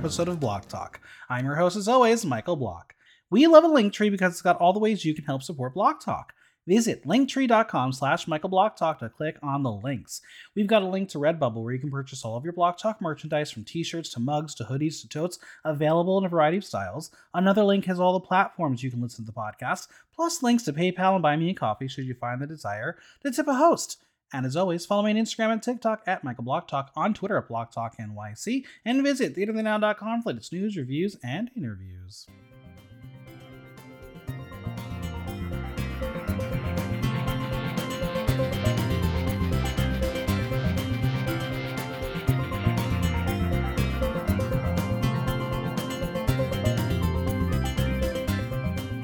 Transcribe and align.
episode 0.00 0.28
of 0.28 0.40
Block 0.40 0.66
Talk. 0.66 0.98
I'm 1.28 1.44
your 1.44 1.56
host, 1.56 1.76
as 1.76 1.86
always, 1.86 2.24
Michael 2.24 2.56
Block. 2.56 2.94
We 3.28 3.46
love 3.46 3.64
a 3.64 3.68
link 3.68 3.92
tree 3.92 4.08
because 4.08 4.32
it's 4.32 4.40
got 4.40 4.56
all 4.56 4.72
the 4.72 4.78
ways 4.78 5.04
you 5.04 5.12
can 5.12 5.26
help 5.26 5.42
support 5.42 5.74
Block 5.74 6.02
Talk. 6.02 6.32
Visit 6.66 7.04
linktree.com 7.04 7.92
slash 7.92 8.24
michaelblocktalk 8.24 9.00
to 9.00 9.10
click 9.10 9.36
on 9.42 9.62
the 9.62 9.70
links. 9.70 10.22
We've 10.56 10.66
got 10.66 10.80
a 10.80 10.88
link 10.88 11.10
to 11.10 11.18
Redbubble 11.18 11.62
where 11.62 11.74
you 11.74 11.78
can 11.78 11.90
purchase 11.90 12.24
all 12.24 12.34
of 12.34 12.44
your 12.44 12.54
Block 12.54 12.78
Talk 12.78 13.02
merchandise 13.02 13.50
from 13.50 13.64
t-shirts 13.64 14.08
to 14.14 14.20
mugs 14.20 14.54
to 14.54 14.64
hoodies 14.64 15.02
to 15.02 15.08
totes, 15.08 15.38
available 15.66 16.16
in 16.16 16.24
a 16.24 16.30
variety 16.30 16.56
of 16.56 16.64
styles. 16.64 17.10
Another 17.34 17.62
link 17.62 17.84
has 17.84 18.00
all 18.00 18.14
the 18.14 18.20
platforms 18.20 18.82
you 18.82 18.90
can 18.90 19.02
listen 19.02 19.26
to 19.26 19.30
the 19.30 19.38
podcast, 19.38 19.88
plus 20.16 20.42
links 20.42 20.62
to 20.62 20.72
PayPal 20.72 21.12
and 21.12 21.22
Buy 21.22 21.36
Me 21.36 21.50
a 21.50 21.54
Coffee 21.54 21.88
should 21.88 22.06
you 22.06 22.14
find 22.14 22.40
the 22.40 22.46
desire 22.46 22.96
to 23.22 23.30
tip 23.30 23.48
a 23.48 23.54
host. 23.54 23.98
And 24.32 24.46
as 24.46 24.56
always, 24.56 24.86
follow 24.86 25.02
me 25.02 25.10
on 25.10 25.16
Instagram 25.16 25.52
and 25.52 25.62
TikTok 25.62 26.02
at 26.06 26.22
Michael 26.22 26.44
Block 26.44 26.68
Talk, 26.68 26.92
on 26.94 27.14
Twitter 27.14 27.36
at 27.36 27.48
Block 27.48 27.72
Talk 27.72 27.96
NYC, 27.98 28.64
and 28.84 29.02
visit 29.02 29.34
theaterthenow.com 29.34 30.22
for 30.22 30.30
latest 30.30 30.52
news, 30.52 30.76
reviews, 30.76 31.16
and 31.22 31.50
interviews. 31.56 32.26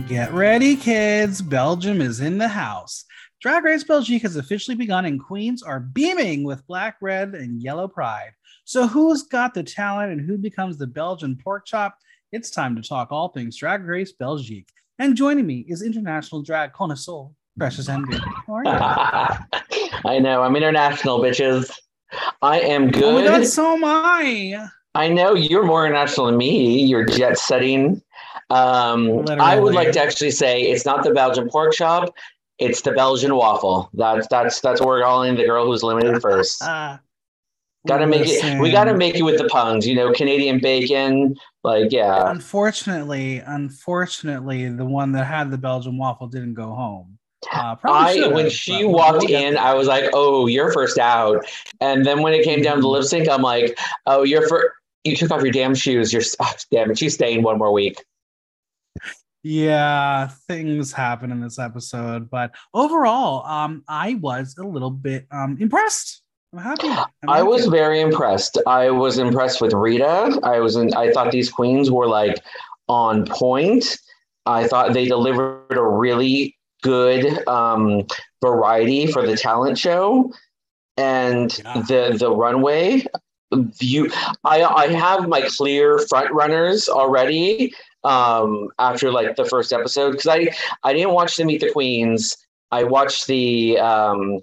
Get 0.07 0.33
ready, 0.33 0.77
kids. 0.77 1.43
Belgium 1.43 2.01
is 2.01 2.21
in 2.21 2.39
the 2.39 2.47
house. 2.47 3.06
Drag 3.47 3.63
Race 3.63 3.85
Belgique 3.85 4.23
has 4.23 4.35
officially 4.35 4.75
begun, 4.75 5.05
and 5.05 5.23
queens 5.23 5.63
are 5.63 5.79
beaming 5.79 6.43
with 6.43 6.67
black, 6.67 6.97
red, 7.01 7.37
and 7.37 7.63
yellow 7.63 7.87
pride. 7.87 8.33
So, 8.65 8.89
who's 8.89 9.23
got 9.23 9.55
the 9.55 9.63
talent 9.63 10.11
and 10.11 10.21
who 10.21 10.37
becomes 10.37 10.79
the 10.79 10.89
Belgian 10.89 11.37
pork 11.37 11.65
chop? 11.65 11.97
It's 12.33 12.51
time 12.51 12.75
to 12.75 12.83
talk 12.83 13.13
all 13.13 13.29
things 13.29 13.57
Drag 13.57 13.85
Race 13.85 14.11
Belgique. 14.11 14.67
And 14.99 15.15
joining 15.15 15.47
me 15.47 15.65
is 15.69 15.83
international 15.83 16.43
drag 16.43 16.73
connoisseur, 16.73 17.29
Precious 17.57 17.89
Envy. 17.89 18.19
How 18.49 18.53
are 18.53 18.65
you? 18.65 19.61
I 20.05 20.19
know. 20.19 20.43
I'm 20.43 20.57
international, 20.57 21.21
bitches. 21.21 21.71
I 22.43 22.59
am 22.59 22.91
good. 22.91 23.29
Oh 23.29 23.29
God, 23.29 23.47
so 23.47 23.77
am 23.77 23.85
I. 23.85 24.67
I 24.97 25.09
know 25.09 25.35
you're 25.35 25.63
more 25.63 25.87
international 25.87 26.27
than 26.27 26.37
me. 26.37 26.83
You're 26.85 27.05
jet 27.05 27.39
setting. 27.39 28.03
Um, 28.51 29.25
I 29.29 29.59
would 29.61 29.75
like 29.75 29.93
to 29.93 30.01
actually 30.01 30.31
say 30.31 30.63
it's 30.63 30.85
not 30.85 31.05
the 31.05 31.13
Belgian 31.13 31.49
pork 31.49 31.75
chop. 31.75 32.13
It's 32.59 32.81
the 32.81 32.93
Belgian 32.93 33.35
waffle. 33.35 33.91
That's 33.93 34.27
that's 34.29 34.61
that's 34.61 34.81
what 34.81 34.89
we're 34.89 35.03
calling 35.03 35.37
the 35.37 35.45
girl 35.45 35.67
who's 35.67 35.83
limited 35.83 36.21
first. 36.21 36.63
Ah, 36.79 37.01
gotta 37.87 38.07
make 38.07 38.23
it. 38.27 38.61
We 38.61 38.71
gotta 38.71 38.95
make 38.95 39.15
it 39.15 39.23
with 39.23 39.39
the 39.39 39.49
puns. 39.49 39.87
You 39.87 39.95
know, 39.95 40.13
Canadian 40.13 40.61
bacon. 40.61 41.37
Like 41.63 41.93
yeah. 41.93 42.31
Unfortunately, 42.31 43.39
unfortunately, 43.39 44.69
the 44.69 44.85
one 44.85 45.13
that 45.13 45.25
had 45.25 45.51
the 45.51 45.59
Belgian 45.59 45.97
waffle 45.99 46.27
didn't 46.27 46.55
go 46.55 46.75
home. 46.75 47.19
Uh, 47.53 47.77
probably 47.77 48.01
I 48.01 48.15
should've, 48.15 48.33
when 48.33 48.51
she 48.51 48.85
walked 48.85 49.25
we'll 49.29 49.37
in. 49.37 49.57
I 49.57 49.75
was 49.75 49.87
like, 49.87 50.11
"Oh, 50.13 50.47
you're 50.47 50.73
first 50.73 50.99
out." 50.99 51.45
And 51.81 52.05
then 52.05 52.23
when 52.23 52.33
it 52.33 52.45
came 52.45 52.63
down 52.63 52.81
to 52.81 52.89
lip 52.89 53.05
sync, 53.05 53.29
I'm 53.29 53.43
like, 53.43 53.79
"Oh, 54.07 54.23
you're 54.23 54.49
first. 54.49 54.73
You 55.05 55.15
took 55.15 55.31
off 55.31 55.43
your 55.43 55.53
damn 55.53 55.75
shoes. 55.75 56.13
You're 56.13 56.23
oh, 56.41 56.53
damn 56.73 56.91
it. 56.91 56.99
She's 56.99 57.15
staying 57.15 57.43
one 57.43 57.59
more 57.59 57.73
week." 57.73 58.03
Yeah, 59.49 60.27
things 60.49 60.93
happen 60.93 61.31
in 61.31 61.41
this 61.41 61.57
episode, 61.61 62.29
but 62.29 62.51
overall, 62.75 63.47
um, 63.47 63.85
I 63.89 64.15
was 64.15 64.57
a 64.59 64.65
little 64.65 64.91
bit 64.91 65.27
um 65.31 65.57
impressed. 65.61 66.23
I'm 66.53 66.59
happy. 66.59 66.89
I'm 67.23 67.31
I 67.31 67.37
happy. 67.39 67.49
was 67.49 67.67
very 67.67 68.01
impressed. 68.01 68.59
I 68.67 68.91
was 68.91 69.19
impressed 69.19 69.61
with 69.61 69.73
Rita. 69.73 70.41
I 70.43 70.59
was 70.59 70.75
in, 70.75 70.93
I 70.95 71.13
thought 71.13 71.31
these 71.31 71.49
queens 71.49 71.93
were 71.93 72.09
like 72.09 72.43
on 72.89 73.25
point. 73.27 73.97
I 74.47 74.67
thought 74.67 74.93
they 74.95 75.07
delivered 75.07 75.77
a 75.79 75.83
really 75.83 76.57
good 76.83 77.47
um, 77.47 78.05
variety 78.43 79.07
for 79.07 79.25
the 79.25 79.37
talent 79.37 79.79
show 79.79 80.33
and 80.97 81.57
Yeah. 81.57 81.83
the 81.87 82.17
the 82.19 82.33
runway. 82.33 83.07
You, 83.81 84.11
I 84.43 84.65
I 84.65 84.89
have 84.89 85.29
my 85.29 85.43
clear 85.57 86.01
front 86.09 86.33
runners 86.33 86.89
already 86.89 87.73
um, 88.07 88.69
after 88.79 89.11
like 89.11 89.37
the 89.37 89.45
first 89.45 89.73
episode 89.73 90.13
because 90.13 90.27
I 90.29 90.49
I 90.83 90.93
didn't 90.93 91.13
watch 91.13 91.37
the 91.37 91.45
Meet 91.45 91.61
the 91.61 91.71
Queens. 91.73 92.37
I 92.71 92.85
watched 92.85 93.27
the 93.27 93.79
um, 93.79 94.41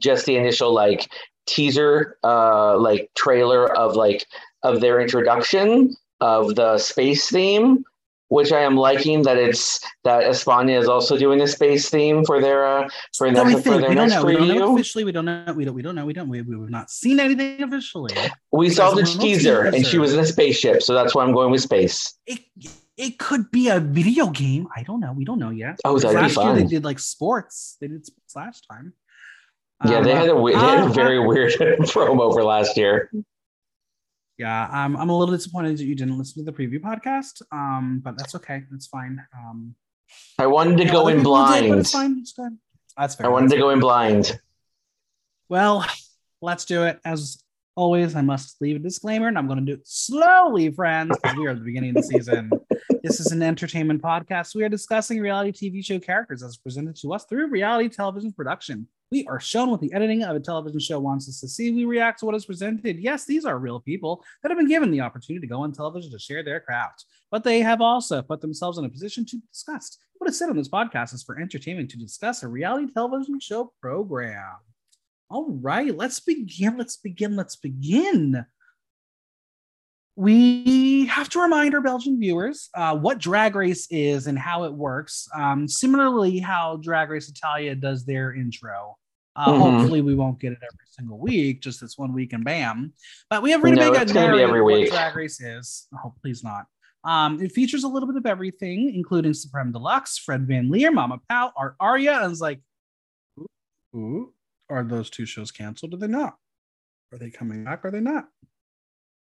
just 0.00 0.26
the 0.26 0.36
initial 0.36 0.72
like 0.72 1.10
teaser 1.46 2.16
uh 2.24 2.76
like 2.76 3.08
trailer 3.14 3.72
of 3.76 3.94
like 3.94 4.26
of 4.64 4.80
their 4.80 5.00
introduction 5.00 5.94
of 6.20 6.56
the 6.56 6.76
space 6.76 7.30
theme 7.30 7.84
which 8.28 8.50
i 8.50 8.60
am 8.60 8.76
liking 8.76 9.22
that 9.22 9.36
it's 9.36 9.78
that 10.02 10.24
espana 10.24 10.72
is 10.72 10.88
also 10.88 11.16
doing 11.16 11.40
a 11.40 11.46
space 11.46 11.88
theme 11.88 12.24
for 12.24 12.40
their 12.40 12.66
uh 12.66 12.88
for, 13.16 13.30
No, 13.30 13.44
their, 13.44 13.54
we 13.56 13.62
for 13.62 13.78
their 13.78 13.90
we 13.90 13.94
don't 13.94 14.08
next 14.08 14.14
know. 14.14 14.24
We 14.24 14.36
don't 14.36 14.58
know 14.58 14.74
officially. 14.74 15.04
We 15.04 15.12
don't 15.12 15.24
know. 15.24 15.52
We 15.54 15.64
don't. 15.64 15.74
We 15.74 15.82
don't 15.82 15.94
know. 15.94 16.04
We 16.04 16.12
don't. 16.12 16.28
We, 16.28 16.42
we've 16.42 16.68
not 16.68 16.90
seen 16.90 17.20
anything 17.20 17.62
officially. 17.62 18.12
we 18.50 18.70
saw 18.70 18.90
the 18.90 18.96
little 18.96 19.20
teaser 19.20 19.66
and 19.66 19.86
she 19.86 19.98
was 19.98 20.12
in 20.12 20.18
a 20.18 20.26
spaceship 20.26 20.82
so 20.82 20.94
that's 20.94 21.14
why 21.14 21.22
i'm 21.22 21.32
going 21.32 21.52
with 21.52 21.62
space 21.62 22.14
It 22.26 22.40
it 22.96 23.18
could 23.18 23.50
be 23.50 23.68
a 23.68 23.78
video 23.78 24.28
game. 24.28 24.68
I 24.74 24.82
don't 24.82 25.00
know. 25.00 25.12
We 25.12 25.24
don't 25.24 25.38
know 25.38 25.50
yet. 25.50 25.78
oh 25.84 25.98
that'd 25.98 26.16
be 26.16 26.22
last 26.22 26.36
year 26.36 26.54
they 26.54 26.64
did 26.64 26.84
like 26.84 26.98
sports. 26.98 27.76
They 27.80 27.88
did 27.88 28.06
sports 28.06 28.34
last 28.34 28.66
time. 28.70 28.94
yeah 29.84 29.98
Um, 29.98 30.04
they 30.04 30.14
had 30.14 30.28
a 30.28 30.42
they 30.42 30.54
had 30.54 30.86
a 30.86 30.88
very 30.88 31.18
weird 31.18 31.52
promo 31.92 32.32
for 32.32 32.42
last 32.42 32.76
year 32.76 33.10
Yeah, 34.38 34.68
I'm, 34.70 34.96
I'm 34.96 35.10
a 35.10 35.18
little 35.18 35.34
disappointed 35.34 35.78
that 35.78 35.84
you 35.84 35.94
didn't 35.94 36.18
listen 36.18 36.44
to 36.44 36.50
the 36.50 36.56
preview 36.56 36.80
podcast. 36.80 37.42
Um, 37.52 38.00
but 38.04 38.16
that's 38.16 38.34
okay. 38.36 38.64
That's 38.70 38.86
fine. 38.86 39.22
Um, 39.36 39.74
i 40.38 40.46
wanted 40.46 40.76
to 40.78 40.84
yeah, 40.84 40.92
go 40.92 41.08
in 41.08 41.18
people 41.18 41.34
did, 41.34 41.68
blind 41.68 41.80
It's 41.80 41.92
fine. 41.92 42.18
It's 42.20 42.32
good. 42.32 42.56
That's 42.96 43.14
fair. 43.14 43.26
i 43.26 43.28
wanted 43.28 43.50
to 43.50 43.58
go 43.58 43.70
in 43.70 43.80
blind 43.80 44.40
Well, 45.48 45.84
let's 46.40 46.64
do 46.64 46.84
it. 46.84 47.00
As 47.04 47.42
always, 47.76 48.16
I 48.16 48.22
must 48.22 48.60
leave 48.60 48.76
a 48.76 48.78
disclaimer, 48.78 49.28
and 49.28 49.36
I'm 49.36 49.46
going 49.46 49.58
to 49.58 49.64
do 49.64 49.74
it 49.74 49.86
slowly, 49.86 50.70
friends, 50.70 51.16
because 51.22 51.36
we 51.36 51.46
are 51.46 51.50
at 51.50 51.58
the 51.58 51.64
beginning 51.64 51.90
of 51.90 51.96
the 51.96 52.02
season. 52.02 52.50
This 53.06 53.20
is 53.20 53.30
an 53.30 53.40
entertainment 53.40 54.02
podcast. 54.02 54.56
We 54.56 54.64
are 54.64 54.68
discussing 54.68 55.20
reality 55.20 55.70
TV 55.70 55.84
show 55.84 56.00
characters 56.00 56.42
as 56.42 56.56
presented 56.56 56.96
to 56.96 57.14
us 57.14 57.24
through 57.24 57.46
reality 57.50 57.88
television 57.88 58.32
production. 58.32 58.88
We 59.12 59.24
are 59.28 59.38
shown 59.38 59.70
what 59.70 59.80
the 59.80 59.92
editing 59.92 60.24
of 60.24 60.34
a 60.34 60.40
television 60.40 60.80
show 60.80 60.98
wants 60.98 61.28
us 61.28 61.38
to 61.38 61.48
see. 61.48 61.70
We 61.70 61.84
react 61.84 62.18
to 62.18 62.26
what 62.26 62.34
is 62.34 62.44
presented. 62.44 62.98
Yes, 62.98 63.24
these 63.24 63.44
are 63.44 63.60
real 63.60 63.78
people 63.78 64.24
that 64.42 64.48
have 64.48 64.58
been 64.58 64.66
given 64.66 64.90
the 64.90 65.02
opportunity 65.02 65.46
to 65.46 65.48
go 65.48 65.60
on 65.60 65.70
television 65.70 66.10
to 66.10 66.18
share 66.18 66.42
their 66.42 66.58
craft, 66.58 67.04
but 67.30 67.44
they 67.44 67.60
have 67.60 67.80
also 67.80 68.22
put 68.22 68.40
themselves 68.40 68.76
in 68.76 68.84
a 68.84 68.88
position 68.88 69.24
to 69.26 69.38
discuss. 69.52 69.98
What 70.18 70.28
is 70.28 70.36
said 70.36 70.50
on 70.50 70.56
this 70.56 70.68
podcast 70.68 71.14
is 71.14 71.22
for 71.22 71.38
entertainment 71.38 71.92
to 71.92 71.98
discuss 71.98 72.42
a 72.42 72.48
reality 72.48 72.92
television 72.92 73.38
show 73.38 73.72
program. 73.80 74.56
All 75.30 75.46
right, 75.60 75.96
let's 75.96 76.18
begin. 76.18 76.76
Let's 76.76 76.96
begin. 76.96 77.36
Let's 77.36 77.54
begin. 77.54 78.44
We 80.16 81.04
have 81.06 81.28
to 81.30 81.40
remind 81.42 81.74
our 81.74 81.82
Belgian 81.82 82.18
viewers 82.18 82.70
uh, 82.74 82.96
what 82.96 83.18
Drag 83.18 83.54
Race 83.54 83.86
is 83.90 84.26
and 84.26 84.38
how 84.38 84.64
it 84.64 84.72
works. 84.72 85.28
Um, 85.34 85.68
similarly, 85.68 86.38
how 86.38 86.78
Drag 86.78 87.10
Race 87.10 87.28
Italia 87.28 87.74
does 87.74 88.06
their 88.06 88.32
intro. 88.34 88.96
Uh, 89.36 89.52
Mhm. 89.52 89.58
Hopefully, 89.58 90.00
we 90.00 90.14
won't 90.14 90.40
get 90.40 90.52
it 90.52 90.58
every 90.62 90.86
single 90.88 91.18
week, 91.18 91.60
just 91.60 91.82
this 91.82 91.98
one 91.98 92.14
week 92.14 92.32
and 92.32 92.42
bam. 92.46 92.94
But 93.28 93.42
we 93.42 93.50
have 93.50 93.62
Rita 93.62 93.76
No, 93.76 93.90
Vega 93.92 94.02
it's 94.04 94.12
gonna 94.12 94.28
be 94.28 94.30
narrate 94.38 94.48
every 94.48 94.62
what 94.62 94.72
week. 94.80 94.90
Drag 94.90 95.14
Race 95.14 95.38
is. 95.42 95.86
Oh, 96.02 96.14
please 96.22 96.42
not. 96.42 96.64
Um, 97.04 97.40
it 97.42 97.52
features 97.52 97.84
a 97.84 97.88
little 97.88 98.06
bit 98.08 98.16
of 98.16 98.24
everything, 98.24 98.94
including 98.94 99.34
Supremme 99.34 99.70
de 99.70 99.78
Luxe, 99.78 100.16
Fred 100.16 100.46
Van 100.48 100.70
Leer, 100.70 100.90
Mama 100.90 101.20
Pal, 101.28 101.52
Art 101.56 101.76
Aria, 101.78 102.20
and 102.22 102.30
was 102.30 102.40
like, 102.40 102.62
ooh, 103.38 103.46
ooh, 103.94 104.32
are 104.70 104.82
those 104.82 105.10
two 105.10 105.26
shows 105.26 105.50
canceled? 105.50 105.92
Are 105.92 105.98
they 105.98 106.08
not? 106.08 106.38
Are 107.12 107.18
they 107.18 107.30
coming 107.30 107.64
back? 107.64 107.84
Are 107.84 107.90
they 107.90 108.00
not? 108.00 108.28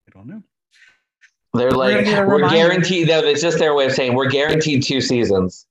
I 0.07 0.11
don't 0.13 0.27
know. 0.27 0.43
They're 1.57 1.69
We're 1.69 1.75
like 1.77 2.05
we're 2.05 2.35
reminder. 2.35 2.55
guaranteed 2.55 3.07
though 3.09 3.19
it's 3.19 3.41
just 3.41 3.57
their 3.59 3.73
way 3.73 3.85
of 3.85 3.91
saying 3.93 4.13
we're 4.13 4.29
guaranteed 4.29 4.83
two 4.83 5.01
seasons 5.01 5.65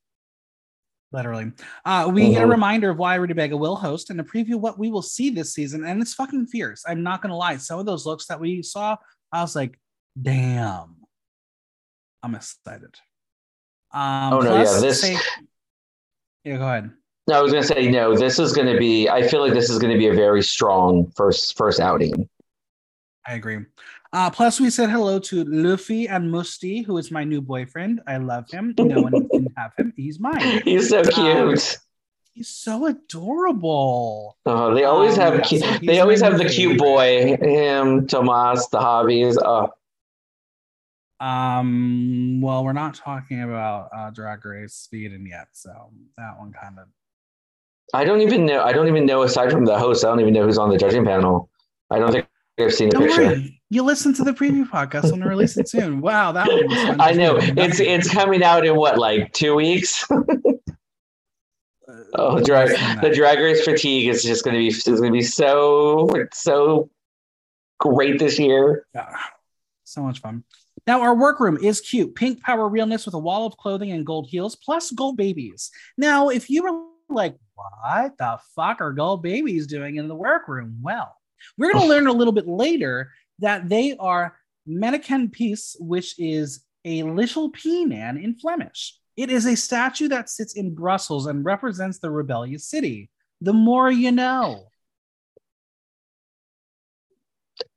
Literally. 1.12 1.52
Uh, 1.84 2.10
we 2.12 2.31
get 2.31 2.42
a 2.42 2.46
Mhm. 2.46 2.50
reminder 2.50 2.90
of 2.90 2.98
why 2.98 3.14
Rita 3.14 3.36
Baga 3.36 3.56
will 3.56 3.76
host 3.76 4.10
and 4.10 4.19
a 4.19 4.25
preview 4.25 4.56
of 4.56 4.62
what 4.62 4.81
we 4.81 4.90
will 4.90 5.00
see 5.00 5.31
this 5.31 5.54
season. 5.54 5.84
And 5.84 6.02
it's 6.02 6.12
fucking 6.12 6.48
fierce. 6.48 6.82
I'm 6.88 7.04
not 7.04 7.22
going 7.22 7.31
to 7.31 7.36
lie. 7.36 7.56
Some 7.58 7.78
of 7.78 7.86
those 7.86 8.04
looks 8.04 8.26
that 8.26 8.40
we 8.40 8.64
saw, 8.64 8.96
I 9.31 9.40
was 9.40 9.54
like, 9.54 9.78
damn. 10.20 10.96
I'm 12.25 12.34
excited. 12.34 12.96
Um, 13.92 14.32
Oh, 14.32 14.40
no, 14.40 14.54
yeah, 14.56 14.81
this- 14.81 15.02
say- 15.02 15.16
yeah, 16.44 16.56
go 16.56 16.64
ahead. 16.66 16.90
No, 17.28 17.38
I 17.38 17.42
was 17.42 17.52
gonna 17.52 17.62
say 17.64 17.88
no. 17.88 18.16
This 18.16 18.40
is 18.40 18.52
gonna 18.52 18.76
be. 18.76 19.08
I 19.08 19.22
feel 19.28 19.40
like 19.40 19.54
this 19.54 19.70
is 19.70 19.78
gonna 19.78 19.96
be 19.96 20.08
a 20.08 20.14
very 20.14 20.42
strong 20.42 21.12
first 21.16 21.56
first 21.56 21.78
outing. 21.78 22.28
I 23.26 23.34
agree. 23.34 23.64
Uh, 24.14 24.31
plus, 24.31 24.61
we 24.61 24.70
said 24.70 24.88
hello 24.90 25.19
to 25.19 25.44
Lufy 25.44 26.08
and 26.08 26.32
Mustii, 26.32 26.87
who 26.87 26.99
is 26.99 27.11
my 27.11 27.25
new 27.25 27.40
boyfriend. 27.40 28.00
I 28.06 28.19
love 28.19 28.49
him. 28.49 28.72
No 28.78 29.02
one 29.02 29.28
can 29.32 29.49
have 29.56 29.72
him. 29.76 29.93
He's 29.96 30.20
mine. 30.20 30.62
He's 30.64 30.88
so 30.88 31.02
cute. 31.02 31.78
He's 32.32 32.49
so 32.49 32.87
adorable. 32.87 34.37
oh, 34.46 34.72
they 34.72 34.84
always 34.84 35.19
um, 35.19 35.20
have. 35.20 35.34
yeah, 35.34 35.40
Cute, 35.40 35.62
so 35.62 35.78
they 35.82 35.99
always 35.99 36.20
have 36.20 36.38
the 36.38 36.44
new 36.44 36.50
cute 36.50 36.78
boy. 36.78 37.37
Him, 37.40 38.06
Tomas, 38.06 38.69
the 38.69 38.78
hobbies. 38.78 39.37
Oh, 39.37 39.69
Um, 41.19 42.40
well, 42.40 42.64
we're 42.64 42.72
not 42.72 42.94
talking 42.94 43.43
about 43.43 43.88
uh, 43.93 44.10
Drag 44.10 44.44
Race 44.44 44.87
Sweden 44.88 45.26
yet, 45.26 45.49
so 45.55 45.90
that 46.19 46.38
one 46.38 46.52
kind 46.52 46.78
of. 46.78 46.87
I 47.93 48.05
don't 48.05 48.20
even 48.20 48.46
know. 48.46 48.62
I 48.62 48.72
don't 48.72 48.87
even 48.87 49.06
know. 49.06 49.22
Aside 49.22 49.50
from 49.50 49.64
the 49.64 49.76
host, 49.76 50.05
I 50.05 50.08
don't 50.08 50.20
even 50.20 50.34
know 50.34 50.44
who's 50.44 50.58
on 50.58 50.70
the 50.70 50.78
judging 50.78 51.05
panel. 51.05 51.50
I 51.90 51.99
don't 51.99 52.12
think 52.12 52.28
I've 52.59 52.73
seen 52.73 52.89
a 52.89 52.91
Don't 52.93 53.03
picture. 53.03 53.23
worry, 53.23 53.61
you 53.71 53.83
listen 53.83 54.15
to 54.15 54.25
the 54.25 54.33
preview 54.33 54.69
podcast 54.69 55.11
when 55.11 55.21
we 55.21 55.29
release 55.29 55.56
it 55.56 55.69
soon. 55.69 56.01
Wow, 56.01 56.33
that 56.33 56.47
one 56.47 56.69
was 56.69 56.83
fun 56.83 57.01
I 57.01 57.12
know 57.12 57.37
it's 57.39 57.81
it's 57.81 58.09
coming 58.09 58.43
out 58.43 58.65
in 58.65 58.77
what 58.77 58.99
like 58.99 59.33
two 59.33 59.55
weeks. 59.55 60.06
Uh, 61.87 62.03
oh, 62.15 62.41
drag 62.41 62.71
the 63.03 63.11
drag 63.15 63.39
race 63.39 63.62
fatigue 63.62 64.09
is 64.09 64.23
just 64.23 64.43
going 64.43 64.55
to 64.55 64.59
be 64.59 64.69
is 64.69 64.85
going 64.85 65.03
to 65.03 65.11
be 65.12 65.21
so 65.23 66.09
so 66.33 66.89
great 67.79 68.19
this 68.19 68.39
year. 68.39 68.87
Yeah, 68.95 69.15
so 69.85 70.03
much 70.03 70.21
fun. 70.21 70.45
Now 70.87 71.03
our 71.03 71.15
workroom 71.15 71.59
is 71.59 71.83
cute. 71.83 72.15
Pink 72.15 72.41
power 72.43 72.69
realness 72.69 73.05
with 73.05 73.15
a 73.15 73.19
wall 73.19 73.47
of 73.47 73.56
clothing 73.59 73.91
and 73.93 74.06
gold 74.06 74.29
heels, 74.29 74.56
plus 74.56 74.93
gold 74.93 75.19
babies. 75.19 75.71
Now, 75.99 76.31
if 76.31 76.49
you 76.49 76.62
were 76.62 76.87
like, 77.15 77.37
what 77.55 78.17
the 78.17 78.39
fuck 78.56 78.81
are 78.81 78.93
gold 78.93 79.23
babies 79.23 79.67
doing 79.67 79.97
in 79.97 80.09
the 80.09 80.15
workroom? 80.15 80.79
Well, 80.81 81.15
we're 81.56 81.73
going 81.73 81.85
to 81.85 81.88
learn 81.88 82.06
a 82.06 82.12
little 82.12 82.32
bit 82.32 82.46
later 82.46 83.12
that 83.41 83.69
they 83.69 83.96
are 83.99 84.37
Manneken 84.69 85.32
Pis, 85.32 85.76
which 85.79 86.19
is 86.19 86.64
a 86.85 87.02
little 87.02 87.50
pea 87.50 87.85
man 87.85 88.17
in 88.17 88.35
Flemish. 88.35 88.99
It 89.17 89.31
is 89.31 89.46
a 89.46 89.56
statue 89.56 90.08
that 90.08 90.29
sits 90.29 90.55
in 90.55 90.75
Brussels 90.75 91.26
and 91.26 91.44
represents 91.44 91.99
the 91.99 92.11
rebellious 92.11 92.67
city. 92.67 93.11
The 93.41 93.52
more 93.52 93.91
you 93.91 94.11
know. 94.11 94.69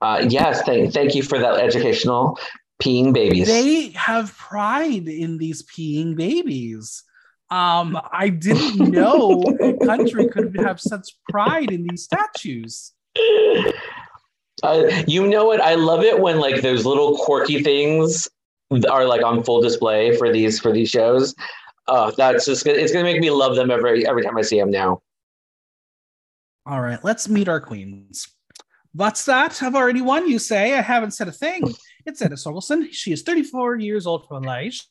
Uh, 0.02 0.26
yes, 0.28 0.64
thank 0.64 0.94
thank 0.94 1.16
you 1.16 1.24
for 1.24 1.40
that 1.40 1.60
educational 1.60 2.40
peeing 2.82 3.14
babies. 3.14 3.48
they 3.48 3.90
have 3.90 4.36
pride 4.38 5.08
in 5.08 5.38
these 5.38 5.64
peeing 5.64 6.16
babies. 6.16 7.04
Um, 7.50 7.98
I 8.12 8.30
didn't 8.30 8.92
know 8.92 9.44
a 9.62 9.74
country 9.86 10.28
could 10.28 10.56
have 10.60 10.80
such 10.80 11.10
pride 11.30 11.72
in 11.72 11.88
these 11.88 12.04
statues. 12.04 12.92
Uh, 14.64 15.04
you 15.08 15.28
know 15.28 15.46
what? 15.46 15.62
I 15.62 15.76
love 15.76 16.04
it 16.04 16.20
when 16.20 16.40
like 16.40 16.62
those 16.62 16.86
little 16.86 17.18
quirky 17.18 17.62
things 17.62 18.28
are 18.90 19.06
like 19.06 19.24
on 19.24 19.44
full 19.44 19.62
display 19.62 20.18
for 20.18 20.32
these 20.32 20.60
for 20.60 20.72
these 20.72 20.90
shows. 20.90 21.36
Uh, 21.88 22.12
that's 22.18 22.46
just 22.46 22.66
it's 22.66 22.92
gonna 22.92 23.04
make 23.04 23.22
me 23.22 23.30
love 23.30 23.56
them 23.56 23.72
every 23.72 24.08
every 24.08 24.24
time 24.24 24.38
I 24.38 24.42
see 24.42 24.60
them 24.60 24.72
now. 24.72 25.02
All 26.66 26.82
right, 26.82 27.00
let's 27.04 27.30
meet 27.30 27.48
our 27.48 27.62
queens. 27.62 28.28
What's 28.94 29.26
that? 29.26 29.62
I've 29.62 29.76
already 29.76 30.02
won, 30.02 30.28
you 30.28 30.40
say. 30.40 30.74
I 30.74 30.82
haven't 30.82 31.12
said 31.12 31.28
a 31.28 31.32
thing. 31.32 31.76
It's 32.06 32.22
Edna 32.22 32.36
Sorgelsen. 32.36 32.88
She 32.92 33.12
is 33.12 33.22
34 33.22 33.76
years 33.78 34.08
old 34.08 34.28
from 34.28 34.44
Liege. 34.44 34.88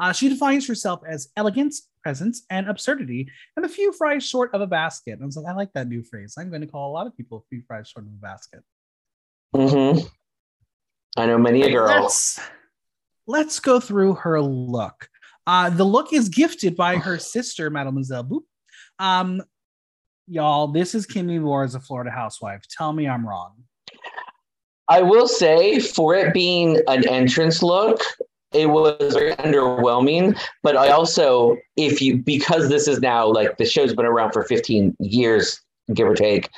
Uh, 0.00 0.12
she 0.12 0.30
defines 0.30 0.66
herself 0.66 1.00
as 1.06 1.28
elegance, 1.36 1.88
presence, 2.02 2.44
and 2.48 2.68
absurdity, 2.68 3.28
and 3.56 3.66
a 3.66 3.68
few 3.68 3.92
fries 3.92 4.26
short 4.26 4.52
of 4.54 4.62
a 4.62 4.66
basket. 4.66 5.12
And 5.12 5.22
I 5.22 5.26
was 5.26 5.36
like, 5.36 5.46
I 5.46 5.54
like 5.54 5.72
that 5.74 5.88
new 5.88 6.02
phrase. 6.02 6.34
I'm 6.38 6.48
going 6.48 6.62
to 6.62 6.66
call 6.66 6.90
a 6.90 6.94
lot 6.94 7.06
of 7.06 7.14
people 7.16 7.38
a 7.38 7.48
few 7.54 7.62
fries 7.66 7.88
short 7.88 8.06
of 8.06 8.12
a 8.12 8.16
basket. 8.16 8.62
hmm 9.54 9.98
I 11.16 11.26
know 11.26 11.38
many 11.38 11.62
a 11.62 11.70
girl. 11.70 12.02
Let's 12.02 12.40
let's 13.26 13.60
go 13.60 13.78
through 13.78 14.14
her 14.14 14.40
look. 14.40 15.08
Uh, 15.46 15.68
the 15.68 15.84
look 15.84 16.12
is 16.12 16.28
gifted 16.28 16.76
by 16.76 16.96
her 16.96 17.18
sister, 17.36 17.68
Mademoiselle 17.68 18.24
Boop. 18.24 18.42
Um, 18.98 19.42
y'all, 20.26 20.68
this 20.68 20.94
is 20.94 21.06
Kimmy 21.06 21.40
Moore 21.40 21.64
as 21.64 21.74
a 21.74 21.80
Florida 21.80 22.10
housewife. 22.10 22.62
Tell 22.70 22.92
me 22.92 23.06
I'm 23.06 23.26
wrong. 23.26 23.52
I 24.88 25.02
will 25.02 25.28
say, 25.28 25.78
for 25.78 26.14
it 26.14 26.32
being 26.32 26.80
an 26.88 27.06
entrance 27.08 27.62
look, 27.62 28.00
it 28.52 28.66
was 28.66 29.14
very 29.14 29.34
underwhelming. 29.36 30.38
But 30.62 30.76
I 30.76 30.90
also, 30.90 31.56
if 31.76 32.00
you, 32.02 32.16
because 32.18 32.68
this 32.68 32.88
is 32.88 33.00
now 33.00 33.26
like 33.26 33.56
the 33.58 33.64
show's 33.64 33.94
been 33.94 34.06
around 34.06 34.32
for 34.32 34.44
15 34.44 34.96
years, 35.00 35.60
give 35.94 36.08
or 36.08 36.14
take, 36.14 36.48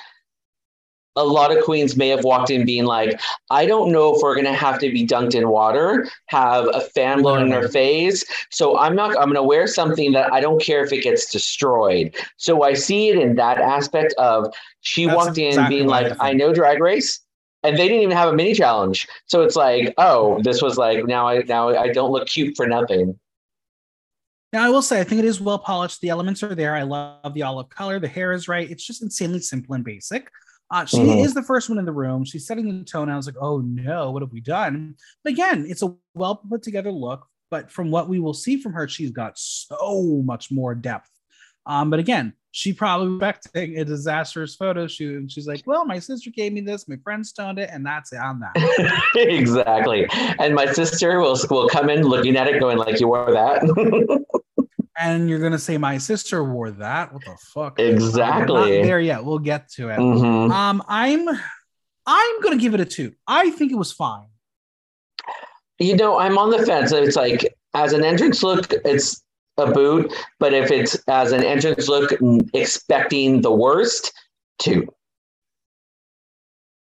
a 1.15 1.25
lot 1.25 1.55
of 1.55 1.63
queens 1.63 1.95
may 1.95 2.09
have 2.09 2.25
walked 2.25 2.51
in 2.51 2.65
being 2.65 2.85
like, 2.85 3.21
I 3.51 3.67
don't 3.67 3.93
know 3.93 4.15
if 4.15 4.23
we're 4.23 4.35
going 4.35 4.47
to 4.47 4.55
have 4.55 4.79
to 4.79 4.91
be 4.91 5.07
dunked 5.07 5.35
in 5.35 5.49
water, 5.51 6.09
have 6.27 6.69
a 6.73 6.81
fan 6.81 7.21
blowing 7.21 7.43
in 7.43 7.49
their 7.51 7.69
face. 7.69 8.25
So 8.51 8.79
I'm 8.79 8.97
not, 8.97 9.11
I'm 9.19 9.25
going 9.25 9.35
to 9.35 9.43
wear 9.43 9.67
something 9.67 10.13
that 10.13 10.33
I 10.33 10.41
don't 10.41 10.63
care 10.63 10.83
if 10.83 10.91
it 10.91 11.03
gets 11.03 11.31
destroyed. 11.31 12.15
So 12.39 12.63
I 12.63 12.73
see 12.73 13.11
it 13.11 13.19
in 13.19 13.35
that 13.37 13.59
aspect 13.59 14.15
of 14.15 14.55
she 14.81 15.05
That's 15.05 15.17
walked 15.17 15.39
in 15.39 15.49
exactly 15.49 15.77
being 15.77 15.89
what 15.89 16.05
I 16.05 16.09
like, 16.09 16.17
I 16.21 16.33
know 16.33 16.55
drag 16.55 16.81
race 16.81 17.21
and 17.63 17.77
they 17.77 17.89
didn't 17.89 18.03
even 18.03 18.17
have 18.17 18.29
a 18.29 18.33
mini 18.35 18.55
challenge. 18.55 19.07
So 19.27 19.43
it's 19.43 19.57
like, 19.57 19.95
oh, 19.99 20.41
this 20.43 20.63
was 20.63 20.77
like 20.77 21.05
now 21.07 21.27
I 21.29 21.43
now 21.43 21.69
I 21.69 21.89
don't 21.89 22.11
look 22.11 22.29
cute 22.29 22.57
for 22.57 22.67
nothing. 22.67 23.19
Now, 24.53 24.67
I 24.67 24.71
will 24.71 24.83
say, 24.83 25.01
I 25.01 25.05
think 25.05 25.19
it 25.19 25.25
is 25.25 25.41
well 25.41 25.59
polished. 25.59 26.03
The 26.03 26.11
elements 26.11 26.43
are 26.43 26.55
there. 26.55 26.75
I 26.77 26.83
love 26.83 27.33
the 27.33 27.43
olive 27.43 27.71
color. 27.71 27.99
The 27.99 28.09
hair 28.09 28.33
is 28.33 28.49
right. 28.49 28.71
It's 28.71 28.85
just 28.85 29.01
insanely 29.01 29.41
simple 29.41 29.75
and 29.75 29.83
basic. 29.83 30.29
Uh, 30.71 30.85
she 30.85 30.99
Mhm. 30.99 31.25
is 31.25 31.33
the 31.33 31.43
first 31.43 31.71
one 31.71 31.79
in 31.79 31.87
the 31.87 31.93
room. 31.93 32.25
She's 32.25 32.47
setting 32.47 32.67
the 32.79 32.85
tone. 32.85 33.09
I 33.09 33.17
was 33.17 33.25
like, 33.27 33.37
oh 33.41 33.61
no, 33.61 34.11
what 34.11 34.23
have 34.23 34.33
we 34.33 34.41
done? 34.43 34.97
But 35.25 35.33
again, 35.33 35.65
it's 35.69 35.83
a 35.83 35.95
well 36.15 36.37
put 36.37 36.63
together 36.63 36.91
look. 36.93 37.27
But 37.51 37.71
from 37.71 37.91
what 37.91 38.09
we 38.09 38.21
will 38.21 38.35
see 38.35 38.59
from 38.61 38.73
her, 38.73 38.89
she's 38.89 39.11
got 39.11 39.39
so 39.39 40.23
much 40.25 40.51
more 40.51 40.75
depth. 40.75 41.11
Um, 41.67 41.91
but 41.91 41.99
again, 42.01 42.35
she 42.55 42.73
probably 42.75 43.27
expecting 43.27 43.79
a 43.79 43.85
disastrous 43.85 44.55
photo 44.55 44.87
shoot. 44.87 45.19
And 45.19 45.33
she's 45.33 45.47
like, 45.47 45.63
well, 45.67 45.87
my 45.87 45.99
sister 45.99 46.31
gave 46.31 46.53
me 46.53 46.61
this, 46.61 46.87
my 46.87 46.97
friend 47.03 47.27
stoned 47.27 47.59
it, 47.59 47.71
and 47.73 47.85
that's 47.85 48.13
it 48.13 48.19
on 48.19 48.41
that. 48.41 49.03
exactly. 49.17 50.07
And 50.39 50.55
my 50.55 50.67
sister 50.67 51.19
will 51.19 51.39
will 51.51 51.69
come 51.69 51.89
in 51.89 52.03
looking 52.03 52.37
at 52.37 52.47
it, 52.47 52.61
going 52.61 52.77
like, 52.77 53.01
"You 53.01 53.09
wore 53.09 53.33
that." 53.33 54.25
and 54.99 55.31
you're 55.31 55.39
gonna 55.39 55.59
say 55.59 55.79
my 55.79 55.97
sister 55.97 56.45
wore 56.45 56.71
that. 56.73 57.13
What 57.13 57.25
the 57.25 57.37
fuck? 57.41 57.81
Exactly. 57.81 58.83
There 58.83 59.01
yet. 59.01 59.25
We'll 59.25 59.39
get 59.39 59.71
to 59.73 59.89
it. 59.89 59.99
Mhm. 59.99 60.51
Um, 60.53 60.83
I'm 60.87 61.27
I'm 62.07 62.41
gonna 62.43 62.59
give 62.59 62.75
it 62.75 62.81
a 62.81 62.85
two. 62.85 63.13
I 63.27 63.51
think 63.51 63.73
it 63.73 63.77
was 63.77 63.93
fine. 63.93 64.27
You 65.79 65.97
know, 65.97 66.19
I'm 66.19 66.37
on 66.37 66.51
the 66.51 66.67
fence. 66.67 66.93
It's 66.93 67.17
like 67.17 67.55
as 67.75 67.95
an 67.95 68.05
entrance 68.05 68.43
look, 68.43 68.73
it's 68.85 69.23
a 69.59 69.71
boot, 69.71 70.13
but 70.39 70.53
if 70.53 70.71
it's 70.71 70.97
as 71.09 71.33
an 71.33 71.43
entrance 71.45 71.89
look, 71.89 72.13
expecting 72.55 73.41
the 73.41 73.53
worst, 73.53 74.13
two. 74.59 74.89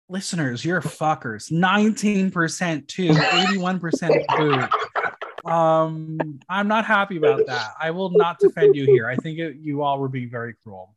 Listeners, 0.08 0.64
you're 0.64 0.80
fuckers. 0.80 1.50
19% 1.50 2.86
two, 2.88 3.08
81% 3.08 4.36
boot. 4.36 5.50
Um, 5.50 6.40
I'm 6.48 6.68
not 6.68 6.84
happy 6.84 7.16
about 7.16 7.46
that. 7.46 7.72
I 7.80 7.90
will 7.90 8.10
not 8.10 8.38
defend 8.38 8.76
you 8.76 8.86
here. 8.86 9.08
I 9.08 9.16
think 9.16 9.38
it, 9.38 9.56
you 9.56 9.82
all 9.82 9.98
were 9.98 10.08
being 10.08 10.30
very 10.30 10.54
cruel. 10.62 10.94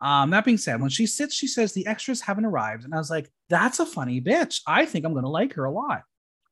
Um, 0.00 0.30
that 0.30 0.44
being 0.44 0.58
said, 0.58 0.80
when 0.80 0.90
she 0.90 1.06
sits, 1.06 1.34
she 1.34 1.46
says 1.46 1.72
the 1.72 1.86
extras 1.86 2.20
haven't 2.20 2.44
arrived, 2.44 2.84
and 2.84 2.94
I 2.94 2.98
was 2.98 3.10
like, 3.10 3.30
"That's 3.48 3.80
a 3.80 3.86
funny 3.86 4.20
bitch. 4.20 4.60
I 4.66 4.84
think 4.84 5.04
I'm 5.04 5.14
gonna 5.14 5.30
like 5.30 5.54
her 5.54 5.64
a 5.64 5.70
lot." 5.70 6.02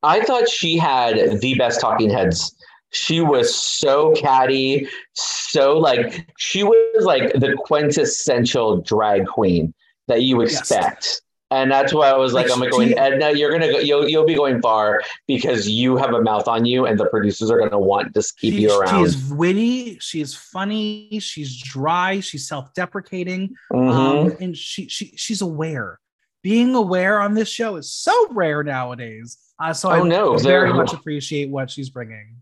I 0.02 0.20
thought 0.22 0.48
she 0.48 0.78
had 0.78 1.40
the 1.40 1.54
best 1.54 1.80
talking 1.80 2.08
heads. 2.08 2.54
She 2.92 3.20
was 3.20 3.54
so 3.54 4.12
catty, 4.12 4.86
so 5.14 5.78
like 5.78 6.26
she 6.38 6.62
was 6.62 7.04
like 7.04 7.32
the 7.34 7.54
quintessential 7.64 8.82
drag 8.82 9.26
queen 9.26 9.74
that 10.08 10.22
you 10.22 10.40
Yes. 10.42 10.58
expect. 10.58 11.22
And 11.50 11.70
that's 11.70 11.92
why 11.92 12.08
I 12.08 12.16
was 12.16 12.32
like, 12.32 12.48
Like, 12.48 12.58
I'm 12.64 12.70
going, 12.70 12.88
she- 12.88 12.96
Edna, 12.96 13.32
you're 13.32 13.50
gonna 13.50 13.70
go, 13.70 13.78
you'll 13.78 14.08
you'll 14.08 14.24
be 14.24 14.34
going 14.34 14.62
far 14.62 15.02
because 15.26 15.68
you 15.68 15.96
have 15.98 16.14
a 16.14 16.22
mouth 16.22 16.48
on 16.48 16.64
you, 16.64 16.86
and 16.86 16.98
the 16.98 17.04
producers 17.06 17.50
are 17.50 17.58
gonna 17.58 17.78
want 17.78 18.14
to 18.14 18.22
keep 18.38 18.54
she, 18.54 18.60
you 18.62 18.68
she 18.70 18.74
around. 18.76 19.04
is 19.04 19.30
witty. 19.30 19.98
She 20.00 20.20
is 20.22 20.34
funny. 20.34 21.18
She's 21.20 21.54
dry. 21.62 22.20
She's 22.20 22.48
self-deprecating. 22.48 23.54
Mhm. 23.72 23.90
um, 24.30 24.36
and 24.40 24.56
she 24.56 24.88
she 24.88 25.12
she's 25.16 25.42
aware. 25.42 25.98
Being 26.42 26.74
aware 26.74 27.20
on 27.20 27.34
this 27.34 27.48
show 27.48 27.76
is 27.76 27.92
so 27.92 28.28
rare 28.32 28.62
nowadays. 28.64 29.36
Uh, 29.62 29.72
so 29.74 29.90
Oh, 29.90 29.92
I 29.92 30.02
no, 30.08 30.36
very 30.38 30.72
much 30.72 30.92
appreciate 30.94 31.50
what 31.50 31.70
she's 31.70 31.90
bringing. 31.90 32.36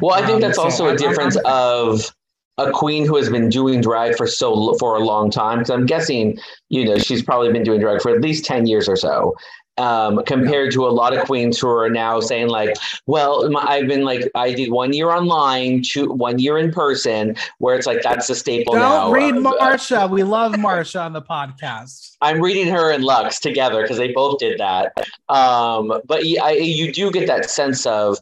Well, 0.00 0.14
I 0.14 0.22
think 0.26 0.36
Um, 0.36 0.40
that's 0.40 0.58
also 0.58 0.84
a 0.84 0.88
I'm- 0.88 0.98
I'm- 1.00 1.08
difference 1.08 1.36
of 1.44 2.12
a 2.58 2.70
queen 2.72 3.06
who 3.06 3.16
has 3.16 3.28
been 3.30 3.48
doing 3.48 3.80
drag 3.80 4.16
for 4.16 4.26
so 4.26 4.74
for 4.80 4.96
a 4.96 5.00
long 5.00 5.30
time. 5.30 5.58
Because 5.58 5.70
I'm 5.70 5.86
guessing, 5.86 6.38
you 6.70 6.84
know, 6.84 6.98
she's 6.98 7.22
probably 7.22 7.52
been 7.52 7.62
doing 7.62 7.80
drag 7.80 8.02
for 8.02 8.10
at 8.10 8.20
least 8.20 8.44
ten 8.44 8.66
years 8.66 8.88
or 8.88 8.96
so. 8.96 9.34
Um, 9.76 10.24
compared 10.26 10.72
to 10.72 10.84
a 10.88 10.90
lot 10.90 11.16
of 11.16 11.24
queens 11.24 11.60
who 11.60 11.68
are 11.68 11.88
now 11.88 12.18
saying 12.18 12.48
like, 12.48 12.74
well, 13.06 13.48
my, 13.48 13.60
I've 13.60 13.86
been 13.86 14.04
like, 14.04 14.28
I 14.34 14.52
did 14.52 14.72
one 14.72 14.92
year 14.92 15.10
online, 15.10 15.82
two 15.84 16.10
one 16.10 16.40
year 16.40 16.58
in 16.58 16.72
person, 16.72 17.36
where 17.58 17.76
it's 17.76 17.86
like 17.86 18.02
that's 18.02 18.26
the 18.26 18.34
staple 18.34 18.72
Don't 18.72 18.82
now. 18.82 19.12
read 19.12 19.36
Uh, 19.36 19.52
Marsha. 19.52 20.10
We 20.10 20.24
love 20.24 20.54
Marsha 20.54 21.00
on 21.04 21.12
the 21.12 21.22
podcast. 21.22 22.16
I'm 22.20 22.40
reading 22.40 22.66
her 22.74 22.90
and 22.90 23.04
Lux 23.04 23.38
together 23.38 23.82
because 23.82 23.98
they 23.98 24.10
both 24.10 24.40
did 24.40 24.58
that. 24.58 24.94
Um, 25.28 25.88
but 26.06 26.22
y- 26.24 26.38
I, 26.42 26.52
you 26.54 26.92
do 26.92 27.12
get 27.12 27.28
that 27.28 27.48
sense 27.48 27.86
of 27.86 28.18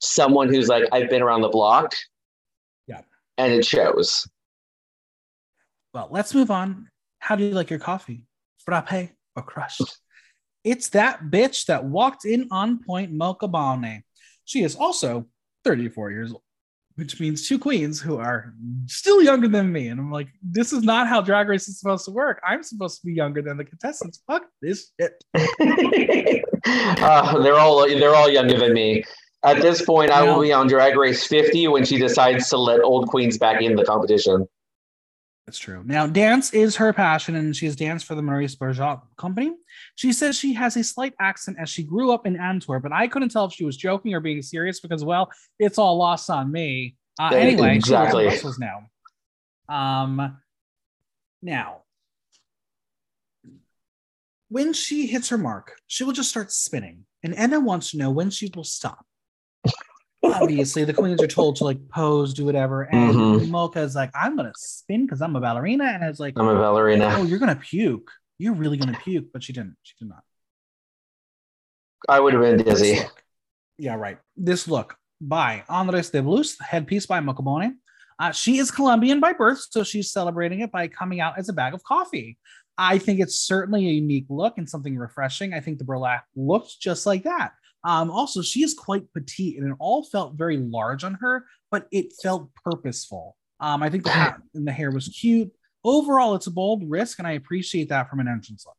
someone 0.00 0.48
who's 0.48 0.68
like, 0.68 0.84
I've 0.92 1.10
been 1.10 1.22
around 1.22 1.42
the 1.42 1.48
block. 1.48 1.94
Yeah. 2.86 3.02
And 3.38 3.52
it 3.52 3.64
shows. 3.64 4.28
Well, 5.94 6.08
let's 6.10 6.34
move 6.34 6.50
on. 6.50 6.88
How 7.18 7.36
do 7.36 7.44
you 7.44 7.52
like 7.52 7.70
your 7.70 7.78
coffee? 7.78 8.24
Frappe 8.64 9.10
or 9.34 9.42
crushed? 9.42 9.98
It's 10.64 10.90
that 10.90 11.24
bitch 11.30 11.66
that 11.66 11.84
walked 11.84 12.24
in 12.24 12.48
on 12.50 12.82
point 12.82 13.12
Mocha 13.12 13.48
Balne. 13.48 14.02
She 14.44 14.62
is 14.62 14.74
also 14.74 15.26
34 15.64 16.10
years 16.10 16.32
old, 16.32 16.42
which 16.96 17.20
means 17.20 17.48
two 17.48 17.58
queens 17.58 18.00
who 18.00 18.18
are 18.18 18.52
still 18.86 19.22
younger 19.22 19.48
than 19.48 19.72
me. 19.72 19.88
And 19.88 20.00
I'm 20.00 20.10
like, 20.10 20.28
this 20.42 20.72
is 20.72 20.82
not 20.82 21.08
how 21.08 21.20
Drag 21.20 21.48
Race 21.48 21.68
is 21.68 21.78
supposed 21.78 22.04
to 22.06 22.10
work. 22.10 22.40
I'm 22.46 22.62
supposed 22.62 23.00
to 23.00 23.06
be 23.06 23.12
younger 23.12 23.42
than 23.42 23.56
the 23.56 23.64
contestants. 23.64 24.22
Fuck 24.26 24.46
this 24.60 24.92
shit. 25.00 25.22
uh, 27.00 27.38
they're 27.42 27.58
all 27.58 27.88
they're 27.88 28.14
all 28.14 28.28
younger 28.28 28.58
than 28.58 28.72
me. 28.72 29.04
At 29.46 29.62
this 29.62 29.80
point, 29.82 30.10
I 30.10 30.24
will 30.24 30.42
be 30.42 30.52
on 30.52 30.66
Drag 30.66 30.96
Race 30.96 31.24
50 31.24 31.68
when 31.68 31.84
she 31.84 31.98
decides 31.98 32.48
to 32.48 32.58
let 32.58 32.80
old 32.80 33.06
queens 33.06 33.38
back 33.38 33.62
in 33.62 33.76
the 33.76 33.84
competition. 33.84 34.48
That's 35.46 35.58
true. 35.60 35.84
Now, 35.86 36.08
dance 36.08 36.52
is 36.52 36.74
her 36.74 36.92
passion, 36.92 37.36
and 37.36 37.54
she 37.54 37.66
has 37.66 37.76
danced 37.76 38.06
for 38.06 38.16
the 38.16 38.22
Maurice 38.22 38.56
Béjart 38.56 39.02
company. 39.16 39.52
She 39.94 40.12
says 40.12 40.36
she 40.36 40.54
has 40.54 40.76
a 40.76 40.82
slight 40.82 41.14
accent 41.20 41.58
as 41.60 41.70
she 41.70 41.84
grew 41.84 42.10
up 42.10 42.26
in 42.26 42.36
Antwerp, 42.36 42.82
but 42.82 42.92
I 42.92 43.06
couldn't 43.06 43.28
tell 43.28 43.44
if 43.44 43.52
she 43.52 43.64
was 43.64 43.76
joking 43.76 44.12
or 44.14 44.18
being 44.18 44.42
serious 44.42 44.80
because, 44.80 45.04
well, 45.04 45.30
it's 45.60 45.78
all 45.78 45.96
lost 45.96 46.28
on 46.28 46.50
me. 46.50 46.96
Uh, 47.20 47.30
anyway, 47.32 47.76
exactly. 47.76 48.28
She 48.36 48.48
now. 48.58 48.88
Um, 49.68 50.38
now, 51.40 51.82
when 54.48 54.72
she 54.72 55.06
hits 55.06 55.28
her 55.28 55.38
mark, 55.38 55.76
she 55.86 56.02
will 56.02 56.12
just 56.12 56.30
start 56.30 56.50
spinning, 56.50 57.06
and 57.22 57.32
Edna 57.36 57.60
wants 57.60 57.92
to 57.92 57.98
know 57.98 58.10
when 58.10 58.30
she 58.30 58.50
will 58.52 58.64
stop 58.64 59.05
obviously 60.22 60.84
the 60.84 60.94
queens 60.94 61.22
are 61.22 61.26
told 61.26 61.56
to 61.56 61.64
like 61.64 61.88
pose, 61.88 62.34
do 62.34 62.44
whatever, 62.44 62.82
and 62.82 63.14
mm-hmm. 63.14 63.50
Mocha 63.50 63.80
is 63.80 63.94
like, 63.94 64.10
I'm 64.14 64.36
gonna 64.36 64.52
spin 64.56 65.06
because 65.06 65.22
I'm 65.22 65.36
a 65.36 65.40
ballerina, 65.40 65.84
and 65.84 66.04
it's 66.04 66.20
like, 66.20 66.34
I'm 66.36 66.48
a 66.48 66.54
ballerina. 66.54 67.14
Oh, 67.16 67.24
you're 67.24 67.38
gonna 67.38 67.56
puke. 67.56 68.10
You're 68.38 68.54
really 68.54 68.76
gonna 68.76 68.98
puke, 69.02 69.26
but 69.32 69.42
she 69.42 69.52
didn't. 69.52 69.76
She 69.82 69.94
did 69.98 70.08
not. 70.08 70.22
I 72.08 72.20
would 72.20 72.34
have 72.34 72.42
been 72.42 72.62
dizzy. 72.62 73.00
Yeah, 73.78 73.96
right. 73.96 74.18
This 74.36 74.68
look 74.68 74.96
by 75.20 75.64
Andres 75.68 76.10
de 76.10 76.22
Blues, 76.22 76.56
headpiece 76.60 77.06
by 77.06 77.20
Mokabone. 77.20 77.74
Uh, 78.18 78.32
she 78.32 78.58
is 78.58 78.70
Colombian 78.70 79.20
by 79.20 79.32
birth, 79.32 79.66
so 79.70 79.84
she's 79.84 80.10
celebrating 80.10 80.60
it 80.60 80.72
by 80.72 80.88
coming 80.88 81.20
out 81.20 81.38
as 81.38 81.48
a 81.48 81.52
bag 81.52 81.74
of 81.74 81.82
coffee. 81.84 82.38
I 82.78 82.98
think 82.98 83.20
it's 83.20 83.38
certainly 83.38 83.86
a 83.86 83.92
unique 83.92 84.26
look 84.28 84.58
and 84.58 84.68
something 84.68 84.96
refreshing. 84.96 85.54
I 85.54 85.60
think 85.60 85.78
the 85.78 85.84
burlap 85.84 86.24
looks 86.34 86.76
just 86.76 87.06
like 87.06 87.24
that. 87.24 87.52
Um, 87.86 88.10
also, 88.10 88.42
she 88.42 88.64
is 88.64 88.74
quite 88.74 89.04
petite, 89.14 89.58
and 89.58 89.70
it 89.70 89.76
all 89.78 90.02
felt 90.02 90.34
very 90.34 90.56
large 90.56 91.04
on 91.04 91.14
her, 91.20 91.46
but 91.70 91.86
it 91.92 92.12
felt 92.20 92.50
purposeful. 92.64 93.36
Um, 93.60 93.80
I 93.80 93.88
think 93.88 94.02
the 94.02 94.10
hat 94.10 94.42
and 94.54 94.66
the 94.66 94.72
hair 94.72 94.90
was 94.90 95.06
cute. 95.06 95.52
Overall, 95.84 96.34
it's 96.34 96.48
a 96.48 96.50
bold 96.50 96.82
risk, 96.90 97.20
and 97.20 97.28
I 97.28 97.32
appreciate 97.32 97.88
that 97.90 98.10
from 98.10 98.18
an 98.18 98.26
entrance 98.26 98.66
look. 98.66 98.76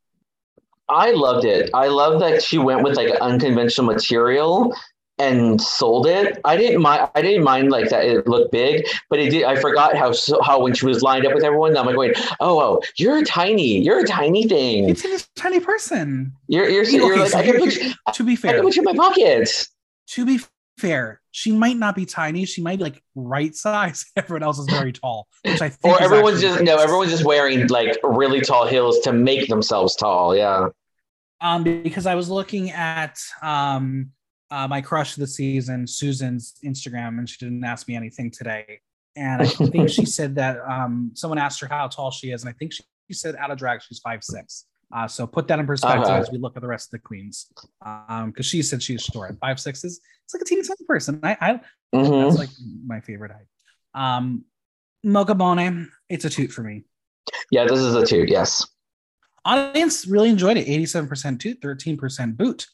I 0.90 1.12
loved 1.12 1.46
it. 1.46 1.70
I 1.74 1.88
love 1.88 2.20
that 2.20 2.44
she 2.44 2.58
went 2.58 2.84
with 2.84 2.98
like 2.98 3.16
unconventional 3.22 3.88
material 3.88 4.76
and 5.20 5.60
sold 5.60 6.06
it. 6.08 6.40
I 6.46 6.58
didn't 6.58 6.82
mind. 6.82 7.10
I 7.16 7.22
didn't 7.22 7.44
mind 7.44 7.72
like 7.72 7.90
that. 7.90 8.06
It 8.06 8.28
looked 8.28 8.52
big, 8.52 8.86
but 9.10 9.20
it 9.20 9.32
did. 9.32 9.44
I 9.44 9.56
forgot 9.56 9.96
how 9.96 10.14
how 10.44 10.62
when 10.62 10.74
she 10.74 10.86
was 10.86 11.02
lined 11.02 11.26
up 11.26 11.34
with 11.34 11.44
everyone, 11.44 11.76
I'm 11.76 11.86
like 11.86 11.96
going, 11.96 12.14
oh, 12.40 12.60
oh, 12.60 12.82
you're 12.98 13.18
a 13.18 13.26
tiny, 13.26 13.80
you're 13.80 14.00
a 14.00 14.08
tiny 14.08 14.48
thing. 14.48 14.90
It's 14.90 15.04
a 15.04 15.28
tiny 15.36 15.60
person. 15.60 16.34
You're 16.48 16.70
you're, 16.70 16.84
you're 16.84 17.12
okay, 17.12 17.22
like 17.22 17.32
so 17.32 17.40
I 17.40 17.44
can 17.44 17.60
put 17.60 18.16
to 18.16 18.24
be 18.24 18.36
fair. 18.36 18.52
I 18.52 18.54
can 18.56 18.64
put 18.64 18.76
you 18.76 18.82
in 18.82 18.86
my 18.86 18.94
pockets. 18.94 19.70
To 20.12 20.26
be 20.26 20.40
fair, 20.78 21.22
she 21.32 21.52
might 21.52 21.78
not 21.78 21.96
be 21.96 22.06
tiny. 22.06 22.46
She 22.46 22.62
might 22.62 22.78
be 22.78 22.84
like 22.84 23.04
right 23.16 23.56
size. 23.56 24.06
Everyone 24.16 24.44
else 24.44 24.60
is 24.60 24.68
very 24.70 24.94
tall, 24.94 25.28
which 25.44 25.62
I 25.62 25.70
think. 25.70 25.96
Or 25.96 26.02
everyone's 26.02 26.42
just 26.42 26.62
no. 26.62 26.78
Everyone's 26.78 27.12
just 27.12 27.26
wearing 27.26 27.68
like 27.68 27.98
really 28.04 28.42
tall 28.42 28.68
heels 28.68 29.00
to 29.00 29.14
make 29.14 29.50
themselves 29.50 29.96
tall. 29.96 30.36
Yeah. 30.36 30.70
Um, 31.40 31.64
because 31.64 32.08
I 32.08 32.16
was 32.16 32.30
looking 32.30 32.72
at 32.72 33.20
um 33.44 34.12
uh, 34.52 34.68
my 34.68 34.82
crush 34.82 35.14
of 35.14 35.20
the 35.20 35.28
season, 35.28 35.86
Susan's 35.88 36.56
Instagram, 36.64 37.20
and 37.20 37.30
she 37.30 37.38
didn't 37.38 37.64
ask 37.64 37.88
me 37.88 37.96
anything 37.96 38.32
today. 38.32 38.80
And 39.16 39.42
I 39.42 39.46
think 39.48 39.90
she 39.90 40.06
said 40.06 40.36
that 40.36 40.60
um, 40.68 41.12
someone 41.14 41.38
asked 41.38 41.60
her 41.62 41.68
how 41.68 41.88
tall 41.88 42.12
she 42.12 42.32
is, 42.32 42.44
and 42.44 42.50
I 42.50 42.54
think 42.54 42.74
she, 42.74 42.84
said 43.12 43.36
out 43.38 43.52
of 43.52 43.58
drag 43.58 43.82
she's 43.82 44.00
five 44.00 44.22
six. 44.24 44.66
Uh, 44.94 45.08
so 45.08 45.26
put 45.26 45.48
that 45.48 45.60
in 45.60 45.68
perspective 45.68 46.04
uh-huh. 46.04 46.20
as 46.20 46.32
we 46.32 46.38
look 46.38 46.56
at 46.56 46.62
the 46.62 46.68
rest 46.68 46.88
of 46.88 46.92
the 46.92 47.00
queens, 47.00 47.48
because 47.80 48.06
um, 48.10 48.34
she 48.42 48.62
said 48.62 48.84
she's 48.84 49.04
short. 49.04 49.38
Five 49.40 49.60
six 49.60 49.84
is 49.84 50.02
it's 50.26 50.34
like 50.34 50.42
a 50.42 50.46
teeny 50.46 50.62
tiny 50.62 50.86
person. 50.86 51.20
I, 51.24 51.38
I 51.40 51.62
mm-hmm. 51.96 52.24
that's 52.24 52.38
like 52.38 52.50
my 52.86 53.00
favorite 53.00 53.32
height. 53.32 53.48
Um, 53.94 54.44
Mocha 55.04 55.36
Bone, 55.36 55.90
it's 56.10 56.26
a 56.26 56.30
toot 56.30 56.52
for 56.52 56.64
me. 56.64 56.84
Yeah, 57.52 57.66
this 57.66 57.80
is 57.80 57.96
a 57.96 58.06
toot. 58.06 58.30
Yes. 58.30 58.66
Audience 59.46 60.06
really 60.06 60.30
enjoyed 60.30 60.58
it. 60.58 60.68
87% 60.68 61.40
toot, 61.40 61.62
13% 61.62 62.36
boot. 62.36 62.68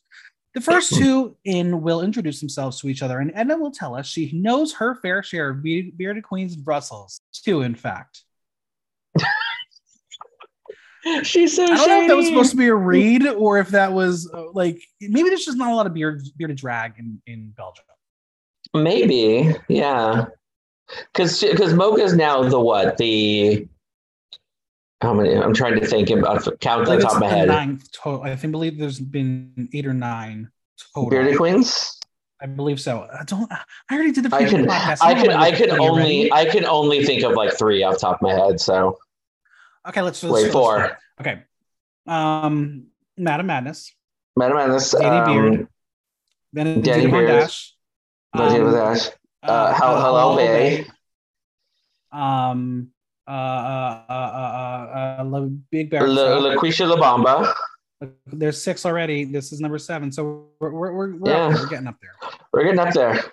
The 0.54 0.62
first 0.62 0.94
two 0.94 1.36
in 1.46 1.82
will 1.82 2.02
introduce 2.02 2.40
themselves 2.40 2.80
to 2.82 2.88
each 2.88 3.02
other, 3.02 3.20
and 3.20 3.32
Edna 3.34 3.58
will 3.58 3.72
tell 3.72 3.96
us 3.96 4.06
she 4.06 4.32
knows 4.34 4.72
her 4.74 4.94
fair 4.96 5.24
share 5.24 5.50
of 5.50 5.64
bearded 5.64 6.24
queens 6.24 6.56
in 6.56 6.62
Brussels. 6.62 7.22
Two, 7.34 7.64
in 7.64 7.74
fact. 7.74 8.24
She's 11.24 11.56
so. 11.56 11.64
I 11.64 11.68
don't 11.68 11.80
shady. 11.80 11.90
know 11.90 12.02
if 12.02 12.08
that 12.08 12.16
was 12.16 12.28
supposed 12.28 12.52
to 12.52 12.58
be 12.58 12.68
a 12.68 12.76
read 12.76 13.26
or 13.28 13.58
if 13.58 13.70
that 13.70 13.92
was 13.92 14.30
uh, 14.32 14.52
like 14.52 14.80
maybe 15.02 15.30
there's 15.30 15.46
just 15.46 15.58
not 15.58 15.72
a 15.72 15.76
lot 15.76 15.88
of 15.88 15.94
beard 15.94 16.22
bearded 16.38 16.58
drag 16.58 17.00
in 17.00 17.22
in 17.26 17.50
Belgium. 17.58 17.86
Maybe, 18.76 19.54
yeah, 19.68 20.26
because 21.12 21.42
because 21.42 21.74
Mocha 21.74 22.04
is 22.04 22.16
now 22.16 22.44
the 22.44 22.60
what 22.60 22.98
the 22.98 23.68
how 25.04 25.14
many? 25.14 25.36
I'm 25.36 25.54
trying 25.54 25.80
to 25.80 25.86
think 25.86 26.10
about 26.10 26.48
count 26.60 26.88
on 26.88 26.96
the 26.98 27.04
top 27.04 27.16
of 27.16 27.20
my 27.20 27.28
head. 27.28 27.48
Ninth 27.50 27.92
total. 27.92 28.24
I 28.24 28.36
think 28.36 28.52
believe 28.52 28.80
there's 28.80 29.00
been 29.00 29.70
eight 29.74 29.86
or 29.86 29.94
nine 29.94 30.50
total. 30.94 31.10
Bearded 31.10 31.38
Queens. 31.38 32.00
I 32.42 32.48
believe 32.48 32.82
so. 32.82 33.08
I 33.14 33.24
don't. 33.26 33.52
I 33.52 33.96
already 33.96 34.12
did 34.12 34.26
the 34.26 34.36
I 34.36 34.46
can, 34.46 34.66
podcast. 34.66 35.00
I, 35.02 35.12
I 35.12 35.14
can. 35.14 35.30
I 35.32 35.52
can 35.52 35.72
only. 35.72 36.32
I 36.32 36.46
can 36.46 36.66
only 36.66 37.04
think 37.06 37.24
of 37.24 37.34
like 37.34 37.58
three 37.58 37.84
off 37.84 38.00
top 38.00 38.16
of 38.16 38.22
my 38.22 38.34
head. 38.34 38.60
So. 38.60 38.98
Okay, 39.86 40.02
let's, 40.02 40.24
let's 40.24 40.46
wait 40.46 40.52
four. 40.54 40.98
Okay. 41.20 41.44
Um, 42.08 42.88
Madame 43.18 43.48
Madness. 43.48 43.94
Madame 44.38 44.58
Madness. 44.58 44.92
Danny 44.92 45.18
um, 45.18 45.26
Beard. 45.26 45.68
Then 46.54 46.82
Danny 46.82 47.08
Beard. 47.08 47.28
Dash. 47.28 47.76
Um, 48.32 48.72
Dash. 48.72 49.08
Uh, 49.44 49.52
uh, 49.52 49.74
Hello, 49.74 50.38
Bay. 50.38 50.86
Um, 52.14 52.93
uh, 53.28 53.32
uh, 53.32 54.04
uh, 54.10 54.14
uh, 54.14 55.36
uh, 55.36 55.48
Big 55.72 55.90
Bear. 55.90 56.08
La, 56.08 56.40
LaQuisha 56.40 56.94
LaBamba. 56.94 57.54
There's 58.28 58.62
six 58.62 58.86
already. 58.86 59.24
This 59.24 59.52
is 59.52 59.60
number 59.60 59.78
seven. 59.78 60.12
So 60.12 60.50
we're 60.60 60.72
we're 60.72 60.92
we're, 60.92 61.16
we're, 61.16 61.30
yeah. 61.30 61.48
we're 61.48 61.68
getting 61.68 61.88
up 61.88 61.98
there. 62.02 62.32
We're 62.52 62.64
getting 62.64 62.80
up 62.80 62.94
there. 62.94 63.24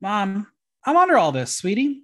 Mom, 0.00 0.46
I'm 0.84 0.96
under 0.96 1.16
all 1.16 1.32
this, 1.32 1.54
sweetie. 1.54 2.02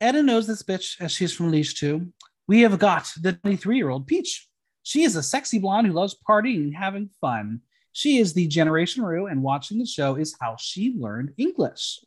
Edna 0.00 0.22
knows 0.22 0.46
this 0.46 0.62
bitch 0.62 1.00
as 1.00 1.12
she's 1.12 1.32
from 1.32 1.50
Liege 1.50 1.74
2. 1.74 2.12
We 2.46 2.60
have 2.60 2.78
got 2.78 3.12
the 3.20 3.32
23 3.32 3.76
year 3.76 3.90
old 3.90 4.06
Peach. 4.06 4.48
She 4.82 5.02
is 5.02 5.16
a 5.16 5.22
sexy 5.22 5.58
blonde 5.58 5.86
who 5.86 5.92
loves 5.92 6.16
partying 6.28 6.62
and 6.64 6.76
having 6.76 7.10
fun. 7.20 7.60
She 7.92 8.18
is 8.18 8.32
the 8.32 8.46
Generation 8.46 9.02
Rue, 9.02 9.26
and 9.26 9.42
watching 9.42 9.78
the 9.78 9.86
show 9.86 10.14
is 10.14 10.36
how 10.40 10.56
she 10.58 10.94
learned 10.96 11.34
English. 11.36 12.00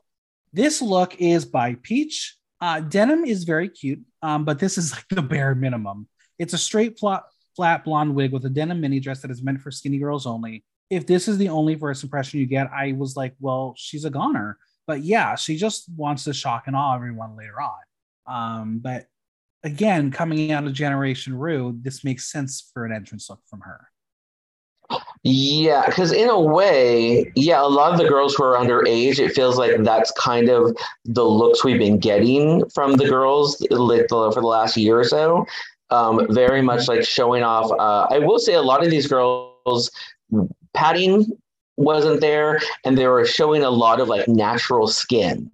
This 0.53 0.81
look 0.81 1.19
is 1.19 1.45
by 1.45 1.75
Peach. 1.75 2.38
Uh, 2.61 2.79
denim 2.79 3.25
is 3.25 3.43
very 3.43 3.67
cute, 3.67 4.01
um, 4.21 4.45
but 4.45 4.59
this 4.59 4.77
is 4.77 4.91
like 4.91 5.05
the 5.09 5.21
bare 5.21 5.55
minimum. 5.55 6.07
It's 6.37 6.53
a 6.53 6.57
straight 6.57 6.99
flat, 6.99 7.23
flat 7.55 7.83
blonde 7.83 8.15
wig 8.15 8.31
with 8.31 8.45
a 8.45 8.49
denim 8.49 8.79
mini 8.79 8.99
dress 8.99 9.21
that 9.21 9.31
is 9.31 9.41
meant 9.41 9.61
for 9.61 9.71
skinny 9.71 9.97
girls 9.97 10.27
only. 10.27 10.63
If 10.89 11.07
this 11.07 11.27
is 11.27 11.37
the 11.37 11.49
only 11.49 11.75
first 11.75 12.03
impression 12.03 12.39
you 12.39 12.45
get, 12.45 12.69
I 12.71 12.91
was 12.91 13.15
like, 13.15 13.33
well, 13.39 13.73
she's 13.77 14.05
a 14.05 14.09
goner. 14.09 14.57
But 14.85 15.01
yeah, 15.01 15.35
she 15.35 15.57
just 15.57 15.89
wants 15.95 16.25
to 16.25 16.33
shock 16.33 16.63
and 16.67 16.75
awe 16.75 16.95
everyone 16.95 17.35
later 17.35 17.55
on. 17.61 17.79
Um, 18.27 18.79
but 18.79 19.07
again, 19.63 20.11
coming 20.11 20.51
out 20.51 20.65
of 20.65 20.73
Generation 20.73 21.37
Rue, 21.37 21.77
this 21.81 22.03
makes 22.03 22.31
sense 22.31 22.69
for 22.73 22.85
an 22.85 22.91
entrance 22.91 23.29
look 23.29 23.41
from 23.49 23.61
her. 23.61 23.90
Yeah, 25.23 25.85
because 25.85 26.11
in 26.11 26.29
a 26.29 26.39
way, 26.39 27.31
yeah, 27.35 27.61
a 27.61 27.67
lot 27.69 27.91
of 27.91 27.99
the 27.99 28.09
girls 28.09 28.33
who 28.33 28.43
are 28.43 28.57
underage, 28.57 29.19
it 29.19 29.33
feels 29.33 29.55
like 29.55 29.83
that's 29.83 30.11
kind 30.13 30.49
of 30.49 30.75
the 31.05 31.23
looks 31.23 31.63
we've 31.63 31.77
been 31.77 31.99
getting 31.99 32.67
from 32.69 32.93
the 32.93 33.07
girls 33.07 33.61
like, 33.69 34.09
for 34.09 34.33
the 34.33 34.41
last 34.41 34.75
year 34.77 34.99
or 34.99 35.03
so. 35.03 35.45
Um, 35.91 36.25
very 36.33 36.61
much 36.61 36.87
like 36.87 37.03
showing 37.03 37.43
off. 37.43 37.71
Uh, 37.71 38.07
I 38.09 38.19
will 38.19 38.39
say 38.39 38.53
a 38.53 38.61
lot 38.61 38.83
of 38.83 38.89
these 38.89 39.07
girls, 39.07 39.91
padding 40.73 41.27
wasn't 41.77 42.21
there, 42.21 42.59
and 42.83 42.97
they 42.97 43.05
were 43.05 43.25
showing 43.25 43.61
a 43.61 43.69
lot 43.69 43.99
of 43.99 44.07
like 44.07 44.27
natural 44.27 44.87
skin. 44.87 45.51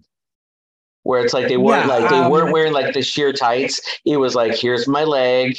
Where 1.04 1.22
it's 1.22 1.34
like 1.34 1.50
they 1.50 1.58
weren't 1.58 1.88
yeah, 1.88 1.98
like 1.98 2.10
they 2.10 2.20
um, 2.20 2.32
weren't 2.32 2.54
wearing 2.54 2.74
like 2.74 2.94
the 2.94 3.02
sheer 3.02 3.34
tights. 3.34 3.82
It 4.06 4.18
was 4.18 4.36
like 4.36 4.56
here's 4.56 4.88
my 4.88 5.04
leg, 5.04 5.58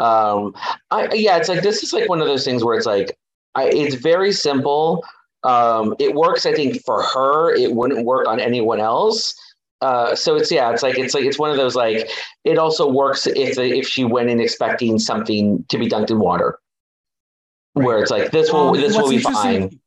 um 0.00 0.54
I, 0.90 1.08
yeah 1.12 1.36
it's 1.36 1.48
like 1.48 1.62
this 1.62 1.82
is 1.82 1.92
like 1.92 2.08
one 2.08 2.20
of 2.22 2.26
those 2.26 2.44
things 2.44 2.64
where 2.64 2.76
it's 2.76 2.86
like 2.86 3.16
I, 3.54 3.64
it's 3.64 3.96
very 3.96 4.32
simple 4.32 5.04
um 5.42 5.94
it 5.98 6.14
works 6.14 6.46
i 6.46 6.52
think 6.52 6.82
for 6.84 7.02
her 7.02 7.54
it 7.54 7.72
wouldn't 7.72 8.04
work 8.04 8.28
on 8.28 8.38
anyone 8.38 8.78
else 8.78 9.34
uh 9.80 10.14
so 10.14 10.36
it's 10.36 10.52
yeah 10.52 10.70
it's 10.70 10.82
like 10.82 10.98
it's 10.98 11.14
like 11.14 11.24
it's 11.24 11.38
one 11.38 11.50
of 11.50 11.56
those 11.56 11.74
like 11.74 12.10
it 12.44 12.58
also 12.58 12.88
works 12.88 13.26
if 13.26 13.58
if 13.58 13.88
she 13.88 14.04
went 14.04 14.28
in 14.28 14.40
expecting 14.40 14.98
something 14.98 15.64
to 15.68 15.78
be 15.78 15.88
dunked 15.88 16.10
in 16.10 16.18
water 16.18 16.58
right. 17.74 17.86
where 17.86 17.98
it's 17.98 18.10
like 18.10 18.30
this 18.30 18.52
will 18.52 18.68
um, 18.68 18.76
this 18.76 18.96
will 18.96 19.08
be 19.08 19.18
fine 19.18 19.80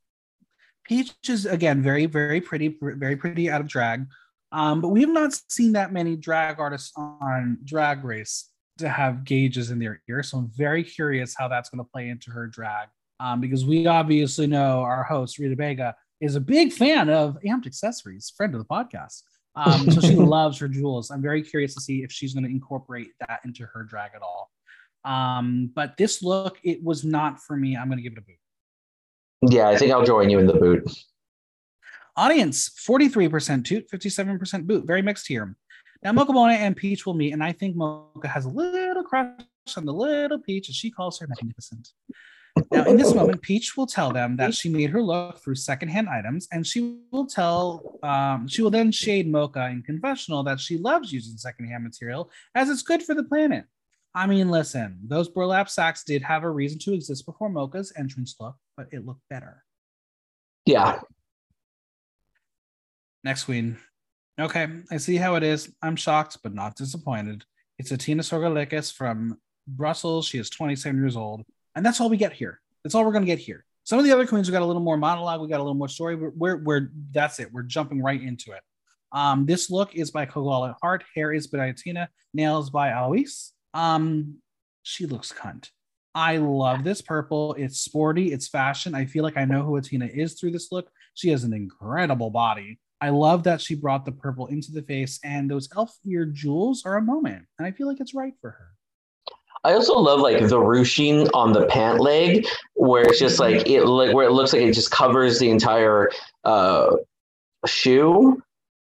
Peach 0.84 1.13
is 1.27 1.46
again 1.46 1.82
very, 1.82 2.05
very 2.05 2.41
pretty, 2.41 2.77
very 2.82 3.15
pretty 3.15 3.50
out 3.50 3.62
of 3.62 3.67
drag. 3.67 4.05
Um, 4.51 4.82
but 4.82 4.89
we 4.89 5.01
have 5.01 5.10
not 5.10 5.34
seen 5.50 5.72
that 5.74 5.91
many 5.91 6.15
drag 6.15 6.60
artists 6.60 6.91
on 6.96 7.58
Drag 7.63 8.03
Race 8.03 8.50
to 8.77 8.89
have 8.89 9.24
gauges 9.24 9.72
in 9.72 9.79
their 9.79 10.01
ear. 10.08 10.22
So 10.22 10.38
I'm 10.38 10.51
very 10.55 10.84
curious 10.84 11.36
how 11.38 11.48
that's 11.48 11.70
going 11.70 11.84
to 11.84 11.89
play 11.89 12.10
into 12.10 12.32
her 12.32 12.48
drag. 12.48 12.89
Um, 13.24 13.39
because 13.39 13.63
we 13.63 13.88
obviously 13.88 14.48
know 14.48 14.82
our 14.82 15.03
host, 15.03 15.39
Rita 15.39 15.56
Baga, 15.56 15.96
is 16.20 16.36
a 16.36 16.42
big 16.42 16.74
fan 16.74 17.10
of 17.10 17.38
Amped 17.46 17.65
Accessories, 17.65 18.34
friend 18.36 18.53
of 18.53 18.60
the 18.60 18.65
podcast. 18.65 19.22
Um, 19.56 19.89
so 19.89 20.01
she 20.01 20.15
loves 20.15 20.58
her 20.60 20.68
jewels. 20.68 21.10
I'm 21.10 21.22
very 21.22 21.42
curious 21.42 21.74
to 21.75 21.82
see 21.82 22.03
if 22.03 22.12
she's 22.12 22.34
going 22.34 22.44
to 22.44 22.50
incorporate 22.50 23.12
that 23.22 23.39
into 23.46 23.65
her 23.65 23.84
drag 23.84 24.12
at 24.13 24.22
all. 24.22 24.51
Um, 25.06 25.72
but 25.74 25.96
this 25.96 26.22
look, 26.22 26.60
it 26.63 26.84
was 26.84 27.06
not 27.06 27.39
for 27.39 27.56
me. 27.56 27.77
I'm 27.77 27.88
going 27.88 27.98
to 27.98 28.03
give 28.03 28.12
it 28.12 28.20
a 28.20 28.22
boot. 28.22 29.53
Yeah, 29.53 29.70
I 29.70 29.77
think 29.77 29.94
I'll 29.94 30.06
join 30.06 30.30
you 30.30 30.39
in 30.39 30.48
the 30.48 30.53
boot. 30.53 30.92
Audience 32.18 32.72
43% 32.86 33.63
toot, 33.63 33.89
57% 33.89 34.68
boot. 34.68 34.86
Very 34.86 35.01
mixed 35.01 35.27
here. 35.27 35.56
Now, 36.03 36.12
Mocha 36.12 36.34
Mona 36.34 36.53
and 36.53 36.75
Peach 36.75 37.06
will 37.06 37.13
meet, 37.13 37.32
and 37.32 37.42
I 37.42 37.53
think 37.53 37.77
Mocha 37.77 38.27
has 38.27 38.44
a 38.44 38.50
little 38.50 39.03
crush 39.03 39.39
on 39.77 39.86
the 39.86 39.94
little 39.94 40.39
Peach, 40.39 40.68
and 40.68 40.75
she 40.75 40.92
calls 40.92 41.20
her 41.20 41.27
magnificent. 41.27 41.89
Now, 42.72 42.86
in 42.86 42.98
this 42.98 43.14
moment, 43.14 43.42
Peach 43.44 43.76
will 43.76 43.88
tell 43.88 44.12
them 44.12 44.36
that 44.38 44.54
she 44.54 44.70
made 44.70 44.90
her 44.92 45.02
look 45.02 45.40
through 45.44 45.56
secondhand 45.56 46.08
items, 46.08 46.48
and 46.52 46.66
she 46.66 47.00
will 47.12 47.26
tell, 47.26 48.00
um, 48.04 48.48
she 48.48 48.62
will 48.62 48.70
then 48.70 48.92
shade 48.92 49.30
Mocha 49.30 49.68
in 49.68 49.82
confessional 49.82 50.44
that 50.44 50.60
she 50.60 50.78
loves 50.78 51.12
using 51.12 51.38
secondhand 51.38 51.84
material 51.84 52.30
as 52.54 52.70
it's 52.70 52.84
good 52.84 53.02
for 53.02 53.16
the 53.16 53.24
planet. 53.24 53.66
I 54.16 54.28
mean, 54.28 54.50
listen, 54.50 55.00
those 55.08 55.30
burlap 55.30 55.70
sacks 55.70 56.04
did 56.04 56.22
have 56.22 56.44
a 56.44 56.50
reason 56.50 56.78
to 56.80 56.94
exist 56.94 57.26
before 57.26 57.50
Mocha's 57.50 57.92
entrance 57.98 58.36
look, 58.40 58.56
but 58.78 58.88
it 58.92 59.06
looked 59.06 59.28
better. 59.30 59.64
Yeah, 60.66 61.00
Next 63.24 63.46
queen. 63.46 63.78
Okay, 64.40 64.68
I 64.92 64.98
see 64.98 65.16
how 65.16 65.36
it 65.36 65.44
is. 65.44 65.72
I'm 65.82 65.96
shocked, 65.96 66.40
but 66.44 66.54
not 66.54 66.76
disappointed. 66.76 67.46
It's 67.78 67.92
Athena 67.92 68.24
Sorgelikis 68.24 68.94
from 68.94 69.38
Brussels. 69.68 70.28
She 70.28 70.40
is 70.40 70.50
27 70.50 71.00
years 71.00 71.16
old. 71.16 71.44
And 71.75 71.86
that's 71.86 72.00
all 72.00 72.10
we 72.10 72.18
get 72.18 72.34
here. 72.34 72.60
That's 72.84 72.96
all 72.96 73.06
we're 73.06 73.12
going 73.12 73.25
to 73.25 73.32
get 73.32 73.39
here. 73.39 73.65
Some 73.86 74.00
of 74.00 74.06
the 74.06 74.12
other 74.12 74.25
queens, 74.25 74.48
we 74.48 74.53
got 74.53 74.62
a 74.62 74.65
little 74.65 74.82
more 74.82 74.98
monologue. 74.98 75.42
We 75.42 75.48
got 75.48 75.60
a 75.60 75.63
little 75.63 75.74
more 75.74 75.89
story. 75.89 76.15
We're, 76.15 76.32
we're, 76.36 76.58
we're 76.58 76.92
that's 77.12 77.39
it. 77.39 77.51
We're 77.51 77.63
jumping 77.63 78.01
right 78.01 78.22
into 78.22 78.51
it. 78.51 78.62
Um, 79.12 79.46
this 79.46 79.70
look 79.70 79.94
is 79.96 80.10
by 80.12 80.25
Kogala 80.25 80.75
Hart. 80.82 81.03
Hair 81.15 81.34
is 81.34 81.48
by 81.48 81.68
Athena. 81.68 82.10
Nails 82.34 82.70
by 82.70 82.89
Alois. 82.89 83.51
Um, 83.74 84.38
she 84.84 85.06
looks 85.06 85.32
cunt. 85.32 85.70
I 86.15 86.38
love 86.38 86.84
this 86.84 87.01
purple. 87.01 87.56
It's 87.56 87.80
sporty. 87.80 88.32
It's 88.32 88.48
fashion. 88.48 88.94
I 88.94 89.06
feel 89.06 89.24
like 89.24 89.38
I 89.38 89.46
know 89.46 89.63
who 89.63 89.77
Athena 89.77 90.10
is 90.13 90.34
through 90.34 90.51
this 90.51 90.72
look. 90.72 90.89
She 91.15 91.30
has 91.30 91.44
an 91.44 91.53
incredible 91.53 92.30
body. 92.30 92.80
I 93.01 93.10
love 93.10 93.44
that 93.44 93.60
she 93.60 93.75
brought 93.75 94.06
the 94.06 94.12
purple 94.12 94.48
into 94.48 94.72
the 94.72 94.82
face, 94.82 95.20
and 95.25 95.51
those 95.51 95.68
elf 95.75 95.94
ear 96.06 96.25
jewels 96.25 96.86
are 96.86 96.96
a 96.96 97.01
moment, 97.01 97.46
and 97.60 97.68
I 97.68 97.72
feel 97.72 97.86
like 97.86 98.00
it's 98.00 98.13
right 98.13 98.34
for 98.39 98.51
her. 98.51 98.70
I 99.63 99.74
also 99.74 99.93
love 99.93 100.20
like 100.20 100.48
the 100.48 100.60
ruching 100.60 101.29
on 101.29 101.53
the 101.53 101.65
pant 101.67 102.00
leg, 102.00 102.46
where 102.74 103.03
it's 103.03 103.20
just 103.20 103.39
like 103.39 103.67
it 103.67 103.86
like 103.86 104.13
where 104.13 104.27
it 104.27 104.32
looks 104.32 104.51
like 104.53 104.62
it 104.62 104.74
just 104.74 104.91
covers 104.91 105.39
the 105.39 105.50
entire 105.50 106.10
uh, 106.43 106.98
shoe. 107.65 108.41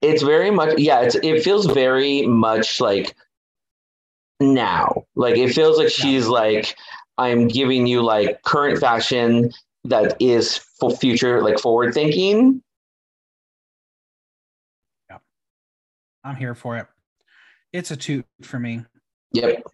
It's 0.03 0.23
very 0.23 0.51
much 0.51 0.79
yeah. 0.79 1.01
It's 1.01 1.15
it 1.17 1.43
feels 1.43 1.67
very 1.67 2.27
much 2.27 2.81
like 2.81 3.15
now. 4.41 5.05
Like 5.15 5.37
it 5.37 5.55
feels 5.55 5.79
like 5.79 5.91
she's 5.91 6.27
like 6.27 6.77
I'm 7.19 7.47
giving 7.47 7.87
you 7.87 8.03
like 8.03 8.43
current 8.43 8.81
fashion 8.81 9.53
that 9.85 10.17
is 10.21 10.59
for 10.59 10.91
future 10.91 11.43
like 11.43 11.59
forward 11.59 11.95
thinking 11.95 12.63
Yeah, 15.11 15.19
I'm 16.25 16.37
here 16.37 16.55
for 16.55 16.79
it. 16.79 16.87
It's 17.73 17.91
a 17.91 17.97
toot 17.97 18.25
for 18.43 18.59
me. 18.59 18.85
Yep. 19.33 19.65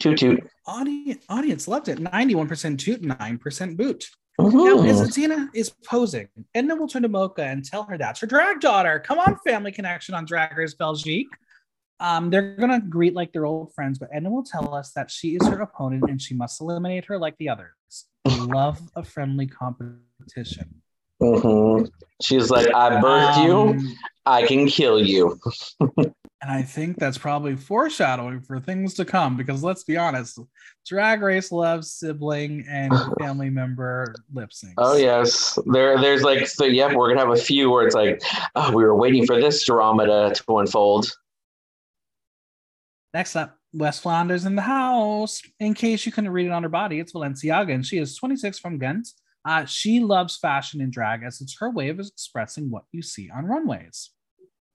Toot 0.00 0.18
toot. 0.18 0.48
Audience, 0.66 1.24
audience 1.28 1.68
loved 1.68 1.88
it. 1.88 1.98
91% 1.98 2.78
toot, 2.78 3.02
9% 3.02 3.76
boot. 3.76 4.06
Mm-hmm. 4.40 4.56
Now, 4.56 4.82
as 4.82 5.00
Athena 5.00 5.50
is 5.54 5.70
posing, 5.86 6.28
Edna 6.54 6.74
will 6.74 6.88
turn 6.88 7.02
to 7.02 7.08
Mocha 7.08 7.44
and 7.44 7.64
tell 7.64 7.84
her 7.84 7.96
that's 7.96 8.20
her 8.20 8.26
drag 8.26 8.60
daughter. 8.60 8.98
Come 8.98 9.20
on, 9.20 9.38
family 9.46 9.70
connection 9.70 10.14
on 10.14 10.24
Drag 10.24 10.56
Race 10.56 10.74
Belgique. 10.74 11.28
Um, 12.00 12.30
they're 12.30 12.56
gonna 12.56 12.80
greet 12.80 13.14
like 13.14 13.32
they're 13.32 13.46
old 13.46 13.72
friends, 13.74 14.00
but 14.00 14.08
Edna 14.12 14.30
will 14.30 14.42
tell 14.42 14.74
us 14.74 14.90
that 14.92 15.10
she 15.10 15.36
is 15.36 15.46
her 15.46 15.60
opponent 15.60 16.04
and 16.08 16.20
she 16.20 16.34
must 16.34 16.60
eliminate 16.60 17.04
her 17.04 17.16
like 17.16 17.36
the 17.38 17.48
others. 17.48 17.70
Love 18.26 18.80
a 18.96 19.04
friendly 19.04 19.46
competition. 19.46 20.82
Mm-hmm. 21.22 21.84
She's 22.20 22.50
like, 22.50 22.66
I 22.74 23.00
birthed 23.00 23.36
um, 23.36 23.78
you, 23.78 23.96
I 24.26 24.44
can 24.46 24.66
kill 24.66 25.00
you. 25.00 25.38
and 26.44 26.52
I 26.52 26.60
think 26.60 26.98
that's 26.98 27.16
probably 27.16 27.56
foreshadowing 27.56 28.42
for 28.42 28.60
things 28.60 28.92
to 28.94 29.06
come 29.06 29.34
because 29.34 29.64
let's 29.64 29.82
be 29.82 29.96
honest, 29.96 30.38
Drag 30.86 31.22
Race 31.22 31.50
loves 31.50 31.92
sibling 31.92 32.66
and 32.68 32.92
family 33.18 33.48
member 33.48 34.14
lip 34.30 34.50
syncs. 34.50 34.74
Oh 34.76 34.94
yes, 34.94 35.58
there, 35.64 35.98
there's 35.98 36.22
like 36.22 36.46
so. 36.46 36.66
Yep, 36.66 36.92
we're 36.92 37.08
gonna 37.08 37.20
have 37.20 37.30
a 37.30 37.40
few 37.40 37.70
where 37.70 37.86
it's 37.86 37.94
like, 37.94 38.20
oh, 38.56 38.76
we 38.76 38.84
were 38.84 38.94
waiting 38.94 39.24
for 39.24 39.40
this 39.40 39.64
drama 39.64 40.04
to, 40.04 40.34
to 40.34 40.58
unfold. 40.58 41.10
Next 43.14 43.36
up, 43.36 43.56
West 43.72 44.02
Flanders 44.02 44.44
in 44.44 44.54
the 44.54 44.62
house. 44.62 45.40
In 45.60 45.72
case 45.72 46.04
you 46.04 46.12
couldn't 46.12 46.30
read 46.30 46.46
it 46.46 46.52
on 46.52 46.62
her 46.62 46.68
body, 46.68 47.00
it's 47.00 47.14
Balenciaga, 47.14 47.72
and 47.72 47.86
she 47.86 47.96
is 47.96 48.18
26 48.18 48.58
from 48.58 48.78
Ghent. 48.78 49.08
Uh, 49.46 49.64
she 49.64 50.00
loves 50.00 50.36
fashion 50.36 50.82
and 50.82 50.92
drag 50.92 51.22
as 51.22 51.40
it's 51.40 51.56
her 51.58 51.70
way 51.70 51.88
of 51.88 52.00
expressing 52.00 52.70
what 52.70 52.84
you 52.92 53.00
see 53.00 53.30
on 53.34 53.46
runways. 53.46 54.10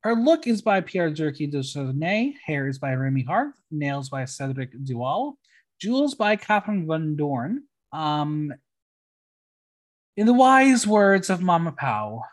Her 0.01 0.15
look 0.15 0.47
is 0.47 0.61
by 0.61 0.81
Pierre 0.81 1.09
Durkee 1.09 1.47
de 1.47 1.59
Chardonnay, 1.59 2.33
hair 2.45 2.67
is 2.67 2.79
by 2.79 2.93
Remy 2.93 3.23
Hart, 3.23 3.53
nails 3.69 4.09
by 4.09 4.23
Cedric 4.25 4.71
Dual, 4.85 5.37
jewels 5.81 6.15
by 6.15 6.37
Catherine 6.37 6.87
Van 6.87 7.17
Dorn. 7.17 7.63
Um, 7.91 8.53
in 10.15 10.25
the 10.25 10.33
wise 10.33 10.87
words 10.87 11.29
of 11.29 11.41
Mama 11.41 11.73
Pow, 11.73 12.23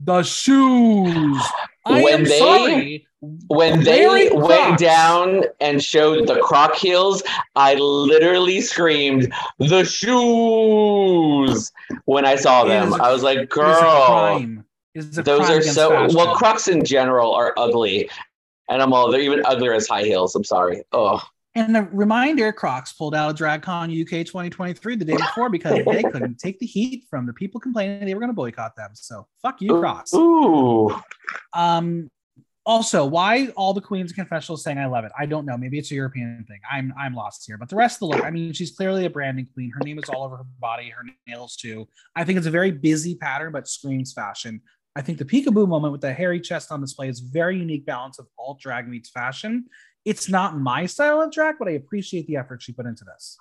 the 0.00 0.22
shoes. 0.22 1.42
I 1.86 2.02
when 2.02 2.14
am 2.14 2.24
they, 2.24 2.38
sorry. 2.38 3.06
When 3.48 3.84
they 3.84 4.30
went 4.32 4.78
down 4.78 5.44
and 5.60 5.82
showed 5.82 6.26
the 6.26 6.40
croc 6.40 6.74
heels, 6.74 7.22
I 7.54 7.74
literally 7.74 8.60
screamed, 8.60 9.32
the 9.58 9.84
shoes 9.84 11.70
when 12.06 12.24
I 12.24 12.36
saw 12.36 12.64
them. 12.64 12.94
I 12.94 13.12
was 13.12 13.22
like, 13.22 13.48
girl. 13.48 14.64
Those 14.94 15.50
are 15.50 15.62
so 15.62 15.90
fashion. 15.90 16.16
well, 16.16 16.34
crocs 16.34 16.68
in 16.68 16.84
general 16.84 17.32
are 17.32 17.54
ugly. 17.56 18.10
And 18.68 18.80
I'm 18.80 18.92
all 18.92 19.10
they're 19.10 19.20
even 19.20 19.44
uglier 19.44 19.72
as 19.74 19.88
high 19.88 20.04
heels. 20.04 20.34
I'm 20.34 20.44
sorry. 20.44 20.82
Oh. 20.92 21.20
And 21.56 21.76
a 21.76 21.82
reminder 21.90 22.52
Crocs 22.52 22.92
pulled 22.92 23.14
out 23.14 23.30
of 23.30 23.36
DragCon 23.36 23.90
UK 24.02 24.24
2023 24.24 24.96
the 24.96 25.04
day 25.04 25.16
before 25.16 25.50
because 25.50 25.84
they 25.84 26.02
couldn't 26.02 26.38
take 26.38 26.60
the 26.60 26.66
heat 26.66 27.06
from 27.10 27.26
the 27.26 27.32
people 27.32 27.60
complaining 27.60 28.06
they 28.06 28.14
were 28.14 28.20
going 28.20 28.30
to 28.30 28.34
boycott 28.34 28.76
them. 28.76 28.90
So 28.94 29.26
fuck 29.42 29.60
you, 29.60 29.80
Crocs. 29.80 30.14
Ooh. 30.14 30.96
Um, 31.52 32.08
also, 32.66 33.04
why 33.04 33.48
all 33.56 33.74
the 33.74 33.80
queens 33.80 34.12
confessional 34.12 34.56
saying 34.56 34.78
I 34.78 34.86
love 34.86 35.04
it? 35.04 35.10
I 35.18 35.26
don't 35.26 35.44
know. 35.44 35.56
Maybe 35.56 35.78
it's 35.78 35.90
a 35.90 35.94
European 35.94 36.44
thing. 36.46 36.60
I'm 36.70 36.94
I'm 36.96 37.14
lost 37.14 37.44
here. 37.46 37.58
But 37.58 37.68
the 37.68 37.74
rest 37.74 37.96
of 37.96 38.00
the 38.00 38.16
look, 38.16 38.24
I 38.24 38.30
mean, 38.30 38.52
she's 38.52 38.70
clearly 38.70 39.06
a 39.06 39.10
branding 39.10 39.48
queen. 39.52 39.72
Her 39.74 39.80
name 39.80 39.98
is 39.98 40.08
all 40.08 40.22
over 40.24 40.36
her 40.36 40.46
body, 40.60 40.90
her 40.90 41.02
nails 41.26 41.56
too. 41.56 41.88
I 42.14 42.22
think 42.22 42.38
it's 42.38 42.46
a 42.46 42.50
very 42.50 42.70
busy 42.70 43.16
pattern, 43.16 43.50
but 43.50 43.66
screams 43.66 44.12
fashion. 44.12 44.60
I 44.96 45.02
think 45.02 45.18
the 45.18 45.24
peekaboo 45.24 45.68
moment 45.68 45.92
with 45.92 46.00
the 46.00 46.12
hairy 46.12 46.40
chest 46.40 46.72
on 46.72 46.80
display 46.80 47.08
is 47.08 47.20
very 47.20 47.58
unique 47.58 47.86
balance 47.86 48.18
of 48.18 48.26
alt 48.38 48.60
drag 48.60 48.88
meets 48.88 49.08
fashion 49.10 49.66
it's 50.04 50.28
not 50.28 50.58
my 50.58 50.86
style 50.86 51.20
of 51.20 51.32
drag, 51.32 51.56
but 51.58 51.68
I 51.68 51.72
appreciate 51.72 52.26
the 52.26 52.36
effort 52.36 52.62
she 52.62 52.72
put 52.72 52.86
into 52.86 53.04
this. 53.04 53.38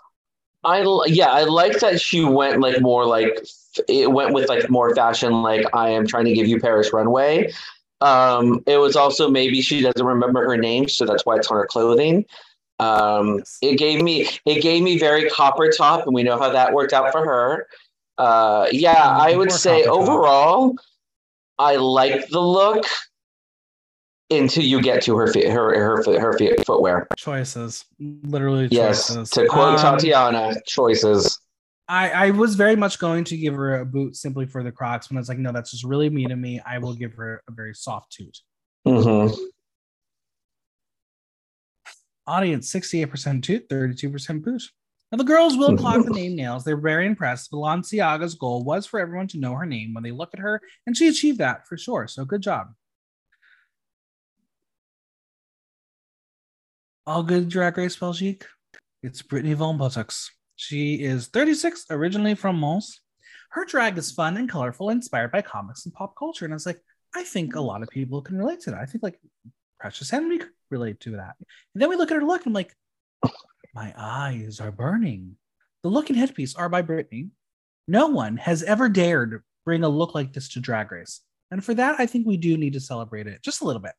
I 0.64 0.84
yeah, 1.08 1.30
I 1.30 1.44
like 1.44 1.80
that 1.80 2.02
she 2.02 2.24
went 2.26 2.60
like 2.60 2.82
more 2.82 3.06
like 3.06 3.46
it 3.88 4.12
went 4.12 4.34
with 4.34 4.50
like 4.50 4.70
more 4.70 4.94
fashion. 4.94 5.42
Like 5.42 5.66
I 5.74 5.90
am 5.90 6.06
trying 6.06 6.26
to 6.26 6.34
give 6.34 6.48
you 6.48 6.60
Paris 6.60 6.92
runway. 6.92 7.54
Um, 8.02 8.62
it 8.68 8.78
was 8.78 8.98
also 8.98 9.30
maybe 9.30 9.62
she 9.62 9.82
doesn't 9.82 10.06
remember 10.06 10.44
her 10.46 10.58
name, 10.58 10.90
so 10.90 11.06
that's 11.06 11.26
why 11.26 11.38
it's 11.38 11.48
on 11.48 11.58
her 11.58 11.66
clothing. 11.66 12.26
Um, 12.80 13.42
it 13.62 13.78
gave 13.78 14.02
me 14.02 14.28
it 14.46 14.62
gave 14.62 14.84
me 14.84 15.00
very 15.00 15.30
copper 15.30 15.72
top, 15.72 16.06
and 16.06 16.14
we 16.14 16.24
know 16.24 16.38
how 16.38 16.52
that 16.52 16.74
worked 16.74 16.92
out 16.92 17.14
for 17.14 17.24
her. 17.24 17.68
Uh, 18.18 18.68
yeah, 18.70 19.18
I 19.18 19.38
would 19.38 19.54
say 19.54 19.86
overall, 19.86 20.76
I 21.60 21.76
like 21.76 22.30
the 22.30 22.40
look 22.40 22.86
until 24.32 24.64
you 24.64 24.82
get 24.82 25.04
to 25.04 25.18
her 25.18 25.28
her 25.28 26.02
her 26.04 26.20
her 26.20 26.64
footwear. 26.64 27.08
Choices. 27.18 27.86
Literally 28.00 28.70
yes 28.72 29.08
to 29.08 29.48
quote 29.48 29.80
um, 29.80 29.98
tatiana 29.98 30.54
choices. 30.66 31.40
I, 31.88 32.10
I 32.12 32.30
was 32.32 32.54
very 32.54 32.76
much 32.76 33.00
going 33.00 33.24
to 33.26 33.36
give 33.36 33.56
her 33.56 33.80
a 33.80 33.86
boot 33.86 34.16
simply 34.16 34.46
for 34.46 34.62
the 34.62 34.72
crocs 34.72 35.10
when 35.10 35.18
i 35.18 35.20
was 35.20 35.28
like 35.28 35.40
no 35.40 35.52
that's 35.52 35.72
just 35.72 35.84
really 35.84 36.10
mean 36.10 36.30
to 36.30 36.36
me. 36.36 36.62
I 36.66 36.78
will 36.78 36.94
give 36.94 37.14
her 37.16 37.44
a 37.50 37.52
very 37.52 37.74
soft 37.74 38.12
toot. 38.12 38.38
Mm-hmm. 38.88 39.36
audience 42.26 42.72
68% 42.72 43.44
toot 43.44 43.68
32% 43.68 44.42
boot 44.42 44.64
Now, 45.12 45.18
the 45.18 45.24
girls 45.24 45.58
will 45.58 45.78
clock 45.78 46.06
the 46.06 46.12
name 46.12 46.36
nails. 46.36 46.64
They're 46.64 46.78
very 46.78 47.06
impressed. 47.06 47.52
Balenciaga's 47.52 48.36
goal 48.36 48.64
was 48.64 48.86
for 48.86 49.00
everyone 49.00 49.28
to 49.30 49.40
know 49.40 49.54
her 49.56 49.66
name 49.66 49.94
when 49.94 50.04
they 50.04 50.12
look 50.12 50.30
at 50.34 50.40
her, 50.40 50.62
and 50.86 50.96
she 50.96 51.08
achieved 51.08 51.40
that 51.40 51.68
for 51.68 51.78
sure. 51.78 52.08
So, 52.08 52.26
good 52.26 52.42
job. 52.42 52.68
All 57.08 57.24
good 57.24 57.50
Drag 57.50 57.78
Race 57.78 57.96
Belgique. 57.96 58.46
It's 59.02 59.22
Brittany 59.22 59.54
Von 59.54 59.80
Bottoks. 59.80 60.30
She 60.58 60.96
is 60.96 61.28
36, 61.28 61.86
originally 61.90 62.36
from 62.36 62.60
Mons. 62.60 63.02
Her 63.52 63.66
drag 63.66 63.98
is 63.98 64.12
fun 64.12 64.38
and 64.38 64.48
colorful, 64.48 64.90
inspired 64.90 65.32
by 65.32 65.42
comics 65.42 65.86
and 65.86 65.94
pop 65.94 66.16
culture. 66.16 66.46
And 66.46 66.54
I 66.54 66.56
was 66.56 66.66
like, 66.66 66.82
I 67.16 67.24
think 67.24 67.56
a 67.56 67.62
lot 67.62 67.82
of 67.82 67.90
people 67.90 68.22
can 68.22 68.38
relate 68.38 68.60
to 68.62 68.72
that. 68.72 68.80
I 68.80 68.86
think 68.86 69.04
like 69.04 69.20
Precious 69.80 70.14
Envy 70.14 70.38
could 70.40 70.50
relate 70.70 71.00
to 71.00 71.12
that. 71.12 71.36
And 71.40 71.82
then 71.82 71.90
we 71.90 71.96
look 71.96 72.12
at 72.12 72.16
her 72.16 72.24
look, 72.24 72.42
and 72.42 72.52
I'm 72.52 72.54
like, 72.54 72.76
my 73.74 73.94
eyes 73.98 74.60
are 74.60 74.72
burning. 74.72 75.36
The 75.84 75.90
look 75.90 76.10
and 76.10 76.18
headpiece 76.18 76.56
are 76.56 76.70
by 76.70 76.82
Brittany. 76.82 77.30
No 77.88 78.08
one 78.08 78.38
has 78.38 78.64
ever 78.64 78.90
dared 78.90 79.42
bring 79.66 79.84
a 79.84 79.90
look 79.90 80.16
like 80.16 80.34
this 80.34 80.50
to 80.50 80.60
Drag 80.60 80.92
Race. 80.92 81.22
And 81.52 81.64
for 81.64 81.74
that, 81.74 82.00
I 82.00 82.06
think 82.06 82.26
we 82.26 82.38
do 82.38 82.58
need 82.58 82.74
to 82.74 82.80
celebrate 82.80 83.28
it 83.28 83.42
just 83.42 83.62
a 83.62 83.66
little 83.66 83.82
bit. 83.82 83.94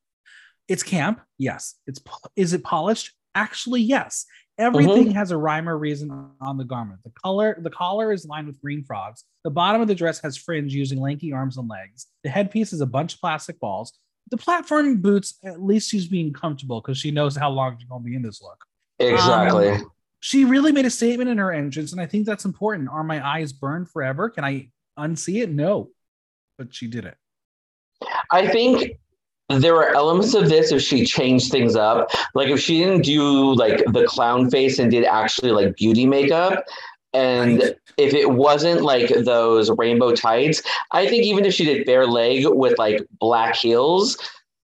It's 0.69 0.83
camp, 0.83 1.21
yes. 1.39 1.77
It's 1.87 2.01
is 2.37 2.53
it 2.53 2.63
polished? 2.63 3.13
Actually, 3.35 3.83
yes. 3.83 4.27
Everything 4.59 5.07
mm-hmm. 5.07 5.17
has 5.17 5.31
a 5.31 5.37
rhyme 5.37 5.69
or 5.69 5.79
reason 5.79 6.11
on 6.41 6.59
the 6.59 6.65
garment. 6.65 7.01
The 7.03 7.13
color, 7.25 7.59
the 7.61 7.71
collar 7.71 8.13
is 8.13 8.27
lined 8.27 8.47
with 8.47 8.61
green 8.61 8.85
frogs. 8.85 9.25
The 9.43 9.51
bottom 9.51 9.81
of 9.81 9.89
the 9.89 9.95
dress 9.95 10.21
has 10.21 10.37
fringe 10.37 10.75
using 10.75 11.01
lanky 11.01 11.33
arms 11.33 11.57
and 11.57 11.69
legs. 11.69 12.07
The 12.25 12.31
headpiece 12.31 12.73
is 12.73 12.83
a 12.83 12.87
bunch 12.87 13.15
of 13.15 13.21
plastic 13.21 13.59
balls. 13.59 13.99
The 14.31 14.37
platform 14.37 15.01
boots, 15.01 15.39
at 15.45 15.63
least 15.63 15.91
she's 15.91 16.07
being 16.07 16.33
comfortable 16.33 16.81
because 16.81 16.99
she 16.99 17.11
knows 17.11 17.37
how 17.37 17.51
long 17.51 17.79
she's 17.79 17.89
gonna 17.89 18.05
be 18.05 18.15
in 18.15 18.23
this 18.23 18.43
look. 18.43 18.65
Exactly. 19.01 19.71
Um, 19.71 19.91
she 20.21 20.45
really 20.45 20.71
made 20.71 20.85
a 20.85 20.91
statement 20.91 21.31
in 21.31 21.39
her 21.39 21.51
entrance, 21.51 21.93
and 21.93 22.01
I 22.01 22.07
think 22.07 22.27
that's 22.27 22.45
important. 22.45 22.91
Are 22.91 23.03
my 23.03 23.27
eyes 23.27 23.53
burned 23.53 23.89
forever? 23.89 24.29
Can 24.29 24.45
I 24.45 24.69
unsee 24.99 25.43
it? 25.43 25.51
No, 25.51 25.91
but 26.59 26.75
she 26.75 26.87
did 26.87 27.07
it. 27.07 27.17
I 28.31 28.47
think 28.49 28.99
there 29.49 29.75
were 29.75 29.95
elements 29.95 30.35
of 30.35 30.49
this 30.49 30.73
if 30.73 30.83
she 30.83 31.05
changed 31.05 31.51
things 31.51 31.75
up. 31.75 32.11
Like 32.35 32.49
if 32.49 32.61
she 32.61 32.79
didn't 32.79 33.03
do 33.03 33.55
like 33.55 33.83
the 33.93 34.05
clown 34.07 34.51
face 34.51 34.79
and 34.79 34.91
did 34.91 35.05
actually 35.05 35.51
like 35.51 35.77
beauty 35.77 36.07
makeup. 36.07 36.65
And 37.13 37.61
right. 37.61 37.75
if 37.97 38.15
it 38.15 38.31
wasn't 38.31 38.83
like 38.83 39.09
those 39.25 39.71
rainbow 39.77 40.15
tights, 40.15 40.63
I 40.93 41.09
think 41.09 41.25
even 41.25 41.45
if 41.45 41.53
she 41.53 41.65
did 41.65 41.85
bare 41.85 42.07
leg 42.07 42.45
with 42.47 42.79
like 42.79 43.05
black 43.19 43.57
heels, 43.57 44.17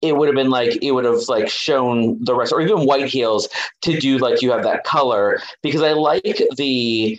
it 0.04 0.16
would 0.16 0.28
have 0.28 0.36
been 0.36 0.50
like 0.50 0.78
it 0.82 0.92
would 0.92 1.04
have 1.04 1.22
like 1.28 1.48
shown 1.48 2.22
the 2.22 2.34
rest 2.34 2.52
or 2.52 2.60
even 2.60 2.84
white 2.84 3.06
heels 3.06 3.48
to 3.80 3.98
do 3.98 4.18
like 4.18 4.42
you 4.42 4.52
have 4.52 4.62
that 4.62 4.84
color 4.84 5.40
because 5.62 5.82
I 5.82 5.92
like 5.92 6.42
the 6.56 7.18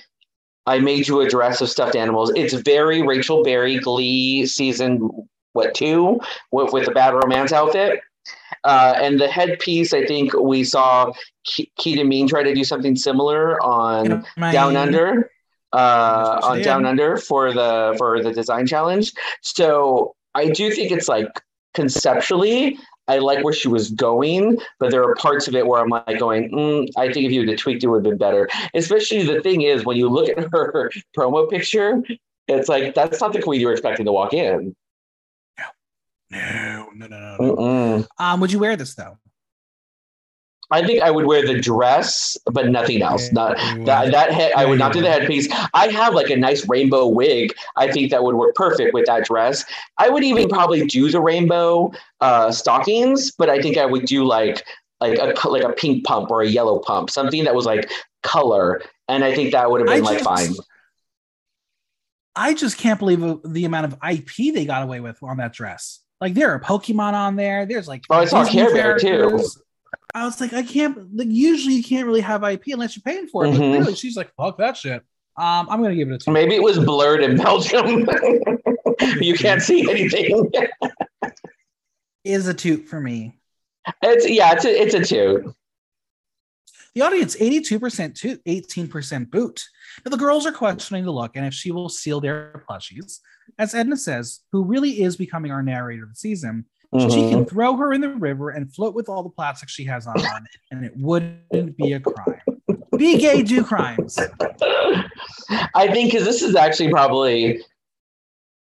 I 0.67 0.79
made 0.79 1.07
you 1.07 1.21
a 1.21 1.29
dress 1.29 1.61
of 1.61 1.69
stuffed 1.69 1.95
animals. 1.95 2.31
It's 2.35 2.53
very 2.53 3.01
Rachel 3.01 3.43
Berry 3.43 3.79
Glee 3.79 4.45
season 4.45 5.27
what 5.53 5.73
two 5.73 6.19
with, 6.51 6.73
with 6.73 6.85
the 6.85 6.91
bad 6.91 7.13
romance 7.13 7.51
outfit. 7.51 8.01
Uh, 8.63 8.93
and 8.97 9.19
the 9.19 9.27
headpiece, 9.27 9.93
I 9.93 10.05
think 10.05 10.33
we 10.33 10.63
saw 10.63 11.11
Ke- 11.47 11.69
Keegan 11.77 12.07
Mean 12.07 12.27
try 12.27 12.43
to 12.43 12.53
do 12.53 12.63
something 12.63 12.95
similar 12.95 13.61
on 13.61 14.25
My... 14.37 14.51
Down 14.51 14.75
Under. 14.75 15.29
Uh, 15.71 16.39
on 16.41 16.61
Down 16.61 16.85
Under 16.85 17.17
for 17.17 17.53
the 17.53 17.95
for 17.97 18.23
the 18.23 18.31
design 18.31 18.65
challenge. 18.65 19.13
So 19.41 20.15
I 20.33 20.49
do 20.49 20.71
think 20.71 20.91
it's 20.91 21.07
like 21.07 21.27
conceptually, 21.75 22.79
I 23.07 23.19
like 23.19 23.43
where 23.43 23.53
she 23.53 23.67
was 23.67 23.91
going, 23.91 24.57
but 24.79 24.91
there 24.91 25.03
are 25.03 25.15
parts 25.15 25.47
of 25.47 25.55
it 25.55 25.67
where 25.67 25.81
I'm 25.81 25.89
like 25.89 26.17
going, 26.17 26.49
mm, 26.51 26.89
I 26.97 27.11
think 27.11 27.25
if 27.25 27.31
you 27.31 27.47
had 27.47 27.57
tweaked 27.57 27.83
it 27.83 27.87
would 27.87 27.97
have 27.97 28.03
been 28.03 28.17
better. 28.17 28.49
Especially 28.73 29.23
the 29.23 29.41
thing 29.41 29.61
is 29.61 29.85
when 29.85 29.97
you 29.97 30.09
look 30.09 30.29
at 30.29 30.47
her 30.51 30.89
promo 31.17 31.49
picture, 31.49 32.01
it's 32.47 32.67
like 32.67 32.95
that's 32.95 33.21
not 33.21 33.33
the 33.33 33.41
queen 33.41 33.61
you 33.61 33.67
were 33.67 33.73
expecting 33.73 34.05
to 34.05 34.11
walk 34.11 34.33
in. 34.33 34.75
No, 36.31 36.89
no, 36.95 37.07
no, 37.07 37.37
no. 37.39 37.55
no. 37.55 38.05
Um, 38.17 38.39
would 38.39 38.51
you 38.51 38.59
wear 38.59 38.75
this 38.75 38.95
though? 38.95 39.17
I 40.71 40.85
think 40.85 41.01
I 41.01 41.11
would 41.11 41.25
wear 41.25 41.45
the 41.45 41.59
dress, 41.59 42.37
but 42.51 42.69
nothing 42.69 43.01
else. 43.01 43.31
Not 43.31 43.57
that 43.85 44.11
that 44.11 44.31
head. 44.31 44.53
I 44.55 44.65
would 44.65 44.79
not 44.79 44.93
do 44.93 45.01
the 45.01 45.11
headpiece. 45.11 45.47
I 45.73 45.87
have 45.87 46.13
like 46.13 46.29
a 46.29 46.35
nice 46.35 46.67
rainbow 46.67 47.07
wig. 47.07 47.53
I 47.75 47.91
think 47.91 48.11
that 48.11 48.23
would 48.23 48.35
work 48.35 48.55
perfect 48.55 48.93
with 48.93 49.05
that 49.05 49.25
dress. 49.25 49.63
I 49.97 50.09
would 50.09 50.23
even 50.23 50.49
probably 50.49 50.85
do 50.87 51.11
the 51.11 51.21
rainbow 51.21 51.91
uh, 52.21 52.51
stockings, 52.51 53.31
but 53.31 53.49
I 53.49 53.61
think 53.61 53.77
I 53.77 53.85
would 53.85 54.05
do 54.05 54.25
like 54.25 54.65
like 55.01 55.19
a 55.19 55.47
like 55.47 55.63
a 55.63 55.73
pink 55.73 56.05
pump 56.05 56.31
or 56.31 56.41
a 56.41 56.47
yellow 56.47 56.79
pump, 56.79 57.09
something 57.09 57.43
that 57.43 57.53
was 57.53 57.65
like 57.65 57.89
color, 58.23 58.81
and 59.07 59.23
I 59.23 59.35
think 59.35 59.51
that 59.51 59.69
would 59.69 59.81
have 59.81 59.87
been 59.87 60.05
I 60.05 60.09
like 60.09 60.23
just, 60.23 60.25
fine. 60.25 60.55
I 62.35 62.53
just 62.53 62.77
can't 62.77 62.99
believe 62.99 63.39
the 63.45 63.65
amount 63.65 63.85
of 63.85 63.97
IP 64.09 64.53
they 64.53 64.65
got 64.65 64.83
away 64.83 64.99
with 64.99 65.21
on 65.21 65.37
that 65.37 65.53
dress. 65.53 65.99
Like 66.19 66.33
there 66.33 66.51
are 66.51 66.59
Pokemon 66.59 67.13
on 67.13 67.35
there. 67.35 67.65
There's 67.65 67.87
like 67.87 68.03
oh, 68.09 68.15
I 68.15 68.25
saw 68.25 68.45
Care 68.45 68.73
Bear 68.73 68.97
too. 68.97 69.39
I 70.15 70.23
was 70.23 70.39
like, 70.39 70.53
I 70.53 70.63
can't. 70.63 71.13
Like 71.13 71.27
usually, 71.29 71.75
you 71.75 71.83
can't 71.83 72.07
really 72.07 72.21
have 72.21 72.43
IP 72.43 72.67
unless 72.67 72.95
you're 72.95 73.03
paying 73.03 73.27
for 73.27 73.45
it. 73.45 73.49
Mm-hmm. 73.49 73.59
But 73.59 73.79
really, 73.79 73.95
she's 73.95 74.15
like, 74.15 74.33
fuck 74.35 74.57
that 74.59 74.77
shit. 74.77 75.03
Um, 75.37 75.67
I'm 75.69 75.81
gonna 75.81 75.95
give 75.95 76.09
it 76.09 76.15
a 76.15 76.17
two. 76.17 76.31
Maybe 76.31 76.55
it 76.55 76.63
was 76.63 76.79
blurred 76.79 77.21
in 77.21 77.35
Belgium. 77.35 78.07
you 79.21 79.35
can't 79.35 79.61
see 79.61 79.89
anything. 79.91 80.49
Is 82.23 82.47
a 82.47 82.53
toot 82.53 82.87
for 82.87 83.01
me. 83.01 83.37
It's 84.01 84.27
yeah, 84.27 84.53
it's 84.53 84.63
a 84.63 84.69
it's 84.69 84.93
a 84.93 85.03
toot. 85.03 85.53
The 86.95 87.01
audience 87.01 87.35
82% 87.35 88.15
to 88.21 88.37
18% 88.37 89.29
boot. 89.29 89.65
Now, 90.05 90.11
the 90.11 90.17
girls 90.17 90.45
are 90.45 90.53
questioning 90.53 91.03
the 91.03 91.11
look 91.11 91.35
and 91.35 91.45
if 91.45 91.53
she 91.53 91.71
will 91.71 91.89
seal 91.89 92.21
their 92.21 92.63
plushies. 92.69 93.19
As 93.59 93.75
Edna 93.75 93.97
says, 93.97 94.39
who 94.53 94.63
really 94.63 95.03
is 95.03 95.17
becoming 95.17 95.51
our 95.51 95.61
narrator 95.61 96.03
of 96.03 96.09
the 96.11 96.15
season, 96.15 96.65
mm-hmm. 96.93 97.09
she 97.09 97.29
can 97.29 97.45
throw 97.45 97.75
her 97.75 97.93
in 97.93 98.01
the 98.01 98.09
river 98.09 98.49
and 98.49 98.73
float 98.73 98.93
with 98.93 99.09
all 99.09 99.23
the 99.23 99.29
plastic 99.29 99.69
she 99.69 99.85
has 99.85 100.07
on, 100.07 100.15
and 100.71 100.85
it 100.85 100.93
wouldn't 100.95 101.77
be 101.77 101.93
a 101.93 101.99
crime. 101.99 102.41
Be 102.97 103.17
gay, 103.17 103.41
do 103.43 103.63
crimes. 103.63 104.17
I 105.75 105.87
think 105.87 106.11
because 106.11 106.25
this 106.25 106.41
is 106.41 106.55
actually 106.55 106.89
probably 106.89 107.61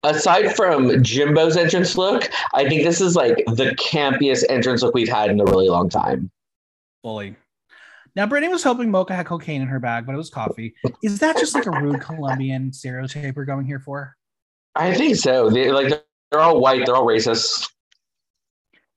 aside 0.02 0.54
from 0.54 1.02
Jimbo's 1.02 1.56
entrance 1.56 1.96
look, 1.96 2.30
I 2.54 2.68
think 2.68 2.84
this 2.84 3.00
is 3.00 3.16
like 3.16 3.36
the 3.46 3.74
campiest 3.76 4.44
entrance 4.48 4.82
look 4.82 4.94
we've 4.94 5.08
had 5.08 5.30
in 5.30 5.40
a 5.40 5.44
really 5.44 5.68
long 5.68 5.88
time. 5.88 6.30
Fully. 7.02 7.36
Now, 8.16 8.26
Brittany 8.26 8.52
was 8.52 8.64
hoping 8.64 8.90
Mocha 8.90 9.14
had 9.14 9.26
cocaine 9.26 9.62
in 9.62 9.68
her 9.68 9.78
bag, 9.78 10.04
but 10.04 10.14
it 10.14 10.18
was 10.18 10.30
coffee. 10.30 10.74
Is 11.04 11.20
that 11.20 11.36
just 11.38 11.54
like 11.54 11.66
a 11.66 11.70
rude 11.70 12.00
Colombian 12.00 12.72
stereotype 12.72 13.36
we're 13.36 13.44
going 13.44 13.64
here 13.64 13.78
for? 13.78 14.16
I 14.74 14.92
think 14.94 15.16
so. 15.16 15.50
They 15.50 15.70
like 15.70 15.88
they're 16.30 16.40
all 16.40 16.60
white. 16.60 16.84
They're 16.84 16.96
all 16.96 17.06
racist. 17.06 17.70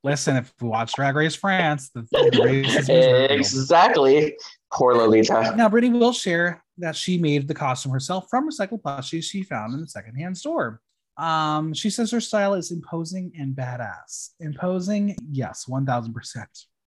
Listen, 0.04 0.36
if 0.38 0.52
we 0.60 0.68
watch 0.68 0.94
Drag 0.94 1.16
Race 1.16 1.36
France, 1.36 1.90
the, 1.94 2.02
the 2.12 3.28
exactly. 3.30 4.36
Poor 4.74 4.96
Lolita. 4.96 5.54
Now, 5.56 5.70
Brittany 5.70 5.98
will 5.98 6.14
share 6.14 6.64
that 6.80 6.96
she 6.96 7.18
made 7.18 7.48
the 7.48 7.54
costume 7.54 7.92
herself 7.92 8.26
from 8.30 8.50
recycled 8.50 8.82
plushies 8.82 9.24
she 9.24 9.44
found 9.44 9.74
in 9.74 9.82
the 9.82 9.88
secondhand 9.88 10.38
store. 10.38 10.82
Um, 11.18 11.74
she 11.74 11.90
says 11.92 12.10
her 12.12 12.22
style 12.22 12.56
is 12.56 12.72
imposing 12.72 13.32
and 13.38 13.56
badass. 13.56 14.30
Imposing, 14.40 15.16
yes, 15.30 15.68
one 15.68 15.86
thousand 15.86 16.14
percent. 16.14 16.50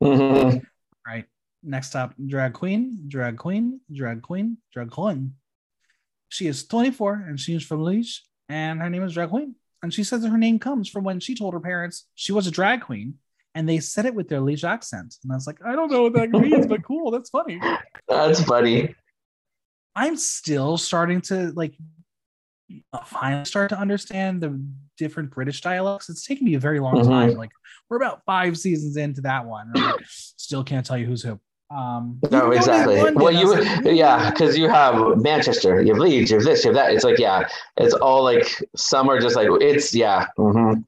Mm-hmm. 0.02 0.58
Right. 1.06 1.24
Next 1.64 1.96
up, 1.96 2.14
drag 2.24 2.52
queen, 2.52 3.04
drag 3.08 3.36
queen, 3.36 3.80
drag 3.92 4.22
queen, 4.22 4.58
drag 4.72 4.90
queen. 4.90 5.34
She 6.28 6.46
is 6.46 6.66
24 6.66 7.26
and 7.28 7.38
she's 7.38 7.62
from 7.62 7.82
Liege, 7.82 8.22
and 8.48 8.80
her 8.80 8.88
name 8.88 9.02
is 9.02 9.14
Drag 9.14 9.28
Queen. 9.28 9.54
And 9.82 9.92
she 9.92 10.04
says 10.04 10.22
that 10.22 10.30
her 10.30 10.38
name 10.38 10.58
comes 10.58 10.88
from 10.88 11.04
when 11.04 11.20
she 11.20 11.34
told 11.34 11.54
her 11.54 11.60
parents 11.60 12.06
she 12.14 12.32
was 12.32 12.46
a 12.46 12.50
drag 12.50 12.82
queen, 12.82 13.14
and 13.54 13.68
they 13.68 13.80
said 13.80 14.06
it 14.06 14.14
with 14.14 14.28
their 14.28 14.40
Liege 14.40 14.64
accent. 14.64 15.16
And 15.22 15.32
I 15.32 15.34
was 15.34 15.46
like, 15.46 15.58
I 15.64 15.74
don't 15.74 15.90
know 15.90 16.04
what 16.04 16.14
that 16.14 16.30
means, 16.32 16.66
but 16.66 16.84
cool, 16.84 17.10
that's 17.10 17.30
funny. 17.30 17.60
That's 18.08 18.42
funny. 18.42 18.94
I'm 19.94 20.16
still 20.16 20.78
starting 20.78 21.20
to 21.22 21.52
like 21.54 21.74
finally 23.06 23.44
start 23.44 23.68
to 23.70 23.78
understand 23.78 24.40
the 24.40 24.64
different 24.96 25.30
British 25.30 25.60
dialects. 25.60 26.08
It's 26.08 26.26
taken 26.26 26.44
me 26.44 26.54
a 26.54 26.60
very 26.60 26.80
long 26.80 26.94
mm-hmm. 26.94 27.10
time. 27.10 27.34
Like 27.34 27.50
we're 27.90 27.98
about 27.98 28.22
five 28.24 28.56
seasons 28.56 28.96
into 28.96 29.20
that 29.22 29.44
one. 29.44 29.72
Like, 29.74 29.96
still 30.06 30.64
can't 30.64 30.86
tell 30.86 30.96
you 30.96 31.06
who's 31.06 31.22
who. 31.22 31.38
Um, 31.72 32.18
no, 32.30 32.50
exactly. 32.50 33.00
Well, 33.14 33.32
you, 33.32 33.54
like, 33.54 33.84
yeah, 33.84 34.30
because 34.30 34.58
you 34.58 34.68
have 34.68 35.16
Manchester, 35.18 35.80
you 35.80 35.94
have 35.94 35.98
Leeds, 35.98 36.30
you 36.30 36.36
have 36.36 36.44
this, 36.44 36.64
you 36.64 36.68
have 36.68 36.76
that. 36.76 36.92
It's 36.92 37.04
like, 37.04 37.18
yeah, 37.18 37.48
it's 37.78 37.94
all 37.94 38.22
like 38.22 38.46
some 38.76 39.08
are 39.08 39.20
just 39.20 39.36
like 39.36 39.48
it's 39.60 39.94
yeah. 39.94 40.26
Mm-hmm. 40.38 40.80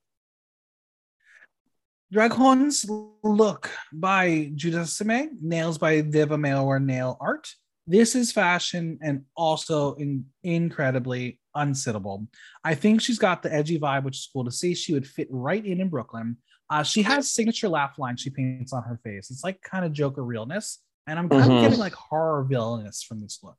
Dragon's 2.12 2.86
look 3.24 3.70
by 3.92 4.52
Judah 4.54 4.86
Sime, 4.86 5.30
nails 5.40 5.78
by 5.78 6.02
Viva 6.02 6.36
Mayor 6.38 6.78
Nail 6.78 7.16
Art. 7.20 7.48
This 7.86 8.14
is 8.14 8.30
fashion 8.30 8.98
and 9.02 9.24
also 9.36 9.94
in, 9.94 10.26
incredibly 10.42 11.40
unsittable. 11.56 12.26
I 12.62 12.74
think 12.74 13.00
she's 13.00 13.18
got 13.18 13.42
the 13.42 13.52
edgy 13.52 13.78
vibe, 13.78 14.04
which 14.04 14.18
is 14.18 14.30
cool 14.32 14.44
to 14.44 14.50
see. 14.50 14.74
She 14.74 14.94
would 14.94 15.06
fit 15.06 15.28
right 15.30 15.64
in 15.64 15.80
in 15.80 15.88
Brooklyn. 15.88 16.36
Uh, 16.74 16.82
she 16.82 17.02
has 17.02 17.30
signature 17.30 17.68
laugh 17.68 18.00
line 18.00 18.16
she 18.16 18.30
paints 18.30 18.72
on 18.72 18.82
her 18.82 18.98
face. 19.04 19.30
It's 19.30 19.44
like 19.44 19.62
kind 19.62 19.84
of 19.84 19.92
Joker 19.92 20.24
realness, 20.24 20.80
and 21.06 21.20
I'm 21.20 21.28
kind 21.28 21.44
mm-hmm. 21.44 21.52
of 21.52 21.62
getting 21.62 21.78
like 21.78 21.92
horror 21.92 22.42
villainous 22.42 23.00
from 23.00 23.20
this 23.20 23.38
look. 23.44 23.56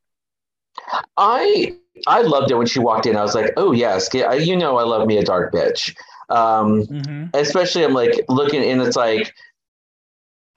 I 1.15 1.78
I 2.08 2.23
loved 2.23 2.51
it 2.51 2.56
when 2.56 2.67
she 2.67 2.80
walked 2.80 3.06
in. 3.06 3.15
I 3.15 3.21
was 3.21 3.34
like, 3.34 3.54
oh 3.56 3.71
yes, 3.71 4.10
you 4.13 4.58
know 4.58 4.75
I 4.75 4.84
love 4.84 5.08
me 5.08 5.17
a 5.17 5.23
dark 5.23 5.54
bitch. 5.54 5.95
Um, 6.30 6.84
mm-hmm. 6.84 7.25
Especially 7.34 7.86
I'm 7.86 7.93
like 7.93 8.19
looking 8.28 8.62
and 8.62 8.82
it's 8.82 8.97
like 8.97 9.34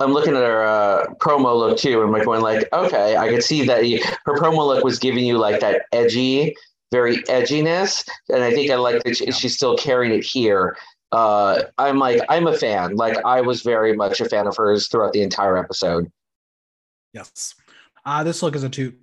I'm 0.01 0.11
looking 0.13 0.35
at 0.35 0.43
her 0.43 0.65
uh, 0.65 1.07
promo 1.21 1.57
look 1.57 1.79
too, 1.79 2.01
and 2.01 2.09
I'm 2.09 2.13
like 2.13 2.25
going 2.25 2.43
like, 2.43 2.69
okay, 2.73 3.17
I 3.17 3.29
could 3.29 3.45
see 3.45 3.67
that 3.67 3.85
he, 3.85 3.99
her 4.25 4.35
promo 4.35 4.67
look 4.67 4.83
was 4.83 4.99
giving 4.99 5.25
you 5.25 5.39
like 5.39 5.61
that 5.61 5.83
edgy, 5.93 6.57
very 6.91 7.19
edginess, 7.29 8.05
and 8.29 8.43
I 8.43 8.51
think 8.51 8.73
I 8.73 8.75
like 8.75 9.05
that 9.05 9.17
she, 9.17 9.31
she's 9.31 9.55
still 9.55 9.77
carrying 9.77 10.13
it 10.13 10.25
here. 10.25 10.77
Uh, 11.11 11.63
I'm 11.79 11.99
like, 11.99 12.21
I'm 12.29 12.47
a 12.47 12.57
fan. 12.57 12.97
Like 12.97 13.17
I 13.25 13.41
was 13.41 13.63
very 13.63 13.97
much 13.97 14.21
a 14.21 14.29
fan 14.29 14.47
of 14.47 14.57
hers 14.57 14.89
throughout 14.89 15.13
the 15.13 15.23
entire 15.23 15.57
episode. 15.57 16.11
Yes, 17.13 17.55
uh, 18.05 18.25
this 18.25 18.43
look 18.43 18.55
is 18.55 18.65
a 18.65 18.69
toot. 18.69 18.99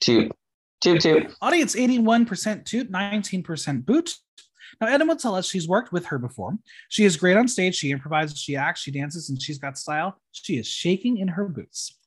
Toot. 0.00 0.32
Toot 0.80 1.00
toot. 1.00 1.34
Audience 1.42 1.74
81% 1.74 2.64
toot, 2.64 2.90
19% 2.90 3.84
boot. 3.84 4.14
Now, 4.80 4.86
Edna 4.86 5.06
will 5.06 5.16
tell 5.16 5.34
us 5.34 5.48
she's 5.48 5.66
worked 5.66 5.92
with 5.92 6.06
her 6.06 6.18
before. 6.18 6.56
She 6.88 7.04
is 7.04 7.16
great 7.16 7.36
on 7.36 7.48
stage. 7.48 7.74
She 7.74 7.90
improvises, 7.90 8.38
she 8.38 8.54
acts, 8.54 8.82
she 8.82 8.92
dances, 8.92 9.28
and 9.28 9.40
she's 9.40 9.58
got 9.58 9.76
style. 9.76 10.20
She 10.30 10.56
is 10.56 10.68
shaking 10.68 11.18
in 11.18 11.28
her 11.28 11.48
boots. 11.48 11.98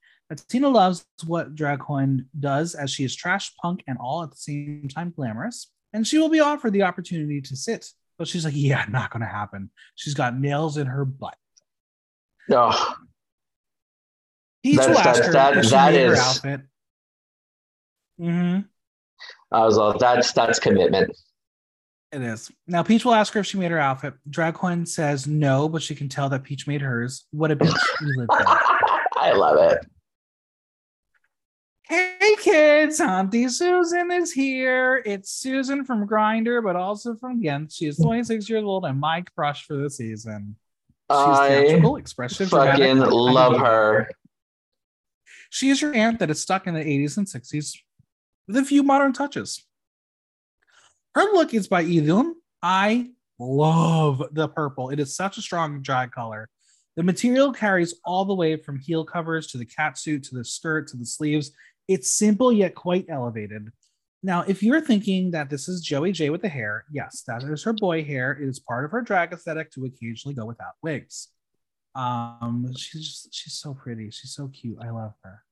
Tina 0.47 0.69
loves 0.69 1.05
what 1.25 1.55
drag 1.55 1.79
queen 1.79 2.27
does 2.39 2.73
as 2.73 2.89
she 2.89 3.03
is 3.03 3.13
trash, 3.13 3.53
punk, 3.61 3.83
and 3.87 3.97
all 3.99 4.23
at 4.23 4.31
the 4.31 4.37
same 4.37 4.87
time 4.87 5.11
glamorous. 5.13 5.69
And 5.91 6.07
she 6.07 6.17
will 6.17 6.29
be 6.29 6.39
offered 6.39 6.71
the 6.71 6.83
opportunity 6.83 7.41
to 7.41 7.55
sit. 7.57 7.89
But 8.21 8.27
she's 8.27 8.45
like, 8.45 8.53
yeah, 8.55 8.85
not 8.87 9.09
going 9.09 9.21
to 9.21 9.27
happen. 9.27 9.71
She's 9.95 10.13
got 10.13 10.39
nails 10.39 10.77
in 10.77 10.85
her 10.85 11.05
butt. 11.05 11.33
Oh. 12.51 12.93
Peach 14.61 14.77
will 14.77 14.95
ask 14.95 15.23
her 15.23 15.31
that, 15.31 15.55
that 15.55 15.57
is... 15.57 15.71
her 15.71 16.17
outfit. 16.17 16.61
Mm-hmm. 18.21 18.59
I 19.51 19.65
was 19.65 19.75
like, 19.75 19.97
that's 19.97 20.33
that's 20.33 20.59
commitment. 20.59 21.17
It 22.11 22.21
is. 22.21 22.51
Now 22.67 22.83
Peach 22.83 23.05
will 23.05 23.15
ask 23.15 23.33
her 23.33 23.39
if 23.39 23.47
she 23.47 23.57
made 23.57 23.71
her 23.71 23.79
outfit. 23.79 24.13
Drag 24.29 24.53
Queen 24.53 24.85
says 24.85 25.25
no, 25.25 25.67
but 25.67 25.81
she 25.81 25.95
can 25.95 26.07
tell 26.07 26.29
that 26.29 26.43
Peach 26.43 26.67
made 26.67 26.81
hers. 26.81 27.25
What 27.31 27.49
a 27.49 27.55
bitch. 27.55 27.73
I 29.17 29.31
love 29.33 29.57
it. 29.71 29.79
Hey 31.91 32.37
kids, 32.39 33.01
Auntie 33.01 33.49
Susan 33.49 34.11
is 34.11 34.31
here. 34.31 35.03
It's 35.05 35.29
Susan 35.29 35.83
from 35.83 36.07
Grindr, 36.07 36.63
but 36.63 36.77
also 36.77 37.15
from 37.15 37.41
Ghent. 37.41 37.73
She 37.73 37.85
is 37.85 37.97
26 37.97 38.49
years 38.49 38.63
old 38.63 38.85
and 38.85 38.97
my 38.97 39.25
crush 39.35 39.65
for 39.65 39.75
the 39.75 39.89
season. 39.89 40.55
She's 41.11 41.17
I 41.17 41.49
theatrical, 41.49 41.97
expressive, 41.97 42.47
fucking 42.47 42.95
dramatic, 42.95 43.11
love 43.11 43.59
her. 43.59 44.09
She 45.49 45.67
is 45.67 45.81
your 45.81 45.93
aunt 45.93 46.19
that 46.19 46.29
is 46.29 46.39
stuck 46.39 46.65
in 46.65 46.75
the 46.75 46.79
80s 46.79 47.17
and 47.17 47.27
60s 47.27 47.77
with 48.47 48.55
a 48.55 48.63
few 48.63 48.83
modern 48.83 49.11
touches. 49.11 49.61
Her 51.13 51.23
look 51.33 51.53
is 51.53 51.67
by 51.67 51.81
Idun. 51.81 52.35
I 52.63 53.09
love 53.37 54.23
the 54.31 54.47
purple. 54.47 54.91
It 54.91 55.01
is 55.01 55.13
such 55.13 55.37
a 55.37 55.41
strong 55.41 55.81
dry 55.81 56.07
color. 56.07 56.47
The 56.97 57.03
material 57.03 57.53
carries 57.53 57.95
all 58.03 58.25
the 58.25 58.35
way 58.35 58.57
from 58.57 58.77
heel 58.77 59.05
covers 59.05 59.47
to 59.47 59.57
the 59.57 59.65
cat 59.65 59.97
suit 59.97 60.23
to 60.23 60.35
the 60.35 60.43
skirt 60.43 60.87
to 60.89 60.97
the 60.97 61.05
sleeves. 61.05 61.51
It's 61.87 62.11
simple 62.11 62.51
yet 62.51 62.75
quite 62.75 63.05
elevated. 63.09 63.69
Now, 64.23 64.41
if 64.47 64.61
you're 64.61 64.81
thinking 64.81 65.31
that 65.31 65.49
this 65.49 65.67
is 65.67 65.81
Joey 65.81 66.11
Jay 66.11 66.29
with 66.29 66.41
the 66.41 66.49
hair, 66.49 66.85
yes, 66.91 67.23
that 67.27 67.43
is 67.43 67.63
her 67.63 67.73
boy 67.73 68.03
hair. 68.03 68.33
It 68.33 68.47
is 68.47 68.59
part 68.59 68.85
of 68.85 68.91
her 68.91 69.01
drag 69.01 69.33
aesthetic 69.33 69.71
to 69.71 69.85
occasionally 69.85 70.35
go 70.35 70.45
without 70.45 70.73
wigs. 70.83 71.29
Um, 71.95 72.71
she's 72.77 73.07
just, 73.07 73.33
she's 73.33 73.53
so 73.53 73.73
pretty. 73.73 74.11
She's 74.11 74.33
so 74.33 74.47
cute. 74.47 74.77
I 74.81 74.91
love 74.91 75.13
her. 75.23 75.43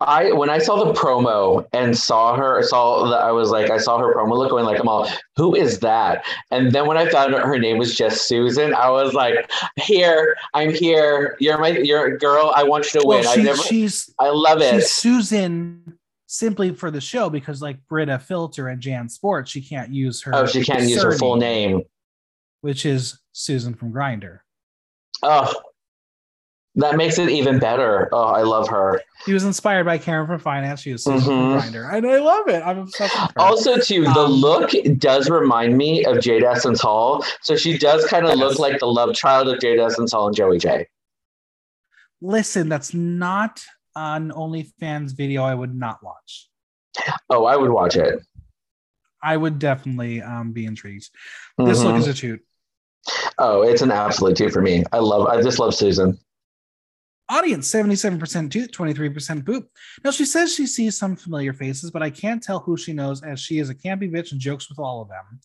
I 0.00 0.30
when 0.32 0.48
I 0.48 0.58
saw 0.58 0.84
the 0.84 0.92
promo 0.92 1.66
and 1.72 1.96
saw 1.96 2.36
her, 2.36 2.58
I 2.58 2.62
saw 2.62 3.08
that 3.10 3.20
I 3.20 3.32
was 3.32 3.50
like, 3.50 3.68
I 3.70 3.78
saw 3.78 3.98
her 3.98 4.14
promo 4.14 4.36
look 4.36 4.50
going 4.50 4.64
like, 4.64 4.78
I'm 4.78 4.88
all, 4.88 5.08
who 5.34 5.56
is 5.56 5.80
that? 5.80 6.24
And 6.52 6.70
then 6.70 6.86
when 6.86 6.96
I 6.96 7.08
found 7.08 7.34
out 7.34 7.42
her 7.42 7.58
name 7.58 7.78
was 7.78 7.96
just 7.96 8.28
Susan, 8.28 8.74
I 8.74 8.90
was 8.90 9.14
like, 9.14 9.50
here, 9.76 10.36
I'm 10.54 10.72
here. 10.72 11.36
You're 11.40 11.58
my, 11.58 11.70
you're 11.70 12.14
a 12.14 12.18
girl. 12.18 12.52
I 12.54 12.62
want 12.62 12.92
you 12.94 13.00
to 13.00 13.06
well, 13.06 13.18
win. 13.18 13.28
She, 13.34 13.40
I 13.40 13.42
never, 13.42 13.62
she's, 13.62 14.14
I 14.20 14.28
love 14.28 14.60
it. 14.60 14.74
She's 14.74 14.90
Susan 14.92 15.98
simply 16.26 16.72
for 16.72 16.92
the 16.92 17.00
show 17.00 17.28
because 17.28 17.60
like 17.60 17.78
Brita 17.88 18.20
Filter 18.20 18.68
and 18.68 18.80
Jan 18.80 19.08
Sports, 19.08 19.50
she 19.50 19.60
can't 19.60 19.92
use 19.92 20.22
her. 20.22 20.34
Oh, 20.34 20.46
she 20.46 20.62
can't 20.62 20.88
use 20.88 21.02
her 21.02 21.18
full 21.18 21.36
name, 21.36 21.82
which 22.60 22.86
is 22.86 23.18
Susan 23.32 23.74
from 23.74 23.92
Grindr. 23.92 24.40
Oh, 25.24 25.52
that 26.78 26.96
makes 26.96 27.18
it 27.18 27.28
even 27.28 27.58
better. 27.58 28.08
Oh, 28.12 28.28
I 28.28 28.42
love 28.42 28.68
her. 28.68 29.00
He 29.26 29.32
was 29.32 29.44
inspired 29.44 29.84
by 29.84 29.98
Karen 29.98 30.26
from 30.26 30.38
Finance. 30.38 30.80
She 30.80 30.92
was 30.92 31.04
mm-hmm. 31.04 31.28
Grindr, 31.28 31.92
and 31.92 32.06
I 32.06 32.18
love 32.18 32.48
it. 32.48 32.62
I'm 32.64 32.78
obsessed. 32.78 33.16
Also, 33.36 33.78
too, 33.78 34.06
um, 34.06 34.14
the 34.14 34.26
look 34.26 34.70
does 34.98 35.28
remind 35.28 35.76
me 35.76 36.04
of 36.04 36.18
Jaida 36.18 36.54
Essence 36.54 36.80
Hall. 36.80 37.24
So 37.42 37.56
she 37.56 37.76
does 37.76 38.06
kind 38.06 38.26
of 38.26 38.38
look 38.38 38.58
like 38.58 38.78
the 38.78 38.86
love 38.86 39.14
child 39.14 39.48
of 39.48 39.58
Jaida 39.58 39.86
Essence 39.86 40.12
Hall 40.12 40.28
and 40.28 40.36
Joey 40.36 40.58
Jay. 40.58 40.86
Listen, 42.20 42.68
that's 42.68 42.94
not 42.94 43.62
an 43.96 44.30
OnlyFans 44.30 45.16
video. 45.16 45.42
I 45.42 45.54
would 45.54 45.74
not 45.74 46.02
watch. 46.02 46.48
Oh, 47.28 47.44
I 47.44 47.56
would 47.56 47.70
watch 47.70 47.96
it. 47.96 48.20
I 49.20 49.36
would 49.36 49.58
definitely 49.58 50.22
um, 50.22 50.52
be 50.52 50.64
intrigued. 50.64 51.10
This 51.58 51.78
mm-hmm. 51.78 51.88
look 51.88 51.96
is 51.98 52.06
a 52.06 52.14
toot. 52.14 52.40
Oh, 53.38 53.62
it's 53.62 53.82
an 53.82 53.90
absolute 53.90 54.36
toot 54.36 54.52
for 54.52 54.62
me. 54.62 54.84
I 54.92 54.98
love. 54.98 55.26
I 55.26 55.42
just 55.42 55.58
love 55.58 55.74
Susan. 55.74 56.18
Audience 57.30 57.70
77% 57.70 58.50
tooth, 58.50 58.70
23% 58.70 59.42
boop. 59.42 59.64
Now 60.02 60.10
she 60.10 60.24
says 60.24 60.54
she 60.54 60.66
sees 60.66 60.96
some 60.96 61.14
familiar 61.14 61.52
faces, 61.52 61.90
but 61.90 62.02
I 62.02 62.08
can't 62.08 62.42
tell 62.42 62.60
who 62.60 62.76
she 62.76 62.94
knows 62.94 63.22
as 63.22 63.38
she 63.38 63.58
is 63.58 63.68
a 63.68 63.74
campy 63.74 64.10
bitch 64.10 64.32
and 64.32 64.40
jokes 64.40 64.70
with 64.70 64.78
all 64.78 65.02
of 65.02 65.08
them. 65.08 65.40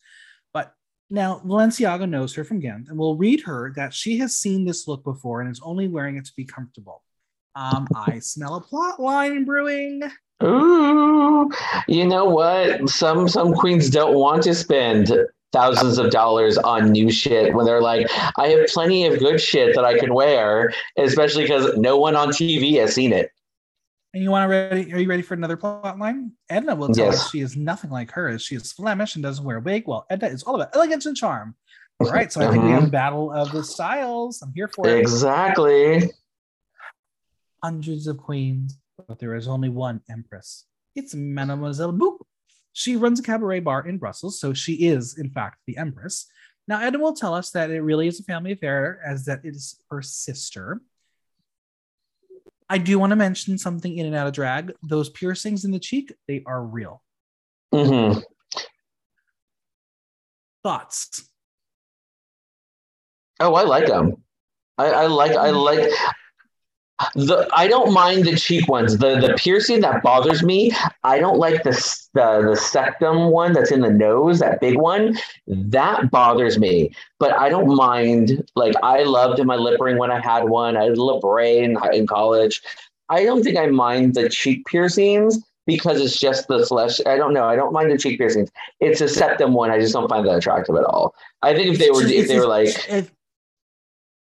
But 0.53 0.73
now 1.09 1.41
Valenciaga 1.45 2.09
knows 2.09 2.33
her 2.35 2.45
from 2.45 2.59
Ghent 2.59 2.87
and 2.87 2.97
will 2.97 3.17
read 3.17 3.41
her 3.41 3.73
that 3.75 3.93
she 3.93 4.17
has 4.19 4.35
seen 4.35 4.63
this 4.63 4.87
look 4.87 5.03
before 5.03 5.41
and 5.41 5.51
is 5.51 5.59
only 5.61 5.89
wearing 5.89 6.15
it 6.15 6.25
to 6.25 6.33
be 6.37 6.45
comfortable. 6.45 7.03
Um, 7.55 7.87
I 7.95 8.19
smell 8.19 8.55
a 8.55 8.61
plot 8.61 8.99
line 8.99 9.43
brewing. 9.43 10.03
Ooh, 10.43 11.49
you 11.87 12.05
know 12.07 12.25
what? 12.25 12.89
Some 12.89 13.27
some 13.27 13.53
queens 13.53 13.89
don't 13.89 14.15
want 14.15 14.43
to 14.43 14.55
spend 14.55 15.11
thousands 15.53 15.97
of 15.97 16.11
dollars 16.11 16.57
on 16.57 16.91
new 16.91 17.09
shit 17.09 17.53
when 17.53 17.65
they're 17.65 17.81
like, 17.81 18.09
I 18.37 18.47
have 18.49 18.67
plenty 18.67 19.05
of 19.05 19.19
good 19.19 19.39
shit 19.39 19.75
that 19.75 19.85
I 19.85 19.97
can 19.97 20.13
wear, 20.13 20.73
especially 20.97 21.43
because 21.43 21.77
no 21.77 21.97
one 21.97 22.15
on 22.15 22.29
TV 22.29 22.79
has 22.79 22.93
seen 22.93 23.13
it. 23.13 23.31
And 24.13 24.21
you 24.21 24.29
want 24.29 24.43
to 24.43 24.47
ready? 24.49 24.93
Are 24.93 24.99
you 24.99 25.07
ready 25.07 25.23
for 25.23 25.33
another 25.33 25.57
plot 25.57 25.97
line? 25.97 26.33
Edna 26.49 26.75
will 26.75 26.89
tell 26.89 27.05
yes. 27.05 27.21
us 27.21 27.31
she 27.31 27.39
is 27.39 27.55
nothing 27.55 27.89
like 27.89 28.11
her, 28.11 28.27
as 28.27 28.43
she 28.43 28.55
is 28.55 28.71
Flemish 28.71 29.15
and 29.15 29.23
doesn't 29.23 29.43
wear 29.43 29.57
a 29.57 29.61
wig. 29.61 29.85
Well, 29.87 30.05
Edna 30.09 30.27
is 30.27 30.43
all 30.43 30.55
about 30.55 30.75
elegance 30.75 31.05
and 31.05 31.15
charm. 31.15 31.55
All 31.99 32.11
right, 32.11 32.31
so 32.31 32.41
I 32.41 32.51
think 32.51 32.63
we 32.63 32.71
have 32.71 32.79
a 32.79 32.81
mm-hmm. 32.83 32.91
battle 32.91 33.31
of 33.31 33.51
the 33.51 33.63
styles. 33.63 34.41
I'm 34.41 34.51
here 34.53 34.67
for 34.67 34.87
it. 34.87 34.99
Exactly. 34.99 36.11
Hundreds 37.63 38.07
of 38.07 38.17
queens, 38.17 38.77
but 39.07 39.19
there 39.19 39.35
is 39.35 39.47
only 39.47 39.69
one 39.69 40.01
empress. 40.09 40.65
It's 40.95 41.15
Mademoiselle 41.15 41.93
Boop. 41.93 42.17
She 42.73 42.95
runs 42.95 43.19
a 43.19 43.23
cabaret 43.23 43.61
bar 43.61 43.87
in 43.87 43.99
Brussels, 43.99 44.39
so 44.39 44.53
she 44.53 44.87
is, 44.87 45.17
in 45.17 45.29
fact, 45.29 45.59
the 45.67 45.77
Empress. 45.77 46.27
Now, 46.67 46.81
Edna 46.81 46.99
will 46.99 47.13
tell 47.13 47.33
us 47.33 47.51
that 47.51 47.69
it 47.69 47.81
really 47.81 48.07
is 48.07 48.19
a 48.19 48.23
family 48.23 48.51
affair, 48.51 48.99
as 49.05 49.25
that 49.25 49.45
it 49.45 49.55
is 49.55 49.79
her 49.89 50.01
sister. 50.01 50.81
I 52.69 52.79
do 52.79 52.97
want 52.97 53.11
to 53.11 53.15
mention 53.15 53.57
something 53.57 53.95
in 53.97 54.07
and 54.07 54.15
out 54.15 54.27
of 54.27 54.33
drag. 54.33 54.73
Those 54.81 55.09
piercings 55.09 55.65
in 55.65 55.71
the 55.71 55.79
cheek, 55.79 56.13
they 56.27 56.41
are 56.45 56.63
real. 56.63 57.03
Mm-hmm. 57.73 58.19
Thoughts? 60.63 61.29
Oh, 63.39 63.53
I 63.53 63.63
like 63.63 63.87
them. 63.87 64.23
I, 64.77 64.85
I 64.85 65.05
like. 65.07 65.33
I 65.33 65.49
like. 65.49 65.91
The 67.15 67.49
I 67.53 67.67
don't 67.67 67.93
mind 67.93 68.25
the 68.25 68.35
cheek 68.35 68.67
ones. 68.67 68.97
The 68.97 69.19
the 69.19 69.33
piercing 69.37 69.81
that 69.81 70.03
bothers 70.03 70.43
me. 70.43 70.71
I 71.03 71.19
don't 71.19 71.37
like 71.37 71.63
the 71.63 71.71
the 72.13 72.49
the 72.49 72.55
septum 72.55 73.29
one 73.29 73.53
that's 73.53 73.71
in 73.71 73.81
the 73.81 73.89
nose, 73.89 74.39
that 74.39 74.59
big 74.59 74.77
one. 74.77 75.17
That 75.47 76.11
bothers 76.11 76.59
me. 76.59 76.93
But 77.19 77.33
I 77.33 77.49
don't 77.49 77.75
mind. 77.75 78.43
Like 78.55 78.75
I 78.83 79.03
loved 79.03 79.43
my 79.43 79.55
lip 79.55 79.79
ring 79.79 79.97
when 79.97 80.11
I 80.11 80.19
had 80.19 80.45
one. 80.45 80.77
I 80.77 80.83
had 80.83 80.97
a 80.97 81.03
lip 81.03 81.23
in, 81.45 81.77
in 81.93 82.07
college. 82.07 82.61
I 83.09 83.23
don't 83.25 83.43
think 83.43 83.57
I 83.57 83.67
mind 83.67 84.15
the 84.15 84.29
cheek 84.29 84.65
piercings 84.65 85.39
because 85.65 86.01
it's 86.01 86.19
just 86.19 86.47
the 86.47 86.65
flesh. 86.65 86.99
I 87.05 87.17
don't 87.17 87.33
know. 87.33 87.45
I 87.45 87.55
don't 87.55 87.73
mind 87.73 87.91
the 87.91 87.97
cheek 87.97 88.17
piercings. 88.17 88.49
It's 88.79 89.01
a 89.01 89.07
septum 89.07 89.53
one. 89.53 89.71
I 89.71 89.79
just 89.79 89.93
don't 89.93 90.09
find 90.09 90.27
that 90.27 90.37
attractive 90.37 90.75
at 90.75 90.83
all. 90.83 91.15
I 91.41 91.53
think 91.53 91.73
if 91.73 91.79
they 91.79 91.89
were 91.89 92.03
if 92.03 92.27
they 92.27 92.39
were 92.39 92.47
like 92.47 92.69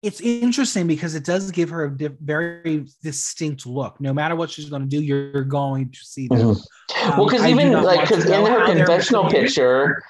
it's 0.03 0.21
interesting 0.21 0.87
because 0.87 1.15
it 1.15 1.25
does 1.25 1.51
give 1.51 1.71
her 1.71 1.85
a 1.85 2.11
very 2.21 2.87
distinct 3.03 3.67
look. 3.67 4.01
No 4.01 4.13
matter 4.13 4.37
what 4.37 4.51
she's 4.51 4.69
going 4.71 4.83
to 4.83 4.89
do, 4.89 5.03
you're 5.03 5.45
going 5.45 5.91
to 5.91 5.99
see 5.99 6.29
them. 6.29 6.39
Mm-hmm. 6.39 7.11
Um, 7.13 7.19
well, 7.19 7.27
because 7.29 7.45
even 7.47 7.73
like 7.73 8.09
because 8.09 8.25
in 8.27 8.47
her 8.47 8.67
confessional 8.67 9.29
picture, 9.29 10.03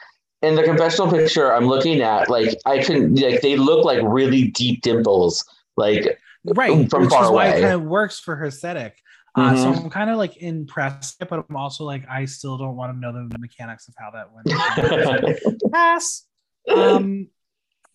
in 0.43 0.55
the 0.55 0.63
confessional 0.63 1.11
picture 1.11 1.53
I'm 1.55 1.67
looking 1.67 2.03
at, 2.03 2.29
like 2.29 2.59
I 2.67 2.79
can 2.83 3.15
like 3.15 3.41
they 3.41 3.57
look 3.57 3.85
like 3.85 4.01
really 4.03 4.49
deep 4.49 4.83
dimples, 4.83 5.45
like 5.77 6.19
right 6.45 6.89
from 6.91 7.03
which 7.03 7.11
far 7.11 7.25
is 7.25 7.29
away. 7.31 7.51
why 7.51 7.57
it 7.57 7.61
kind 7.63 7.75
of 7.75 7.83
works 7.83 8.19
for 8.19 8.37
her 8.37 8.47
aesthetic. 8.47 8.99
Uh, 9.35 9.55
so 9.57 9.73
Mhm. 9.73 9.85
I'm 9.85 9.91
kind 9.91 10.11
of 10.11 10.17
like 10.19 10.37
impressed, 10.39 11.19
but 11.29 11.47
I'm 11.49 11.57
also 11.57 11.85
like 11.85 12.05
I 12.11 12.25
still 12.27 12.59
don't 12.59 12.77
want 12.77 12.93
to 12.95 12.99
know 12.99 13.13
the 13.13 13.39
mechanics 13.39 13.89
of 13.89 13.95
how 13.99 14.11
that 14.11 14.33
went. 14.33 15.49
Pass. 15.73 16.25
Um, 16.69 17.29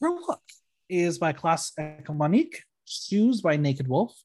her 0.02 0.10
look 0.10 0.42
is 0.94 1.18
by 1.18 1.34
Class 1.34 1.72
Ecomonique. 1.78 2.64
Shoes 2.86 3.42
by 3.42 3.58
Naked 3.58 3.88
Wolfe. 3.88 4.16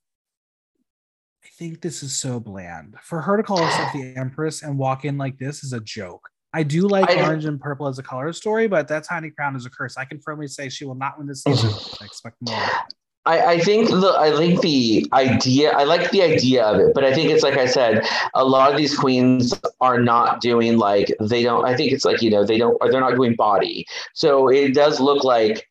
I 1.44 1.48
think 1.58 1.80
this 1.80 2.02
is 2.02 2.18
so 2.18 2.40
bland. 2.40 2.96
For 3.02 3.20
her 3.20 3.36
to 3.36 3.42
call 3.42 3.58
herself 3.58 3.92
the 3.92 4.14
Empress 4.16 4.62
and 4.62 4.76
walk 4.76 5.04
in 5.04 5.16
like 5.16 5.38
this 5.38 5.64
is 5.64 5.72
a 5.72 5.80
joke. 5.80 6.28
I 6.52 6.62
do 6.62 6.88
like 6.88 7.10
I- 7.10 7.22
orange 7.22 7.44
and 7.44 7.60
purple 7.60 7.86
as 7.86 7.98
a 7.98 8.02
color 8.02 8.32
story, 8.32 8.68
but 8.68 8.88
that 8.88 9.04
tiny 9.04 9.30
crown 9.30 9.54
is 9.56 9.66
a 9.66 9.70
curse. 9.70 9.96
I 9.96 10.04
can 10.04 10.20
firmly 10.20 10.48
say 10.48 10.68
she 10.68 10.84
will 10.84 10.94
not 10.94 11.18
win 11.18 11.26
this 11.26 11.42
season. 11.42 11.70
I 12.00 12.04
expect 12.04 12.36
more. 12.40 12.60
I, 13.26 13.44
I 13.44 13.58
think 13.58 13.90
the 13.90 14.14
I 14.18 14.34
think 14.34 14.62
the 14.62 15.06
idea 15.12 15.72
I 15.72 15.84
like 15.84 16.10
the 16.10 16.22
idea 16.22 16.64
of 16.64 16.80
it, 16.80 16.94
but 16.94 17.04
I 17.04 17.12
think 17.12 17.30
it's 17.30 17.42
like 17.42 17.58
I 17.58 17.66
said, 17.66 18.06
a 18.34 18.44
lot 18.44 18.70
of 18.70 18.78
these 18.78 18.96
queens 18.96 19.52
are 19.82 20.00
not 20.00 20.40
doing 20.40 20.78
like 20.78 21.14
they 21.20 21.42
don't. 21.42 21.66
I 21.66 21.76
think 21.76 21.92
it's 21.92 22.06
like 22.06 22.22
you 22.22 22.30
know 22.30 22.44
they 22.44 22.56
don't 22.56 22.78
or 22.80 22.90
they're 22.90 23.02
not 23.02 23.16
doing 23.16 23.34
body, 23.34 23.84
so 24.14 24.48
it 24.48 24.72
does 24.72 24.98
look 24.98 25.24
like 25.24 25.68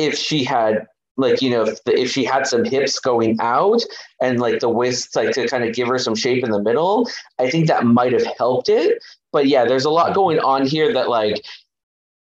if 0.00 0.16
she 0.16 0.42
had 0.42 0.86
like 1.16 1.42
you 1.42 1.50
know 1.50 1.62
if, 1.64 1.84
the, 1.84 1.98
if 1.98 2.10
she 2.10 2.24
had 2.24 2.46
some 2.46 2.64
hips 2.64 2.98
going 2.98 3.36
out 3.40 3.82
and 4.20 4.40
like 4.40 4.60
the 4.60 4.68
waist 4.68 5.14
like 5.14 5.32
to 5.32 5.46
kind 5.48 5.64
of 5.64 5.74
give 5.74 5.88
her 5.88 5.98
some 5.98 6.14
shape 6.14 6.42
in 6.42 6.50
the 6.50 6.62
middle, 6.62 7.08
I 7.38 7.50
think 7.50 7.66
that 7.68 7.84
might 7.84 8.12
have 8.12 8.26
helped 8.38 8.68
it. 8.68 9.02
But 9.32 9.46
yeah, 9.46 9.64
there's 9.64 9.84
a 9.84 9.90
lot 9.90 10.14
going 10.14 10.38
on 10.40 10.66
here 10.66 10.92
that 10.94 11.08
like 11.08 11.44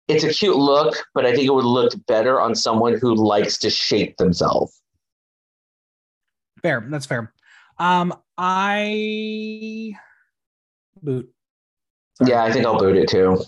it's 0.07 0.23
a 0.23 0.29
cute 0.29 0.55
look, 0.55 0.95
but 1.13 1.25
I 1.25 1.33
think 1.33 1.45
it 1.45 1.53
would 1.53 1.65
look 1.65 1.93
better 2.07 2.41
on 2.41 2.55
someone 2.55 2.97
who 2.97 3.13
likes 3.13 3.59
to 3.59 3.69
shape 3.69 4.17
themselves. 4.17 4.81
Fair. 6.63 6.85
That's 6.89 7.05
fair. 7.05 7.31
Um, 7.77 8.13
I 8.37 9.93
boot. 11.01 11.29
Sorry. 12.15 12.31
Yeah, 12.31 12.43
I 12.43 12.51
think 12.51 12.65
I'll 12.65 12.79
boot 12.79 12.97
it 12.97 13.07
too. 13.07 13.39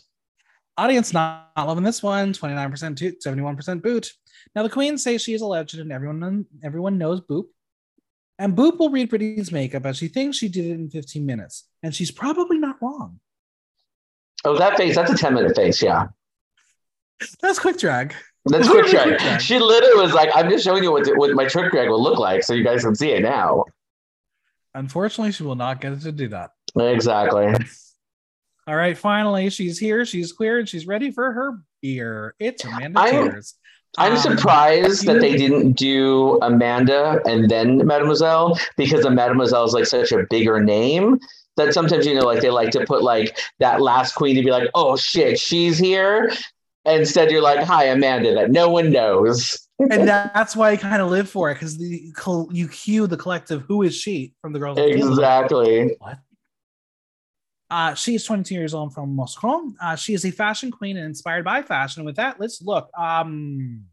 Audience 0.82 1.14
not, 1.14 1.52
not 1.56 1.68
loving 1.68 1.84
this 1.84 2.02
one. 2.02 2.34
29% 2.34 2.98
toot, 2.98 3.22
71% 3.22 3.84
boot. 3.84 4.14
Now 4.56 4.64
the 4.64 4.70
queen 4.70 4.98
says 4.98 5.22
she 5.22 5.36
is 5.36 5.42
a 5.42 5.46
legend 5.46 5.84
and 5.84 5.92
everyone 5.92 6.48
everyone 6.64 6.98
knows 6.98 7.22
Boop. 7.22 7.46
And 8.40 8.56
Boop 8.56 8.80
will 8.80 8.90
read 8.90 9.12
Brittany's 9.12 9.52
makeup 9.52 9.86
as 9.86 9.98
she 9.98 10.08
thinks 10.08 10.38
she 10.38 10.50
did 10.50 10.66
it 10.66 10.72
in 10.72 10.90
15 10.90 11.24
minutes. 11.24 11.66
And 11.84 11.94
she's 11.94 12.10
probably 12.10 12.58
not 12.58 12.82
wrong. 12.82 13.20
Oh, 14.44 14.58
that 14.58 14.76
face, 14.76 14.96
that's 14.96 15.12
a 15.12 15.16
10 15.16 15.36
minute 15.36 15.56
face. 15.56 15.84
Yeah. 15.84 16.08
That's 17.44 17.60
quick 17.60 17.78
drag. 17.78 18.16
That's 18.46 18.68
quick 18.68 18.86
quick 18.86 18.92
drag. 18.92 19.20
drag. 19.20 19.40
She 19.40 19.60
literally 19.60 20.02
was 20.02 20.16
like, 20.16 20.30
I'm 20.34 20.50
just 20.50 20.64
showing 20.64 20.82
you 20.82 20.92
what, 20.92 21.06
what 21.16 21.30
my 21.36 21.46
trick 21.46 21.72
drag 21.72 21.90
will 21.90 22.02
look 22.02 22.18
like 22.18 22.42
so 22.42 22.56
you 22.56 22.64
guys 22.64 22.84
can 22.84 22.96
see 22.96 23.12
it 23.12 23.22
now. 23.22 23.66
Unfortunately, 24.74 25.32
she 25.32 25.44
will 25.44 25.54
not 25.54 25.80
get 25.80 26.02
to 26.02 26.12
do 26.12 26.30
that. 26.30 26.50
Exactly. 26.76 27.54
All 28.72 28.78
right, 28.78 28.98
finally, 28.98 29.50
she's 29.50 29.78
here. 29.78 30.06
She's 30.06 30.32
queer 30.32 30.60
and 30.60 30.70
she's 30.70 30.88
ready 30.88 31.12
for 31.12 31.30
her 31.34 31.60
beer. 31.82 32.36
It's 32.40 32.64
Amanda 32.64 33.02
I'm- 33.02 33.30
Tears. 33.32 33.56
I'm 33.98 34.14
Um, 34.14 34.18
surprised 34.18 35.06
that 35.08 35.20
they 35.20 35.36
didn't 35.36 35.74
do 35.74 36.40
Amanda 36.42 37.20
and 37.26 37.52
then 37.52 37.86
Mademoiselle 37.86 38.58
because 38.78 39.04
the 39.04 39.12
Mademoiselle 39.12 39.66
is 39.66 39.74
like 39.74 39.86
such 39.88 40.14
a 40.14 40.26
bigger 40.30 40.64
name 40.64 41.20
that 41.58 41.74
sometimes, 41.74 42.06
you 42.06 42.16
know, 42.16 42.22
like 42.26 42.40
they 42.40 42.50
like 42.50 42.72
to 42.72 42.86
put 42.86 43.04
like 43.04 43.38
that 43.60 43.82
last 43.82 44.14
queen 44.16 44.38
to 44.38 44.42
be 44.42 44.52
like, 44.52 44.70
oh 44.76 44.96
shit, 44.96 45.38
she's 45.38 45.78
here. 45.78 46.32
Instead, 46.86 47.30
you're 47.30 47.42
like, 47.42 47.60
hi, 47.66 47.84
Amanda, 47.88 48.34
that 48.36 48.52
no 48.52 48.70
one 48.70 48.90
knows. 48.90 49.60
and 49.80 50.08
that's 50.08 50.56
why 50.56 50.70
I 50.72 50.78
kind 50.78 51.02
of 51.02 51.12
live 51.12 51.30
for 51.30 51.52
it 51.52 51.56
because 51.56 51.78
the 51.78 52.14
you 52.54 52.70
cue 52.70 53.06
the 53.08 53.18
collective 53.18 53.64
"Who 53.64 53.82
is 53.82 53.94
she?" 53.94 54.34
from 54.42 54.54
the 54.54 54.60
girls. 54.60 54.78
Exactly. 54.80 55.98
What? 56.00 56.18
Uh, 57.72 57.94
she 57.96 58.16
is 58.16 58.26
22 58.26 58.54
years 58.54 58.74
old 58.74 58.94
from 58.94 59.16
Moscow. 59.16 59.62
Uh, 59.82 59.96
she 59.96 60.14
is 60.14 60.26
a 60.26 60.32
fashion 60.32 60.70
queen 60.70 60.98
and 60.98 61.06
inspired 61.06 61.46
by 61.46 61.62
fashion. 61.62 62.04
With 62.04 62.18
that, 62.18 62.38
let's 62.40 62.62
look. 62.62 62.90
Um, 62.98 63.86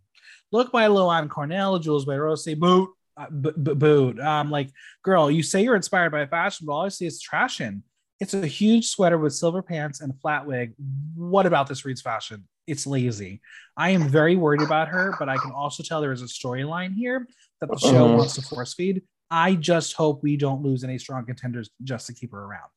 look 0.50 0.72
by 0.72 0.88
Luan 0.88 1.28
Cornell, 1.28 1.78
Jules 1.78 2.04
by 2.04 2.16
Rossi, 2.18 2.54
boot, 2.54 2.90
uh, 3.16 3.30
b- 3.30 3.52
b- 3.62 3.74
boot. 3.74 4.18
Um, 4.18 4.50
like, 4.50 4.70
girl, 5.04 5.30
you 5.30 5.44
say 5.44 5.62
you're 5.62 5.76
inspired 5.76 6.10
by 6.10 6.26
fashion, 6.26 6.66
but 6.66 6.72
all 6.72 6.84
I 6.86 6.88
see 6.88 7.06
is 7.06 7.20
trash 7.20 7.60
in. 7.60 7.84
It's 8.18 8.34
a 8.34 8.48
huge 8.48 8.88
sweater 8.88 9.16
with 9.16 9.32
silver 9.32 9.62
pants 9.62 10.00
and 10.00 10.10
a 10.12 10.16
flat 10.16 10.44
wig. 10.44 10.74
What 11.14 11.46
about 11.46 11.68
this 11.68 11.84
reads 11.84 12.02
fashion? 12.02 12.48
It's 12.66 12.84
lazy. 12.84 13.40
I 13.76 13.90
am 13.90 14.08
very 14.08 14.34
worried 14.34 14.60
about 14.62 14.88
her, 14.88 15.14
but 15.20 15.28
I 15.28 15.36
can 15.36 15.52
also 15.52 15.84
tell 15.84 16.00
there 16.00 16.10
is 16.10 16.20
a 16.22 16.24
storyline 16.26 16.94
here 16.96 17.28
that 17.60 17.70
the 17.70 17.78
show 17.78 18.08
Mhm. 18.08 18.16
wants 18.18 18.34
to 18.34 18.42
force 18.42 18.74
feed. 18.74 19.02
I 19.30 19.54
just 19.54 19.92
hope 19.92 20.24
we 20.24 20.36
don't 20.36 20.62
lose 20.64 20.82
any 20.82 20.98
strong 20.98 21.24
contenders 21.26 21.70
just 21.84 22.08
to 22.08 22.12
keep 22.12 22.32
her 22.32 22.42
around. 22.42 22.70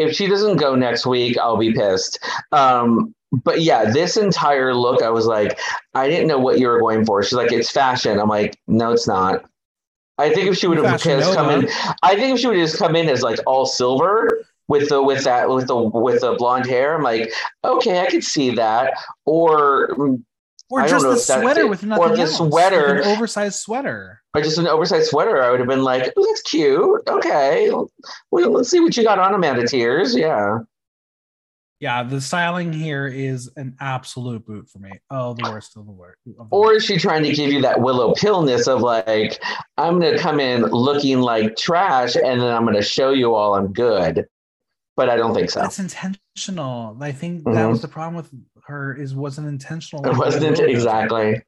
If 0.00 0.14
she 0.14 0.26
doesn't 0.26 0.56
go 0.56 0.74
next 0.74 1.06
week, 1.06 1.38
I'll 1.38 1.56
be 1.56 1.72
pissed. 1.72 2.18
Um, 2.52 3.14
but 3.32 3.62
yeah, 3.62 3.90
this 3.90 4.16
entire 4.16 4.74
look, 4.74 5.02
I 5.02 5.10
was 5.10 5.26
like, 5.26 5.58
I 5.94 6.08
didn't 6.08 6.26
know 6.26 6.38
what 6.38 6.58
you 6.58 6.66
were 6.66 6.80
going 6.80 7.04
for. 7.04 7.22
She's 7.22 7.34
like, 7.34 7.52
it's 7.52 7.70
fashion. 7.70 8.18
I'm 8.18 8.28
like, 8.28 8.58
no, 8.66 8.92
it's 8.92 9.06
not. 9.06 9.44
I 10.18 10.30
think 10.30 10.48
if 10.48 10.58
she 10.58 10.66
would 10.66 10.78
have 10.78 11.00
just 11.00 11.34
come 11.34 11.50
in, 11.50 11.68
I 12.02 12.14
think 12.16 12.34
if 12.34 12.40
she 12.40 12.46
would 12.46 12.58
just 12.58 12.76
come 12.76 12.94
in 12.94 13.08
as 13.08 13.22
like 13.22 13.38
all 13.46 13.64
silver 13.64 14.44
with 14.68 14.88
the 14.88 15.02
with 15.02 15.24
that 15.24 15.48
with 15.48 15.66
the 15.68 15.76
with 15.76 16.20
the 16.20 16.34
blonde 16.34 16.66
hair, 16.66 16.94
I'm 16.94 17.02
like, 17.02 17.32
okay, 17.64 18.00
I 18.00 18.06
could 18.06 18.24
see 18.24 18.50
that. 18.56 18.94
Or 19.24 20.18
Or 20.70 20.86
just 20.86 21.04
the 21.04 21.16
sweater 21.16 21.62
it. 21.62 21.68
with 21.68 21.82
Or 21.82 21.86
nothing 21.86 22.12
the 22.14 22.20
else. 22.22 22.36
sweater- 22.36 22.96
Like 22.98 23.04
an 23.06 23.16
oversized 23.16 23.58
sweater. 23.58 24.22
or 24.34 24.40
just 24.42 24.58
an 24.58 24.68
oversized 24.68 25.08
sweater, 25.10 25.42
I 25.42 25.50
would 25.50 25.58
have 25.60 25.68
been 25.68 25.82
like, 25.82 26.12
oh, 26.16 26.26
that's 26.26 26.42
cute. 26.42 27.02
Okay, 27.08 27.70
well, 28.30 28.50
let's 28.50 28.70
see 28.70 28.78
what 28.80 28.96
you 28.96 29.02
got 29.02 29.18
on 29.18 29.34
Amanda 29.34 29.66
Tears. 29.66 30.14
Yeah. 30.16 30.58
Yeah, 31.80 32.02
the 32.02 32.20
styling 32.20 32.74
here 32.74 33.06
is 33.06 33.50
an 33.56 33.74
absolute 33.80 34.44
boot 34.46 34.68
for 34.68 34.80
me. 34.80 34.92
Oh, 35.10 35.32
the 35.32 35.50
worst 35.50 35.78
of 35.78 35.86
the 35.86 35.92
worst. 35.92 36.18
Or 36.50 36.74
is 36.74 36.84
she 36.84 36.98
trying 36.98 37.22
to 37.22 37.32
give 37.32 37.50
you 37.50 37.62
that 37.62 37.80
willow 37.80 38.12
pillness 38.14 38.68
of 38.68 38.82
like, 38.82 39.42
I'm 39.78 39.98
gonna 39.98 40.18
come 40.18 40.40
in 40.40 40.62
looking 40.64 41.20
like 41.22 41.56
trash 41.56 42.16
and 42.16 42.38
then 42.40 42.54
I'm 42.54 42.66
gonna 42.66 42.82
show 42.82 43.12
you 43.12 43.34
all 43.34 43.54
I'm 43.54 43.72
good. 43.72 44.26
But 44.94 45.08
I 45.08 45.16
don't 45.16 45.32
think 45.32 45.50
so. 45.50 45.60
that's 45.60 45.78
intentional. 45.78 46.98
I 47.00 47.12
think 47.12 47.44
that 47.44 47.50
Mhm. 47.54 47.70
was 47.70 47.80
the 47.80 47.88
problem 47.88 48.14
with 48.16 48.30
her 48.70 48.94
is 48.94 49.14
wasn't 49.14 49.48
intentional. 49.48 50.06
It 50.06 50.16
wasn't 50.16 50.58
exactly. 50.58 51.42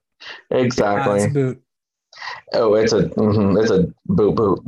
Exactly. 0.50 1.28
boot. 1.30 1.62
Oh, 2.52 2.74
it's 2.74 2.92
a 2.92 3.04
mhm, 3.04 3.60
it's 3.60 3.70
a 3.70 3.92
boot 4.06 4.36
boot. 4.36 4.60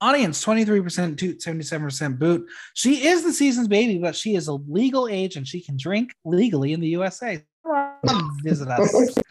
Audience 0.00 0.44
23% 0.44 1.18
toot, 1.18 1.40
77% 1.40 2.18
boot. 2.20 2.46
She 2.74 3.08
is 3.08 3.24
the 3.24 3.32
season's 3.32 3.66
baby, 3.66 3.98
but 3.98 4.14
she 4.14 4.36
is 4.36 4.46
a 4.46 4.52
legal 4.52 5.08
age 5.08 5.34
and 5.34 5.46
she 5.46 5.60
can 5.60 5.76
drink 5.76 6.14
legally 6.24 6.72
in 6.72 6.78
the 6.78 6.86
USA. 6.88 7.44
Visit 8.44 8.68
us. 8.68 9.18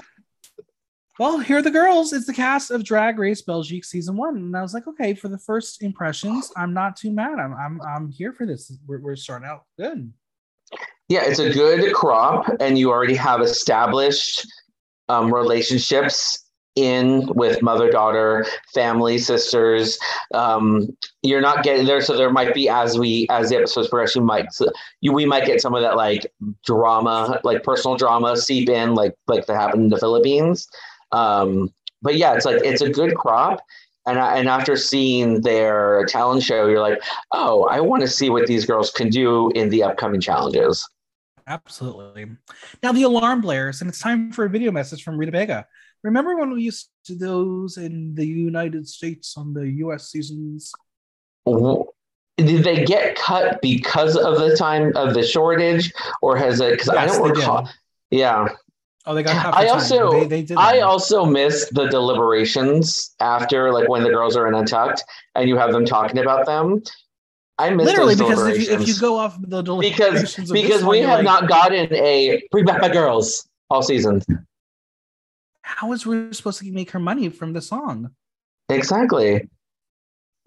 Well, 1.20 1.40
here 1.40 1.58
are 1.58 1.62
the 1.64 1.72
girls. 1.72 2.14
It's 2.14 2.28
the 2.28 2.34
cast 2.34 2.70
of 2.70 2.84
Drag 2.84 3.18
Race 3.18 3.42
Belgique 3.42 3.86
season 3.86 4.18
one, 4.18 4.38
and 4.38 4.56
I 4.56 4.62
was 4.62 4.76
like, 4.76 4.88
okay, 4.88 5.16
for 5.16 5.30
the 5.30 5.40
first 5.40 5.82
impressions, 5.82 6.52
I'm 6.56 6.76
not 6.76 6.96
too 6.96 7.12
mad. 7.12 7.40
I'm 7.40 7.56
I'm 7.56 7.82
I'm 7.82 8.12
here 8.12 8.34
for 8.34 8.46
this. 8.46 8.72
We're, 8.86 9.00
we're 9.00 9.16
starting 9.16 9.48
out 9.48 9.64
good. 9.80 10.14
Yeah, 11.10 11.24
it's 11.24 11.40
a 11.40 11.50
good 11.52 11.94
crop, 11.94 12.46
and 12.60 12.78
you 12.78 12.92
already 12.92 13.16
have 13.16 13.42
established 13.42 14.46
um, 15.08 15.34
relationships 15.34 16.44
in 16.76 17.26
with 17.34 17.62
mother 17.62 17.90
daughter, 17.90 18.46
family, 18.74 19.18
sisters. 19.18 19.98
Um, 20.34 20.96
you're 21.24 21.42
not 21.42 21.64
getting 21.64 21.86
there, 21.88 22.02
so 22.02 22.16
there 22.16 22.30
might 22.30 22.54
be 22.54 22.70
as 22.70 23.00
we 23.00 23.26
as 23.30 23.50
the 23.50 23.56
episodes 23.58 23.88
progress, 23.88 24.16
you 24.16 24.22
might 24.22 24.48
you 25.02 25.12
we 25.12 25.26
might 25.26 25.46
get 25.46 25.62
some 25.62 25.74
of 25.74 25.82
that 25.82 25.96
like 25.96 26.28
drama, 26.66 27.40
like 27.44 27.64
personal 27.64 27.98
drama 27.98 28.38
seep 28.38 28.70
in, 28.70 28.94
like 28.94 29.16
like 29.28 29.46
that 29.48 29.56
happened 29.56 29.84
in 29.84 29.90
the 29.90 29.98
Philippines. 29.98 30.68
Um, 31.12 31.74
but 32.02 32.16
yeah, 32.16 32.34
it's 32.34 32.46
like 32.46 32.62
it's 32.64 32.82
a 32.82 32.90
good 32.90 33.16
crop. 33.16 33.62
And, 34.06 34.20
I, 34.20 34.38
and 34.38 34.48
after 34.48 34.78
seeing 34.78 35.42
their 35.42 36.06
talent 36.06 36.42
show, 36.42 36.68
you're 36.68 36.80
like, 36.80 37.02
oh, 37.34 37.66
I 37.66 37.82
want 37.82 38.04
to 38.04 38.08
see 38.08 38.30
what 38.30 38.48
these 38.48 38.66
girls 38.66 38.90
can 38.90 39.10
do 39.10 39.52
in 39.52 39.70
the 39.70 39.84
upcoming 39.84 40.22
challenges. 40.22 40.88
Absolutely. 41.48 42.26
Now 42.84 42.92
the 42.92 43.04
alarm 43.04 43.42
blares, 43.42 43.82
and 43.82 43.90
it's 43.90 44.00
time 44.00 44.32
for 44.32 44.46
a 44.46 44.50
video 44.50 44.72
message 44.72 45.04
from 45.04 45.18
Rita 45.18 45.32
Baga. 45.32 45.66
Remember 46.04 46.36
when 46.38 46.52
we 46.52 46.62
used 46.62 46.90
to 47.06 47.14
do 47.14 47.20
those 47.26 47.78
in 47.78 48.14
the 48.16 48.26
United 48.26 48.88
States 48.88 49.36
on 49.38 49.54
the 49.54 49.68
US 49.86 50.12
seasons? 50.12 50.72
Did 52.38 52.64
they 52.64 52.84
get 52.86 53.16
cut 53.16 53.62
because 53.62 54.16
of 54.18 54.38
the 54.40 54.56
time 54.58 54.96
of 54.96 55.14
the 55.14 55.24
shortage, 55.24 55.92
or 56.22 56.36
has 56.38 56.60
it? 56.60 56.72
Because 56.74 56.90
I 56.90 57.06
don't 57.08 57.22
they 57.24 57.28
did. 57.30 57.38
recall. 57.38 57.70
Yeah, 58.12 58.48
Oh, 59.06 59.14
they 59.16 59.24
got 59.24 59.38
half 59.38 59.54
I 59.56 59.68
also- 59.70 60.12
they, 60.12 60.26
they 60.28 60.42
did. 60.44 60.58
I 60.58 60.78
that. 60.78 60.82
also 60.84 61.24
miss 61.26 61.70
the 61.72 61.88
deliberations 61.88 63.16
after, 63.22 63.72
like 63.72 63.88
when 63.88 64.04
the 64.04 64.10
girls 64.10 64.36
are 64.36 64.48
in 64.48 64.54
Untucked 64.54 65.02
and 65.34 65.48
you 65.48 65.56
have 65.56 65.72
them 65.72 65.86
talking 65.86 66.18
about 66.20 66.46
them. 66.46 66.84
I 67.60 67.72
miss 67.72 67.86
literally 67.86 68.16
because 68.16 68.46
if 68.48 68.68
you, 68.68 68.76
if 68.76 68.88
you 68.88 69.00
go 69.00 69.18
off 69.18 69.38
the 69.42 69.64
because 69.64 70.36
because 70.52 70.84
we 70.84 71.00
have 71.00 71.20
like, 71.20 71.26
not 71.26 71.48
gotten 71.48 71.92
a 71.94 72.44
bring 72.52 72.66
back 72.66 72.82
my 72.82 72.90
girls 72.90 73.48
all 73.70 73.82
season. 73.82 74.22
How 75.62 75.92
is 75.92 76.06
Rita 76.06 76.34
supposed 76.34 76.60
to 76.60 76.72
make 76.72 76.92
her 76.92 77.00
money 77.00 77.30
from 77.30 77.54
the 77.54 77.62
song? 77.62 78.12
Exactly. 78.70 79.50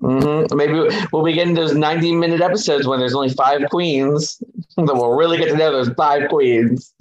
Mm-hmm. 0.00 0.56
Maybe 0.56 1.06
we'll 1.12 1.22
be 1.22 1.32
getting 1.32 1.54
those 1.54 1.74
90 1.74 2.14
minute 2.14 2.40
episodes 2.40 2.86
when 2.86 3.00
there's 3.00 3.14
only 3.14 3.30
five 3.30 3.68
queens. 3.70 4.40
Then 4.76 4.86
we'll 4.86 5.10
really 5.10 5.36
get 5.36 5.48
to 5.48 5.56
know 5.56 5.72
those 5.72 5.90
five 5.90 6.30
queens. 6.30 6.94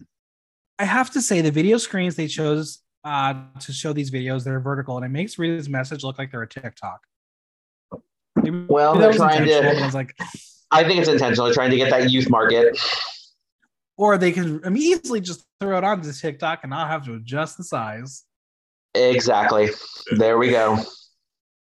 I 0.80 0.86
have 0.86 1.12
to 1.12 1.22
say 1.22 1.40
the 1.40 1.52
video 1.52 1.78
screens 1.78 2.16
they 2.16 2.28
chose 2.28 2.80
uh, 3.06 3.36
to 3.60 3.72
show 3.72 3.94
these 3.94 4.12
videos 4.12 4.44
they're 4.44 4.60
vertical, 4.60 4.98
and 4.98 5.06
it 5.06 5.10
makes 5.10 5.38
Rita's 5.38 5.70
message 5.70 6.04
look 6.04 6.18
like 6.18 6.32
they're 6.32 6.42
a 6.42 6.50
TikTok. 6.50 7.00
Maybe 8.52 8.66
Well, 8.70 8.96
they're 8.98 9.14
trying 9.14 9.46
to- 9.46 9.80
I 9.82 9.86
was 9.86 9.94
like, 9.96 10.16
I 10.72 10.84
think 10.84 11.00
it's 11.00 11.10
intentional, 11.10 11.52
trying 11.54 11.72
to 11.72 11.78
get 11.78 11.90
that 11.90 12.10
youth 12.12 12.30
market. 12.30 12.78
or 13.98 14.18
they 14.18 14.32
can 14.32 14.62
I 14.66 14.70
mean, 14.70 14.84
easily 14.84 15.20
just 15.22 15.44
throw 15.60 15.78
it 15.78 15.84
onto 15.84 16.12
TikTok 16.12 16.60
and 16.64 16.70
not 16.70 16.90
have 16.90 17.04
to 17.06 17.16
adjust 17.16 17.58
the 17.58 17.64
size. 17.64 18.24
Exactly. 18.96 19.70
There 20.18 20.38
we 20.38 20.50
go. 20.52 20.78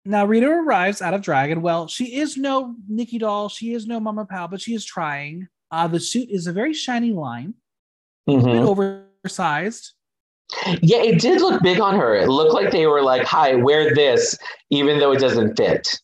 Now 0.06 0.26
Rita 0.26 0.46
arrives 0.48 1.00
out 1.02 1.14
of 1.14 1.22
Dragon. 1.22 1.62
well, 1.62 1.86
she 1.88 2.16
is 2.16 2.36
no 2.36 2.74
Nicky 2.88 3.18
Doll, 3.18 3.48
she 3.48 3.72
is 3.72 3.86
no 3.86 4.00
Mama 4.00 4.24
Pal, 4.26 4.48
but 4.48 4.60
she 4.60 4.74
is 4.74 4.84
trying. 4.84 5.48
Uh, 5.70 5.86
the 5.88 5.98
suit 6.00 6.28
is 6.30 6.46
a 6.46 6.52
very 6.52 6.72
shiny 6.74 7.12
line, 7.12 7.54
a 8.28 8.36
bit 8.36 8.44
Mhm. 8.44 8.66
oversized. 8.68 9.92
Yeah, 10.82 10.98
it 10.98 11.20
did 11.20 11.40
look 11.40 11.62
big 11.62 11.80
on 11.80 11.94
her. 11.96 12.14
It 12.14 12.28
looked 12.28 12.52
like 12.52 12.70
they 12.70 12.86
were 12.86 13.02
like, 13.02 13.24
"Hi, 13.24 13.54
wear 13.54 13.94
this," 13.94 14.36
even 14.70 14.98
though 14.98 15.12
it 15.12 15.18
doesn't 15.20 15.56
fit. 15.56 15.98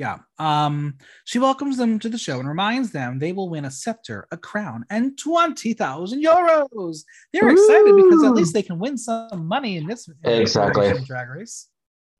Yeah. 0.00 0.20
Um, 0.38 0.94
she 1.26 1.38
welcomes 1.38 1.76
them 1.76 1.98
to 1.98 2.08
the 2.08 2.16
show 2.16 2.38
and 2.38 2.48
reminds 2.48 2.90
them 2.90 3.18
they 3.18 3.32
will 3.32 3.50
win 3.50 3.66
a 3.66 3.70
scepter, 3.70 4.26
a 4.32 4.36
crown, 4.38 4.86
and 4.88 5.18
20,000 5.18 6.24
euros. 6.24 7.04
They're 7.34 7.50
excited 7.50 7.94
because 7.94 8.24
at 8.24 8.32
least 8.32 8.54
they 8.54 8.62
can 8.62 8.78
win 8.78 8.96
some 8.96 9.44
money 9.46 9.76
in 9.76 9.86
this 9.86 10.08
Exactly. 10.24 10.86
iteration 10.86 11.04
drag 11.06 11.28
race. 11.28 11.68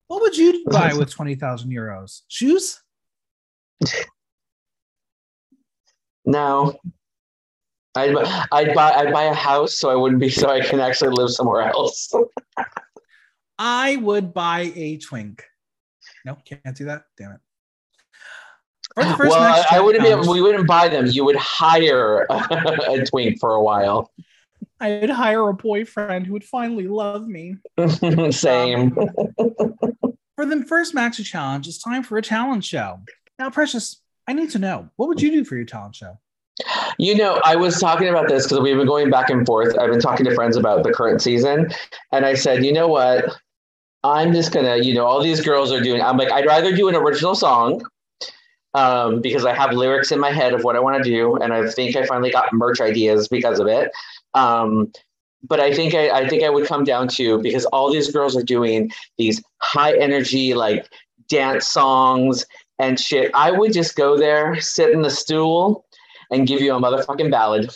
What 0.09 0.21
would 0.21 0.37
you 0.37 0.63
buy 0.67 0.93
with 0.93 1.09
20,000 1.11 1.71
euros? 1.71 2.21
Shoes? 2.29 2.79
No, 6.27 6.77
I'd 7.97 8.15
I'd 8.53 8.75
buy 8.75 8.93
I'd 8.93 9.13
buy 9.13 9.25
a 9.25 9.35
house 9.35 9.75
so 9.75 9.91
I 9.91 9.97
wouldn't 9.97 10.21
be 10.21 10.29
so 10.29 10.49
I 10.49 10.61
can 10.61 10.79
actually 10.79 11.11
live 11.11 11.31
somewhere 11.31 11.63
else. 11.63 12.13
I 13.59 13.97
would 13.97 14.33
buy 14.33 14.71
a 14.77 14.99
twink. 14.99 15.43
No, 16.27 16.37
can't 16.45 16.77
do 16.77 16.85
that. 16.85 17.05
Damn 17.17 17.33
it. 17.33 17.41
Uh, 18.97 19.17
first 19.17 19.31
well, 19.31 19.65
I, 19.71 19.81
wouldn't 19.81 20.05
be. 20.05 20.11
Able, 20.11 20.33
we 20.33 20.43
wouldn't 20.43 20.67
buy 20.67 20.89
them. 20.89 21.07
You 21.07 21.25
would 21.25 21.37
hire 21.37 22.27
a 22.31 23.05
twink 23.05 23.39
for 23.39 23.55
a 23.55 23.63
while. 23.63 24.11
I'd 24.81 25.11
hire 25.11 25.49
a 25.49 25.55
boyfriend 25.55 26.27
who 26.27 26.33
would 26.33 26.45
finally 26.45 26.89
love 26.89 27.29
me. 27.29 27.57
Same. 28.31 28.99
Um, 28.99 29.57
for 30.37 30.47
the 30.47 30.65
first 30.67 30.95
Maxi 30.95 31.25
challenge, 31.25 31.69
it's 31.69 31.83
time 31.83 32.03
for 32.03 32.17
a 32.17 32.23
talent 32.23 32.65
show. 32.65 33.01
Now, 33.39 33.51
Precious, 33.51 34.01
I 34.27 34.33
need 34.33 34.51
to 34.51 34.59
know 34.59 34.89
what 34.97 35.09
would 35.09 35.21
you 35.21 35.31
do 35.31 35.45
for 35.45 35.57
your 35.57 35.67
talent 35.67 35.97
show? 35.97 36.19
You 36.99 37.15
know, 37.15 37.41
I 37.45 37.57
was 37.57 37.79
talking 37.79 38.09
about 38.09 38.29
this 38.29 38.45
because 38.45 38.61
we've 38.61 38.77
been 38.77 38.87
going 38.87 39.11
back 39.11 39.31
and 39.31 39.47
forth. 39.47 39.79
I've 39.79 39.91
been 39.91 40.01
talking 40.01 40.27
to 40.27 40.35
friends 40.35 40.57
about 40.57 40.83
the 40.83 40.93
current 40.93 41.23
season, 41.23 41.71
and 42.13 42.27
I 42.27 42.35
said, 42.35 42.65
you 42.65 42.73
know 42.73 42.89
what? 42.89 43.25
I'm 44.03 44.33
just 44.33 44.53
gonna, 44.53 44.77
you 44.77 44.95
know, 44.95 45.05
all 45.05 45.23
these 45.23 45.41
girls 45.41 45.73
are 45.73 45.81
doing. 45.81 46.01
I'm 46.01 46.17
like, 46.17 46.33
I'd 46.33 46.47
rather 46.47 46.75
do 46.75 46.89
an 46.89 46.97
original 46.97 47.35
song 47.35 47.83
um, 48.75 49.21
because 49.21 49.45
I 49.45 49.55
have 49.55 49.73
lyrics 49.73 50.13
in 50.13 50.21
my 50.21 50.31
head 50.31 50.53
of 50.53 50.63
what 50.65 50.77
I 50.77 50.81
want 50.81 51.03
to 51.03 51.09
do, 51.11 51.37
and 51.37 51.53
I 51.53 51.69
think 51.71 51.97
I 51.97 52.07
finally 52.07 52.31
got 52.31 52.53
merch 52.53 52.81
ideas 52.81 53.29
because 53.29 53.59
of 53.59 53.67
it. 53.67 53.91
Um, 54.35 54.93
but 55.43 55.59
I 55.59 55.73
think 55.73 55.95
I, 55.95 56.11
I 56.11 56.29
think 56.29 56.43
I 56.45 56.51
would 56.51 56.67
come 56.67 56.85
down 56.85 57.09
to 57.09 57.41
because 57.43 57.65
all 57.67 57.91
these 57.91 58.11
girls 58.13 58.37
are 58.37 58.43
doing 58.43 58.91
these 59.19 59.43
high 59.59 59.97
energy 59.97 60.53
like 60.55 60.87
dance 61.29 61.67
songs 61.67 62.45
and 62.79 62.99
shit. 63.01 63.31
I 63.35 63.51
would 63.51 63.73
just 63.73 63.97
go 63.97 64.17
there, 64.19 64.61
sit 64.61 64.91
in 64.91 65.03
the 65.03 65.11
stool, 65.11 65.85
and 66.31 66.47
give 66.47 66.61
you 66.61 66.75
a 66.75 66.81
motherfucking 66.81 67.31
ballad. 67.31 67.71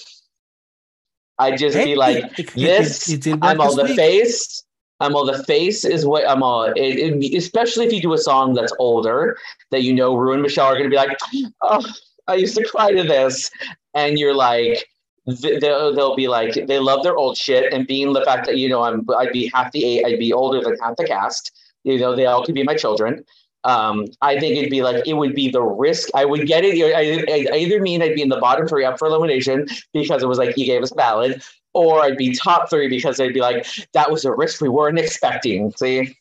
I'd 1.39 1.59
just 1.59 1.77
be 1.77 1.97
like, 1.97 2.25
it- 2.25 2.39
it- 2.39 2.55
this, 2.55 3.09
it- 3.09 3.15
it 3.15 3.23
did 3.23 3.33
work 3.35 3.45
I'm 3.45 3.61
all 3.61 3.75
the 3.75 3.85
week. 3.85 3.97
face. 3.97 4.63
Um, 5.05 5.11
I'm 5.13 5.17
all 5.17 5.27
the 5.27 5.43
face 5.45 5.85
is 5.85 6.07
what 6.07 6.29
I'm 6.29 6.43
all. 6.43 6.65
It, 6.65 6.81
it- 6.81 7.35
especially 7.37 7.87
if 7.87 7.93
you 7.93 8.01
do 8.01 8.13
a 8.13 8.19
song 8.19 8.55
that's 8.55 8.73
older 8.79 9.37
that 9.71 9.83
you 9.83 9.93
know 9.93 10.15
Rue 10.17 10.33
and 10.33 10.43
Michelle 10.43 10.67
are 10.67 10.73
going 10.79 10.85
to 10.85 10.91
be 10.91 10.97
like, 10.97 11.17
oh, 11.63 11.85
I 12.27 12.35
used 12.37 12.57
to 12.57 12.65
cry 12.65 12.93
to 12.93 13.03
this, 13.03 13.51
and 13.95 14.19
you're 14.19 14.35
like, 14.35 14.87
they'll, 15.27 15.95
they'll 15.95 16.17
be 16.17 16.29
like, 16.29 16.55
they 16.67 16.79
love 16.79 17.03
their 17.03 17.17
old 17.17 17.37
shit, 17.37 17.73
and 17.73 17.87
being 17.87 18.13
the 18.13 18.25
fact 18.25 18.47
that 18.47 18.57
you 18.59 18.69
know 18.69 18.83
I'm, 18.83 19.07
I'd 19.17 19.33
be 19.33 19.51
half 19.55 19.73
the 19.73 19.85
eight, 19.85 20.05
I'd 20.07 20.19
be 20.19 20.33
older 20.33 20.61
than 20.61 20.77
half 20.79 20.97
the 20.97 21.05
cast. 21.05 21.53
You 21.85 21.99
know, 21.99 22.17
they 22.17 22.27
all 22.27 22.45
could 22.45 22.55
be 22.55 22.63
my 22.63 22.75
children. 22.75 23.25
Um, 23.65 24.07
I 24.21 24.39
think 24.39 24.57
it'd 24.57 24.71
be 24.71 24.83
like 24.83 25.07
it 25.07 25.15
would 25.15 25.35
be 25.35 25.51
the 25.51 25.63
risk. 25.63 26.11
I 26.15 26.25
would 26.25 26.47
get 26.47 26.65
it. 26.65 26.77
I, 26.95 27.25
I, 27.33 27.47
I 27.53 27.59
either 27.59 27.81
mean 27.81 28.03
I'd 28.03 28.15
be 28.15 28.23
in 28.23 28.29
the 28.29 28.39
bottom 28.39 28.69
three 28.69 28.85
up 28.85 28.99
for 28.99 29.09
elimination 29.09 29.67
because 29.93 30.23
it 30.23 30.27
was 30.27 30.39
like 30.39 30.57
you 30.57 30.67
gave 30.67 30.83
us 30.83 30.93
ballad, 30.93 31.43
or 31.73 32.01
I'd 32.03 32.19
be 32.19 32.35
top 32.35 32.69
three 32.69 32.89
because 32.89 33.17
they'd 33.17 33.33
be 33.33 33.41
like 33.41 33.67
that 33.93 34.11
was 34.11 34.25
a 34.25 34.33
risk 34.33 34.61
we 34.61 34.69
weren't 34.69 34.99
expecting. 34.99 35.73
See, 35.73 36.17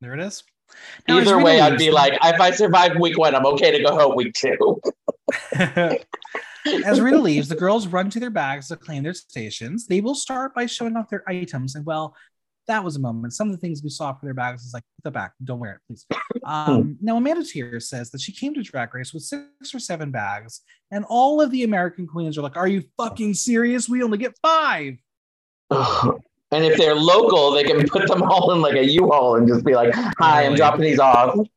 There 0.00 0.14
it 0.14 0.20
is. 0.20 0.44
Now, 1.08 1.18
either 1.18 1.42
way, 1.42 1.60
I'd 1.60 1.78
be 1.78 1.90
like, 1.90 2.14
if 2.22 2.40
I 2.40 2.50
survive 2.50 2.98
week 2.98 3.18
one, 3.18 3.34
I'm 3.34 3.46
okay 3.46 3.76
to 3.76 3.82
go 3.82 3.94
home 3.94 4.16
week 4.16 4.34
two. 4.34 4.80
As 6.84 7.00
Rita 7.00 7.18
leaves, 7.18 7.48
the 7.48 7.54
girls 7.54 7.86
run 7.86 8.10
to 8.10 8.20
their 8.20 8.30
bags 8.30 8.68
to 8.68 8.76
claim 8.76 9.04
their 9.04 9.14
stations. 9.14 9.86
They 9.86 10.00
will 10.00 10.14
start 10.14 10.54
by 10.54 10.66
showing 10.66 10.96
off 10.96 11.08
their 11.08 11.28
items. 11.28 11.76
And 11.76 11.86
well, 11.86 12.16
that 12.66 12.82
was 12.82 12.96
a 12.96 13.00
moment. 13.00 13.32
Some 13.32 13.48
of 13.48 13.52
the 13.52 13.58
things 13.58 13.82
we 13.82 13.90
saw 13.90 14.12
for 14.12 14.24
their 14.26 14.34
bags 14.34 14.64
is 14.64 14.74
like, 14.74 14.82
put 14.98 15.04
the 15.04 15.10
back, 15.10 15.32
don't 15.44 15.58
wear 15.58 15.74
it, 15.74 15.80
please. 15.86 16.06
Um, 16.44 16.96
now, 17.00 17.16
Amanda 17.16 17.42
Tears 17.42 17.88
says 17.88 18.12
that 18.12 18.20
she 18.20 18.30
came 18.30 18.54
to 18.54 18.62
Drag 18.62 18.94
Race 18.94 19.12
with 19.12 19.24
six 19.24 19.74
or 19.74 19.80
seven 19.80 20.12
bags, 20.12 20.60
and 20.92 21.04
all 21.08 21.40
of 21.40 21.50
the 21.50 21.64
American 21.64 22.06
queens 22.06 22.38
are 22.38 22.42
like, 22.42 22.56
Are 22.56 22.68
you 22.68 22.84
fucking 22.96 23.34
serious? 23.34 23.88
We 23.88 24.04
only 24.04 24.18
get 24.18 24.38
five. 24.40 24.96
And 26.52 26.64
if 26.64 26.78
they're 26.78 26.94
local, 26.94 27.50
they 27.50 27.64
can 27.64 27.86
put 27.88 28.06
them 28.06 28.22
all 28.22 28.52
in 28.52 28.60
like 28.60 28.76
a 28.76 28.84
U-Haul 28.84 29.36
and 29.36 29.48
just 29.48 29.64
be 29.64 29.74
like, 29.74 29.92
"Hi, 29.94 30.44
I'm 30.46 30.54
dropping 30.54 30.82
these 30.82 30.98
off." 30.98 31.36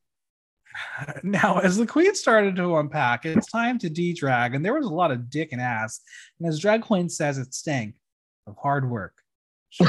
Now, 1.23 1.59
as 1.59 1.75
the 1.75 1.85
queen 1.85 2.15
started 2.15 2.55
to 2.55 2.77
unpack, 2.77 3.25
it's 3.25 3.51
time 3.51 3.77
to 3.79 3.89
de-drag, 3.89 4.55
and 4.55 4.63
there 4.63 4.73
was 4.73 4.85
a 4.85 4.93
lot 4.93 5.11
of 5.11 5.29
dick 5.29 5.49
and 5.51 5.59
ass. 5.59 5.99
And 6.39 6.47
as 6.47 6.57
Drag 6.57 6.83
Couenne 6.83 7.11
says, 7.11 7.37
it 7.37 7.53
stank 7.53 7.95
of 8.47 8.55
hard 8.55 8.89
work. 8.89 9.13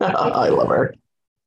I 0.14 0.48
love 0.48 0.68
her. 0.68 0.94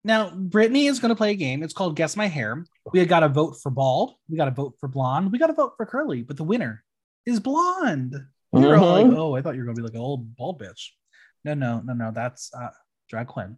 now, 0.03 0.29
Brittany 0.31 0.85
is 0.87 0.99
going 0.99 1.09
to 1.09 1.15
play 1.15 1.31
a 1.31 1.35
game. 1.35 1.63
It's 1.63 1.73
called 1.73 1.95
Guess 1.95 2.15
My 2.15 2.27
Hair. 2.27 2.65
We 2.91 2.99
had 2.99 3.07
got 3.09 3.21
to 3.21 3.29
vote 3.29 3.55
for 3.61 3.69
bald. 3.71 4.15
We 4.29 4.37
got 4.37 4.45
to 4.45 4.51
vote 4.51 4.75
for 4.79 4.87
blonde. 4.87 5.31
We 5.31 5.39
got 5.39 5.47
to 5.47 5.53
vote 5.53 5.73
for 5.77 5.85
curly. 5.85 6.21
But 6.21 6.37
the 6.37 6.43
winner 6.43 6.83
is 7.25 7.39
blonde. 7.39 8.15
We 8.51 8.61
were 8.61 8.75
all 8.77 8.91
like, 8.91 9.05
Mhm. 9.07 9.17
oh, 9.17 9.35
I 9.35 9.41
thought 9.41 9.55
you 9.55 9.61
were 9.61 9.65
going 9.65 9.75
to 9.77 9.81
be 9.81 9.87
like 9.87 9.95
an 9.95 10.01
old 10.01 10.35
bald 10.35 10.61
bitch. 10.61 10.89
No, 11.43 11.53
no, 11.55 11.81
no, 11.83 11.93
no. 11.93 12.11
That's 12.13 12.51
uh, 12.53 12.69
Drag 13.09 13.27
Couenne. 13.27 13.55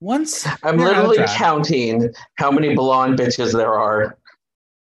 Once 0.00 0.46
I'm 0.62 0.78
you're 0.78 0.88
out 0.88 0.96
of 0.96 1.08
literally 1.08 1.16
drag- 1.18 1.30
counting 1.38 2.12
how 2.36 2.50
many 2.50 2.74
blonde 2.74 3.18
bitches 3.18 3.52
there 3.52 3.74
are. 3.74 4.18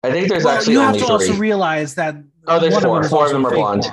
I 0.03 0.09
think 0.11 0.29
there's 0.29 0.43
Well, 0.45 0.57
actually 0.57 0.73
you 0.73 0.79
have 0.79 0.93
to 0.95 1.01
three. 1.01 1.09
also 1.11 1.33
realize 1.35 1.93
that 1.95 2.15
Oh, 2.47 2.59
there's 2.59 2.73
one 2.73 2.81
four. 2.81 3.03
Four 3.03 3.25
of 3.27 3.31
them 3.33 3.45
are 3.45 3.51
fake 3.51 3.59
blonde. 3.59 3.85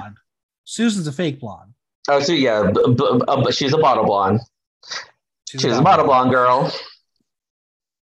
Susan's 0.64 1.06
a 1.06 1.12
fake 1.12 1.38
blonde. 1.40 1.67
Oh, 2.08 2.20
so 2.20 2.32
yeah, 2.32 2.70
b- 2.72 2.94
b- 2.94 3.22
uh, 3.28 3.42
but 3.42 3.54
she's 3.54 3.72
a 3.72 3.78
bottle 3.78 4.04
blonde. 4.04 4.40
She's, 5.48 5.62
She's 5.62 5.76
a 5.76 5.82
bottle 5.82 6.04
blonde 6.06 6.30
girl. 6.30 6.72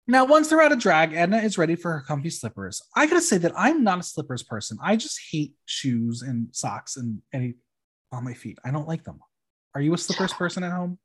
Now, 0.08 0.26
once 0.26 0.50
they're 0.50 0.62
out 0.62 0.74
of 0.74 0.80
drag, 0.80 1.14
Edna 1.14 1.38
is 1.38 1.58
ready 1.58 1.76
for 1.76 1.94
her 1.94 2.02
comfy 2.02 2.30
slippers. 2.30 2.82
I 2.96 3.06
gotta 3.06 3.22
say 3.22 3.38
that 3.38 3.54
I'm 3.56 3.84
not 3.84 4.00
a 4.00 4.04
slippers 4.04 4.44
person. 4.44 4.78
I 4.84 4.98
just 4.98 5.20
hate 5.32 5.54
shoes 5.66 6.22
and 6.22 6.48
socks 6.52 6.98
and 6.98 7.22
any 7.34 7.54
on 8.12 8.26
my 8.26 8.34
feet. 8.34 8.60
I 8.66 8.72
don't 8.72 8.88
like 8.88 9.04
them. 9.06 9.20
Are 9.74 9.82
you 9.82 9.94
a 9.94 9.98
slippers 9.98 10.34
person 10.34 10.64
at 10.64 10.74
home? 10.74 11.00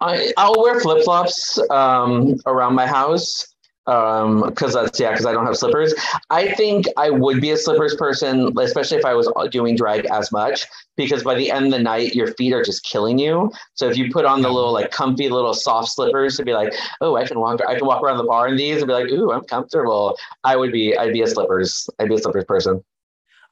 I 0.00 0.32
I'll 0.36 0.62
wear 0.62 0.80
flip 0.80 1.04
flops 1.04 1.58
um, 1.70 2.36
around 2.46 2.74
my 2.74 2.86
house 2.86 3.55
Um, 3.86 4.42
because 4.48 4.74
that's 4.74 4.98
yeah 4.98 5.12
because 5.12 5.26
I 5.26 5.32
don't 5.32 5.46
have 5.46 5.56
slippers. 5.56 5.94
I 6.30 6.52
think 6.54 6.86
I 6.96 7.08
would 7.08 7.40
be 7.40 7.52
a 7.52 7.56
slippers 7.56 7.94
person, 7.94 8.52
especially 8.58 8.98
if 8.98 9.04
I 9.04 9.14
was 9.14 9.30
uh, 9.36 9.46
doing 9.46 9.76
drag 9.76 10.06
as 10.06 10.32
much 10.32 10.66
because 10.96 11.22
by 11.22 11.36
the 11.36 11.52
end 11.52 11.66
of 11.66 11.72
the 11.72 11.78
night 11.78 12.14
your 12.14 12.34
feet 12.34 12.52
are 12.52 12.64
just 12.64 12.82
killing 12.82 13.16
you. 13.16 13.50
So 13.74 13.88
if 13.88 13.96
you 13.96 14.10
put 14.10 14.24
on 14.24 14.42
the 14.42 14.50
little 14.50 14.72
like 14.72 14.90
comfy 14.90 15.28
little 15.28 15.54
soft 15.54 15.92
slippers 15.92 16.36
to 16.36 16.44
be 16.44 16.52
like, 16.52 16.74
oh, 17.00 17.14
I 17.14 17.26
can 17.26 17.38
walk 17.38 17.60
I 17.68 17.76
can 17.76 17.86
walk 17.86 18.02
around 18.02 18.18
the 18.18 18.24
bar 18.24 18.48
in 18.48 18.56
these 18.56 18.78
and 18.78 18.88
be 18.88 18.92
like, 18.92 19.08
ooh, 19.08 19.30
I'm 19.30 19.44
comfortable. 19.44 20.18
I 20.42 20.56
would 20.56 20.72
be 20.72 20.96
I'd 20.96 21.12
be 21.12 21.22
a 21.22 21.26
slippers 21.28 21.88
I'd 22.00 22.08
be 22.08 22.16
a 22.16 22.18
slippers 22.18 22.44
person. 22.44 22.84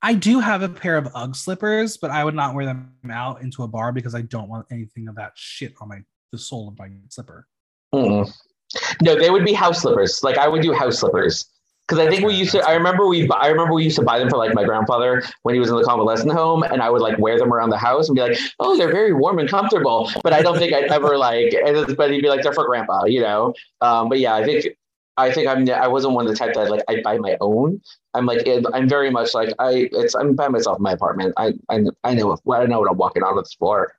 I 0.03 0.14
do 0.14 0.41
have 0.41 0.62
a 0.62 0.68
pair 0.68 0.99
of 0.99 1.09
UGG 1.14 1.35
slippers, 1.35 1.97
but 1.97 2.11
I 2.11 2.24
would 2.24 2.35
not 2.35 2.55
wear 2.55 2.66
them 2.66 2.93
out 3.11 3.41
into 3.41 3.62
a 3.62 3.68
bar 3.68 3.91
because 3.91 4.14
I 4.14 4.20
don't 4.20 4.51
want 4.51 4.66
anything 4.70 5.09
of 5.09 5.14
that 5.14 5.32
shit 5.35 5.74
on 5.80 5.89
my 5.89 6.01
the 6.30 6.39
sole 6.39 6.68
of 6.68 6.78
my 6.78 6.91
slipper. 7.09 7.47
Mm-mm. 7.95 8.30
No, 9.03 9.18
they 9.18 9.31
would 9.31 9.45
be 9.45 9.53
house 9.53 9.83
slippers. 9.83 10.22
Like 10.22 10.39
I 10.39 10.49
would 10.49 10.62
do 10.62 10.72
house 10.72 10.99
slippers. 10.99 11.47
Because 11.87 12.07
I 12.07 12.09
think 12.09 12.25
we 12.25 12.33
used 12.35 12.53
to. 12.53 12.66
I 12.66 12.72
remember 12.72 13.07
we. 13.07 13.29
I 13.31 13.49
remember 13.49 13.75
we 13.75 13.85
used 13.85 13.97
to 13.97 14.03
buy 14.03 14.18
them 14.18 14.31
for 14.31 14.39
like 14.39 14.55
my 14.55 14.64
grandfather 14.64 15.22
when 15.43 15.55
he 15.55 15.59
was 15.61 15.68
in 15.68 15.77
the 15.77 15.85
convalescent 15.85 16.33
home, 16.33 16.62
and 16.62 16.81
I 16.81 16.89
would 16.89 17.03
like 17.03 17.18
wear 17.18 17.39
them 17.39 17.53
around 17.53 17.70
the 17.70 17.77
house 17.77 18.09
and 18.09 18.16
be 18.16 18.22
like, 18.22 18.39
"Oh, 18.59 18.79
they're 18.79 18.91
very 18.91 19.12
warm 19.12 19.39
and 19.39 19.49
comfortable." 19.49 20.11
But 20.22 20.33
I 20.33 20.41
don't 20.41 20.57
think 20.57 20.72
I'd 20.72 20.91
ever 20.91 21.18
like. 21.18 21.55
But 21.99 22.11
he'd 22.11 22.22
be 22.22 22.29
like, 22.31 22.43
"They're 22.43 22.55
for 22.55 22.64
grandpa," 22.64 23.05
you 23.05 23.20
know. 23.20 23.53
Um, 23.83 24.09
but 24.09 24.18
yeah, 24.18 24.35
I 24.35 24.45
think 24.45 24.64
I 25.18 25.31
think 25.31 25.47
I'm. 25.47 25.68
I 25.68 25.87
wasn't 25.87 26.14
one 26.14 26.27
of 26.27 26.33
the 26.33 26.39
type 26.39 26.55
that 26.55 26.70
like 26.70 26.83
I 26.89 27.03
buy 27.03 27.18
my 27.18 27.37
own. 27.43 27.83
I'm 28.14 28.25
like 28.25 28.49
I'm 28.72 28.89
very 28.89 29.11
much 29.11 29.35
like 29.35 29.53
I. 29.59 29.91
It's 29.93 30.14
I'm 30.14 30.35
by 30.35 30.49
myself 30.49 30.79
in 30.79 30.83
my 30.83 30.93
apartment. 30.93 31.35
I 31.37 31.53
I, 31.68 31.85
I 32.03 32.14
know 32.14 32.39
I 32.51 32.64
know 32.64 32.81
what 32.81 32.91
I'm 32.91 32.97
walking 32.97 33.22
on 33.22 33.37
with 33.37 33.45
this 33.45 33.55
floor. 33.55 33.95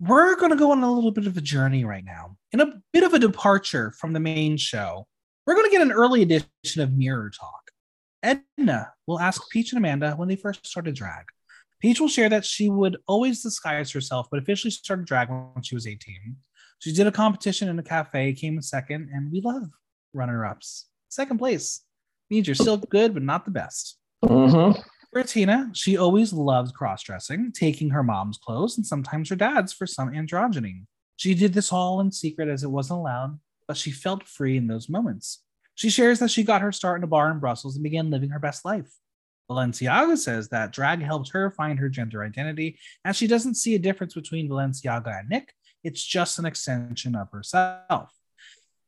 We're 0.00 0.36
going 0.36 0.52
to 0.52 0.56
go 0.56 0.70
on 0.70 0.82
a 0.82 0.92
little 0.92 1.10
bit 1.10 1.26
of 1.26 1.36
a 1.36 1.40
journey 1.40 1.84
right 1.84 2.04
now, 2.04 2.36
in 2.52 2.60
a 2.60 2.80
bit 2.92 3.02
of 3.02 3.14
a 3.14 3.18
departure 3.18 3.92
from 3.98 4.12
the 4.12 4.20
main 4.20 4.56
show. 4.56 5.06
We're 5.44 5.54
going 5.54 5.66
to 5.66 5.72
get 5.72 5.82
an 5.82 5.92
early 5.92 6.22
edition 6.22 6.80
of 6.80 6.92
Mirror 6.92 7.32
Talk. 7.38 7.70
Edna 8.22 8.92
will 9.06 9.18
ask 9.18 9.42
Peach 9.50 9.72
and 9.72 9.78
Amanda 9.78 10.12
when 10.12 10.28
they 10.28 10.36
first 10.36 10.66
started 10.66 10.94
drag. 10.94 11.24
Peach 11.80 12.00
will 12.00 12.08
share 12.08 12.28
that 12.28 12.44
she 12.44 12.68
would 12.68 12.96
always 13.06 13.42
disguise 13.42 13.90
herself, 13.90 14.28
but 14.30 14.40
officially 14.40 14.70
started 14.70 15.06
drag 15.06 15.30
when 15.30 15.62
she 15.62 15.74
was 15.74 15.86
18. 15.86 16.36
She 16.80 16.92
did 16.92 17.06
a 17.06 17.12
competition 17.12 17.68
in 17.68 17.78
a 17.78 17.82
cafe, 17.82 18.32
came 18.34 18.54
in 18.54 18.62
second, 18.62 19.10
and 19.12 19.32
we 19.32 19.40
love 19.40 19.64
runner 20.12 20.44
ups. 20.44 20.86
Second 21.08 21.38
place 21.38 21.82
means 22.30 22.46
you're 22.46 22.54
still 22.54 22.76
good, 22.76 23.14
but 23.14 23.22
not 23.22 23.44
the 23.44 23.50
best. 23.50 23.98
Mm-hmm. 24.24 24.80
For 25.12 25.22
Tina, 25.22 25.70
she 25.72 25.96
always 25.96 26.34
loved 26.34 26.74
cross 26.74 27.02
dressing, 27.02 27.50
taking 27.52 27.90
her 27.90 28.02
mom's 28.02 28.36
clothes 28.36 28.76
and 28.76 28.86
sometimes 28.86 29.30
her 29.30 29.36
dad's 29.36 29.72
for 29.72 29.86
some 29.86 30.10
androgyny. 30.10 30.84
She 31.16 31.34
did 31.34 31.54
this 31.54 31.72
all 31.72 32.00
in 32.00 32.12
secret 32.12 32.48
as 32.48 32.62
it 32.62 32.70
wasn't 32.70 33.00
allowed, 33.00 33.40
but 33.66 33.78
she 33.78 33.90
felt 33.90 34.28
free 34.28 34.58
in 34.58 34.66
those 34.66 34.90
moments. 34.90 35.42
She 35.74 35.88
shares 35.88 36.18
that 36.18 36.30
she 36.30 36.42
got 36.42 36.60
her 36.60 36.72
start 36.72 37.00
in 37.00 37.04
a 37.04 37.06
bar 37.06 37.30
in 37.30 37.38
Brussels 37.38 37.74
and 37.74 37.82
began 37.82 38.10
living 38.10 38.30
her 38.30 38.38
best 38.38 38.66
life. 38.66 38.90
Valenciaga 39.50 40.18
says 40.18 40.50
that 40.50 40.72
drag 40.72 41.00
helped 41.00 41.30
her 41.30 41.50
find 41.52 41.78
her 41.78 41.88
gender 41.88 42.22
identity, 42.22 42.78
and 43.04 43.16
she 43.16 43.26
doesn't 43.26 43.54
see 43.54 43.74
a 43.74 43.78
difference 43.78 44.12
between 44.12 44.48
Valenciaga 44.48 45.20
and 45.20 45.28
Nick. 45.30 45.54
It's 45.82 46.04
just 46.04 46.38
an 46.38 46.44
extension 46.44 47.16
of 47.16 47.30
herself. 47.30 48.12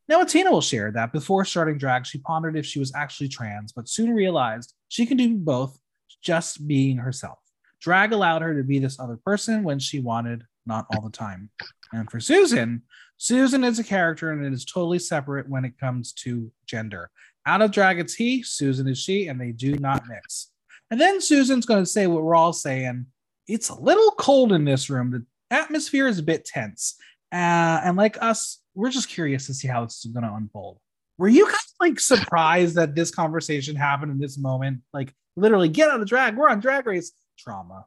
Now, 0.07 0.25
Tina 0.25 0.51
will 0.51 0.61
share 0.61 0.91
that 0.93 1.13
before 1.13 1.45
starting 1.47 1.79
drag, 1.79 2.05
she 2.05 2.19
pondered 2.19 2.57
if 2.57 2.67
she 2.67 2.79
was 2.79 2.93
actually 2.95 3.29
trans, 3.29 3.73
but 3.73 3.89
soon 3.89 4.11
realized 4.11 4.75
she 4.89 5.07
can 5.07 5.17
do 5.17 5.37
both 5.37 5.79
just 6.23 6.67
being 6.67 6.99
herself. 6.99 7.39
Drag 7.81 8.13
allowed 8.13 8.43
her 8.43 8.57
to 8.57 8.63
be 8.63 8.79
this 8.79 9.01
other 9.01 9.19
person 9.25 9.63
when 9.63 9.79
she 9.79 10.01
wanted, 10.01 10.45
not 10.67 10.87
all 10.93 11.03
the 11.03 11.11
time. 11.11 11.51
And 11.93 12.11
for 12.11 12.21
Susan, 12.21 12.83
Susan 13.17 13.65
is 13.65 13.79
a 13.79 13.85
character 13.85 14.33
and 14.33 14.45
it 14.45 14.53
is 14.53 14.65
totally 14.65 14.99
separate 14.99 15.49
when 15.49 15.65
it 15.65 15.79
comes 15.79 16.13
to 16.13 16.51
gender. 16.67 17.11
Out 17.47 17.63
of 17.63 17.71
drag, 17.71 17.99
it's 17.99 18.15
he, 18.15 18.43
Susan 18.43 18.87
is 18.87 18.99
she, 18.99 19.29
and 19.29 19.41
they 19.41 19.53
do 19.53 19.77
not 19.77 20.03
mix. 20.09 20.51
And 20.91 21.01
then 21.01 21.21
Susan's 21.21 21.67
going 21.67 21.83
to 21.83 21.91
say 21.91 22.07
what 22.07 22.23
we're 22.23 22.35
all 22.35 22.53
saying. 22.53 23.07
It's 23.47 23.71
a 23.71 23.81
little 23.81 24.11
cold 24.13 24.53
in 24.53 24.65
this 24.65 24.91
room. 24.91 25.11
The 25.11 25.25
atmosphere 25.51 26.07
is 26.07 26.19
a 26.19 26.23
bit 26.23 26.45
tense. 26.45 26.97
Uh, 27.33 27.81
and 27.85 27.97
like 27.97 28.21
us, 28.21 28.59
we're 28.75 28.91
just 28.91 29.09
curious 29.09 29.47
to 29.47 29.55
see 29.55 29.69
how 29.69 29.83
it's 29.83 30.05
going 30.05 30.25
to 30.25 30.35
unfold. 30.35 30.79
Were 31.19 31.29
you 31.29 31.47
of 31.47 31.55
like 31.79 32.01
surprised 32.01 32.77
that 32.77 32.95
this 32.95 33.11
conversation 33.11 33.77
happened 33.77 34.13
in 34.13 34.19
this 34.19 34.39
moment? 34.39 34.81
Like, 34.93 35.15
literally, 35.37 35.69
get 35.69 35.91
on 35.91 36.01
of 36.01 36.09
drag. 36.09 36.37
We're 36.37 36.49
on 36.49 36.61
drag 36.61 36.87
race 36.87 37.13
trauma. 37.39 37.87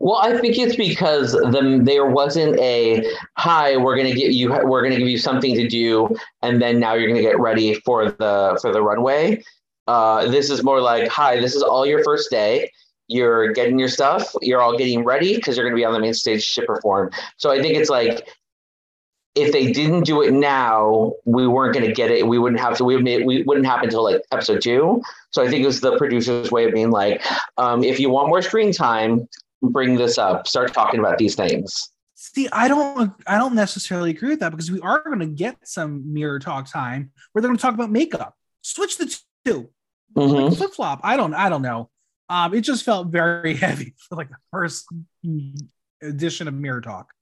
Well, 0.00 0.16
I 0.16 0.38
think 0.38 0.58
it's 0.58 0.76
because 0.76 1.32
the, 1.32 1.80
there 1.82 2.06
wasn't 2.06 2.58
a 2.58 3.06
hi. 3.36 3.76
We're 3.76 3.96
gonna 3.96 4.14
get 4.14 4.32
you. 4.32 4.48
We're 4.64 4.82
gonna 4.82 4.96
give 4.96 5.08
you 5.08 5.18
something 5.18 5.54
to 5.54 5.68
do, 5.68 6.16
and 6.40 6.60
then 6.60 6.80
now 6.80 6.94
you're 6.94 7.08
gonna 7.08 7.20
get 7.20 7.38
ready 7.38 7.74
for 7.84 8.10
the 8.10 8.58
for 8.62 8.72
the 8.72 8.80
runway. 8.80 9.44
Uh, 9.86 10.26
this 10.28 10.48
is 10.48 10.62
more 10.62 10.80
like 10.80 11.08
hi. 11.08 11.38
This 11.38 11.54
is 11.54 11.62
all 11.62 11.84
your 11.84 12.02
first 12.02 12.30
day. 12.30 12.70
You're 13.08 13.52
getting 13.52 13.78
your 13.78 13.88
stuff. 13.88 14.34
You're 14.40 14.62
all 14.62 14.78
getting 14.78 15.04
ready 15.04 15.34
because 15.34 15.56
you're 15.56 15.66
gonna 15.66 15.76
be 15.76 15.84
on 15.84 15.92
the 15.92 16.00
main 16.00 16.14
stage 16.14 16.54
to 16.54 16.62
perform. 16.62 17.10
So 17.36 17.50
I 17.50 17.60
think 17.60 17.76
it's 17.76 17.90
like 17.90 18.26
if 19.34 19.52
they 19.52 19.70
didn't 19.70 20.04
do 20.04 20.22
it 20.22 20.32
now, 20.32 21.12
we 21.24 21.46
weren't 21.46 21.74
going 21.74 21.86
to 21.86 21.92
get 21.92 22.10
it. 22.10 22.26
We 22.26 22.38
wouldn't 22.38 22.60
have 22.60 22.76
to. 22.78 22.84
We 22.84 22.96
would 22.96 23.04
we 23.04 23.42
wouldn't 23.44 23.66
happen 23.66 23.84
until 23.84 24.04
like 24.04 24.22
episode 24.32 24.60
two. 24.60 25.02
So 25.30 25.42
I 25.42 25.48
think 25.48 25.62
it 25.62 25.66
was 25.66 25.80
the 25.80 25.96
producer's 25.98 26.50
way 26.50 26.64
of 26.64 26.74
being 26.74 26.90
like, 26.90 27.22
um, 27.56 27.84
if 27.84 28.00
you 28.00 28.10
want 28.10 28.28
more 28.28 28.42
screen 28.42 28.72
time, 28.72 29.28
bring 29.62 29.94
this 29.96 30.18
up. 30.18 30.48
Start 30.48 30.72
talking 30.72 30.98
about 30.98 31.18
these 31.18 31.34
things. 31.34 31.90
See, 32.14 32.48
I 32.52 32.68
don't, 32.68 33.12
I 33.26 33.38
don't 33.38 33.54
necessarily 33.54 34.10
agree 34.10 34.30
with 34.30 34.40
that 34.40 34.50
because 34.50 34.70
we 34.70 34.80
are 34.80 35.02
going 35.02 35.20
to 35.20 35.26
get 35.26 35.56
some 35.64 36.12
mirror 36.12 36.38
talk 36.38 36.70
time 36.70 37.12
where 37.32 37.40
they're 37.40 37.48
going 37.48 37.56
to 37.56 37.62
talk 37.62 37.74
about 37.74 37.90
makeup. 37.90 38.36
Switch 38.62 38.98
the 38.98 39.06
2 39.46 39.68
mm-hmm. 40.16 40.34
like 40.34 40.56
flip 40.56 40.72
flop. 40.74 41.00
I 41.02 41.16
don't, 41.16 41.34
I 41.34 41.48
don't 41.48 41.62
know. 41.62 41.88
Um, 42.28 42.52
it 42.52 42.60
just 42.60 42.84
felt 42.84 43.08
very 43.08 43.54
heavy 43.56 43.94
for 44.08 44.16
like 44.16 44.28
the 44.28 44.36
first 44.52 44.86
edition 46.02 46.46
of 46.46 46.54
mirror 46.54 46.80
talk. 46.80 47.12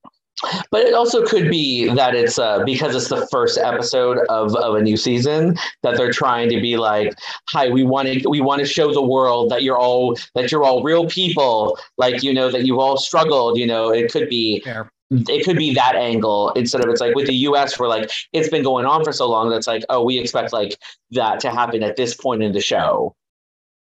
But 0.71 0.81
it 0.81 0.93
also 0.93 1.25
could 1.25 1.49
be 1.49 1.89
that 1.93 2.15
it's 2.15 2.39
uh, 2.39 2.63
because 2.63 2.95
it's 2.95 3.09
the 3.09 3.27
first 3.31 3.57
episode 3.57 4.19
of, 4.29 4.55
of 4.55 4.75
a 4.75 4.81
new 4.81 4.97
season 4.97 5.57
that 5.83 5.97
they're 5.97 6.11
trying 6.11 6.49
to 6.49 6.61
be 6.61 6.77
like, 6.77 7.13
"Hi, 7.49 7.69
we 7.69 7.83
want 7.83 8.07
to 8.07 8.29
we 8.29 8.41
want 8.41 8.59
to 8.59 8.67
show 8.67 8.93
the 8.93 9.01
world 9.01 9.51
that 9.51 9.63
you're 9.63 9.77
all 9.77 10.15
that 10.35 10.51
you're 10.51 10.63
all 10.63 10.83
real 10.83 11.07
people, 11.07 11.77
like 11.97 12.23
you 12.23 12.33
know 12.33 12.51
that 12.51 12.65
you've 12.65 12.79
all 12.79 12.97
struggled." 12.97 13.57
You 13.57 13.67
know, 13.67 13.89
it 13.89 14.11
could 14.11 14.29
be 14.29 14.61
Fair. 14.61 14.89
it 15.11 15.43
could 15.43 15.57
be 15.57 15.73
that 15.73 15.95
angle 15.95 16.51
instead 16.51 16.83
of 16.83 16.89
it's 16.89 17.01
like 17.01 17.15
with 17.15 17.27
the 17.27 17.35
U.S. 17.35 17.77
where 17.77 17.89
like 17.89 18.09
it's 18.33 18.49
been 18.49 18.63
going 18.63 18.85
on 18.85 19.03
for 19.03 19.11
so 19.11 19.29
long 19.29 19.49
that's 19.49 19.67
like, 19.67 19.83
oh, 19.89 20.03
we 20.03 20.17
expect 20.17 20.53
like 20.53 20.77
that 21.11 21.39
to 21.41 21.51
happen 21.51 21.83
at 21.83 21.95
this 21.95 22.15
point 22.15 22.43
in 22.43 22.53
the 22.53 22.61
show. 22.61 23.15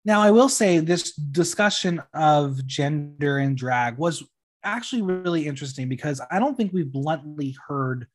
Now, 0.03 0.21
I 0.21 0.31
will 0.31 0.49
say 0.49 0.79
this 0.79 1.11
discussion 1.13 2.01
of 2.13 2.65
gender 2.65 3.37
and 3.37 3.55
drag 3.55 3.99
was 3.99 4.23
actually 4.63 5.01
really 5.01 5.47
interesting 5.47 5.89
because 5.89 6.21
I 6.31 6.39
don't 6.39 6.55
think 6.55 6.73
we've 6.73 6.91
bluntly 6.91 7.55
heard 7.67 8.07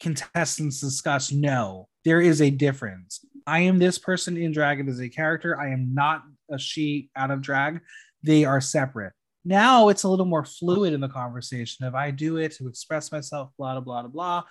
contestants 0.00 0.80
discuss 0.80 1.30
no, 1.32 1.88
there 2.04 2.20
is 2.20 2.40
a 2.40 2.50
difference. 2.50 3.24
I 3.46 3.60
am 3.60 3.78
this 3.78 3.98
person 3.98 4.36
in 4.36 4.52
drag 4.52 4.86
as 4.88 5.00
a 5.00 5.08
character. 5.08 5.58
I 5.60 5.70
am 5.70 5.94
not 5.94 6.22
a 6.50 6.58
she 6.58 7.10
out 7.16 7.30
of 7.30 7.42
drag. 7.42 7.80
They 8.22 8.44
are 8.44 8.60
separate. 8.60 9.12
Now 9.44 9.88
it's 9.88 10.02
a 10.02 10.08
little 10.08 10.26
more 10.26 10.44
fluid 10.44 10.92
in 10.92 11.00
the 11.00 11.08
conversation 11.08 11.86
of 11.86 11.94
I 11.94 12.10
do 12.10 12.36
it 12.36 12.52
to 12.56 12.68
express 12.68 13.10
myself, 13.10 13.50
blah, 13.58 13.80
blah, 13.80 14.02
blah, 14.02 14.08
blah. 14.08 14.42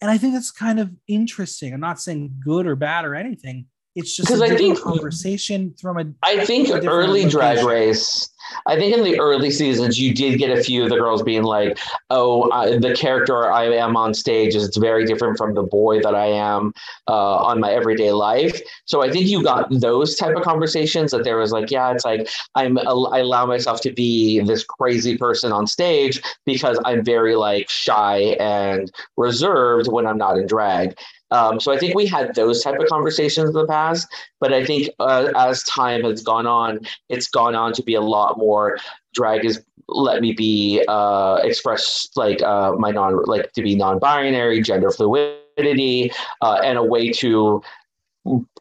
And 0.00 0.10
I 0.10 0.18
think 0.18 0.34
that's 0.34 0.50
kind 0.50 0.80
of 0.80 0.90
interesting. 1.06 1.72
I'm 1.72 1.80
not 1.80 2.00
saying 2.00 2.34
good 2.44 2.66
or 2.66 2.74
bad 2.74 3.04
or 3.04 3.14
anything. 3.14 3.66
It's 3.94 4.16
just 4.16 4.30
a 4.30 4.42
I 4.42 4.56
think 4.56 4.80
conversation 4.80 5.74
from 5.80 5.98
a. 5.98 6.04
I 6.22 6.44
think 6.44 6.70
early 6.70 7.24
location. 7.24 7.30
drag 7.30 7.64
race 7.64 8.32
I 8.66 8.76
think 8.76 8.96
in 8.96 9.04
the 9.04 9.18
early 9.18 9.50
seasons, 9.50 9.98
you 9.98 10.14
did 10.14 10.38
get 10.38 10.56
a 10.56 10.62
few 10.62 10.84
of 10.84 10.90
the 10.90 10.96
girls 10.96 11.22
being 11.22 11.42
like, 11.42 11.78
"Oh, 12.10 12.50
I, 12.50 12.78
the 12.78 12.94
character 12.94 13.50
I 13.50 13.64
am 13.64 13.96
on 13.96 14.14
stage 14.14 14.54
is 14.54 14.76
very 14.76 15.04
different 15.04 15.38
from 15.38 15.54
the 15.54 15.62
boy 15.62 16.00
that 16.02 16.14
I 16.14 16.26
am 16.26 16.72
uh, 17.08 17.36
on 17.36 17.60
my 17.60 17.72
everyday 17.72 18.12
life." 18.12 18.60
So 18.84 19.02
I 19.02 19.10
think 19.10 19.26
you 19.26 19.42
got 19.42 19.68
those 19.70 20.16
type 20.16 20.36
of 20.36 20.42
conversations 20.42 21.10
that 21.12 21.24
there 21.24 21.38
was 21.38 21.52
like, 21.52 21.70
"Yeah, 21.70 21.92
it's 21.92 22.04
like 22.04 22.28
I'm 22.54 22.78
I 22.78 23.18
allow 23.18 23.46
myself 23.46 23.80
to 23.82 23.92
be 23.92 24.40
this 24.40 24.64
crazy 24.64 25.16
person 25.16 25.52
on 25.52 25.66
stage 25.66 26.20
because 26.46 26.78
I'm 26.84 27.04
very 27.04 27.36
like 27.36 27.68
shy 27.68 28.36
and 28.40 28.90
reserved 29.16 29.88
when 29.88 30.06
I'm 30.06 30.18
not 30.18 30.36
in 30.36 30.46
drag." 30.46 30.96
Um, 31.32 31.58
so 31.58 31.72
I 31.72 31.78
think 31.78 31.94
we 31.94 32.06
had 32.06 32.34
those 32.34 32.62
type 32.62 32.78
of 32.78 32.86
conversations 32.88 33.48
in 33.48 33.54
the 33.54 33.66
past, 33.66 34.06
but 34.38 34.52
I 34.52 34.64
think 34.64 34.90
uh, 35.00 35.32
as 35.34 35.62
time 35.64 36.04
has 36.04 36.22
gone 36.22 36.46
on, 36.46 36.80
it's 37.08 37.28
gone 37.28 37.54
on 37.54 37.72
to 37.72 37.82
be 37.82 37.94
a 37.94 38.02
lot 38.02 38.38
more. 38.38 38.78
Drag 39.14 39.44
is 39.44 39.62
let 39.88 40.20
me 40.20 40.32
be 40.32 40.84
uh, 40.88 41.40
express 41.42 42.08
like 42.16 42.42
uh, 42.42 42.72
my 42.72 42.90
non 42.90 43.24
like 43.24 43.52
to 43.52 43.62
be 43.62 43.74
non-binary, 43.74 44.62
gender 44.62 44.90
fluidity, 44.90 46.12
uh, 46.42 46.60
and 46.62 46.78
a 46.78 46.84
way 46.84 47.10
to 47.12 47.62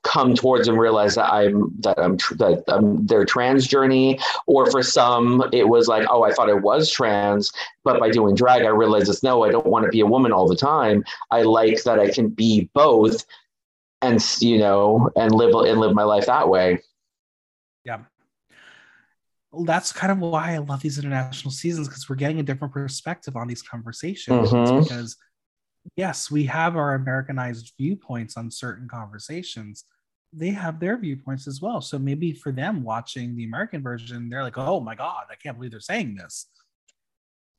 come 0.03 0.33
towards 0.33 0.67
and 0.67 0.79
realize 0.79 1.15
that 1.15 1.31
I'm 1.31 1.71
that 1.81 1.99
I'm 1.99 2.17
that 2.37 2.63
I'm 2.67 3.05
their 3.05 3.25
trans 3.25 3.67
journey, 3.67 4.19
or 4.47 4.69
for 4.71 4.81
some 4.81 5.43
it 5.53 5.67
was 5.67 5.87
like, 5.87 6.07
oh, 6.09 6.23
I 6.23 6.33
thought 6.33 6.49
I 6.49 6.53
was 6.53 6.91
trans, 6.91 7.51
but 7.83 7.99
by 7.99 8.09
doing 8.09 8.35
drag, 8.35 8.63
I 8.63 8.69
realized 8.69 9.09
it's 9.09 9.23
no, 9.23 9.43
I 9.43 9.51
don't 9.51 9.67
want 9.67 9.85
to 9.85 9.91
be 9.91 10.01
a 10.01 10.05
woman 10.05 10.31
all 10.31 10.47
the 10.47 10.55
time. 10.55 11.03
I 11.29 11.43
like 11.43 11.83
that 11.83 11.99
I 11.99 12.09
can 12.09 12.29
be 12.29 12.69
both, 12.73 13.25
and 14.01 14.23
you 14.39 14.57
know, 14.57 15.09
and 15.15 15.33
live 15.33 15.53
and 15.53 15.79
live 15.79 15.93
my 15.93 16.03
life 16.03 16.25
that 16.25 16.49
way. 16.49 16.81
Yeah. 17.85 17.99
Well, 19.51 19.65
that's 19.65 19.91
kind 19.91 20.11
of 20.11 20.19
why 20.19 20.53
I 20.53 20.59
love 20.59 20.81
these 20.81 20.97
international 20.97 21.51
seasons 21.51 21.87
because 21.87 22.09
we're 22.09 22.15
getting 22.15 22.39
a 22.39 22.43
different 22.43 22.73
perspective 22.73 23.35
on 23.35 23.47
these 23.47 23.61
conversations. 23.61 24.49
Mm-hmm. 24.49 24.83
Because 24.83 25.17
yes, 25.95 26.31
we 26.31 26.45
have 26.45 26.75
our 26.75 26.95
Americanized 26.95 27.73
viewpoints 27.77 28.37
on 28.37 28.51
certain 28.51 28.87
conversations. 28.87 29.85
They 30.33 30.49
have 30.49 30.79
their 30.79 30.97
viewpoints 30.97 31.47
as 31.47 31.61
well. 31.61 31.81
So 31.81 31.99
maybe 31.99 32.33
for 32.33 32.51
them 32.51 32.83
watching 32.83 33.35
the 33.35 33.43
American 33.43 33.83
version, 33.83 34.29
they're 34.29 34.43
like, 34.43 34.57
oh 34.57 34.79
my 34.79 34.95
God, 34.95 35.23
I 35.29 35.35
can't 35.35 35.57
believe 35.57 35.71
they're 35.71 35.79
saying 35.79 36.15
this. 36.15 36.47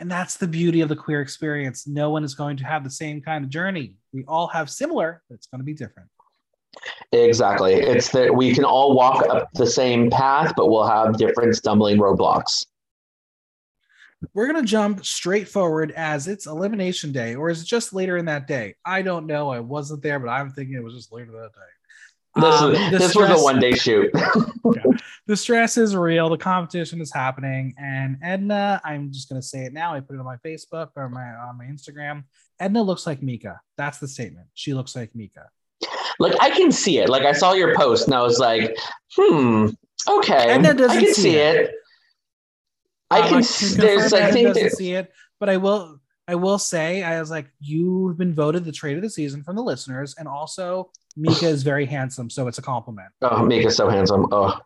And 0.00 0.10
that's 0.10 0.36
the 0.36 0.48
beauty 0.48 0.80
of 0.80 0.88
the 0.88 0.96
queer 0.96 1.20
experience. 1.20 1.86
No 1.86 2.10
one 2.10 2.24
is 2.24 2.34
going 2.34 2.56
to 2.56 2.64
have 2.64 2.82
the 2.82 2.90
same 2.90 3.20
kind 3.20 3.44
of 3.44 3.50
journey. 3.50 3.94
We 4.12 4.24
all 4.26 4.48
have 4.48 4.68
similar, 4.70 5.22
but 5.28 5.36
it's 5.36 5.46
going 5.46 5.60
to 5.60 5.64
be 5.64 5.74
different. 5.74 6.08
Exactly. 7.12 7.74
It's 7.74 8.10
that 8.12 8.34
we 8.34 8.54
can 8.54 8.64
all 8.64 8.94
walk 8.94 9.28
up 9.28 9.48
the 9.52 9.66
same 9.66 10.10
path, 10.10 10.54
but 10.56 10.70
we'll 10.70 10.88
have 10.88 11.18
different 11.18 11.54
stumbling 11.54 11.98
roadblocks. 11.98 12.64
We're 14.34 14.46
gonna 14.46 14.62
jump 14.62 15.04
straight 15.04 15.48
forward 15.48 15.92
as 15.92 16.28
it's 16.28 16.46
elimination 16.46 17.12
day, 17.12 17.34
or 17.34 17.50
is 17.50 17.62
it 17.62 17.66
just 17.66 17.92
later 17.92 18.16
in 18.16 18.26
that 18.26 18.46
day? 18.46 18.74
I 18.84 19.02
don't 19.02 19.26
know. 19.26 19.50
I 19.50 19.60
wasn't 19.60 20.02
there, 20.02 20.18
but 20.18 20.28
I'm 20.28 20.50
thinking 20.50 20.74
it 20.76 20.82
was 20.84 20.94
just 20.94 21.12
later 21.12 21.32
that 21.32 21.50
day. 21.52 22.40
This, 22.40 22.62
Um, 22.62 22.72
is, 22.74 22.90
the 22.90 22.98
this 22.98 23.14
was 23.14 23.30
a 23.30 23.42
one 23.42 23.60
day 23.60 23.72
shoot. 23.72 24.10
the 25.26 25.36
stress 25.36 25.76
is 25.76 25.94
real. 25.94 26.28
The 26.30 26.38
competition 26.38 27.00
is 27.00 27.12
happening, 27.12 27.74
and 27.78 28.16
Edna. 28.22 28.80
I'm 28.84 29.12
just 29.12 29.28
gonna 29.28 29.42
say 29.42 29.64
it 29.64 29.72
now. 29.72 29.94
I 29.94 30.00
put 30.00 30.14
it 30.16 30.18
on 30.20 30.24
my 30.24 30.36
Facebook 30.36 30.90
or 30.96 31.08
my 31.08 31.22
on 31.22 31.58
my 31.58 31.64
Instagram. 31.64 32.24
Edna 32.60 32.82
looks 32.82 33.06
like 33.06 33.22
Mika. 33.22 33.60
That's 33.76 33.98
the 33.98 34.08
statement. 34.08 34.46
She 34.54 34.72
looks 34.72 34.94
like 34.96 35.14
Mika. 35.14 35.48
like 36.20 36.34
I 36.40 36.50
can 36.50 36.70
see 36.70 36.98
it. 36.98 37.08
Like 37.08 37.24
I 37.24 37.32
saw 37.32 37.52
your 37.54 37.74
post 37.74 38.06
and 38.06 38.14
I 38.14 38.22
was 38.22 38.38
like, 38.38 38.76
hmm, 39.16 39.68
okay. 40.08 40.50
Edna 40.50 40.72
doesn't 40.74 40.96
I 40.96 41.00
can 41.00 41.12
see 41.14 41.22
see 41.22 41.36
it. 41.36 41.56
it. 41.56 41.74
I 43.12 43.20
Um, 43.20 43.28
can 43.28 43.42
there's 43.78 44.12
I 44.12 44.30
think 44.30 44.48
doesn't 44.48 44.70
see 44.70 44.92
it, 44.92 45.12
but 45.40 45.48
I 45.48 45.56
will. 45.58 45.98
I 46.28 46.36
will 46.36 46.58
say, 46.58 47.02
I 47.02 47.18
was 47.18 47.30
like, 47.30 47.50
you've 47.58 48.16
been 48.16 48.32
voted 48.32 48.64
the 48.64 48.70
trade 48.70 48.96
of 48.96 49.02
the 49.02 49.10
season 49.10 49.42
from 49.42 49.56
the 49.56 49.62
listeners, 49.62 50.14
and 50.16 50.28
also 50.28 50.90
Mika 51.16 51.48
is 51.48 51.64
very 51.64 51.84
handsome, 51.84 52.30
so 52.30 52.46
it's 52.46 52.58
a 52.58 52.62
compliment. 52.62 53.08
oh 53.22 53.44
Mika's 53.44 53.76
so 53.76 53.88
handsome. 53.88 54.28
Oh. 54.30 54.56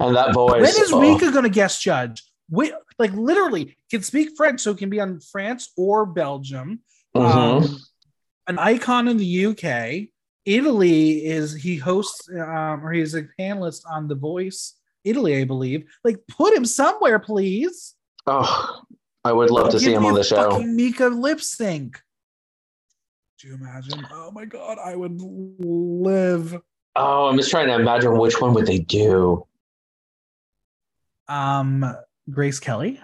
And 0.00 0.16
that 0.16 0.32
voice. 0.32 0.62
When 0.62 0.84
is 0.84 0.90
oh. 0.92 1.00
Mika 1.00 1.30
going 1.30 1.44
to 1.44 1.50
guest 1.50 1.82
judge? 1.82 2.24
Wait, 2.50 2.72
like 2.98 3.12
literally 3.12 3.76
can 3.90 4.02
speak 4.02 4.30
French, 4.36 4.60
so 4.62 4.70
it 4.70 4.78
can 4.78 4.88
be 4.90 5.00
on 5.00 5.20
France 5.20 5.70
or 5.76 6.06
Belgium. 6.06 6.80
Mhm. 7.14 7.22
Um, 7.62 7.78
an 8.48 8.58
icon 8.58 9.06
in 9.06 9.18
the 9.18 9.46
UK. 9.46 10.08
Italy 10.44 11.24
is 11.24 11.54
he 11.54 11.76
hosts 11.76 12.28
um, 12.30 12.84
or 12.84 12.90
he's 12.92 13.14
a 13.14 13.28
panelist 13.38 13.82
on 13.88 14.08
The 14.08 14.16
Voice 14.16 14.74
Italy, 15.04 15.36
I 15.40 15.44
believe. 15.44 15.84
Like, 16.04 16.18
put 16.28 16.54
him 16.54 16.64
somewhere, 16.64 17.18
please. 17.18 17.94
oh, 18.26 18.82
I 19.24 19.32
would 19.32 19.50
love 19.50 19.70
to 19.70 19.80
see 19.80 19.92
him 19.92 20.04
on 20.06 20.14
the 20.14 20.24
show. 20.24 20.60
Mika 20.62 21.06
lip 21.08 21.40
sync. 21.40 22.00
Do 23.40 23.48
you 23.48 23.54
imagine? 23.54 24.04
Oh 24.12 24.30
my 24.30 24.44
god, 24.44 24.78
I 24.84 24.94
would 24.96 25.20
live. 25.20 26.56
Oh, 26.94 27.26
I'm 27.28 27.36
just 27.36 27.50
trying 27.50 27.66
to 27.68 27.74
imagine 27.74 28.16
which 28.18 28.40
one 28.40 28.52
would 28.54 28.66
they 28.66 28.78
do. 28.78 29.46
Um, 31.28 31.84
Grace 32.30 32.60
Kelly. 32.60 33.00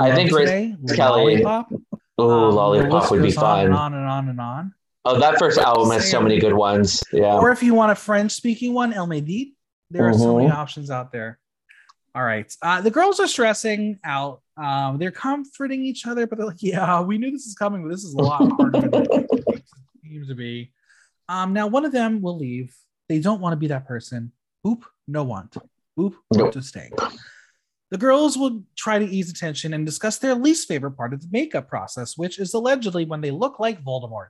I 0.00 0.14
think 0.14 0.30
Grace 0.30 0.74
Kelly- 0.94 1.42
Lollipop. 1.42 1.68
Oh, 2.18 2.48
Um, 2.48 2.54
lollipop 2.54 3.10
would 3.10 3.20
be 3.22 3.28
goes 3.28 3.36
on 3.38 3.66
and 3.66 3.74
fun. 3.74 3.92
on 3.92 3.94
and 3.94 4.06
on 4.08 4.28
and 4.30 4.40
on. 4.40 4.74
Oh, 5.04 5.18
that 5.20 5.38
first 5.38 5.58
album 5.58 5.90
has 5.90 6.10
so 6.10 6.20
many 6.20 6.38
good 6.38 6.54
ones. 6.54 7.02
Yeah. 7.12 7.34
Or 7.38 7.50
if 7.50 7.62
you 7.62 7.74
want 7.74 7.92
a 7.92 7.94
French 7.94 8.32
speaking 8.32 8.72
one, 8.72 8.92
Elle 8.94 9.06
me 9.06 9.20
dit. 9.20 9.52
There 9.90 10.08
are 10.08 10.12
so 10.14 10.36
many 10.36 10.48
Mhm. 10.48 10.54
options 10.54 10.90
out 10.90 11.12
there. 11.12 11.38
All 12.14 12.24
right. 12.24 12.52
Uh, 12.62 12.80
the 12.80 12.90
girls 12.90 13.20
are 13.20 13.26
stressing 13.28 13.98
out. 14.04 14.42
Um, 14.56 14.98
they're 14.98 15.10
comforting 15.10 15.84
each 15.84 16.06
other, 16.06 16.26
but 16.26 16.38
they're 16.38 16.46
like, 16.46 16.62
yeah, 16.62 17.00
we 17.02 17.18
knew 17.18 17.30
this 17.30 17.46
is 17.46 17.54
coming, 17.54 17.82
but 17.82 17.90
this 17.90 18.04
is 18.04 18.14
a 18.14 18.18
lot 18.18 18.50
harder 18.52 18.88
than 18.88 19.06
it 19.12 19.64
seems 20.02 20.28
to 20.28 20.34
be. 20.34 20.72
Um, 21.28 21.52
now, 21.52 21.66
one 21.66 21.84
of 21.84 21.92
them 21.92 22.22
will 22.22 22.36
leave. 22.36 22.74
They 23.08 23.18
don't 23.20 23.40
want 23.40 23.52
to 23.52 23.56
be 23.56 23.66
that 23.68 23.86
person. 23.86 24.32
Oop, 24.66 24.84
no 25.06 25.24
want. 25.24 25.56
Oop, 26.00 26.14
Nope. 26.32 26.40
want 26.40 26.52
to 26.54 26.62
stay. 26.62 26.90
The 27.90 27.98
girls 27.98 28.36
will 28.36 28.64
try 28.76 28.98
to 28.98 29.04
ease 29.04 29.32
the 29.32 29.38
tension 29.38 29.72
and 29.74 29.84
discuss 29.86 30.18
their 30.18 30.34
least 30.34 30.66
favorite 30.66 30.92
part 30.92 31.12
of 31.12 31.20
the 31.20 31.28
makeup 31.30 31.68
process, 31.68 32.16
which 32.18 32.38
is 32.40 32.52
allegedly 32.54 33.04
when 33.04 33.20
they 33.20 33.30
look 33.30 33.60
like 33.60 33.84
Voldemort. 33.84 34.28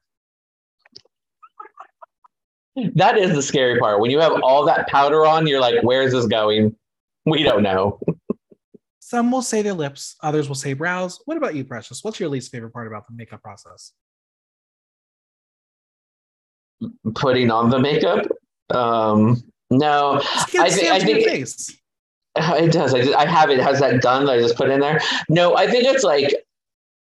That 2.94 3.16
is 3.16 3.32
the 3.34 3.42
scary 3.42 3.78
part. 3.78 4.00
When 4.00 4.10
you 4.10 4.20
have 4.20 4.32
all 4.42 4.64
that 4.66 4.88
powder 4.88 5.24
on, 5.26 5.46
you're 5.46 5.60
like, 5.60 5.82
where 5.82 6.02
is 6.02 6.12
this 6.12 6.26
going? 6.26 6.76
We 7.24 7.42
don't 7.42 7.62
know. 7.62 7.98
Some 9.00 9.30
will 9.30 9.42
say 9.42 9.62
their 9.62 9.72
lips, 9.72 10.16
others 10.20 10.48
will 10.48 10.56
say 10.56 10.72
brows. 10.72 11.20
What 11.26 11.36
about 11.36 11.54
you, 11.54 11.64
Precious? 11.64 12.02
What's 12.02 12.18
your 12.20 12.28
least 12.28 12.50
favorite 12.50 12.72
part 12.72 12.86
about 12.86 13.06
the 13.06 13.14
makeup 13.14 13.42
process? 13.42 13.92
Putting 17.14 17.50
on 17.50 17.70
the 17.70 17.78
makeup. 17.78 18.26
Um, 18.70 19.42
no, 19.70 20.20
I 20.58 20.68
stamped 20.68 20.82
I 20.90 20.98
think- 21.00 21.24
face. 21.24 21.76
it 22.36 22.70
does. 22.72 22.92
I, 22.92 22.98
I 23.18 23.24
have 23.26 23.48
it. 23.48 23.58
Has 23.60 23.80
that 23.80 24.02
done 24.02 24.26
that 24.26 24.32
I 24.32 24.38
just 24.38 24.56
put 24.56 24.68
in 24.68 24.80
there? 24.80 25.00
No, 25.30 25.56
I 25.56 25.66
think 25.66 25.84
it's 25.84 26.04
like 26.04 26.34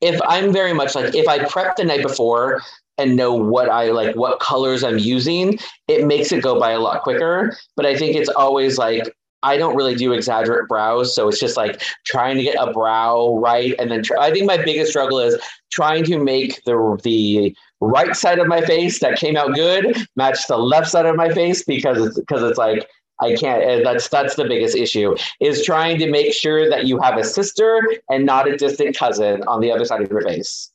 if 0.02 0.20
I'm 0.28 0.52
very 0.52 0.74
much 0.74 0.94
like 0.94 1.14
if 1.14 1.26
I 1.28 1.44
prep 1.44 1.76
the 1.76 1.84
night 1.84 2.02
before 2.02 2.60
and 2.98 3.16
know 3.16 3.32
what 3.32 3.70
I 3.70 3.90
like, 3.90 4.14
what 4.16 4.40
colors 4.40 4.84
I'm 4.84 4.98
using, 4.98 5.58
it 5.88 6.06
makes 6.06 6.32
it 6.32 6.42
go 6.42 6.60
by 6.60 6.72
a 6.72 6.80
lot 6.80 7.02
quicker. 7.02 7.56
But 7.76 7.86
I 7.86 7.96
think 7.96 8.16
it's 8.16 8.28
always 8.28 8.76
like 8.76 9.10
I 9.44 9.56
don't 9.56 9.74
really 9.74 9.94
do 9.94 10.12
exaggerate 10.12 10.68
brows, 10.68 11.14
so 11.14 11.28
it's 11.28 11.40
just 11.40 11.56
like 11.56 11.82
trying 12.04 12.36
to 12.36 12.42
get 12.42 12.56
a 12.60 12.72
brow 12.72 13.38
right, 13.38 13.74
and 13.78 13.90
then 13.90 14.02
I 14.20 14.30
think 14.30 14.46
my 14.46 14.56
biggest 14.56 14.90
struggle 14.90 15.18
is 15.18 15.36
trying 15.72 16.04
to 16.04 16.18
make 16.18 16.62
the 16.64 17.00
the 17.02 17.56
right 17.80 18.14
side 18.14 18.38
of 18.38 18.46
my 18.46 18.60
face 18.60 19.00
that 19.00 19.18
came 19.18 19.36
out 19.36 19.54
good 19.54 20.06
match 20.14 20.46
the 20.46 20.56
left 20.56 20.88
side 20.88 21.04
of 21.06 21.16
my 21.16 21.28
face 21.30 21.64
because 21.64 21.98
it's 22.06 22.18
because 22.18 22.42
it's 22.42 22.58
like 22.58 22.88
I 23.20 23.34
can't. 23.34 23.62
Eh, 23.62 23.82
that's 23.82 24.08
that's 24.08 24.34
the 24.34 24.44
biggest 24.44 24.76
issue 24.76 25.16
is 25.40 25.64
trying 25.64 25.98
to 25.98 26.10
make 26.10 26.32
sure 26.32 26.68
that 26.68 26.86
you 26.86 26.98
have 27.00 27.18
a 27.18 27.24
sister 27.24 27.80
and 28.10 28.26
not 28.26 28.48
a 28.48 28.56
distant 28.56 28.96
cousin 28.96 29.42
on 29.44 29.60
the 29.60 29.70
other 29.70 29.84
side 29.84 30.00
of 30.00 30.10
your 30.10 30.22
face. 30.22 30.70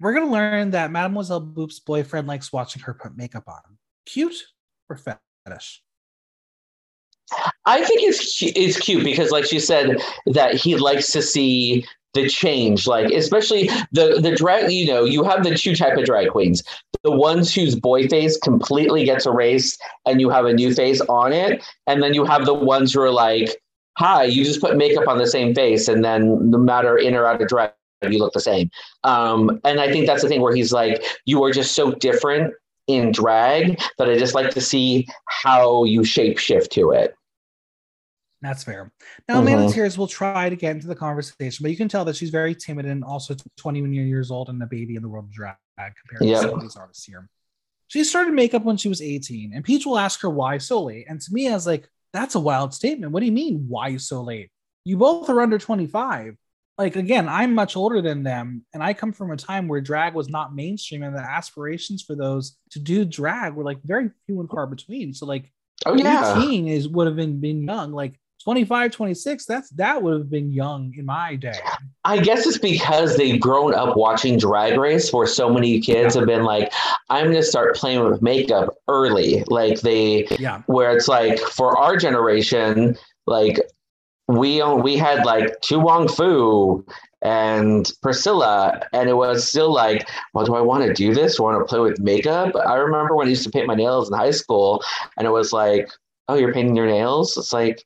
We're 0.00 0.12
going 0.12 0.26
to 0.26 0.32
learn 0.32 0.70
that 0.72 0.90
Mademoiselle 0.90 1.40
Boop's 1.40 1.78
boyfriend 1.78 2.26
likes 2.26 2.52
watching 2.52 2.82
her 2.82 2.92
put 2.92 3.16
makeup 3.16 3.44
on. 3.46 3.78
Cute 4.04 4.36
or 4.90 4.96
fetish? 4.96 5.82
I 7.64 7.82
think 7.82 8.02
it's 8.02 8.42
it's 8.42 8.78
cute 8.78 9.04
because, 9.04 9.30
like 9.30 9.46
she 9.46 9.58
said, 9.58 9.96
that 10.26 10.54
he 10.54 10.76
likes 10.76 11.10
to 11.12 11.22
see 11.22 11.86
the 12.14 12.28
change. 12.28 12.86
Like 12.86 13.12
especially 13.12 13.68
the 13.92 14.20
the 14.20 14.34
drag. 14.34 14.72
You 14.72 14.86
know, 14.86 15.04
you 15.04 15.22
have 15.24 15.44
the 15.44 15.54
two 15.54 15.76
type 15.76 15.98
of 15.98 16.04
drag 16.04 16.30
queens: 16.30 16.62
the 17.02 17.10
ones 17.10 17.54
whose 17.54 17.74
boy 17.74 18.08
face 18.08 18.38
completely 18.38 19.04
gets 19.04 19.26
erased 19.26 19.80
and 20.06 20.20
you 20.20 20.30
have 20.30 20.46
a 20.46 20.52
new 20.52 20.72
face 20.74 21.00
on 21.02 21.32
it, 21.32 21.62
and 21.86 22.02
then 22.02 22.14
you 22.14 22.24
have 22.24 22.46
the 22.46 22.54
ones 22.54 22.92
who 22.94 23.00
are 23.00 23.10
like, 23.10 23.60
"Hi, 23.98 24.24
you 24.24 24.44
just 24.44 24.60
put 24.60 24.76
makeup 24.76 25.08
on 25.08 25.18
the 25.18 25.26
same 25.26 25.54
face, 25.54 25.88
and 25.88 26.04
then 26.04 26.50
no 26.50 26.58
matter 26.58 26.96
in 26.96 27.14
or 27.14 27.26
out 27.26 27.42
of 27.42 27.48
drag." 27.48 27.72
You 28.02 28.18
look 28.18 28.34
the 28.34 28.40
same, 28.40 28.70
um, 29.04 29.60
and 29.64 29.80
I 29.80 29.90
think 29.90 30.06
that's 30.06 30.20
the 30.20 30.28
thing 30.28 30.42
where 30.42 30.54
he's 30.54 30.72
like, 30.74 31.02
"You 31.24 31.42
are 31.44 31.52
just 31.52 31.74
so 31.74 31.92
different 31.92 32.52
in 32.86 33.12
drag 33.12 33.80
that 33.96 34.10
I 34.10 34.18
just 34.18 34.34
like 34.34 34.50
to 34.50 34.60
see 34.60 35.08
how 35.28 35.84
you 35.84 36.04
shape 36.04 36.36
shift 36.36 36.70
to 36.72 36.90
it." 36.90 37.14
That's 38.44 38.62
fair. 38.62 38.92
Now, 39.26 39.40
Amanda 39.40 39.64
Mhm. 39.64 39.72
Tears 39.72 39.96
will 39.96 40.06
try 40.06 40.50
to 40.50 40.54
get 40.54 40.72
into 40.76 40.86
the 40.86 40.94
conversation, 40.94 41.62
but 41.64 41.70
you 41.70 41.78
can 41.78 41.88
tell 41.88 42.04
that 42.04 42.14
she's 42.14 42.28
very 42.28 42.54
timid 42.54 42.84
and 42.84 43.02
also 43.02 43.34
21 43.56 43.94
years 43.94 44.30
old 44.30 44.50
and 44.50 44.62
a 44.62 44.66
baby 44.66 44.96
in 44.96 45.02
the 45.02 45.08
world 45.08 45.24
of 45.24 45.32
drag 45.32 45.56
compared 45.78 46.28
Yep. 46.28 46.42
to 46.42 46.48
some 46.48 46.54
of 46.58 46.60
these 46.60 46.76
artists 46.76 47.04
here. 47.06 47.26
She 47.88 48.04
started 48.04 48.34
makeup 48.34 48.62
when 48.62 48.76
she 48.76 48.90
was 48.90 49.00
18, 49.00 49.54
and 49.54 49.64
Peach 49.64 49.86
will 49.86 49.98
ask 49.98 50.20
her 50.20 50.28
why 50.28 50.58
so 50.58 50.82
late. 50.82 51.06
And 51.08 51.20
to 51.22 51.32
me, 51.32 51.48
I 51.48 51.54
was 51.54 51.66
like, 51.66 51.88
that's 52.12 52.34
a 52.34 52.40
wild 52.40 52.74
statement. 52.74 53.12
What 53.12 53.20
do 53.20 53.26
you 53.26 53.32
mean, 53.32 53.64
why 53.66 53.96
so 53.96 54.22
late? 54.22 54.50
You 54.84 54.98
both 54.98 55.30
are 55.30 55.40
under 55.40 55.58
25. 55.58 56.36
Like, 56.76 56.96
again, 56.96 57.28
I'm 57.28 57.54
much 57.54 57.76
older 57.76 58.02
than 58.02 58.24
them, 58.24 58.66
and 58.74 58.82
I 58.82 58.92
come 58.92 59.12
from 59.12 59.30
a 59.30 59.36
time 59.38 59.68
where 59.68 59.80
drag 59.80 60.12
was 60.14 60.28
not 60.28 60.54
mainstream, 60.54 61.02
and 61.02 61.16
the 61.16 61.20
aspirations 61.20 62.02
for 62.02 62.14
those 62.14 62.58
to 62.72 62.78
do 62.78 63.06
drag 63.06 63.54
were 63.54 63.64
like 63.64 63.80
very 63.84 64.10
few 64.26 64.40
and 64.40 64.50
far 64.50 64.66
between. 64.66 65.14
So, 65.14 65.24
like, 65.24 65.50
Oh 65.86 65.94
yeah. 65.94 66.36
18 66.36 66.68
is 66.68 66.88
would 66.88 67.06
have 67.06 67.16
been 67.16 67.40
been 67.40 67.62
young 67.62 67.92
like 67.92 68.18
25 68.44 68.90
26 68.92 69.46
that's 69.46 69.70
that 69.70 70.02
would 70.02 70.12
have 70.12 70.30
been 70.30 70.52
young 70.52 70.92
in 70.96 71.06
my 71.06 71.34
day 71.34 71.58
I 72.04 72.18
guess 72.18 72.46
it's 72.46 72.58
because 72.58 73.16
they've 73.16 73.40
grown 73.40 73.74
up 73.74 73.96
watching 73.96 74.38
Drag 74.38 74.78
Race, 74.78 75.10
where 75.10 75.26
so 75.26 75.48
many 75.48 75.80
kids 75.80 76.14
have 76.14 76.26
been 76.26 76.44
like, 76.44 76.70
"I'm 77.08 77.24
going 77.24 77.36
to 77.36 77.42
start 77.42 77.76
playing 77.76 78.04
with 78.04 78.20
makeup 78.20 78.76
early." 78.88 79.42
Like 79.46 79.80
they, 79.80 80.26
yeah 80.38 80.60
where 80.66 80.94
it's 80.94 81.08
like 81.08 81.38
for 81.38 81.78
our 81.78 81.96
generation, 81.96 82.98
like 83.26 83.58
we 84.28 84.62
we 84.62 84.96
had 84.96 85.24
like 85.24 85.60
To 85.62 85.78
Wong 85.78 86.08
Foo 86.08 86.84
and 87.22 87.90
Priscilla, 88.02 88.82
and 88.92 89.08
it 89.08 89.14
was 89.14 89.48
still 89.48 89.72
like, 89.72 90.06
well, 90.34 90.44
do 90.44 90.54
I 90.54 90.60
want 90.60 90.84
to 90.84 90.92
do 90.92 91.14
this? 91.14 91.36
Do 91.36 91.44
I 91.46 91.52
want 91.52 91.66
to 91.66 91.70
play 91.70 91.80
with 91.80 91.98
makeup? 92.00 92.54
I 92.54 92.74
remember 92.74 93.16
when 93.16 93.26
I 93.26 93.30
used 93.30 93.44
to 93.44 93.50
paint 93.50 93.66
my 93.66 93.74
nails 93.74 94.10
in 94.10 94.16
high 94.16 94.30
school, 94.30 94.82
and 95.16 95.26
it 95.26 95.30
was 95.30 95.52
like, 95.52 95.90
oh, 96.28 96.34
you're 96.34 96.52
painting 96.52 96.76
your 96.76 96.86
nails? 96.86 97.36
It's 97.38 97.52
like, 97.52 97.82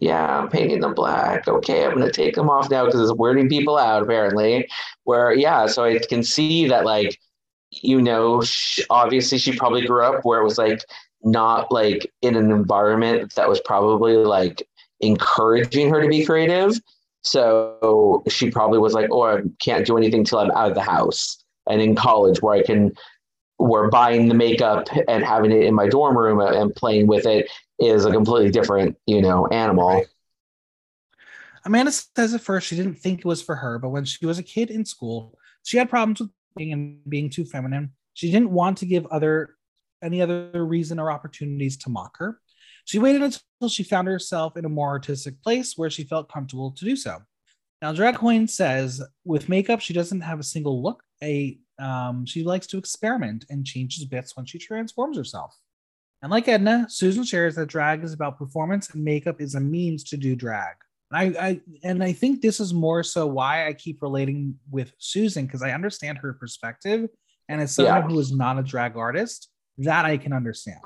yeah, 0.00 0.38
I'm 0.38 0.48
painting 0.48 0.80
them 0.80 0.94
black. 0.94 1.46
Okay, 1.46 1.84
I'm 1.84 1.92
gonna 1.92 2.10
take 2.10 2.34
them 2.34 2.48
off 2.48 2.70
now 2.70 2.86
because 2.86 3.02
it's 3.02 3.18
weirding 3.18 3.50
people 3.50 3.76
out 3.76 4.02
apparently. 4.02 4.66
Where 5.04 5.34
yeah, 5.34 5.66
so 5.66 5.84
I 5.84 5.98
can 5.98 6.22
see 6.22 6.66
that 6.68 6.86
like, 6.86 7.20
you 7.70 8.00
know, 8.00 8.40
sh- 8.40 8.80
obviously 8.88 9.36
she 9.36 9.54
probably 9.54 9.86
grew 9.86 10.02
up 10.02 10.24
where 10.24 10.40
it 10.40 10.44
was 10.44 10.56
like 10.56 10.80
not 11.22 11.70
like 11.70 12.10
in 12.22 12.34
an 12.34 12.50
environment 12.50 13.34
that 13.34 13.50
was 13.50 13.60
probably 13.60 14.16
like 14.16 14.66
encouraging 15.00 15.90
her 15.90 16.00
to 16.00 16.08
be 16.08 16.24
creative. 16.24 16.80
So 17.20 18.22
she 18.26 18.50
probably 18.50 18.78
was 18.78 18.94
like, 18.94 19.10
oh, 19.12 19.24
I 19.24 19.40
can't 19.60 19.84
do 19.84 19.98
anything 19.98 20.24
till 20.24 20.38
I'm 20.38 20.50
out 20.52 20.70
of 20.70 20.74
the 20.74 20.80
house. 20.80 21.44
And 21.68 21.82
in 21.82 21.94
college, 21.94 22.40
where 22.40 22.54
I 22.54 22.62
can 22.62 22.92
where 23.58 23.90
buying 23.90 24.28
the 24.28 24.34
makeup 24.34 24.88
and 25.06 25.22
having 25.22 25.52
it 25.52 25.64
in 25.64 25.74
my 25.74 25.86
dorm 25.86 26.16
room 26.16 26.40
and 26.40 26.74
playing 26.74 27.06
with 27.06 27.26
it 27.26 27.50
is 27.80 28.04
a 28.04 28.12
completely 28.12 28.50
different, 28.50 28.96
you 29.06 29.22
know, 29.22 29.46
animal. 29.46 30.04
Amanda 31.64 31.92
says 31.92 32.34
at 32.34 32.40
first 32.40 32.66
she 32.66 32.76
didn't 32.76 32.94
think 32.94 33.20
it 33.20 33.24
was 33.24 33.42
for 33.42 33.56
her, 33.56 33.78
but 33.78 33.90
when 33.90 34.04
she 34.04 34.24
was 34.26 34.38
a 34.38 34.42
kid 34.42 34.70
in 34.70 34.84
school, 34.84 35.38
she 35.62 35.76
had 35.76 35.90
problems 35.90 36.20
with 36.20 36.30
being 36.56 36.72
and 36.72 36.98
being 37.08 37.30
too 37.30 37.44
feminine. 37.44 37.92
She 38.14 38.30
didn't 38.30 38.50
want 38.50 38.78
to 38.78 38.86
give 38.86 39.06
other 39.06 39.56
any 40.02 40.22
other 40.22 40.64
reason 40.64 40.98
or 40.98 41.10
opportunities 41.12 41.76
to 41.78 41.90
mock 41.90 42.16
her. 42.18 42.40
She 42.86 42.98
waited 42.98 43.22
until 43.22 43.68
she 43.68 43.82
found 43.82 44.08
herself 44.08 44.56
in 44.56 44.64
a 44.64 44.70
more 44.70 44.88
artistic 44.88 45.42
place 45.42 45.74
where 45.76 45.90
she 45.90 46.04
felt 46.04 46.32
comfortable 46.32 46.72
to 46.72 46.84
do 46.84 46.96
so. 46.96 47.18
Now, 47.82 47.92
Drag 47.92 48.16
Couenne 48.16 48.48
says 48.48 49.02
with 49.24 49.48
makeup, 49.48 49.80
she 49.80 49.94
doesn't 49.94 50.22
have 50.22 50.40
a 50.40 50.44
single 50.44 50.82
look. 50.82 51.02
A 51.22 51.58
um, 51.78 52.26
she 52.26 52.44
likes 52.44 52.66
to 52.68 52.78
experiment 52.78 53.46
and 53.48 53.64
changes 53.64 54.04
bits 54.04 54.36
when 54.36 54.44
she 54.44 54.58
transforms 54.58 55.16
herself. 55.16 55.56
And 56.22 56.30
like 56.30 56.48
Edna, 56.48 56.86
Susan 56.88 57.24
shares 57.24 57.54
that 57.54 57.66
drag 57.66 58.04
is 58.04 58.12
about 58.12 58.38
performance 58.38 58.90
and 58.90 59.02
makeup 59.02 59.40
is 59.40 59.54
a 59.54 59.60
means 59.60 60.04
to 60.04 60.16
do 60.16 60.36
drag. 60.36 60.76
I, 61.12 61.24
I 61.24 61.60
and 61.82 62.04
I 62.04 62.12
think 62.12 62.40
this 62.40 62.60
is 62.60 62.72
more 62.72 63.02
so 63.02 63.26
why 63.26 63.66
I 63.66 63.72
keep 63.72 64.00
relating 64.00 64.54
with 64.70 64.92
Susan 64.98 65.46
because 65.46 65.62
I 65.62 65.72
understand 65.72 66.18
her 66.18 66.34
perspective, 66.34 67.08
and 67.48 67.60
as 67.60 67.74
someone 67.74 68.02
yeah. 68.02 68.08
who 68.08 68.20
is 68.20 68.32
not 68.32 68.58
a 68.58 68.62
drag 68.62 68.96
artist, 68.96 69.48
that 69.78 70.04
I 70.04 70.16
can 70.16 70.32
understand. 70.32 70.78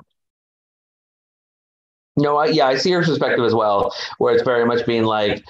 No, 2.17 2.37
I, 2.37 2.47
yeah, 2.47 2.65
I 2.67 2.77
see 2.77 2.91
her 2.91 3.03
perspective 3.03 3.43
as 3.45 3.53
well, 3.53 3.93
where 4.17 4.33
it's 4.33 4.43
very 4.43 4.65
much 4.65 4.85
being 4.85 5.03
like, 5.03 5.43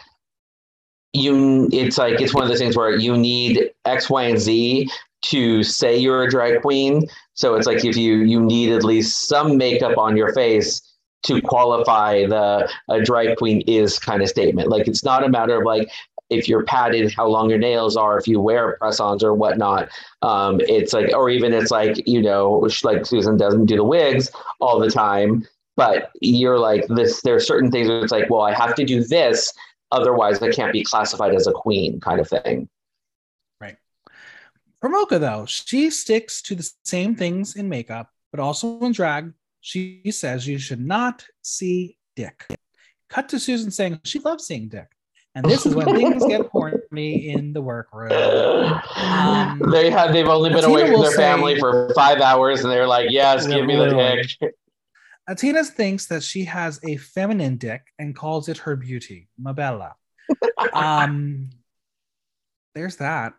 you. 1.13 1.69
It's 1.71 1.97
like 1.97 2.19
it's 2.19 2.33
one 2.33 2.43
of 2.43 2.49
those 2.49 2.59
things 2.59 2.75
where 2.75 2.97
you 2.97 3.15
need 3.15 3.71
X, 3.85 4.09
Y, 4.09 4.23
and 4.23 4.39
Z 4.39 4.89
to 5.29 5.63
say 5.63 5.97
you're 5.97 6.23
a 6.23 6.29
drag 6.29 6.61
queen. 6.61 7.07
So 7.33 7.55
it's 7.55 7.67
like 7.67 7.83
if 7.83 7.97
you 7.97 8.17
you 8.17 8.39
need 8.39 8.71
at 8.71 8.83
least 8.83 9.27
some 9.27 9.57
makeup 9.57 9.97
on 9.97 10.15
your 10.15 10.33
face 10.33 10.81
to 11.23 11.41
qualify 11.41 12.25
the 12.27 12.69
a 12.89 13.01
drag 13.01 13.37
queen 13.37 13.61
is 13.61 13.97
kind 13.97 14.21
of 14.21 14.29
statement. 14.29 14.69
Like 14.69 14.87
it's 14.87 15.03
not 15.03 15.23
a 15.23 15.29
matter 15.29 15.59
of 15.59 15.65
like 15.65 15.89
if 16.29 16.47
you're 16.47 16.63
padded, 16.63 17.13
how 17.13 17.27
long 17.27 17.49
your 17.49 17.59
nails 17.59 17.95
are, 17.95 18.17
if 18.17 18.27
you 18.27 18.39
wear 18.39 18.77
press-ons 18.77 19.23
or 19.23 19.33
whatnot. 19.33 19.89
Um, 20.21 20.59
it's 20.61 20.91
like, 20.91 21.13
or 21.13 21.29
even 21.29 21.53
it's 21.53 21.69
like, 21.69 22.01
you 22.07 22.21
know, 22.21 22.67
like 22.83 23.05
Susan 23.05 23.37
doesn't 23.37 23.65
do 23.65 23.75
the 23.75 23.83
wigs 23.83 24.31
all 24.59 24.79
the 24.79 24.89
time, 24.89 25.45
but 25.75 26.09
you're 26.21 26.57
like 26.57 26.87
this. 26.87 27.21
There 27.21 27.35
are 27.35 27.39
certain 27.39 27.71
things 27.71 27.87
where 27.87 28.01
it's 28.01 28.11
like, 28.11 28.29
well, 28.29 28.41
I 28.41 28.53
have 28.53 28.73
to 28.75 28.85
do 28.85 29.03
this, 29.03 29.53
otherwise 29.91 30.41
I 30.41 30.51
can't 30.51 30.73
be 30.73 30.83
classified 30.83 31.35
as 31.35 31.45
a 31.45 31.51
queen, 31.51 31.99
kind 31.99 32.19
of 32.19 32.27
thing. 32.27 32.67
Mocha 34.89 35.19
though, 35.19 35.45
she 35.45 35.89
sticks 35.89 36.41
to 36.43 36.55
the 36.55 36.69
same 36.83 37.15
things 37.15 37.55
in 37.55 37.69
makeup, 37.69 38.09
but 38.31 38.39
also 38.39 38.79
in 38.81 38.91
drag. 38.91 39.33
She 39.61 40.03
says 40.11 40.47
you 40.47 40.59
should 40.59 40.85
not 40.85 41.25
see 41.41 41.97
dick. 42.15 42.45
Cut 43.09 43.29
to 43.29 43.39
Susan 43.39 43.71
saying 43.71 43.99
she 44.03 44.19
loves 44.19 44.45
seeing 44.45 44.69
dick. 44.69 44.87
And 45.35 45.45
this 45.45 45.65
is 45.65 45.75
when 45.75 45.85
things 45.87 46.25
get 46.25 46.45
horny 46.51 47.29
in 47.29 47.51
the 47.51 47.61
workroom. 47.61 48.11
Um, 48.95 49.61
they 49.71 49.89
have 49.89 50.13
they've 50.13 50.27
only 50.27 50.49
been 50.49 50.63
away 50.63 50.89
from 50.89 51.01
their 51.01 51.11
say, 51.11 51.17
family 51.17 51.59
for 51.59 51.93
five 51.93 52.21
hours 52.21 52.61
and 52.61 52.71
they're 52.71 52.87
like, 52.87 53.11
yes, 53.11 53.45
give 53.45 53.65
me 53.65 53.75
the 53.75 54.25
dick. 54.39 54.55
Athena 55.27 55.63
thinks 55.63 56.05
that 56.07 56.23
she 56.23 56.45
has 56.45 56.79
a 56.83 56.97
feminine 56.97 57.57
dick 57.57 57.81
and 57.99 58.15
calls 58.15 58.47
it 58.47 58.59
her 58.59 58.75
beauty, 58.75 59.27
Mabella. 59.37 59.95
um, 60.73 61.49
there's 62.75 62.97
that. 62.97 63.33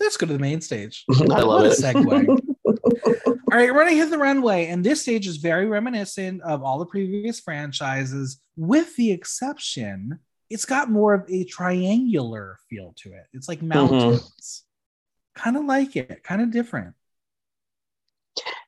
Let's 0.00 0.16
go 0.16 0.26
to 0.26 0.32
the 0.32 0.38
main 0.38 0.60
stage. 0.60 1.04
I 1.30 1.40
love 1.40 1.64
it. 1.64 1.72
Segue. 1.72 2.28
all 2.66 3.34
right, 3.50 3.72
we're 3.72 3.84
gonna 3.84 3.92
hit 3.92 4.10
the 4.10 4.18
runway, 4.18 4.66
and 4.66 4.84
this 4.84 5.02
stage 5.02 5.26
is 5.26 5.38
very 5.38 5.66
reminiscent 5.66 6.42
of 6.42 6.62
all 6.62 6.78
the 6.78 6.86
previous 6.86 7.40
franchises, 7.40 8.40
with 8.56 8.94
the 8.96 9.10
exception 9.10 10.20
it's 10.50 10.64
got 10.64 10.90
more 10.90 11.14
of 11.14 11.24
a 11.28 11.44
triangular 11.44 12.58
feel 12.70 12.94
to 13.02 13.12
it. 13.12 13.26
It's 13.32 13.48
like 13.48 13.58
mm-hmm. 13.58 13.68
mountains. 13.68 14.20
Mm-hmm. 14.20 15.42
Kind 15.42 15.56
of 15.56 15.64
like 15.66 15.96
it, 15.96 16.22
kind 16.24 16.42
of 16.42 16.50
different. 16.50 16.94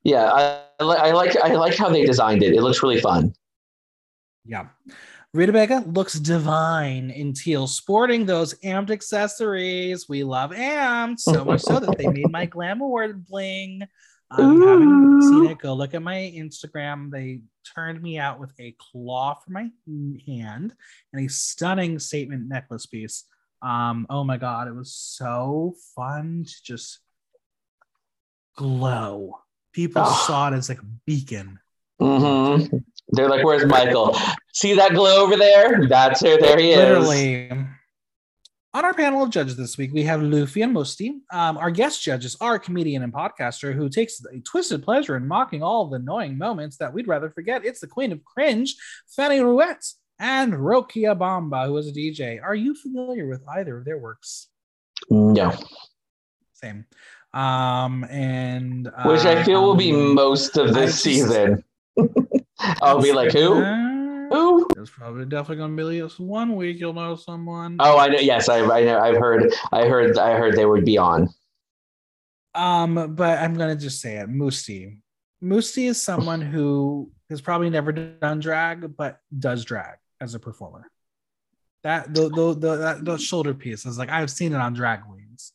Yeah, 0.05 0.31
I, 0.31 0.63
I 0.79 1.13
like 1.13 1.37
I 1.37 1.55
like 1.55 1.77
how 1.77 1.91
they 1.91 2.05
designed 2.05 2.43
it. 2.43 2.55
It 2.55 2.63
looks 2.63 2.83
really 2.83 3.01
fun. 3.01 3.35
Yeah. 4.45 4.69
Rita 5.33 5.53
Baga 5.53 5.85
looks 5.87 6.15
divine 6.15 7.11
in 7.11 7.33
teal, 7.33 7.69
sporting 7.69 8.27
those 8.27 8.55
amped 8.65 8.91
accessories. 8.91 10.09
We 10.09 10.25
love 10.25 10.51
amped 10.51 11.21
so 11.21 11.45
much 11.45 11.61
so 11.61 11.79
that 11.79 11.97
they 11.99 12.09
made 12.09 12.31
my 12.31 12.47
glam 12.47 12.81
award 12.81 13.27
bling. 13.27 13.87
Um, 14.33 14.55
you 14.55 14.67
haven't 14.67 15.23
seen 15.23 15.47
it, 15.47 15.59
go 15.59 15.75
look 15.75 15.95
at 15.95 16.03
my 16.03 16.33
Instagram. 16.37 17.11
They 17.13 17.43
turned 17.75 18.03
me 18.03 18.19
out 18.19 18.41
with 18.41 18.53
a 18.59 18.75
claw 18.79 19.35
for 19.35 19.53
my 19.53 19.69
hand 20.27 20.75
and 21.13 21.25
a 21.25 21.29
stunning 21.29 22.01
statement 22.01 22.49
necklace 22.49 22.87
piece. 22.87 23.25
Um, 23.63 24.07
oh 24.11 24.25
my 24.25 24.37
god, 24.37 24.67
it 24.67 24.75
was 24.75 24.93
so 24.93 25.77
fun 25.95 26.45
to 26.45 26.63
just 26.65 26.99
glow. 28.57 29.39
People 29.73 30.03
oh. 30.05 30.25
saw 30.27 30.49
it 30.49 30.55
as 30.55 30.69
like 30.69 30.81
a 30.81 30.87
beacon. 31.07 31.61
Mm-hmm. 32.01 32.79
They're 33.13 33.29
like, 33.29 33.45
"Where's 33.45 33.67
Michael? 33.67 34.17
See 34.53 34.75
that 34.75 34.93
glow 34.93 35.25
over 35.25 35.37
there? 35.37 35.87
That's 35.89 36.21
her. 36.23 36.39
There 36.39 36.59
he 36.59 36.73
is." 36.73 36.79
Literally. 36.79 37.51
On 38.73 38.85
our 38.85 38.95
panel 38.95 39.25
of 39.25 39.31
judges 39.31 39.57
this 39.57 39.77
week, 39.77 39.93
we 39.93 40.05
have 40.05 40.21
Lufy 40.21 40.63
and 40.63 40.73
Mustii. 40.73 41.15
Um, 41.33 41.57
our 41.57 41.73
guest 41.73 42.05
judges 42.05 42.37
are 42.41 42.55
a 42.55 42.61
comedian 42.61 43.03
and 43.03 43.13
podcaster 43.13 43.75
who 43.75 43.89
takes 43.89 44.25
a 44.25 44.39
twisted 44.41 44.85
pleasure 44.85 45.17
in 45.17 45.27
mocking 45.27 45.61
all 45.61 45.89
the 45.89 45.97
annoying 45.97 46.39
moments 46.39 46.77
that 46.77 46.95
we'd 46.95 47.09
rather 47.09 47.31
forget. 47.31 47.65
It's 47.65 47.81
the 47.81 47.89
queen 47.89 48.13
of 48.13 48.25
cringe, 48.25 48.77
Fanny 49.09 49.41
Ruwet, 49.41 49.93
and 50.21 50.53
Rokia 50.53 51.19
Bamba, 51.19 51.67
who 51.67 51.79
is 51.79 51.89
a 51.89 51.93
DJ. 51.93 52.41
Are 52.41 52.55
you 52.55 52.77
familiar 52.77 53.27
with 53.27 53.43
either 53.49 53.79
of 53.79 53.85
their 53.85 53.99
works? 53.99 54.47
No. 55.11 55.53
Same. 56.53 56.85
Um, 57.33 58.05
and 58.05 58.89
which 59.05 59.25
I 59.25 59.43
feel 59.43 59.63
will 59.63 59.75
be 59.75 59.93
um, 59.93 60.15
most 60.15 60.57
of 60.57 60.75
this 60.75 61.01
season. 61.01 61.65
I'll 62.83 63.01
be 63.01 63.13
like, 63.13 63.33
who? 63.33 63.63
Who? 64.31 64.69
It's 64.77 64.91
probably 64.91 65.25
definitely 65.25 65.57
gonna 65.57 65.91
be 65.91 66.01
at 66.01 66.13
one 66.21 66.55
week. 66.55 66.79
You'll 66.79 66.93
know 66.93 67.17
someone. 67.17 67.77
Oh, 67.81 67.99
I 67.99 68.09
know. 68.09 68.19
Yes, 68.19 68.49
I, 68.49 68.61
I 68.61 68.85
know. 68.85 68.99
I've 68.99 69.17
heard. 69.17 69.53
I 69.73 69.87
heard. 69.87 70.17
I 70.19 70.35
heard 70.35 70.57
they 70.57 70.67
would 70.67 70.85
be 70.85 70.99
on. 70.99 71.29
Um, 72.55 73.15
but 73.17 73.39
I'm 73.39 73.55
gonna 73.55 73.77
just 73.77 74.01
say 74.01 74.19
it. 74.19 74.29
Mustii. 74.29 74.99
Mustii 75.43 75.89
is 75.89 76.01
someone 76.01 76.41
who 76.41 77.11
has 77.31 77.41
probably 77.41 77.71
never 77.71 77.93
done 77.93 78.41
drag, 78.41 78.97
but 78.97 79.21
does 79.37 79.65
drag 79.65 79.97
as 80.21 80.35
a 80.35 80.39
performer. 80.39 80.91
That 81.83 82.15
the 82.15 82.29
the 82.29 82.55
the, 82.55 82.77
that, 82.77 83.05
the 83.05 83.19
shoulder 83.19 83.55
piece 83.55 83.87
is 83.87 83.99
like 83.99 84.11
I've 84.11 84.31
seen 84.31 84.53
it 84.53 84.61
on 84.61 84.75
drag 84.75 85.03
queens. 85.03 85.53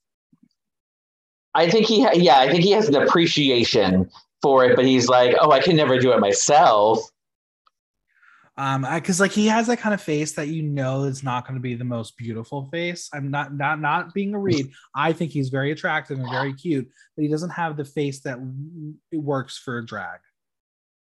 I 1.54 1.70
think 1.70 1.86
he, 1.86 2.04
ha- 2.04 2.12
yeah, 2.14 2.40
I 2.40 2.50
think 2.50 2.66
he 2.66 2.72
has 2.72 2.90
an 2.90 2.96
appreciation 2.96 4.10
for 4.46 4.64
it, 4.64 4.76
but 4.76 4.86
he's 4.86 5.08
like, 5.08 5.36
oh, 5.42 5.50
I 5.50 5.60
can 5.60 5.76
never 5.76 5.98
do 5.98 6.14
it 6.14 6.20
myself. 6.20 7.00
Um 8.58 8.86
because 8.94 9.20
like 9.20 9.32
he 9.32 9.48
has 9.48 9.66
that 9.68 9.80
kind 9.80 9.96
of 9.96 10.00
face 10.00 10.34
that 10.34 10.50
you 10.50 10.62
know 10.62 11.06
is 11.06 11.24
not 11.24 11.48
going 11.48 11.56
to 11.56 11.60
be 11.60 11.74
the 11.74 11.84
most 11.84 12.16
beautiful 12.16 12.70
face. 12.72 13.10
I'm 13.12 13.32
not 13.32 13.56
not 13.56 13.82
not 13.82 14.14
being 14.14 14.36
a 14.36 14.40
read. 14.40 14.70
I 14.96 15.14
think 15.14 15.32
he's 15.32 15.50
very 15.50 15.72
attractive 15.72 16.20
and 16.20 16.30
very 16.30 16.54
cute 16.54 16.88
but 17.16 17.24
he 17.24 17.28
doesn't 17.28 17.50
have 17.50 17.76
the 17.76 17.84
face 17.84 18.20
that 18.20 18.38
works 19.12 19.58
for 19.58 19.82
drag. 19.82 20.20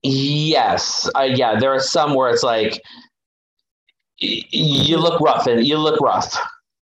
Yes. 0.04 1.10
Uh, 1.16 1.24
yeah 1.24 1.60
there 1.60 1.74
are 1.74 1.80
some 1.80 2.14
where 2.14 2.30
it's 2.30 2.44
like 2.44 2.80
you 4.20 4.98
look 4.98 5.20
rough 5.20 5.48
and 5.48 5.66
you 5.66 5.78
look 5.78 6.00
rough. 6.00 6.38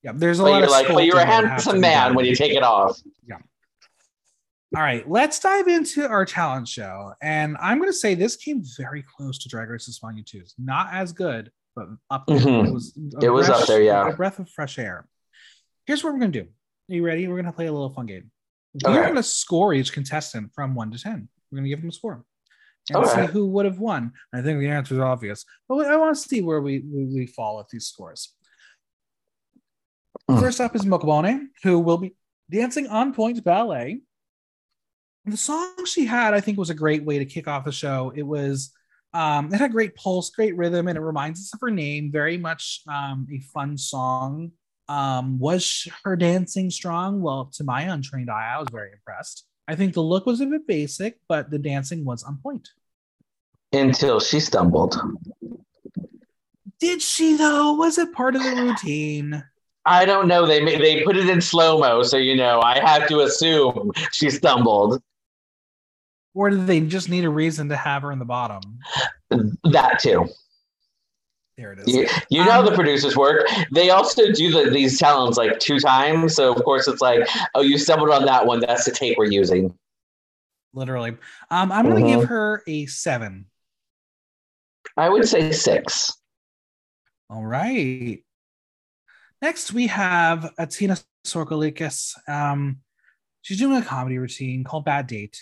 Yeah 0.04 0.12
there's 0.14 0.42
a 0.42 0.44
but 0.44 0.52
lot 0.52 0.58
you're 0.58 0.66
of 0.66 0.72
like 0.72 0.88
but 0.90 1.06
you're 1.06 1.18
a 1.18 1.26
handsome 1.26 1.80
man 1.80 2.14
when 2.14 2.26
you 2.26 2.36
take 2.36 2.52
it 2.52 2.62
off. 2.62 3.00
Yeah 3.26 3.38
all 4.76 4.82
right, 4.82 5.10
let's 5.10 5.40
dive 5.40 5.68
into 5.68 6.08
our 6.08 6.26
talent 6.26 6.68
show. 6.68 7.14
And 7.22 7.58
I'm 7.60 7.78
going 7.78 7.90
to 7.90 7.98
say 7.98 8.16
this 8.16 8.38
came 8.38 8.64
very 8.78 9.04
close 9.04 9.38
to 9.40 9.50
Drag 9.50 9.70
Race 9.70 9.90
España 9.90 10.26
2. 10.26 10.44
Not 10.58 10.94
as 10.94 11.12
good, 11.12 11.52
but 11.76 11.88
up 12.10 12.26
there. 12.26 12.40
Mm-hmm. 12.40 12.68
It 12.68 12.74
was, 12.74 12.98
it 13.22 13.30
was 13.30 13.50
up 13.50 13.68
there, 13.68 13.82
yeah. 13.82 14.08
A 14.08 14.16
breath 14.16 14.40
of 14.40 14.50
fresh 14.50 14.80
air. 14.80 15.08
Here's 15.86 16.04
what 16.04 16.14
we're 16.14 16.20
going 16.20 16.32
to 16.32 16.44
do. 16.44 16.48
Are 16.90 16.96
you 16.96 17.06
ready? 17.06 17.28
We're 17.28 17.36
going 17.36 17.46
to 17.46 17.52
play 17.52 17.68
a 17.68 17.72
little 17.72 17.90
fun 17.90 18.06
game. 18.06 18.32
We're 18.86 19.04
going 19.04 19.16
to 19.16 19.24
score 19.24 19.74
each 19.74 19.92
contestant 19.92 20.54
from 20.54 20.74
one 20.74 20.92
to 20.92 20.98
10. 20.98 21.28
We're 21.52 21.58
going 21.58 21.66
to 21.66 21.70
give 21.70 21.82
them 21.82 21.90
a 21.90 21.94
score 21.94 22.24
and 22.90 23.04
okay. 23.06 23.26
see 23.26 23.32
who 23.32 23.48
would 23.48 23.66
have 23.66 23.80
won. 23.80 24.14
I 24.34 24.42
think 24.42 24.60
the 24.60 24.70
answer 24.70 24.96
is 24.96 25.00
obvious, 25.00 25.46
but 25.68 25.86
I 25.86 25.98
want 25.98 26.16
to 26.16 26.22
see 26.22 26.42
where 26.42 26.62
we, 26.62 26.80
we, 26.80 27.28
fall 27.28 27.60
at 27.60 27.70
these 27.70 27.88
scores. 27.88 28.34
Mm. 30.30 30.40
First 30.40 30.62
up 30.62 30.76
is 30.76 30.84
Mokabone, 30.84 31.48
who 31.64 31.80
will 31.80 31.98
be 31.98 32.16
dancing 32.50 32.88
on 32.88 33.14
point 33.14 33.44
ballet 33.44 34.02
the 35.26 35.38
song 35.38 35.86
she 35.86 36.06
had, 36.06 36.34
I 36.34 36.40
think, 36.40 36.58
was 36.58 36.70
a 36.70 36.76
great 36.76 37.04
way 37.04 37.20
to 37.20 37.26
kick 37.26 37.48
off 37.48 37.66
the 37.66 37.72
show. 37.72 38.12
It 38.16 38.24
was, 38.24 38.72
um, 39.14 39.54
it 39.54 39.58
had 39.58 39.72
great 39.72 39.96
pulse, 39.96 40.30
great 40.30 40.56
rhythm, 40.58 40.88
and 40.88 40.98
it 40.98 41.02
reminds 41.02 41.40
us 41.40 41.54
of 41.54 41.60
her 41.62 41.70
name. 41.70 42.12
Very 42.12 42.38
much 42.38 42.82
um, 42.88 43.28
a 43.32 43.40
fun 43.54 43.78
song. 43.78 44.52
Um, 44.90 45.40
was 45.40 45.88
her 46.04 46.16
dancing 46.16 46.70
strong? 46.70 47.22
Well, 47.22 47.52
to 47.54 47.64
my 47.64 47.84
untrained 47.84 48.30
eye, 48.30 48.54
I 48.56 48.60
was 48.60 48.68
very 48.72 48.92
impressed. 48.92 49.46
I 49.68 49.76
think 49.76 49.94
the 49.94 50.02
look 50.02 50.26
was 50.26 50.42
a 50.42 50.46
bit 50.46 50.68
basic, 50.68 51.20
but 51.30 51.50
the 51.50 51.60
dancing 51.60 52.04
was 52.04 52.24
on 52.24 52.40
point. 52.42 52.70
Until 53.72 54.20
she 54.20 54.40
stumbled. 54.40 55.00
Did 56.80 57.02
she 57.02 57.38
though? 57.38 57.74
Was 57.74 57.98
it 57.98 58.12
part 58.12 58.36
of 58.36 58.44
the 58.44 58.50
routine? 58.50 59.44
I 59.86 60.04
don't 60.04 60.28
know. 60.28 60.46
They 60.46 60.64
they 60.78 61.04
put 61.04 61.16
it 61.16 61.30
in 61.30 61.40
slow 61.40 61.80
mo, 61.80 62.04
so 62.04 62.18
you 62.18 62.36
know 62.36 62.60
I 62.62 62.80
have 62.80 63.08
to 63.08 63.22
assume 63.22 63.92
she 64.12 64.30
stumbled. 64.30 65.02
Or 66.34 66.50
do 66.50 66.66
they 66.66 66.80
just 66.82 67.10
need 67.10 67.26
a 67.26 67.30
reason 67.30 67.70
to 67.70 67.78
have 67.78 68.04
her 68.04 68.12
in 68.12 68.20
the 68.20 68.26
bottom? 68.26 68.80
That 69.30 70.00
too. 70.00 70.28
There 71.58 71.74
it 71.74 71.80
is. 71.80 71.88
You, 71.94 72.08
you 72.30 72.46
know 72.46 72.60
Um, 72.60 72.66
the 72.66 72.72
producers 72.72 73.16
work. 73.18 73.48
They 73.72 73.90
also 73.90 74.32
do 74.32 74.52
the, 74.52 74.70
these 74.72 74.98
talents 74.98 75.38
like 75.38 75.60
two 75.60 75.80
times, 75.80 76.36
so 76.36 76.54
of 76.54 76.64
course 76.64 76.88
it's 76.88 77.02
like, 77.02 77.28
oh, 77.54 77.62
you 77.62 77.78
stumbled 77.78 78.10
on 78.10 78.26
that 78.26 78.46
one. 78.46 78.62
That's 78.62 78.86
the 78.86 78.92
tape 78.92 79.18
we're 79.18 79.26
using. 79.26 79.78
Literally. 80.74 81.18
Um, 81.50 81.72
I'm 81.72 81.88
gonna 81.88 82.00
Mhm. 82.02 82.08
give 82.08 82.24
her 82.30 82.64
a 82.66 82.86
seven. 82.86 83.48
I 84.96 85.10
would 85.10 85.28
say 85.28 85.52
six. 85.52 86.14
All 87.30 87.44
right. 87.46 88.24
Next, 89.42 89.74
we 89.74 89.88
have 89.88 90.54
Athena 90.58 90.98
Sorgelikis. 91.26 92.14
Um, 92.30 92.80
she's 93.42 93.58
doing 93.60 93.78
a 93.78 93.86
comedy 93.86 94.18
routine 94.18 94.64
called 94.64 94.86
Bad 94.86 95.08
Date. 95.08 95.40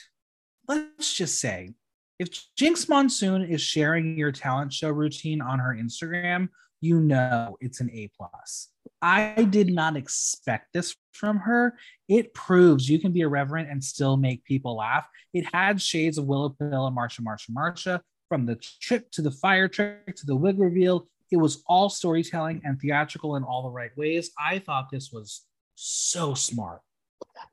Let's 0.69 1.15
just 1.15 1.41
say, 1.41 1.73
if 2.19 2.29
Jinkx 2.55 2.87
Monsoon 2.87 3.41
is 3.41 3.59
sharing 3.59 4.15
your 4.15 4.31
talent 4.31 4.71
show 4.71 4.89
routine 4.91 5.41
on 5.41 5.57
her 5.57 5.75
Instagram, 5.75 6.49
you 6.79 6.99
know 6.99 7.57
it's 7.59 7.81
an 7.81 7.89
A 7.91 8.11
plus. 8.15 8.67
I 9.01 9.47
did 9.49 9.73
not 9.73 9.97
expect 9.97 10.67
this 10.71 10.95
from 11.11 11.37
her. 11.37 11.75
It 12.07 12.35
proves 12.35 12.87
you 12.87 12.99
can 12.99 13.11
be 13.11 13.21
irreverent 13.21 13.67
and 13.67 13.83
still 13.83 14.15
make 14.15 14.45
people 14.45 14.75
laugh. 14.75 15.07
It 15.33 15.47
had 15.51 15.81
shades 15.81 16.19
of 16.19 16.25
Willow 16.25 16.49
Pill 16.49 16.85
and 16.85 16.95
Marsha, 16.95 17.21
Marsha, 17.21 17.49
Marsha, 17.49 18.01
from 18.27 18.45
the 18.45 18.57
trip 18.79 19.09
to 19.13 19.23
the 19.23 19.31
fire 19.31 19.67
trick 19.67 20.15
to 20.17 20.25
the 20.27 20.35
wig 20.35 20.59
reveal. 20.59 21.07
It 21.31 21.37
was 21.37 21.63
all 21.65 21.89
storytelling 21.89 22.61
and 22.63 22.79
theatrical 22.79 23.37
in 23.37 23.43
all 23.43 23.63
the 23.63 23.71
right 23.71 23.97
ways. 23.97 24.29
I 24.37 24.59
thought 24.59 24.91
this 24.91 25.09
was 25.11 25.47
so 25.73 26.35
smart. 26.35 26.81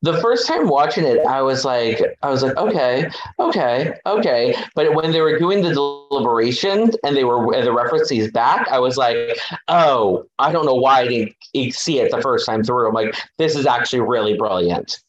The 0.03 0.21
first 0.21 0.47
time 0.47 0.69
watching 0.69 1.05
it, 1.05 1.21
I 1.27 1.41
was 1.41 1.65
like, 1.65 2.01
I 2.23 2.29
was 2.29 2.43
like, 2.43 2.57
okay, 2.57 3.09
okay, 3.39 3.95
okay. 4.05 4.55
But 4.75 4.95
when 4.95 5.11
they 5.11 5.23
were 5.23 5.39
doing 5.39 5.63
the 5.63 5.73
deliberation 5.73 6.91
and 7.03 7.17
they 7.17 7.25
were 7.25 7.55
and 7.55 7.67
the 7.67 7.73
references 7.73 8.31
back, 8.31 8.69
I 8.69 8.79
was 8.79 8.99
like, 8.99 9.39
oh, 9.69 10.27
I 10.39 10.53
don't 10.53 10.67
know 10.67 10.75
why 10.75 11.01
I 11.01 11.09
didn't 11.09 11.75
see 11.75 11.99
it 11.99 12.11
the 12.11 12.21
first 12.21 12.45
time 12.47 12.63
through. 12.63 12.87
I'm 12.87 12.95
like, 12.95 13.17
this 13.39 13.57
is 13.57 13.67
actually 13.67 14.01
really 14.01 14.37
brilliant. 14.37 15.01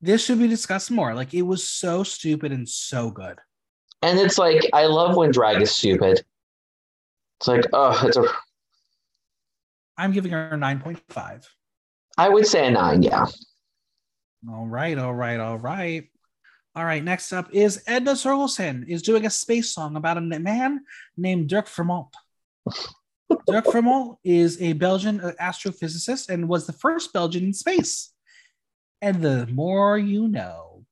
This 0.00 0.24
should 0.24 0.38
be 0.38 0.48
discussed 0.48 0.90
more. 0.90 1.14
Like 1.14 1.34
it 1.34 1.42
was 1.42 1.66
so 1.66 2.02
stupid 2.02 2.52
and 2.52 2.68
so 2.68 3.10
good. 3.10 3.38
And 4.00 4.18
it's 4.18 4.38
like, 4.38 4.68
I 4.72 4.86
love 4.86 5.14
when 5.14 5.30
drag 5.30 5.62
is 5.62 5.70
stupid. 5.70 6.24
It's 7.38 7.48
like, 7.48 7.66
oh, 7.72 8.00
it's 8.06 8.16
a. 8.16 8.24
I'm 9.96 10.10
giving 10.10 10.32
her 10.32 10.50
9.5. 10.54 11.46
I 12.18 12.28
would 12.28 12.46
say 12.46 12.66
a 12.66 12.70
nine, 12.70 13.02
yeah. 13.02 13.26
All 14.50 14.66
right, 14.66 14.98
all 14.98 15.14
right, 15.14 15.40
all 15.40 15.58
right. 15.58 16.08
All 16.74 16.84
right, 16.84 17.04
next 17.04 17.32
up 17.32 17.48
is 17.52 17.82
Edna 17.86 18.12
Sorgelsen 18.12 18.88
is 18.88 19.02
doing 19.02 19.26
a 19.26 19.30
space 19.30 19.74
song 19.74 19.96
about 19.96 20.16
a 20.16 20.22
man 20.22 20.80
named 21.16 21.48
Dirk 21.48 21.66
Frimout. 21.66 22.08
Dirk 23.46 23.66
Frimout 23.66 24.16
is 24.24 24.60
a 24.60 24.72
Belgian 24.72 25.20
uh, 25.20 25.32
astrophysicist 25.40 26.30
and 26.30 26.48
was 26.48 26.66
the 26.66 26.72
first 26.72 27.12
Belgian 27.12 27.44
in 27.44 27.52
space. 27.52 28.12
And 29.02 29.20
the 29.20 29.46
more 29.48 29.98
you 29.98 30.28
know. 30.28 30.84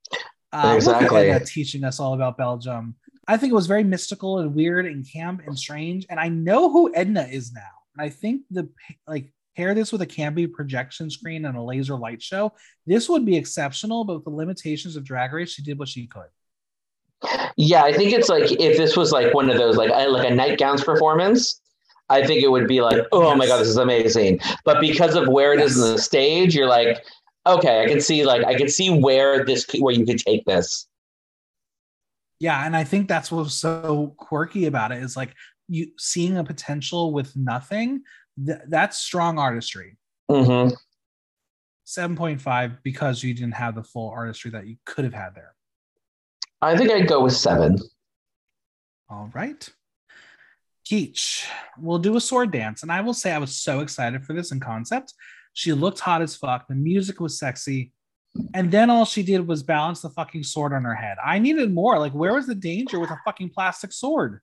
Uh, 0.53 0.73
Exactly. 0.75 1.33
Teaching 1.45 1.83
us 1.83 1.99
all 1.99 2.13
about 2.13 2.37
Belgium. 2.37 2.95
I 3.27 3.37
think 3.37 3.51
it 3.51 3.55
was 3.55 3.67
very 3.67 3.83
mystical 3.83 4.39
and 4.39 4.53
weird 4.53 4.85
and 4.85 5.09
camp 5.09 5.41
and 5.47 5.57
strange. 5.57 6.05
And 6.09 6.19
I 6.19 6.27
know 6.27 6.69
who 6.69 6.93
Edna 6.93 7.23
is 7.23 7.53
now. 7.53 7.61
And 7.95 8.05
I 8.05 8.09
think 8.09 8.43
the 8.51 8.69
like 9.07 9.31
pair 9.61 9.75
this 9.75 9.91
with 9.91 10.01
a 10.01 10.07
campy 10.07 10.51
projection 10.51 11.09
screen 11.09 11.45
and 11.45 11.55
a 11.55 11.61
laser 11.61 11.95
light 11.95 12.21
show, 12.21 12.51
this 12.87 13.07
would 13.07 13.25
be 13.25 13.37
exceptional. 13.37 14.03
But 14.03 14.15
with 14.15 14.23
the 14.23 14.31
limitations 14.31 14.95
of 14.95 15.03
Drag 15.03 15.31
Race, 15.31 15.51
she 15.51 15.61
did 15.61 15.77
what 15.77 15.87
she 15.87 16.07
could. 16.07 16.29
Yeah, 17.55 17.83
I 17.83 17.93
think 17.93 18.13
it's 18.13 18.29
like 18.29 18.51
if 18.51 18.77
this 18.77 18.97
was 18.97 19.11
like 19.11 19.33
one 19.35 19.49
of 19.49 19.57
those 19.57 19.77
like 19.77 19.91
like 19.91 20.29
a 20.29 20.33
nightgowns 20.33 20.83
performance, 20.83 21.61
I 22.09 22.25
think 22.25 22.41
it 22.43 22.49
would 22.49 22.67
be 22.67 22.81
like, 22.81 23.05
oh 23.11 23.35
my 23.35 23.45
god, 23.45 23.59
this 23.59 23.67
is 23.67 23.77
amazing. 23.77 24.39
But 24.65 24.81
because 24.81 25.15
of 25.15 25.27
where 25.27 25.53
it 25.53 25.61
is 25.61 25.77
Yes. 25.77 25.85
in 25.85 25.93
the 25.93 25.99
stage, 25.99 26.55
you're 26.55 26.67
like, 26.67 27.05
okay, 27.45 27.83
I 27.83 27.87
can 27.87 28.01
see 28.01 28.25
like 28.25 28.43
I 28.43 28.55
can 28.55 28.67
see 28.67 28.89
where 28.89 29.45
this 29.45 29.67
where 29.77 29.93
you 29.93 30.05
could 30.05 30.17
take 30.17 30.43
this. 30.45 30.87
Yeah, 32.39 32.65
and 32.65 32.75
I 32.75 32.83
think 32.83 33.07
that's 33.07 33.31
what's 33.31 33.53
so 33.53 34.15
quirky 34.17 34.65
about 34.65 34.91
it 34.91 35.03
is 35.03 35.15
like 35.15 35.35
you 35.67 35.91
seeing 35.99 36.37
a 36.37 36.43
potential 36.43 37.13
with 37.13 37.35
nothing. 37.37 38.01
Th- 38.45 38.59
that's 38.67 38.97
strong 38.97 39.39
artistry. 39.39 39.97
hmm 40.29 40.69
7.5 41.87 42.77
because 42.83 43.21
you 43.21 43.33
didn't 43.33 43.55
have 43.55 43.75
the 43.75 43.83
full 43.83 44.09
artistry 44.09 44.51
that 44.51 44.65
you 44.65 44.77
could 44.85 45.03
have 45.03 45.13
had 45.13 45.35
there. 45.35 45.53
I 46.61 46.77
think 46.77 46.89
I'd 46.89 47.07
go 47.07 47.21
with 47.23 47.33
seven. 47.33 47.77
All 49.09 49.29
right. 49.33 49.67
Peach 50.87 51.45
will 51.77 51.99
do 51.99 52.15
a 52.15 52.21
sword 52.21 52.51
dance. 52.51 52.83
And 52.83 52.91
I 52.91 53.01
will 53.01 53.13
say 53.13 53.31
I 53.31 53.39
was 53.39 53.55
so 53.55 53.81
excited 53.81 54.23
for 54.23 54.33
this 54.33 54.51
in 54.51 54.59
concept. 54.59 55.13
She 55.53 55.73
looked 55.73 55.99
hot 55.99 56.21
as 56.21 56.35
fuck. 56.35 56.67
The 56.67 56.75
music 56.75 57.19
was 57.19 57.37
sexy. 57.37 57.91
And 58.53 58.71
then 58.71 58.89
all 58.89 59.03
she 59.03 59.23
did 59.23 59.45
was 59.45 59.61
balance 59.61 60.01
the 60.01 60.09
fucking 60.09 60.43
sword 60.43 60.71
on 60.71 60.85
her 60.85 60.95
head. 60.95 61.17
I 61.23 61.39
needed 61.39 61.73
more. 61.73 61.99
Like, 61.99 62.13
where 62.13 62.33
was 62.33 62.47
the 62.47 62.55
danger 62.55 62.99
with 62.99 63.09
a 63.09 63.19
fucking 63.25 63.49
plastic 63.49 63.91
sword? 63.91 64.39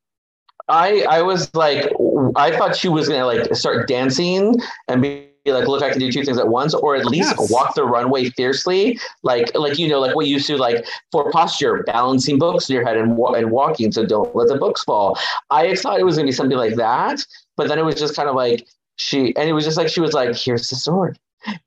I 0.68 1.02
I 1.08 1.22
was 1.22 1.52
like 1.54 1.92
I 2.36 2.56
thought 2.56 2.76
she 2.76 2.88
was 2.88 3.08
gonna 3.08 3.26
like 3.26 3.54
start 3.54 3.88
dancing 3.88 4.54
and 4.88 5.00
be 5.02 5.24
like, 5.46 5.66
look, 5.66 5.82
I 5.82 5.90
can 5.90 5.98
do 5.98 6.12
two 6.12 6.24
things 6.24 6.38
at 6.38 6.48
once, 6.48 6.74
or 6.74 6.94
at 6.96 7.06
least 7.06 7.34
Yes. 7.38 7.50
walk 7.50 7.74
the 7.74 7.84
runway 7.84 8.28
fiercely, 8.30 8.98
like 9.22 9.54
like 9.54 9.78
you 9.78 9.88
know, 9.88 9.98
like 10.00 10.14
what 10.14 10.26
you 10.26 10.34
used 10.34 10.46
to 10.48 10.56
like 10.58 10.86
for 11.10 11.30
posture, 11.30 11.82
balancing 11.84 12.38
books 12.38 12.68
in 12.68 12.74
your 12.76 12.84
head 12.84 12.96
and 12.98 13.16
wa- 13.16 13.32
and 13.32 13.50
walking, 13.50 13.90
so 13.92 14.04
don't 14.04 14.34
let 14.36 14.48
the 14.48 14.56
books 14.58 14.84
fall. 14.84 15.18
I 15.50 15.74
thought 15.74 15.98
it 16.00 16.04
was 16.04 16.16
gonna 16.16 16.26
be 16.26 16.32
something 16.32 16.58
like 16.58 16.74
that, 16.76 17.24
but 17.56 17.68
then 17.68 17.78
it 17.78 17.84
was 17.84 17.94
just 17.94 18.14
kind 18.14 18.28
of 18.28 18.34
like 18.34 18.66
she, 18.96 19.34
and 19.36 19.48
it 19.48 19.52
was 19.54 19.64
just 19.64 19.76
like 19.78 19.88
she 19.88 20.00
was 20.00 20.12
like, 20.12 20.34
here's 20.36 20.68
the 20.68 20.76
sword, 20.76 21.18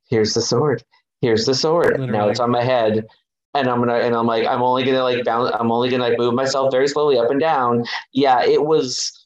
here's 0.09 0.33
the 0.35 0.41
sword, 0.41 0.83
here's 1.21 1.45
the 1.45 1.55
sword. 1.55 1.99
Now 2.11 2.27
it's 2.29 2.39
on 2.39 2.51
my 2.51 2.63
head. 2.63 3.07
And 3.53 3.67
I'm 3.67 3.79
gonna, 3.79 3.95
and 3.95 4.15
I'm 4.15 4.25
like, 4.27 4.45
I'm 4.47 4.61
only 4.61 4.83
gonna 4.83 5.03
like 5.03 5.25
bounce. 5.25 5.53
I'm 5.59 5.71
only 5.71 5.89
gonna 5.89 6.07
like 6.07 6.17
move 6.17 6.33
myself 6.33 6.71
very 6.71 6.87
slowly 6.87 7.17
up 7.17 7.29
and 7.29 7.39
down. 7.39 7.85
Yeah, 8.13 8.43
it 8.45 8.63
was. 8.65 9.25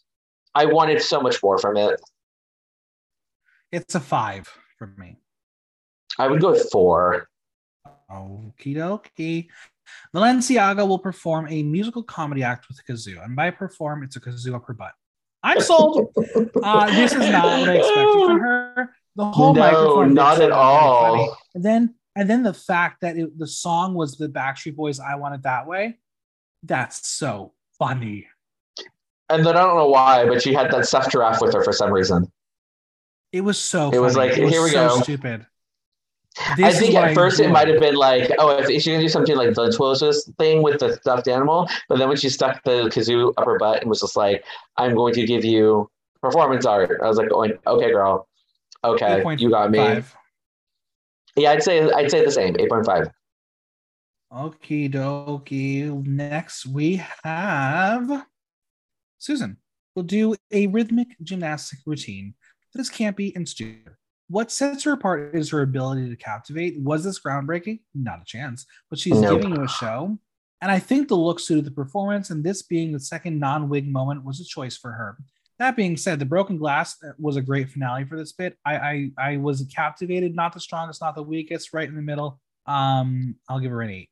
I 0.55 0.65
wanted 0.65 1.01
so 1.01 1.19
much 1.21 1.41
more 1.43 1.57
from 1.59 1.77
it. 1.77 2.01
It's 3.71 3.93
a 3.93 3.99
five 3.99 4.49
for 4.79 4.87
me. 4.97 5.17
I 6.17 6.27
would 6.27 6.41
go 6.41 6.51
with 6.51 6.69
four. 6.71 7.27
Okie 8.09 8.75
dokie. 8.75 9.47
Valenciaga 10.15 10.87
will 10.87 10.97
perform 10.99 11.47
a 11.49 11.61
musical 11.61 12.01
comedy 12.01 12.41
act 12.41 12.67
with 12.67 12.79
a 12.79 12.91
kazoo. 12.91 13.23
And 13.23 13.35
by 13.35 13.51
perform, 13.51 14.03
it's 14.03 14.15
a 14.15 14.19
kazoo 14.21 14.55
up 14.55 14.65
her 14.65 14.73
butt. 14.73 14.93
I'm 15.43 15.59
sold. 15.61 16.07
Uh, 16.63 16.87
this 16.95 17.11
is 17.11 17.29
not 17.29 17.59
what 17.59 17.69
I 17.69 17.75
expected 17.75 18.25
from 18.25 18.39
her. 18.39 18.89
The 19.15 19.25
whole 19.25 19.53
No, 19.53 19.59
microphone 19.61 20.13
not 20.15 20.41
at 20.41 20.51
all. 20.51 21.11
funny. 21.15 21.29
And 21.53 21.63
then 21.63 21.95
and 22.15 22.29
then 22.29 22.43
the 22.43 22.53
fact 22.53 23.01
that 23.01 23.17
it, 23.17 23.37
the 23.37 23.47
song 23.47 23.93
was 23.93 24.17
the 24.17 24.29
Backstreet 24.29 24.75
Boys 24.75 24.99
"I 24.99 25.15
Want 25.15 25.35
It 25.35 25.43
That 25.43 25.67
Way," 25.67 25.99
that's 26.63 27.07
so 27.07 27.53
funny. 27.77 28.27
And 29.29 29.45
then 29.45 29.57
I 29.57 29.61
don't 29.61 29.75
know 29.75 29.89
why, 29.89 30.27
but 30.27 30.41
she 30.41 30.53
had 30.53 30.71
that 30.71 30.85
stuffed 30.85 31.11
giraffe 31.11 31.41
with 31.41 31.53
her 31.53 31.63
for 31.63 31.73
some 31.73 31.91
reason. 31.91 32.31
It 33.31 33.41
was 33.41 33.57
so. 33.57 33.87
Funny. 33.87 33.97
It 33.97 33.99
was 33.99 34.13
funny. 34.13 34.29
like, 34.29 34.37
here 34.37 34.63
we 34.63 34.69
so 34.69 34.87
go. 34.89 35.01
Stupid. 35.01 35.45
I 36.37 36.55
This 36.55 36.75
is 36.75 36.79
think 36.81 36.95
at 36.95 37.15
first 37.15 37.39
it 37.39 37.49
might 37.49 37.67
have 37.69 37.79
been 37.79 37.95
like, 37.95 38.29
oh, 38.39 38.57
if 38.57 38.67
she's 38.67 38.85
gonna 38.85 38.99
do 38.99 39.07
something 39.09 39.37
like 39.37 39.53
the 39.53 39.71
Twilicious 39.71 40.29
thing 40.37 40.61
with 40.61 40.79
the 40.79 40.93
stuffed 40.97 41.27
animal, 41.27 41.69
but 41.87 41.97
then 41.97 42.09
when 42.09 42.17
she 42.17 42.29
stuck 42.29 42.61
the 42.63 42.89
kazoo 42.89 43.33
up 43.37 43.45
her 43.45 43.57
butt 43.57 43.81
and 43.81 43.89
was 43.89 44.01
just 44.01 44.17
like, 44.17 44.43
I'm 44.77 44.95
going 44.95 45.13
to 45.13 45.25
give 45.25 45.45
you 45.45 45.89
performance 46.21 46.65
art. 46.65 46.99
I 47.01 47.07
was 47.07 47.17
like, 47.17 47.29
going, 47.29 47.53
okay, 47.65 47.91
girl, 47.91 48.27
okay, 48.83 49.23
you 49.37 49.49
got 49.49 49.71
me. 49.71 49.79
8.5. 49.79 50.05
Yeah, 51.35 51.51
I'd 51.51 51.63
say 51.63 51.89
I'd 51.91 52.11
say 52.11 52.23
the 52.23 52.31
same, 52.31 52.55
eight 52.59 52.69
point 52.69 52.85
five. 52.85 53.09
Okie 54.31 54.91
dokie. 54.91 56.05
Next, 56.05 56.65
we 56.65 57.01
have 57.23 58.25
Susan. 59.17 59.57
We'll 59.95 60.03
do 60.03 60.35
a 60.51 60.67
rhythmic 60.67 61.09
gymnastic 61.23 61.79
routine 61.85 62.33
that 62.73 62.81
is 62.81 62.89
campy 62.89 63.35
and 63.35 63.47
stupid. 63.47 63.93
What 64.27 64.51
sets 64.51 64.83
her 64.83 64.93
apart 64.93 65.35
is 65.35 65.51
her 65.51 65.61
ability 65.61 66.09
to 66.09 66.15
captivate. 66.15 66.79
Was 66.81 67.03
this 67.03 67.19
groundbreaking? 67.21 67.79
Not 67.93 68.21
a 68.21 68.25
chance. 68.25 68.65
But 68.89 68.99
she's 68.99 69.19
Nope. 69.21 69.41
giving 69.41 69.55
you 69.55 69.63
a 69.63 69.67
show. 69.67 70.17
And 70.61 70.71
I 70.71 70.79
think 70.79 71.07
the 71.07 71.15
look 71.15 71.39
suited 71.39 71.65
the 71.65 71.71
performance, 71.71 72.29
and 72.31 72.43
this 72.43 72.63
being 72.63 72.91
the 72.91 72.99
second 72.99 73.39
non 73.39 73.69
wig 73.69 73.87
moment 73.91 74.25
was 74.25 74.39
a 74.39 74.45
choice 74.45 74.75
for 74.75 74.91
her. 74.91 75.17
That 75.59 75.75
being 75.75 75.95
said, 75.95 76.19
the 76.19 76.25
broken 76.25 76.57
glass 76.57 76.97
was 77.17 77.37
a 77.37 77.41
great 77.41 77.69
finale 77.69 78.03
for 78.05 78.17
this 78.17 78.33
bit. 78.33 78.57
I, 78.65 78.75
I 78.75 79.11
I 79.17 79.37
was 79.37 79.65
captivated, 79.73 80.35
not 80.35 80.53
the 80.53 80.59
strongest, 80.59 81.01
not 81.01 81.15
the 81.15 81.23
weakest, 81.23 81.73
right 81.73 81.87
in 81.87 81.95
the 81.95 82.01
middle. 82.01 82.39
Um, 82.65 83.35
I'll 83.47 83.59
give 83.59 83.71
her 83.71 83.81
an 83.81 83.89
eight. 83.89 84.09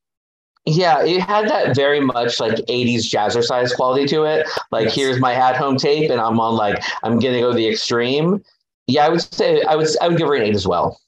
Yeah, 0.65 1.03
it 1.03 1.19
had 1.19 1.49
that 1.49 1.75
very 1.75 1.99
much 1.99 2.39
like 2.39 2.53
80s 2.53 3.01
jazzercise 3.11 3.75
quality 3.75 4.05
to 4.07 4.23
it. 4.23 4.47
Like, 4.71 4.85
Yes. 4.85 4.95
here's 4.95 5.19
my 5.19 5.33
at 5.33 5.57
home 5.57 5.75
tape, 5.75 6.09
and 6.09 6.21
I'm 6.21 6.39
on 6.39 6.55
like, 6.55 6.81
I'm 7.03 7.19
gonna 7.19 7.41
go 7.41 7.51
the 7.51 7.67
extreme. 7.67 8.41
Yeah, 8.87 9.05
I 9.05 9.09
would 9.09 9.21
say 9.21 9.61
I 9.63 9.75
would 9.75 9.87
I 10.01 10.07
would 10.07 10.17
give 10.17 10.27
her 10.27 10.35
an 10.35 10.43
eight 10.43 10.55
as 10.55 10.65
well. 10.65 10.99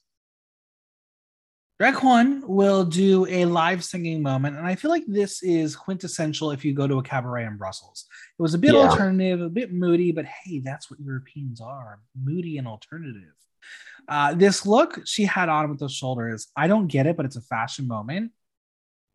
One 1.78 2.42
will 2.46 2.84
do 2.84 3.26
a 3.28 3.44
live 3.44 3.84
singing 3.84 4.22
moment, 4.22 4.56
and 4.56 4.66
I 4.66 4.74
feel 4.76 4.90
like 4.90 5.04
this 5.06 5.42
is 5.42 5.76
quintessential 5.76 6.50
if 6.50 6.64
you 6.64 6.72
go 6.72 6.86
to 6.88 6.98
a 6.98 7.02
cabaret 7.02 7.44
in 7.44 7.56
Brussels. 7.58 8.06
It 8.38 8.42
was 8.42 8.54
a 8.54 8.58
bit 8.58 8.72
Yeah. 8.74 8.80
alternative, 8.88 9.42
a 9.42 9.48
bit 9.50 9.72
moody, 9.72 10.10
but 10.12 10.24
hey, 10.24 10.60
that's 10.60 10.90
what 10.90 11.00
Europeans 11.00 11.60
are 11.60 12.00
moody 12.18 12.56
and 12.58 12.66
alternative. 12.66 13.34
Uh, 14.08 14.34
this 14.34 14.64
look 14.64 15.00
she 15.06 15.24
had 15.24 15.48
on 15.48 15.68
with 15.68 15.78
those 15.78 15.92
shoulders, 15.92 16.46
I 16.56 16.66
don't 16.66 16.86
get 16.86 17.06
it, 17.06 17.16
but 17.16 17.26
it's 17.26 17.36
a 17.36 17.40
fashion 17.42 17.86
moment. 17.86 18.32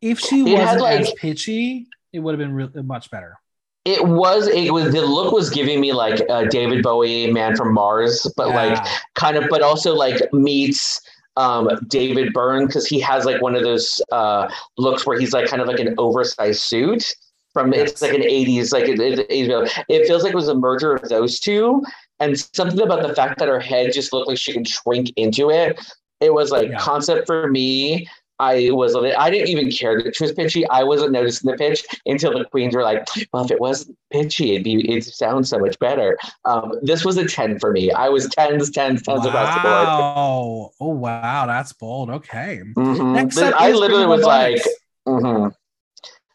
If 0.02 0.20
she 0.20 0.42
It 0.42 0.60
wasn't 0.60 0.70
as 0.70 0.82
like- 0.82 1.16
pitchy, 1.16 1.88
it 2.14 2.20
would 2.20 2.34
have 2.34 2.40
been 2.40 2.54
re- 2.54 2.82
much 2.84 3.10
better. 3.10 3.38
It 3.86 4.06
was 4.06 4.48
it 4.48 4.72
was 4.72 4.92
the 4.94 5.02
look 5.02 5.34
was 5.34 5.50
giving 5.50 5.80
me 5.82 5.92
like 5.94 6.22
uh, 6.30 6.46
David 6.46 6.84
Bowie, 6.84 7.32
Man 7.32 7.56
from 7.56 7.74
Mars, 7.74 8.32
but 8.38 8.50
like 8.50 8.78
kind 9.16 9.36
of, 9.38 9.46
but 9.50 9.64
also 9.64 9.96
like 9.96 10.32
meets 10.34 11.02
um 11.38 11.70
David 11.88 12.34
Byrne 12.34 12.68
because 12.68 12.86
he 12.86 13.00
has 13.00 13.26
like 13.26 13.42
one 13.42 13.56
of 13.56 13.64
those 13.64 14.02
uh 14.12 14.50
looks 14.78 15.06
where 15.06 15.18
he's 15.20 15.34
like 15.34 15.48
kind 15.48 15.62
of 15.62 15.68
like 15.68 15.80
an 15.80 15.96
oversized 15.98 16.62
suit 16.62 17.16
from 17.54 17.74
it's 17.74 18.02
like 18.02 18.14
an 18.14 18.22
80s 18.22 18.72
like 18.72 18.88
it, 18.88 19.00
it, 19.00 19.20
it, 19.30 19.84
it 19.90 20.08
feels 20.08 20.24
like 20.24 20.32
it 20.34 20.36
was 20.36 20.48
a 20.48 20.56
merger 20.56 20.94
of 20.94 21.10
those 21.10 21.40
two 21.40 21.84
and 22.20 22.38
something 22.54 22.82
about 22.82 23.06
the 23.06 23.14
fact 23.16 23.40
that 23.40 23.48
her 23.48 23.60
head 23.60 23.92
just 23.94 24.14
looked 24.14 24.28
like 24.28 24.38
she 24.38 24.54
could 24.54 24.68
shrink 24.68 25.12
into 25.16 25.50
it 25.50 25.80
it 26.20 26.34
was 26.34 26.52
like 26.52 26.70
Yeah. 26.70 26.78
concept 26.80 27.28
for 27.28 27.50
me 27.50 28.08
I 28.42 28.72
was 28.72 28.96
I 28.96 29.30
didn't 29.30 29.50
even 29.50 29.70
care 29.72 30.02
that 30.02 30.16
she 30.16 30.24
was 30.24 30.34
pitchy. 30.34 30.68
I 30.68 30.84
wasn't 30.84 31.12
noticing 31.12 31.52
the 31.52 31.56
pitch 31.58 31.86
until 32.08 32.38
the 32.38 32.46
queens 32.46 32.74
were 32.76 32.82
like, 32.82 33.08
"Well, 33.32 33.46
if 33.46 33.52
it 33.52 33.60
wasn't 33.60 33.98
pitchy, 34.12 34.54
it'd 34.54 34.64
be 34.64 34.92
it 34.92 35.04
sounds 35.04 35.50
so 35.50 35.60
much 35.60 35.78
better." 35.78 36.18
Um, 36.46 36.74
this 36.82 37.06
was 37.06 37.18
a 37.18 37.28
ten 37.28 37.60
for 37.60 37.72
me. 37.72 37.92
I 37.92 38.10
was 38.10 38.28
tens, 38.30 38.72
tens, 38.72 39.04
tens 39.04 39.26
across 39.26 39.56
the 39.56 39.62
board. 39.62 39.88
Wow. 39.88 40.72
Oh 40.82 40.88
wow, 40.88 41.46
that's 41.46 41.72
bold. 41.74 42.10
Okay. 42.10 42.62
Mhm. 42.76 43.14
Next 43.14 43.36
This- 43.36 43.54
I 43.56 43.72
literally 43.72 44.08
was 44.08 44.24
like, 44.24 44.64
mhm. 45.08 45.54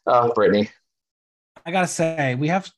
"Oh, 0.06 0.32
Brittany." 0.32 0.70
I 1.64 1.72
gotta 1.72 1.88
say, 1.88 2.36
we 2.36 2.46
have 2.48 2.70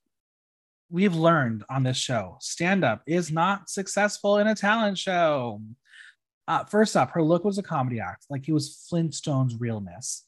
we've 0.91 1.15
learned 1.15 1.65
on 1.69 1.83
this 1.83 1.99
show, 1.99 2.39
stand 2.41 2.83
up 2.83 3.03
is 3.07 3.31
not 3.31 3.69
successful 3.69 4.39
in 4.39 4.47
a 4.47 4.55
talent 4.55 4.97
show. 4.97 5.61
Uh, 6.49 6.65
first 6.65 6.97
up, 6.97 7.11
her 7.11 7.23
look 7.23 7.45
was 7.45 7.59
a 7.59 7.63
comedy 7.63 8.01
act, 8.01 8.25
like 8.31 8.49
it 8.49 8.53
was 8.53 8.89
Flintstones 8.91 9.61
realness. 9.61 10.25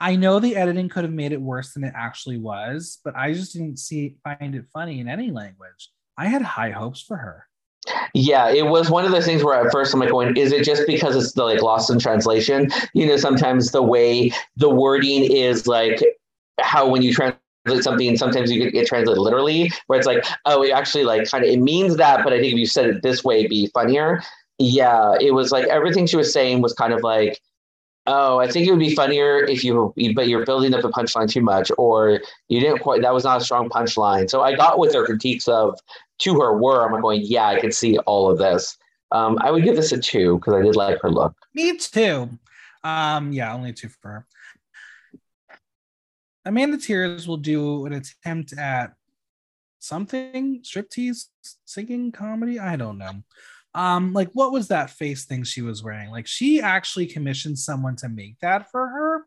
I 0.00 0.16
know 0.16 0.40
the 0.40 0.56
editing 0.56 0.88
could 0.88 1.04
have 1.04 1.12
made 1.12 1.32
it 1.32 1.40
worse 1.40 1.72
than 1.72 1.84
it 1.84 1.94
actually 1.96 2.38
was, 2.38 2.98
but 3.04 3.14
I 3.16 3.32
just 3.32 3.52
didn't 3.52 3.78
see 3.78 4.16
find 4.24 4.56
it 4.56 4.64
funny 4.72 4.98
in 4.98 5.08
any 5.08 5.30
language. 5.30 5.90
I 6.18 6.26
had 6.26 6.42
high 6.42 6.70
hopes 6.70 7.00
for 7.00 7.16
her. 7.16 7.46
Yeah, 8.14 8.48
it 8.50 8.66
was 8.66 8.90
one 8.90 9.04
of 9.04 9.12
those 9.12 9.26
things 9.26 9.44
where 9.44 9.64
at 9.64 9.70
first 9.70 9.94
I'm 9.94 10.00
like 10.00 10.10
going, 10.10 10.36
is 10.36 10.52
it 10.52 10.64
just 10.64 10.82
because 10.86 11.14
it's 11.14 11.32
the 11.32 11.44
like 11.44 11.62
lost 11.62 11.88
in 11.88 12.00
translation? 12.00 12.68
You 12.92 13.06
know, 13.06 13.16
sometimes 13.16 13.70
the 13.70 13.82
way 13.82 14.32
the 14.56 14.68
wording 14.68 15.22
is 15.22 15.68
like 15.68 16.02
how 16.60 16.88
when 16.88 17.02
you 17.02 17.14
translate 17.14 17.38
something, 17.80 18.16
sometimes 18.16 18.50
you 18.50 18.70
get 18.70 18.86
translated 18.86 19.20
literally, 19.20 19.70
where 19.86 19.98
it's 19.98 20.06
like, 20.06 20.24
oh, 20.46 20.62
it 20.62 20.70
actually 20.70 21.04
like 21.04 21.30
kind 21.30 21.44
of 21.44 21.50
it 21.50 21.60
means 21.60 21.96
that, 21.96 22.24
but 22.24 22.32
I 22.32 22.40
think 22.40 22.52
if 22.52 22.58
you 22.58 22.66
said 22.66 22.86
it 22.86 23.02
this 23.02 23.22
way, 23.22 23.40
it'd 23.40 23.50
be 23.50 23.70
funnier. 23.72 24.20
Yeah, 24.58 25.14
it 25.20 25.32
was 25.32 25.52
like 25.52 25.66
everything 25.68 26.06
she 26.06 26.16
was 26.16 26.32
saying 26.32 26.62
was 26.62 26.72
kind 26.72 26.92
of 26.92 27.02
like, 27.02 27.40
oh, 28.06 28.38
I 28.38 28.50
think 28.50 28.66
it 28.66 28.70
would 28.70 28.80
be 28.80 28.94
funnier 28.94 29.44
if 29.44 29.64
you, 29.64 29.92
but 30.14 30.28
you're 30.28 30.44
building 30.44 30.74
up 30.74 30.84
a 30.84 30.90
punchline 30.90 31.28
too 31.28 31.40
much, 31.40 31.70
or 31.78 32.20
you 32.48 32.60
didn't 32.60 32.78
quite. 32.80 33.02
That 33.02 33.14
was 33.14 33.24
not 33.24 33.40
a 33.40 33.44
strong 33.44 33.68
punchline. 33.68 34.28
So 34.28 34.42
I 34.42 34.54
got 34.54 34.78
with 34.78 34.94
her 34.94 35.04
critiques 35.04 35.48
of 35.48 35.78
to 36.20 36.40
her 36.40 36.58
were. 36.58 36.84
I'm 36.84 37.00
going, 37.00 37.22
yeah, 37.24 37.46
I 37.46 37.60
can 37.60 37.72
see 37.72 37.98
all 37.98 38.30
of 38.30 38.38
this. 38.38 38.76
Um, 39.10 39.38
I 39.40 39.50
would 39.50 39.64
give 39.64 39.76
this 39.76 39.92
a 39.92 39.98
two 39.98 40.38
because 40.38 40.54
I 40.54 40.62
did 40.62 40.76
like 40.76 41.00
her 41.02 41.10
look. 41.10 41.34
Me 41.54 41.76
too. 41.76 42.28
Um, 42.82 43.32
yeah, 43.32 43.54
only 43.54 43.72
two 43.72 43.88
for 43.88 44.08
her. 44.10 44.26
Amanda 46.44 46.76
Tears 46.76 47.26
will 47.26 47.38
do 47.38 47.86
an 47.86 47.94
attempt 47.94 48.52
at 48.52 48.94
something 49.78 50.60
striptease, 50.62 51.28
singing, 51.64 52.12
comedy. 52.12 52.58
I 52.58 52.76
don't 52.76 52.98
know. 52.98 53.22
Um, 53.74 54.12
like 54.12 54.30
what 54.34 54.52
was 54.52 54.68
that 54.68 54.90
face 54.90 55.24
thing 55.24 55.42
she 55.42 55.62
was 55.62 55.82
wearing? 55.82 56.10
Like 56.10 56.26
she 56.26 56.60
actually 56.60 57.06
commissioned 57.06 57.58
someone 57.58 57.96
to 57.96 58.08
make 58.08 58.38
that 58.40 58.70
for 58.70 58.86
her. 58.86 59.26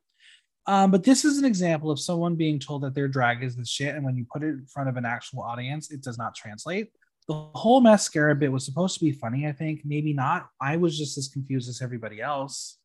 Um, 0.67 0.91
but 0.91 1.03
this 1.03 1.23
is 1.23 1.37
an 1.37 1.45
example 1.45 1.91
of 1.91 1.99
someone 1.99 2.35
being 2.35 2.59
told 2.59 2.83
that 2.83 2.93
their 2.93 3.07
drag 3.07 3.41
is 3.41 3.55
the 3.55 3.65
shit, 3.65 3.95
and 3.95 4.03
when 4.03 4.17
you 4.17 4.25
put 4.31 4.43
it 4.43 4.49
in 4.49 4.65
front 4.65 4.89
of 4.89 4.97
an 4.97 5.05
actual 5.05 5.41
audience, 5.41 5.91
it 5.91 6.03
does 6.03 6.17
not 6.17 6.35
translate. 6.35 6.91
The 7.29 7.33
whole 7.55 7.81
mascara 7.81 8.35
bit 8.35 8.51
was 8.51 8.65
supposed 8.65 8.97
to 8.99 9.05
be 9.05 9.11
funny, 9.11 9.47
I 9.47 9.51
think. 9.51 9.81
Maybe 9.83 10.13
not. 10.13 10.47
I 10.61 10.77
was 10.77 10.97
just 10.97 11.17
as 11.17 11.27
confused 11.27 11.69
as 11.69 11.81
everybody 11.81 12.21
else. 12.21 12.77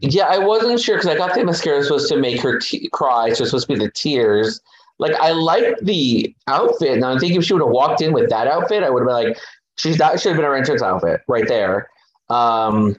Yeah, 0.00 0.26
I 0.26 0.38
wasn't 0.38 0.80
sure 0.80 0.96
because 0.96 1.08
I 1.08 1.16
thought 1.16 1.34
the 1.34 1.44
mascara 1.44 1.78
was 1.78 1.86
supposed 1.86 2.08
to 2.08 2.16
make 2.16 2.40
her 2.40 2.60
cry. 2.92 3.32
So 3.32 3.42
it's 3.42 3.50
supposed 3.50 3.68
to 3.68 3.74
be 3.74 3.78
the 3.78 3.90
tears. 3.90 4.60
Like 4.98 5.14
I 5.14 5.32
liked 5.32 5.84
the 5.84 6.34
outfit. 6.46 6.98
Now 6.98 7.14
I 7.14 7.18
think 7.18 7.34
if 7.34 7.44
she 7.44 7.52
would 7.52 7.62
have 7.62 7.70
walked 7.70 8.00
in 8.00 8.12
with 8.12 8.30
that 8.30 8.46
outfit, 8.46 8.82
I 8.82 8.90
would 8.90 9.00
have 9.00 9.08
been 9.08 9.30
like, 9.30 9.38
she's 9.76 9.98
that 9.98 10.20
should 10.20 10.30
have 10.30 10.36
been 10.36 10.44
her 10.44 10.56
entrance 10.56 10.82
outfit 10.82 11.20
right 11.28 11.46
there. 11.48 11.88
Um, 12.30 12.96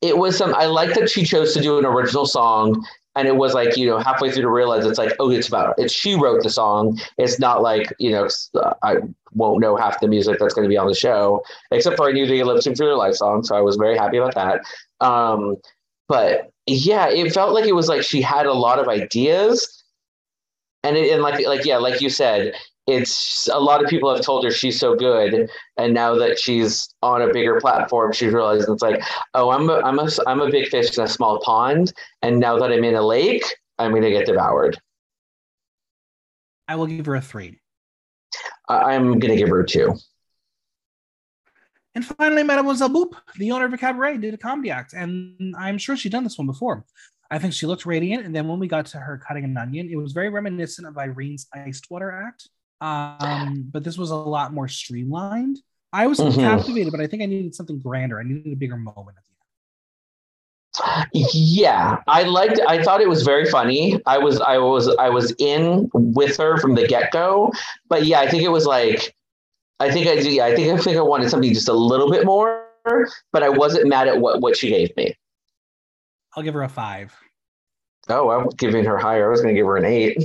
it 0.00 0.18
was 0.18 0.36
some. 0.36 0.54
I 0.54 0.66
like 0.66 0.94
that 0.94 1.08
she 1.08 1.24
chose 1.24 1.54
to 1.54 1.60
do 1.60 1.78
an 1.78 1.84
original 1.84 2.26
song, 2.26 2.84
and 3.14 3.28
it 3.28 3.36
was 3.36 3.54
like 3.54 3.76
you 3.76 3.86
know 3.86 3.98
halfway 3.98 4.30
through 4.30 4.42
to 4.42 4.50
realize 4.50 4.84
it's 4.84 4.98
like 4.98 5.12
oh 5.18 5.30
it's 5.30 5.48
about 5.48 5.74
it's 5.78 5.92
she 5.92 6.14
wrote 6.14 6.42
the 6.42 6.50
song. 6.50 6.98
It's 7.18 7.38
not 7.38 7.62
like 7.62 7.92
you 7.98 8.10
know 8.10 8.28
uh, 8.54 8.74
I 8.82 8.96
won't 9.34 9.60
know 9.60 9.76
half 9.76 10.00
the 10.00 10.08
music 10.08 10.38
that's 10.38 10.54
going 10.54 10.64
to 10.64 10.68
be 10.68 10.76
on 10.76 10.86
the 10.86 10.94
show 10.94 11.42
except 11.70 11.96
for 11.96 12.08
I 12.08 12.12
knew 12.12 12.26
the 12.26 12.42
lip 12.44 12.62
sync 12.62 12.76
their 12.76 12.96
life 12.96 13.14
song, 13.14 13.44
so 13.44 13.56
I 13.56 13.60
was 13.60 13.76
very 13.76 13.96
happy 13.96 14.18
about 14.18 14.34
that. 14.34 14.60
Um, 15.04 15.56
but 16.08 16.50
yeah, 16.66 17.08
it 17.08 17.32
felt 17.32 17.54
like 17.54 17.64
it 17.64 17.74
was 17.74 17.88
like 17.88 18.02
she 18.02 18.20
had 18.20 18.46
a 18.46 18.52
lot 18.52 18.78
of 18.78 18.88
ideas, 18.88 19.82
and 20.82 20.96
it, 20.96 21.12
and 21.12 21.22
like 21.22 21.46
like 21.46 21.64
yeah, 21.64 21.78
like 21.78 22.00
you 22.00 22.10
said, 22.10 22.54
it's 22.86 23.48
a 23.48 23.58
lot 23.58 23.82
of 23.82 23.88
people 23.88 24.12
have 24.12 24.24
told 24.24 24.44
her 24.44 24.50
she's 24.50 24.78
so 24.78 24.94
good, 24.96 25.48
and 25.76 25.94
now 25.94 26.14
that 26.16 26.38
she's 26.38 26.92
on 27.02 27.22
a 27.22 27.32
bigger 27.32 27.60
platform, 27.60 28.12
she's 28.12 28.32
realized 28.32 28.68
it's 28.68 28.82
like, 28.82 29.02
oh, 29.34 29.50
I'm 29.50 29.70
a, 29.70 29.74
I'm 29.80 29.98
a 29.98 30.08
I'm 30.26 30.40
a 30.40 30.50
big 30.50 30.68
fish 30.68 30.96
in 30.96 31.04
a 31.04 31.08
small 31.08 31.40
pond, 31.40 31.92
and 32.22 32.40
now 32.40 32.58
that 32.58 32.72
I'm 32.72 32.84
in 32.84 32.94
a 32.94 33.02
lake, 33.02 33.44
I'm 33.78 33.94
gonna 33.94 34.10
get 34.10 34.26
devoured. 34.26 34.78
I 36.66 36.76
will 36.76 36.86
give 36.86 37.06
her 37.06 37.16
a 37.16 37.20
three. 37.20 37.60
I'm 38.68 39.18
gonna 39.18 39.36
give 39.36 39.48
her 39.48 39.60
a 39.60 39.66
two. 39.66 39.94
And 41.94 42.04
finally, 42.04 42.42
Mademoiselle 42.42 42.88
Boop, 42.88 43.12
the 43.36 43.52
owner 43.52 43.66
of 43.66 43.72
a 43.74 43.78
cabaret, 43.78 44.16
did 44.16 44.34
a 44.34 44.38
comedy 44.38 44.70
act, 44.70 44.94
and 44.94 45.54
I'm 45.58 45.78
sure 45.78 45.96
she'd 45.96 46.12
done 46.12 46.24
this 46.24 46.38
one 46.38 46.46
before. 46.46 46.84
I 47.30 47.38
think 47.38 47.52
she 47.52 47.66
looked 47.66 47.86
radiant, 47.86 48.24
and 48.24 48.34
then 48.34 48.48
when 48.48 48.58
we 48.58 48.66
got 48.66 48.86
to 48.86 48.98
her 48.98 49.18
cutting 49.18 49.44
an 49.44 49.56
onion, 49.56 49.88
it 49.90 49.96
was 49.96 50.12
very 50.12 50.30
reminiscent 50.30 50.88
of 50.88 50.96
Irene's 50.96 51.46
iced 51.54 51.90
water 51.90 52.10
act, 52.10 52.48
um, 52.82 53.68
but 53.72 53.84
this 53.84 53.96
was 53.96 54.10
a 54.10 54.16
lot 54.16 54.52
more 54.52 54.68
streamlined. 54.68 55.58
I 55.92 56.06
was 56.06 56.18
Mhm. 56.18 56.34
captivated, 56.36 56.90
but 56.90 57.00
I 57.00 57.06
think 57.06 57.22
I 57.22 57.26
needed 57.26 57.54
something 57.54 57.78
grander. 57.78 58.18
I 58.18 58.24
needed 58.24 58.52
a 58.52 58.56
bigger 58.56 58.76
moment 58.76 59.16
at 60.74 60.82
the 60.82 61.18
end. 61.20 61.28
Yeah, 61.32 61.98
I 62.08 62.22
liked. 62.24 62.58
I 62.66 62.82
thought 62.82 63.00
it 63.00 63.08
was 63.08 63.22
very 63.22 63.44
funny. 63.50 64.00
I 64.06 64.18
was, 64.18 64.40
I 64.40 64.58
was, 64.58 64.88
I 64.96 65.10
was 65.10 65.34
in 65.38 65.90
with 65.92 66.36
her 66.38 66.56
from 66.58 66.74
the 66.74 66.86
get 66.88 67.12
go. 67.12 67.52
But 67.88 68.06
yeah, 68.06 68.20
I 68.20 68.28
think 68.28 68.42
it 68.42 68.48
was 68.48 68.64
like, 68.66 69.14
I 69.80 69.90
think 69.90 70.06
I, 70.06 70.14
yeah, 70.14 70.46
I 70.46 70.54
think 70.56 70.72
I 70.72 70.82
think 70.82 70.96
I 70.96 71.02
wanted 71.02 71.28
something 71.30 71.52
just 71.52 71.68
a 71.68 71.74
little 71.74 72.10
bit 72.10 72.24
more. 72.24 72.66
But 73.32 73.42
I 73.42 73.48
wasn't 73.48 73.86
mad 73.86 74.08
at 74.08 74.18
what 74.18 74.40
what 74.40 74.56
she 74.56 74.70
gave 74.70 74.96
me. 74.96 75.14
I'll 76.34 76.42
give 76.42 76.54
her 76.54 76.62
a 76.62 76.68
five. 76.68 77.14
Oh, 78.08 78.30
I'm 78.30 78.48
giving 78.56 78.84
her 78.86 78.98
higher. 78.98 79.26
I 79.28 79.30
was 79.30 79.40
going 79.42 79.54
to 79.54 79.58
give 79.60 79.66
her 79.66 79.76
an 79.76 79.84
eight. 79.84 80.16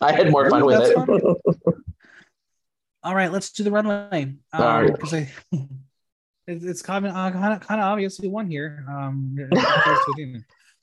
I 0.00 0.12
had 0.12 0.30
more 0.30 0.48
fun 0.48 0.64
with 0.64 0.80
it. 0.80 0.96
All 3.02 3.14
right, 3.14 3.32
let's 3.32 3.50
do 3.50 3.64
the 3.64 3.70
runway. 3.70 4.34
All 4.52 4.82
right. 4.82 4.90
I, 5.12 5.16
it, 6.46 6.62
it's 6.64 6.82
kind 6.82 7.06
of 7.06 7.14
uh, 7.14 7.30
kind 7.30 7.54
of 7.54 7.60
kind 7.60 7.80
of 7.80 7.86
obvious 7.86 8.18
who 8.18 8.28
won 8.28 8.50
here. 8.50 8.84
Um, 8.88 9.36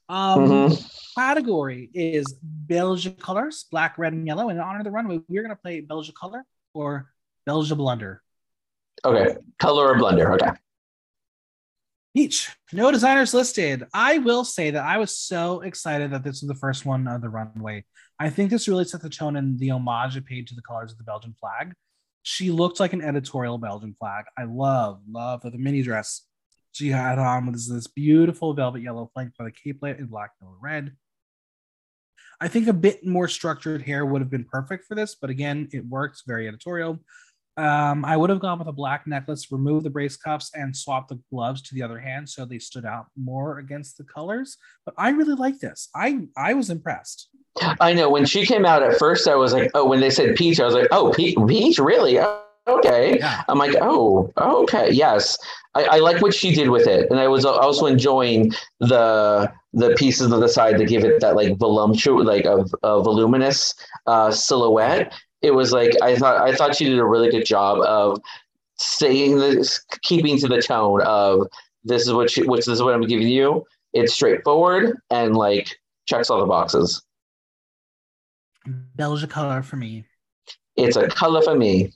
um, 0.10 0.40
Mhm. 0.40 1.14
category 1.16 1.90
is 1.94 2.36
Belgian 2.42 3.14
colors, 3.16 3.66
black, 3.70 3.98
red, 3.98 4.14
and 4.14 4.26
yellow. 4.26 4.50
And 4.50 4.58
in 4.58 4.64
honor 4.64 4.80
of 4.80 4.86
the 4.86 4.92
runway, 4.92 5.20
we're 5.28 5.44
gonna 5.44 5.56
play 5.56 5.82
Belgian 5.82 6.16
color 6.20 6.44
or 6.74 7.12
Belgian 7.46 7.78
blunder. 7.78 8.24
Okay, 9.06 9.38
color 9.60 9.90
or 9.90 9.96
blender. 9.96 10.34
Okay. 10.34 10.52
Each 12.18 12.50
no 12.74 12.92
designers 12.92 13.36
listed. 13.36 13.86
I 13.94 14.18
will 14.18 14.44
say 14.44 14.72
that 14.72 14.84
I 14.84 14.98
was 14.98 15.16
so 15.16 15.62
excited 15.62 16.10
that 16.10 16.24
this 16.24 16.42
was 16.42 16.48
the 16.48 16.56
first 16.56 16.84
one 16.84 17.08
of 17.08 17.22
the 17.22 17.30
runway. 17.30 17.86
I 18.20 18.32
think 18.32 18.50
this 18.50 18.68
really 18.68 18.86
set 18.86 19.04
the 19.04 19.10
tone 19.10 19.36
and 19.36 19.60
the 19.60 19.70
homage 19.70 20.18
it 20.18 20.26
paid 20.26 20.48
to 20.48 20.56
the 20.56 20.64
colors 20.64 20.92
of 20.92 20.98
the 20.98 21.04
Belgian 21.04 21.36
flag. 21.40 21.74
She 22.24 22.50
looked 22.50 22.80
like 22.80 22.94
an 22.94 23.04
editorial 23.04 23.60
Belgian 23.60 23.96
flag. 24.00 24.26
I 24.36 24.46
love, 24.46 25.00
love 25.08 25.44
the 25.44 25.52
mini 25.60 25.84
dress. 25.84 26.24
She 26.72 26.90
had 26.90 27.20
on 27.20 27.52
was 27.52 27.70
this 27.70 27.86
beautiful 27.86 28.56
velvet 28.56 28.82
yellow 28.82 29.12
flanked 29.14 29.38
by 29.38 29.44
the 29.46 29.52
capelet 29.52 30.00
in 30.00 30.08
black 30.08 30.32
and 30.42 30.50
red. 30.60 30.94
I 32.42 32.48
think 32.48 32.68
a 32.68 32.74
bit 32.74 33.06
more 33.06 33.28
structured 33.28 33.84
hair 33.84 34.04
would 34.04 34.22
have 34.22 34.32
been 34.32 34.46
perfect 34.46 34.86
for 34.86 34.96
this, 34.96 35.14
but 35.14 35.30
again, 35.30 35.70
it 35.72 35.86
works 35.86 36.24
very 36.26 36.48
editorial. 36.48 36.98
Um, 37.58 38.06
I 38.06 38.16
would 38.16 38.30
have 38.30 38.40
gone 38.40 38.60
with 38.60 38.68
a 38.68 38.74
black 38.74 39.08
necklace, 39.08 39.52
remove 39.52 39.84
the 39.84 39.90
brace 39.90 40.16
cuffs, 40.16 40.52
and 40.54 40.76
swap 40.76 41.08
the 41.08 41.20
gloves 41.32 41.62
to 41.64 41.76
the 41.76 41.82
other 41.82 42.00
hand 42.00 42.30
so 42.30 42.46
they 42.46 42.60
stood 42.60 42.86
out 42.86 43.08
more 43.16 43.58
against 43.58 43.98
the 43.98 44.04
colors. 44.04 44.58
But 44.86 44.94
I 44.98 45.10
really 45.10 45.34
like 45.34 45.60
this. 45.60 45.90
I 45.96 46.28
I 46.38 46.54
was 46.54 46.70
impressed. 46.70 47.30
I 47.82 47.94
know 47.94 48.10
when 48.10 48.26
she 48.26 48.46
came 48.46 48.66
out 48.66 48.84
at 48.84 49.00
first, 49.00 49.28
I 49.28 49.36
was 49.36 49.54
like, 49.54 49.72
oh, 49.74 49.86
when 49.86 50.00
they 50.00 50.12
said 50.12 50.36
peach, 50.36 50.60
I 50.60 50.66
was 50.66 50.76
like, 50.76 50.88
oh, 50.92 51.12
pe- 51.16 51.34
peach, 51.48 51.80
really? 51.80 52.20
Oh, 52.20 52.44
okay. 52.68 53.18
Yeah. 53.18 53.44
I'm 53.48 53.58
like, 53.58 53.76
oh, 53.82 54.32
okay, 54.38 54.92
yes. 54.92 55.38
I, 55.74 55.84
I 55.86 55.98
like 55.98 56.22
what 56.22 56.34
she 56.34 56.54
did 56.54 56.70
with 56.70 56.88
it, 56.88 57.10
and 57.10 57.20
I 57.20 57.28
was 57.28 57.46
also 57.46 57.86
enjoying 57.86 58.54
the 58.80 59.52
the 59.74 59.96
pieces 59.96 60.32
on 60.32 60.40
the 60.40 60.50
side 60.50 60.78
to 60.78 60.86
give 60.86 61.04
it 61.04 61.22
that 61.22 61.36
like 61.36 61.58
voluptuous, 61.58 62.26
like 62.26 62.46
a, 62.46 62.66
a 62.84 63.02
voluminous 63.02 63.76
uh, 64.08 64.32
silhouette. 64.32 65.14
It 65.42 65.52
was 65.52 65.72
like 65.72 65.92
I 66.02 66.16
thought 66.16 66.42
I 66.42 66.56
thought 66.56 66.76
she 66.76 66.86
did 66.86 67.00
a 67.00 67.06
really 67.06 67.30
good 67.30 67.46
job 67.46 67.80
of 67.82 68.20
saying 68.80 69.38
this, 69.38 69.84
keeping 70.02 70.38
to 70.40 70.48
the 70.48 70.62
tone 70.62 71.02
of 71.02 71.48
this 71.84 72.04
is 72.04 72.14
what 72.14 72.30
she, 72.30 72.44
which 72.44 72.66
this 72.66 72.76
is 72.76 72.84
what 72.84 72.94
I'm 72.94 73.02
giving 73.02 73.28
you. 73.28 73.66
It's 73.94 74.14
straightforward 74.14 74.98
and 75.10 75.36
like 75.36 75.78
checks 76.06 76.30
all 76.30 76.40
the 76.40 76.46
boxes. 76.46 77.04
Belgian 78.96 79.30
color 79.30 79.64
for 79.64 79.78
me. 79.78 80.06
It's 80.76 80.98
a 80.98 81.08
color 81.08 81.42
for 81.42 81.56
me. 81.56 81.94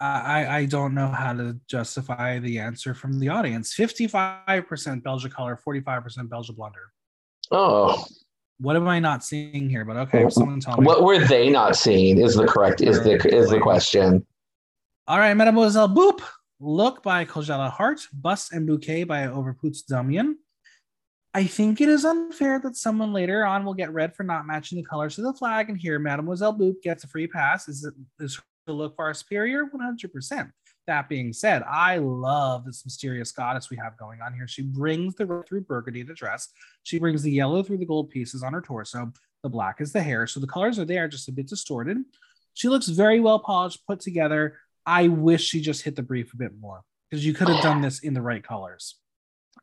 I, 0.00 0.58
I 0.58 0.64
don't 0.66 0.94
know 0.94 1.08
how 1.08 1.32
to 1.32 1.58
justify 1.66 2.38
the 2.38 2.58
answer 2.58 2.94
from 2.94 3.18
the 3.18 3.28
audience. 3.30 3.74
55% 3.74 5.02
Belgian 5.02 5.30
color, 5.30 5.58
45% 5.66 6.28
Belgian 6.28 6.54
blunder. 6.54 6.92
Oh, 7.50 8.04
What 8.64 8.76
am 8.76 8.88
I 8.88 8.98
not 8.98 9.22
seeing 9.22 9.68
here? 9.68 9.84
But 9.84 9.98
okay, 9.98 10.26
someone 10.30 10.58
tell 10.58 10.78
me. 10.78 10.86
what 10.86 11.02
were 11.02 11.18
they 11.18 11.50
not 11.50 11.76
seeing? 11.76 12.16
Is 12.16 12.34
the 12.34 12.46
correct 12.46 12.80
is 12.80 13.02
the 13.04 13.16
is 13.28 13.50
the 13.50 13.60
question. 13.60 14.26
All 15.06 15.18
right, 15.18 15.34
Mademoiselle 15.34 15.88
Boop. 15.88 16.22
Look 16.60 17.02
by 17.02 17.26
Kojala 17.26 17.70
Hart. 17.70 18.00
Bust 18.14 18.54
and 18.54 18.66
Bouquet 18.66 19.04
by 19.04 19.26
Overpoots 19.26 19.84
Damian. 19.86 20.38
I 21.34 21.44
think 21.44 21.82
it 21.82 21.90
is 21.90 22.06
unfair 22.06 22.58
that 22.60 22.76
someone 22.76 23.12
later 23.12 23.44
on 23.44 23.66
will 23.66 23.74
get 23.74 23.92
red 23.92 24.16
for 24.16 24.22
not 24.22 24.46
matching 24.46 24.78
the 24.78 24.88
colors 24.88 25.18
of 25.18 25.24
the 25.24 25.34
flag, 25.34 25.68
and 25.68 25.78
here 25.78 25.98
Mademoiselle 25.98 26.58
Boop 26.58 26.80
gets 26.82 27.04
a 27.04 27.08
free 27.08 27.26
pass. 27.26 27.68
Is 27.68 27.84
it 27.84 27.92
is 28.18 28.40
her 28.66 28.72
look 28.72 28.96
far 28.96 29.12
superior? 29.12 29.66
100%. 29.66 30.50
That 30.86 31.08
being 31.08 31.32
said, 31.32 31.62
I 31.62 31.96
love 31.96 32.66
this 32.66 32.84
mysterious 32.84 33.32
goddess 33.32 33.70
we 33.70 33.78
have 33.78 33.96
going 33.96 34.20
on 34.20 34.34
here. 34.34 34.46
She 34.46 34.62
brings 34.62 35.14
the 35.14 35.24
red 35.24 35.46
through 35.46 35.62
burgundy 35.62 36.02
the 36.02 36.12
dress. 36.12 36.48
She 36.82 36.98
brings 36.98 37.22
the 37.22 37.30
yellow 37.30 37.62
through 37.62 37.78
the 37.78 37.86
gold 37.86 38.10
pieces 38.10 38.42
on 38.42 38.52
her 38.52 38.60
torso. 38.60 39.12
The 39.42 39.48
black 39.48 39.80
is 39.80 39.92
the 39.92 40.02
hair. 40.02 40.26
So 40.26 40.40
the 40.40 40.46
colors 40.46 40.78
are 40.78 40.84
there, 40.84 41.08
just 41.08 41.28
a 41.28 41.32
bit 41.32 41.48
distorted. 41.48 41.98
She 42.52 42.68
looks 42.68 42.88
very 42.88 43.20
well 43.20 43.38
polished, 43.38 43.86
put 43.86 44.00
together. 44.00 44.58
I 44.84 45.08
wish 45.08 45.44
she 45.44 45.60
just 45.60 45.82
hit 45.82 45.96
the 45.96 46.02
brief 46.02 46.34
a 46.34 46.36
bit 46.36 46.52
more 46.60 46.82
because 47.10 47.24
you 47.24 47.32
could 47.32 47.48
have 47.48 47.62
done 47.62 47.80
this 47.80 48.00
in 48.00 48.12
the 48.12 48.22
right 48.22 48.42
colors. 48.42 48.96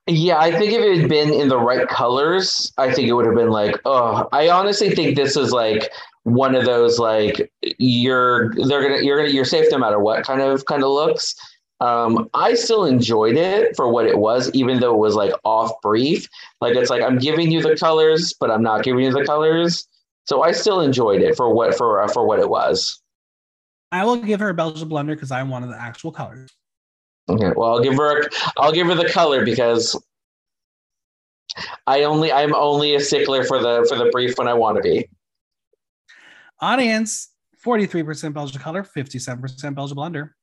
Yeah, 0.07 0.39
I 0.39 0.51
think 0.51 0.73
if 0.73 0.81
it 0.81 0.99
had 0.99 1.09
been 1.09 1.31
in 1.31 1.47
the 1.47 1.59
right 1.59 1.87
colors, 1.87 2.71
I 2.77 2.91
think 2.91 3.07
it 3.07 3.13
would 3.13 3.25
have 3.25 3.35
been 3.35 3.51
like, 3.51 3.79
oh, 3.85 4.27
I 4.31 4.49
honestly 4.49 4.89
think 4.89 5.15
this 5.15 5.37
is 5.37 5.51
like 5.51 5.91
one 6.23 6.55
of 6.55 6.65
those 6.65 6.99
like 6.99 7.51
you're 7.77 8.53
they're 8.55 8.81
gonna 8.81 9.01
you're 9.03 9.17
gonna 9.17 9.29
you're 9.29 9.45
safe 9.45 9.67
no 9.71 9.77
matter 9.77 9.99
what 9.99 10.25
kind 10.25 10.41
of 10.41 10.65
kind 10.65 10.83
of 10.83 10.89
looks. 10.89 11.35
Um, 11.81 12.29
I 12.35 12.53
still 12.53 12.85
enjoyed 12.85 13.35
it 13.35 13.75
for 13.75 13.89
what 13.89 14.05
it 14.05 14.19
was, 14.19 14.51
even 14.53 14.79
though 14.79 14.93
it 14.93 14.99
was 14.99 15.15
like 15.15 15.33
off 15.43 15.71
brief. 15.81 16.27
Like 16.61 16.75
it's 16.75 16.89
like 16.89 17.01
I'm 17.01 17.17
giving 17.17 17.51
you 17.51 17.61
the 17.61 17.75
colors, 17.75 18.33
but 18.39 18.51
I'm 18.51 18.61
not 18.61 18.83
giving 18.83 19.03
you 19.03 19.11
the 19.11 19.25
colors. 19.25 19.87
So 20.25 20.43
I 20.43 20.51
still 20.51 20.81
enjoyed 20.81 21.21
it 21.21 21.35
for 21.35 21.53
what 21.53 21.75
for 21.75 22.01
uh, 22.01 22.07
for 22.07 22.25
what 22.25 22.39
it 22.39 22.49
was. 22.49 23.01
I 23.91 24.05
will 24.05 24.17
give 24.17 24.39
her 24.39 24.49
a 24.49 24.53
Belgian 24.53 24.87
blunder 24.87 25.15
because 25.15 25.31
I 25.31 25.43
wanted 25.43 25.71
the 25.71 25.81
actual 25.81 26.11
colors. 26.11 26.51
Okay, 27.29 27.51
well 27.55 27.73
I'll 27.73 27.81
give 27.81 27.95
her 27.95 28.29
I'll 28.57 28.71
give 28.71 28.87
her 28.87 28.95
the 28.95 29.09
color 29.09 29.45
because 29.45 30.01
I 31.87 32.03
only 32.03 32.31
I'm 32.31 32.53
only 32.55 32.95
a 32.95 32.99
stickler 32.99 33.43
for 33.43 33.59
the 33.59 33.85
for 33.87 33.97
the 33.97 34.09
brief 34.11 34.37
when 34.37 34.47
I 34.47 34.53
want 34.53 34.77
to 34.77 34.81
be. 34.81 35.09
Audience 36.59 37.29
43% 37.65 38.33
Belgian 38.33 38.59
color, 38.61 38.83
57% 38.83 39.75
Belgian 39.75 39.95
blunder. 39.95 40.35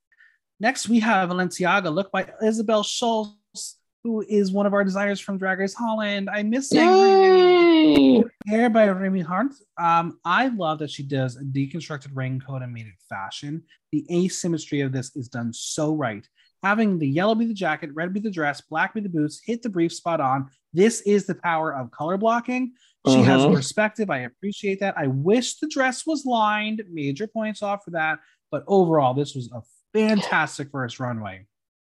Next, 0.61 0.89
we 0.89 1.01
have 1.01 1.31
Valenciaga, 1.31 1.93
look 1.93 2.11
by 2.11 2.29
Isabel 2.43 2.83
Schultz, 2.83 3.77
who 4.03 4.25
is 4.29 4.51
one 4.51 4.67
of 4.67 4.75
our 4.75 4.85
designers 4.85 5.21
from 5.21 5.39
Drag 5.39 5.59
Race 5.59 5.75
Holland. 5.75 6.29
I 6.33 6.43
miss 6.43 6.71
saying 6.71 6.89
her 6.89 6.95
name. 6.95 8.17
Yay! 8.17 8.25
hair 8.47 8.71
by 8.71 8.89
Remy 8.89 9.21
Hart. 9.21 9.53
Um, 9.79 10.19
I 10.25 10.49
love 10.49 10.79
that 10.81 10.91
she 10.91 11.03
does 11.03 11.37
a 11.37 11.43
deconstructed 11.43 12.11
raincoat 12.15 12.63
and 12.63 12.73
made 12.73 12.87
it 12.87 12.95
fashion. 13.09 13.63
The 13.93 14.07
asymmetry 14.11 14.81
of 14.81 14.93
this 14.93 15.15
is 15.17 15.29
done 15.29 15.53
so 15.53 15.95
right. 15.95 16.27
Having 16.63 16.99
the 16.99 17.09
yellow 17.09 17.35
be 17.35 17.47
the 17.47 17.55
jacket, 17.55 17.91
red 17.95 18.13
be 18.13 18.21
the 18.21 18.31
dress, 18.31 18.61
black 18.61 18.95
be 18.95 19.01
the 19.01 19.09
boots, 19.09 19.41
hit 19.45 19.63
the 19.63 19.69
brief 19.69 19.93
spot 19.93 20.21
on. 20.21 20.49
This 20.73 21.01
is 21.03 21.27
the 21.27 21.35
power 21.37 21.73
of 21.75 21.91
color 21.91 22.17
blocking. 22.17 22.73
She 23.07 23.23
has 23.23 23.45
a 23.45 23.47
Mhm. 23.47 23.55
perspective. 23.55 24.11
I 24.11 24.19
appreciate 24.19 24.81
that. 24.81 24.99
I 24.99 25.07
wish 25.07 25.59
the 25.61 25.69
dress 25.69 26.05
was 26.05 26.27
lined. 26.27 26.83
Major 26.91 27.27
points 27.27 27.63
off 27.63 27.85
for 27.85 27.93
that. 27.93 28.19
But 28.51 28.65
overall, 28.67 29.15
this 29.15 29.35
was 29.35 29.51
a 29.53 29.63
fantastic 29.97 30.71
first 30.71 30.99
runway. 31.01 31.47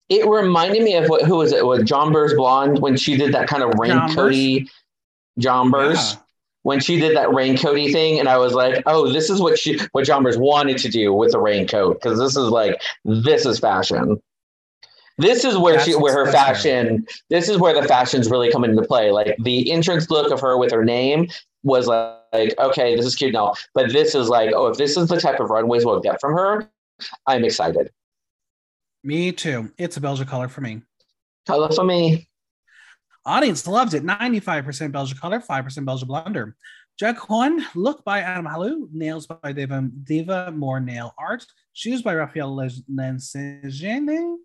It 0.07 0.27
reminded 0.27 0.83
me 0.83 0.95
of 0.95 1.07
what 1.07 1.23
who 1.23 1.35
was 1.37 1.51
it? 1.51 1.65
Was 1.65 1.83
John 1.83 2.11
Burr's 2.13 2.33
blonde 2.33 2.79
when 2.79 2.95
she 2.95 3.17
did 3.17 3.33
that 3.33 3.47
kind 3.47 3.63
of 3.63 3.71
raincoaty 3.71 4.69
John 5.39 5.71
Burr's 5.71 6.13
Yeah. 6.13 6.19
when 6.63 6.79
she 6.79 6.99
did 6.99 7.15
that 7.17 7.29
raincoaty 7.29 7.91
thing, 7.91 8.19
and 8.19 8.27
I 8.27 8.37
was 8.37 8.53
like, 8.53 8.81
oh, 8.85 9.11
this 9.11 9.29
is 9.29 9.39
what 9.41 9.57
she 9.59 9.79
what 9.91 10.05
John 10.05 10.23
Burr's 10.23 10.37
wanted 10.37 10.77
to 10.79 10.89
do 10.89 11.13
with 11.13 11.31
the 11.31 11.39
raincoat 11.39 12.01
because 12.01 12.17
this 12.19 12.35
is 12.37 12.49
like 12.49 12.81
this 13.05 13.45
is 13.45 13.59
fashion. 13.59 14.21
This 15.19 15.43
is 15.43 15.57
where 15.57 15.79
she 15.81 15.95
where 15.95 16.13
her 16.13 16.31
fashion. 16.31 17.05
This 17.29 17.49
is 17.49 17.57
where 17.57 17.79
the 17.79 17.87
fashions 17.87 18.31
really 18.31 18.49
come 18.51 18.63
into 18.63 18.81
play. 18.81 19.11
Like 19.11 19.35
the 19.43 19.69
entrance 19.69 20.09
look 20.09 20.31
of 20.31 20.39
her 20.39 20.57
with 20.57 20.71
her 20.71 20.85
name 20.85 21.27
was 21.61 21.87
like, 21.87 22.15
like 22.31 22.57
okay, 22.57 22.95
this 22.95 23.05
is 23.05 23.15
cute 23.15 23.33
now, 23.33 23.53
but 23.73 23.91
this 23.91 24.15
is 24.15 24.29
like, 24.29 24.51
oh, 24.55 24.67
if 24.67 24.77
this 24.77 24.95
is 24.95 25.09
the 25.09 25.19
type 25.19 25.39
of 25.39 25.49
runways 25.49 25.85
we'll 25.85 25.99
get 25.99 26.21
from 26.21 26.33
her, 26.33 26.71
I'm 27.27 27.43
excited. 27.43 27.91
Me 29.03 29.33
too. 29.33 29.71
It's 29.77 29.97
a 29.97 30.01
Belgian 30.01 30.25
color 30.25 30.47
for 30.47 30.61
me. 30.61 30.81
Color 31.47 31.71
for 31.73 31.83
me. 31.83 32.29
Audience 33.25 33.67
loved 33.67 33.93
it. 33.93 34.03
95% 34.03 34.91
Belgian 34.91 35.17
color, 35.17 35.39
5% 35.39 35.85
Belgian 35.85 36.07
blunder. 36.07 36.55
Jack 36.97 37.17
Horn, 37.17 37.65
look 37.75 38.03
by 38.03 38.19
Adam 38.19 38.45
Halu, 38.45 38.87
nails 38.91 39.25
by 39.27 39.53
Diva, 39.53 39.89
Diva 40.03 40.51
More 40.51 40.79
Nail 40.79 41.13
Art, 41.17 41.45
shoes 41.73 42.01
by 42.01 42.15
Raphael 42.15 42.55
Lensegene. 42.55 44.35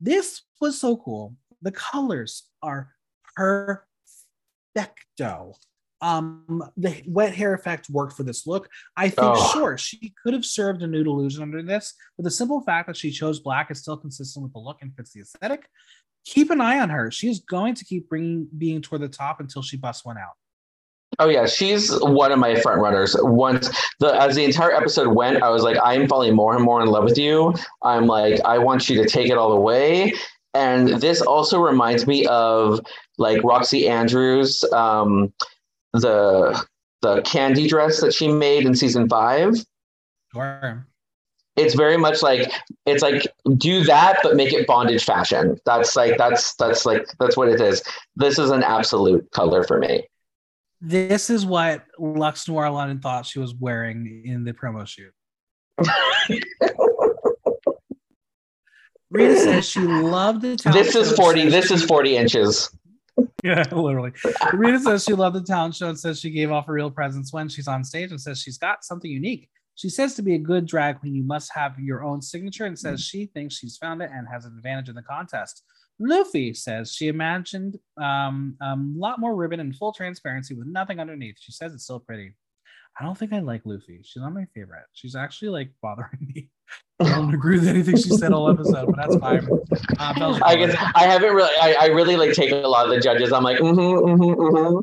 This 0.00 0.42
was 0.60 0.80
so 0.80 0.96
cool. 0.96 1.36
The 1.62 1.72
colors 1.72 2.48
are 2.62 2.90
perfecto. 3.36 5.54
Um, 6.00 6.62
the 6.76 7.02
wet 7.06 7.34
hair 7.34 7.54
effect 7.54 7.88
worked 7.88 8.14
for 8.14 8.24
this 8.24 8.46
look. 8.46 8.68
I 8.96 9.08
think, 9.08 9.36
Oh. 9.36 9.52
sure, 9.54 9.78
she 9.78 10.12
could 10.22 10.34
have 10.34 10.44
served 10.44 10.82
a 10.82 10.86
nude 10.86 11.06
illusion 11.06 11.42
under 11.42 11.62
this, 11.62 11.94
but 12.18 12.24
the 12.24 12.30
simple 12.30 12.60
fact 12.60 12.88
that 12.88 12.96
she 12.96 13.10
chose 13.10 13.40
black 13.40 13.70
is 13.70 13.80
still 13.80 13.96
consistent 13.96 14.42
with 14.42 14.52
the 14.52 14.58
look 14.58 14.82
and 14.82 14.94
fits 14.94 15.12
the 15.12 15.20
aesthetic 15.20 15.66
keep 16.24 16.50
an 16.50 16.60
eye 16.60 16.80
on 16.80 16.90
her. 16.90 17.10
She 17.10 17.28
is 17.28 17.40
going 17.40 17.74
to 17.74 17.84
keep 17.84 18.08
bringing 18.08 18.48
being 18.56 18.82
toward 18.82 19.02
the 19.02 19.08
top 19.08 19.40
until 19.40 19.62
she 19.62 19.76
busts 19.76 20.04
one 20.04 20.18
out. 20.18 20.34
Oh 21.18 21.28
yeah, 21.28 21.46
she's 21.46 21.90
one 22.00 22.32
of 22.32 22.38
my 22.38 22.54
front 22.56 22.80
runners. 22.80 23.16
Once 23.20 23.70
the 24.00 24.08
as 24.20 24.34
the 24.34 24.44
entire 24.44 24.72
episode 24.72 25.08
went, 25.14 25.42
I 25.42 25.50
was 25.50 25.62
like, 25.62 25.76
I'm 25.82 26.08
falling 26.08 26.34
more 26.34 26.54
and 26.54 26.64
more 26.64 26.82
in 26.82 26.88
love 26.88 27.04
with 27.04 27.18
you. 27.18 27.54
I'm 27.82 28.06
like, 28.06 28.40
I 28.44 28.58
want 28.58 28.88
you 28.88 29.02
to 29.02 29.08
take 29.08 29.28
it 29.30 29.38
all 29.38 29.50
the 29.50 29.60
way. 29.60 30.14
And 30.54 31.00
this 31.00 31.20
also 31.20 31.60
reminds 31.60 32.06
me 32.06 32.26
of 32.26 32.80
like 33.18 33.42
Roxxxy 33.42 33.88
Andrews, 33.88 34.64
um, 34.72 35.32
the 35.92 36.64
the 37.02 37.22
candy 37.22 37.68
dress 37.68 38.00
that 38.00 38.14
she 38.14 38.28
made 38.28 38.64
in 38.64 38.74
season 38.74 39.08
five. 39.08 39.54
Sure. 40.32 40.86
It's 41.56 41.74
very 41.74 41.96
much 41.96 42.22
like 42.22 42.50
it's 42.86 43.02
like 43.02 43.26
do 43.56 43.84
that, 43.84 44.18
but 44.22 44.34
make 44.34 44.52
it 44.52 44.66
bondage 44.66 45.04
fashion. 45.04 45.60
That's 45.66 45.94
like 45.94 46.18
that's 46.18 46.54
that's 46.54 46.84
like 46.84 47.06
that's 47.20 47.36
what 47.36 47.48
it 47.48 47.60
is. 47.60 47.82
This 48.16 48.38
is 48.38 48.50
an 48.50 48.62
absolute 48.62 49.30
color 49.30 49.62
for 49.62 49.78
me. 49.78 50.08
This 50.86 51.30
is 51.30 51.46
what 51.46 51.84
Lux 51.98 52.46
Noir 52.46 52.70
London 52.70 53.00
thought 53.00 53.24
she 53.24 53.38
was 53.38 53.54
wearing 53.54 54.22
in 54.26 54.44
the 54.44 54.52
promo 54.52 54.86
shoot. 54.86 55.12
Rita 59.10 59.36
says 59.38 59.66
she 59.66 59.80
loved 59.80 60.42
the 60.42 60.56
talent 60.56 60.84
This 60.84 60.94
is 60.94 61.10
show, 61.10 61.16
40, 61.16 61.42
says 61.42 61.52
this 61.52 61.70
is 61.70 61.84
40 61.84 62.16
inches. 62.16 62.70
Yeah, 63.44 63.62
literally. 63.70 64.12
Rita 64.54 64.80
says 64.80 65.04
she 65.04 65.12
loved 65.12 65.36
the 65.36 65.42
talent 65.42 65.76
show 65.76 65.88
and 65.88 65.98
says 65.98 66.18
she 66.18 66.30
gave 66.30 66.50
off 66.50 66.66
a 66.66 66.72
real 66.72 66.90
presence 66.90 67.32
when 67.32 67.48
she's 67.48 67.68
on 67.68 67.84
stage 67.84 68.10
and 68.10 68.20
says 68.20 68.40
she's 68.40 68.58
got 68.58 68.84
something 68.84 69.10
unique. 69.10 69.48
She 69.76 69.88
says 69.88 70.14
to 70.14 70.22
be 70.22 70.34
a 70.34 70.38
good 70.38 70.66
drag 70.66 70.98
queen, 70.98 71.14
you 71.14 71.22
must 71.22 71.52
have 71.54 71.78
your 71.78 72.02
own 72.02 72.22
signature 72.22 72.64
and 72.64 72.76
says 72.76 73.00
hmm. 73.00 73.02
she 73.02 73.26
thinks 73.26 73.54
she's 73.54 73.76
found 73.76 74.02
it 74.02 74.10
and 74.12 74.26
has 74.32 74.46
an 74.46 74.54
advantage 74.56 74.88
in 74.88 74.94
the 74.94 75.02
contest. 75.02 75.62
Lufy 76.00 76.54
says 76.54 76.92
she 76.92 77.08
imagined 77.08 77.78
um, 78.00 78.56
a 78.60 78.76
lot 78.76 79.20
more 79.20 79.34
ribbon 79.34 79.60
and 79.60 79.74
full 79.74 79.92
transparency 79.92 80.54
with 80.54 80.66
nothing 80.66 80.98
underneath. 80.98 81.36
She 81.38 81.52
says 81.52 81.72
it's 81.72 81.84
still 81.84 82.00
pretty. 82.00 82.34
I 82.98 83.04
don't 83.04 83.16
think 83.18 83.32
I 83.32 83.40
like 83.40 83.64
Lufy. 83.64 84.00
She's 84.04 84.22
not 84.22 84.32
my 84.32 84.46
favorite. 84.54 84.84
She's 84.92 85.16
actually 85.16 85.48
like 85.48 85.70
bothering 85.82 86.32
me. 86.34 86.50
I 87.00 87.08
don't 87.10 87.34
agree 87.34 87.58
with 87.58 87.68
anything 87.68 87.96
she 87.96 88.10
said 88.10 88.32
all 88.32 88.48
episode, 88.50 88.86
but 88.86 88.96
that's 88.96 89.16
fine. 89.16 89.48
Uh, 89.98 90.38
I 90.44 90.56
guess 90.56 90.76
I 90.94 91.04
haven't 91.04 91.34
really. 91.34 91.50
I, 91.60 91.76
I 91.80 91.86
really 91.86 92.16
like 92.16 92.32
taking 92.32 92.62
a 92.64 92.68
lot 92.68 92.86
of 92.86 92.92
the 92.92 93.00
judges. 93.00 93.32
I'm 93.32 93.42
like, 93.42 93.58
mm-hmm, 93.58 93.78
mm-hmm, 93.78 94.40
mm-hmm. 94.40 94.78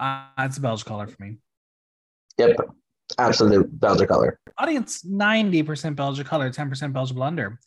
Uh, 0.00 0.44
it's 0.44 0.56
a 0.56 0.60
Belgian 0.60 0.86
color 0.86 1.06
for 1.06 1.22
me. 1.22 1.36
Yep, 2.38 2.56
absolute 3.18 3.80
Belgian 3.80 4.08
color. 4.08 4.38
Audience 4.58 5.02
90% 5.04 5.94
Belgian 5.94 6.24
color, 6.24 6.50
10% 6.50 6.92
Belgian 6.92 7.16
blunder. 7.16 7.60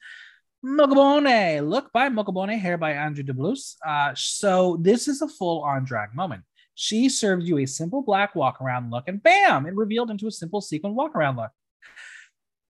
Mokobone, 0.67 1.67
look 1.69 1.93
by 1.93 2.09
Mokobone, 2.09 2.59
hair 2.59 2.77
by 2.77 2.91
Andrew 2.91 3.23
DeBlus. 3.23 3.75
Uh, 3.85 4.11
so 4.15 4.77
this 4.81 5.07
is 5.07 5.21
a 5.21 5.27
full 5.27 5.63
on 5.63 5.85
drag 5.85 6.13
moment. 6.13 6.43
She 6.75 7.07
served 7.07 7.43
you 7.43 7.59
a 7.59 7.65
simple 7.65 8.01
black 8.01 8.35
walk 8.35 8.61
around 8.61 8.91
look, 8.91 9.07
and 9.07 9.23
bam, 9.23 9.65
it 9.65 9.75
revealed 9.75 10.11
into 10.11 10.27
a 10.27 10.31
simple 10.31 10.59
sequin 10.59 10.93
walk 10.93 11.15
around 11.15 11.37
look. 11.37 11.51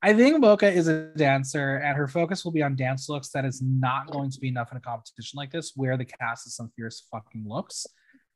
I 0.03 0.13
think 0.13 0.39
Mocha 0.41 0.71
is 0.71 0.89
a 0.89 1.11
dancer, 1.17 1.77
and 1.77 1.97
her 1.97 2.07
focus 2.07 2.45
will 2.45 2.53
be 2.53 2.63
on 2.63 2.77
dance 2.77 3.09
looks. 3.09 3.31
That 3.31 3.47
is 3.47 3.63
not 3.63 4.11
going 4.11 4.31
to 4.31 4.41
be 4.41 4.49
enough 4.49 4.71
in 4.71 4.77
a 4.77 4.81
competition 4.81 5.39
like 5.39 5.51
this, 5.51 5.73
where 5.75 5.97
the 5.97 6.05
cast 6.05 6.47
is 6.47 6.55
some 6.55 6.71
fierce 6.77 7.07
fucking 7.11 7.47
looks. 7.49 7.87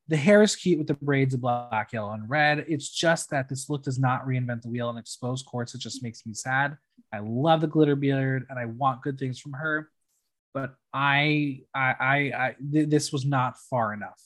The 0.09 0.16
hair 0.16 0.43
is 0.43 0.57
cute 0.57 0.78
with 0.78 0.89
the 0.89 0.95
braids 0.95 1.35
of 1.35 1.43
black, 1.43 1.93
yellow, 1.93 2.12
and 2.12 2.28
red. 2.28 2.65
It's 2.66 2.89
just 2.89 3.31
that 3.31 3.49
this 3.51 3.69
look 3.69 3.85
does 3.85 3.99
not 3.99 4.27
reinvent 4.27 4.62
the 4.62 4.70
wheel 4.70 4.89
and 4.89 4.99
expose 4.99 5.43
course. 5.43 5.74
It 5.74 5.82
just 5.82 6.03
makes 6.03 6.27
me 6.27 6.32
sad. 6.35 6.78
I 7.12 7.19
love 7.20 7.61
the 7.61 7.66
glitter 7.66 7.97
beard, 7.97 8.47
and 8.49 8.59
I 8.59 8.66
want 8.66 9.03
good 9.03 9.19
things 9.19 9.39
from 9.39 9.53
her, 9.55 9.91
but 10.55 10.74
I, 10.95 11.62
I, 11.74 11.95
I, 12.01 12.16
I 12.16 12.57
th- 12.73 12.89
this 12.89 13.12
was 13.12 13.24
not 13.24 13.59
far 13.69 13.93
enough. 13.93 14.20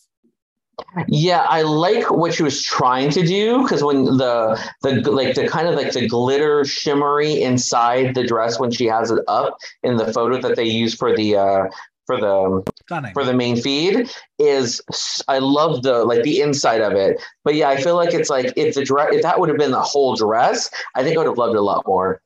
Yeah, 1.07 1.47
I 1.49 1.63
like 1.63 2.11
what 2.11 2.35
she 2.35 2.43
was 2.43 2.63
trying 2.63 3.11
to 3.11 3.25
do 3.25 3.63
because 3.63 3.83
when 3.83 4.05
the 4.05 4.61
the 4.83 5.09
like 5.11 5.35
the 5.35 5.47
kind 5.47 5.69
of 5.69 5.77
like 5.77 5.93
the 5.93 6.09
glitter 6.09 6.65
shimmery 6.65 7.43
inside 7.43 8.15
the 8.15 8.27
dress 8.27 8.59
when 8.59 8.73
she 8.73 8.87
has 8.87 9.11
it 9.11 9.23
up 9.29 9.57
in 9.85 9.97
the 9.97 10.13
photo 10.13 10.41
that 10.41 10.57
they 10.57 10.65
use 10.65 10.95
for 10.95 11.15
the 11.15 11.37
uh 11.37 11.65
for 12.07 12.21
the 12.21 12.63
Stunning. 12.87 13.13
for 13.15 13.25
the 13.25 13.33
main 13.33 13.57
feed 13.57 14.11
is 14.39 14.81
I 15.29 15.39
love 15.39 15.83
the 15.83 16.05
like 16.05 16.23
the 16.23 16.41
inside 16.41 16.81
of 16.81 16.93
it. 16.93 17.23
But 17.45 17.55
yeah, 17.55 17.69
I 17.69 17.81
feel 17.81 17.97
like 17.97 18.13
it's 18.13 18.31
like 18.31 18.53
if 18.57 18.75
the 18.75 18.85
dress 18.85 19.09
if 19.13 19.23
that 19.23 19.39
would 19.39 19.49
have 19.49 19.59
been 19.59 19.71
the 19.71 19.81
whole 19.81 20.17
dress, 20.17 20.71
I 20.95 21.03
think 21.03 21.17
I 21.17 21.21
would 21.21 21.29
have 21.29 21.39
loved 21.39 21.55
it 21.55 21.59
a 21.59 21.63
lot 21.63 21.87
more. 21.87 22.21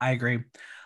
I 0.00 0.12
agree. 0.12 0.38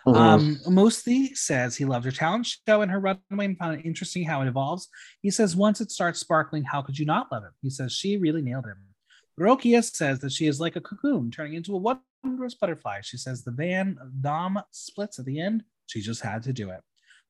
Mm-hmm. 0.07 0.15
Um, 0.15 0.59
Mustii 0.67 1.35
says 1.35 1.75
he 1.75 1.85
loved 1.85 2.05
her 2.05 2.11
talent 2.11 2.45
show 2.45 2.81
and 2.81 2.91
her 2.91 2.99
runway 2.99 3.45
and 3.45 3.57
found 3.57 3.79
it 3.79 3.85
interesting 3.85 4.23
how 4.23 4.41
it 4.41 4.47
evolves. 4.47 4.87
He 5.21 5.31
says 5.31 5.55
once 5.55 5.81
it 5.81 5.91
starts 5.91 6.19
sparkling, 6.19 6.63
how 6.63 6.81
could 6.81 6.99
you 6.99 7.05
not 7.05 7.31
love 7.31 7.43
it? 7.43 7.51
He 7.61 7.69
says 7.69 7.91
she 7.91 8.17
really 8.17 8.41
nailed 8.41 8.65
him. 8.65 8.77
Rokia 9.39 9.83
says 9.83 10.19
that 10.19 10.31
she 10.31 10.47
is 10.47 10.59
like 10.59 10.75
a 10.75 10.81
cocoon 10.81 11.31
turning 11.31 11.55
into 11.55 11.75
a 11.75 11.97
wondrous 12.23 12.55
butterfly. 12.55 13.01
She 13.01 13.17
says 13.17 13.43
the 13.43 13.51
Van 13.51 13.97
Damme 14.21 14.61
splits 14.71 15.19
at 15.19 15.25
the 15.25 15.41
end. 15.41 15.63
She 15.87 16.01
just 16.01 16.21
had 16.21 16.43
to 16.43 16.53
do 16.53 16.69
it. 16.69 16.81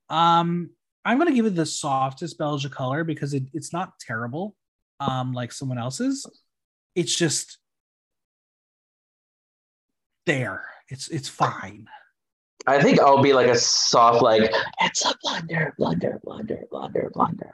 Um, 0.09 0.69
I'm 1.03 1.17
going 1.17 1.29
to 1.29 1.35
give 1.35 1.45
it 1.45 1.55
the 1.55 1.65
softest 1.65 2.37
Belgian 2.37 2.71
color 2.71 3.03
because 3.03 3.33
it, 3.33 3.43
it's 3.53 3.73
not 3.73 3.99
terrible 3.99 4.55
um, 4.99 5.33
like 5.33 5.51
someone 5.51 5.77
else's. 5.77 6.25
It's 6.95 7.15
just 7.15 7.57
there. 10.25 10.65
It's 10.89 11.07
it's 11.09 11.29
fine. 11.29 11.87
I 12.67 12.81
think 12.81 12.99
I'll 12.99 13.21
be 13.21 13.33
like 13.33 13.47
a 13.47 13.57
soft, 13.57 14.23
like 14.23 14.51
it's 14.81 15.05
a 15.05 15.13
blunder, 15.21 15.73
blunder, 15.77 16.19
blunder, 16.23 16.63
blunder, 16.71 17.11
blunder. 17.13 17.53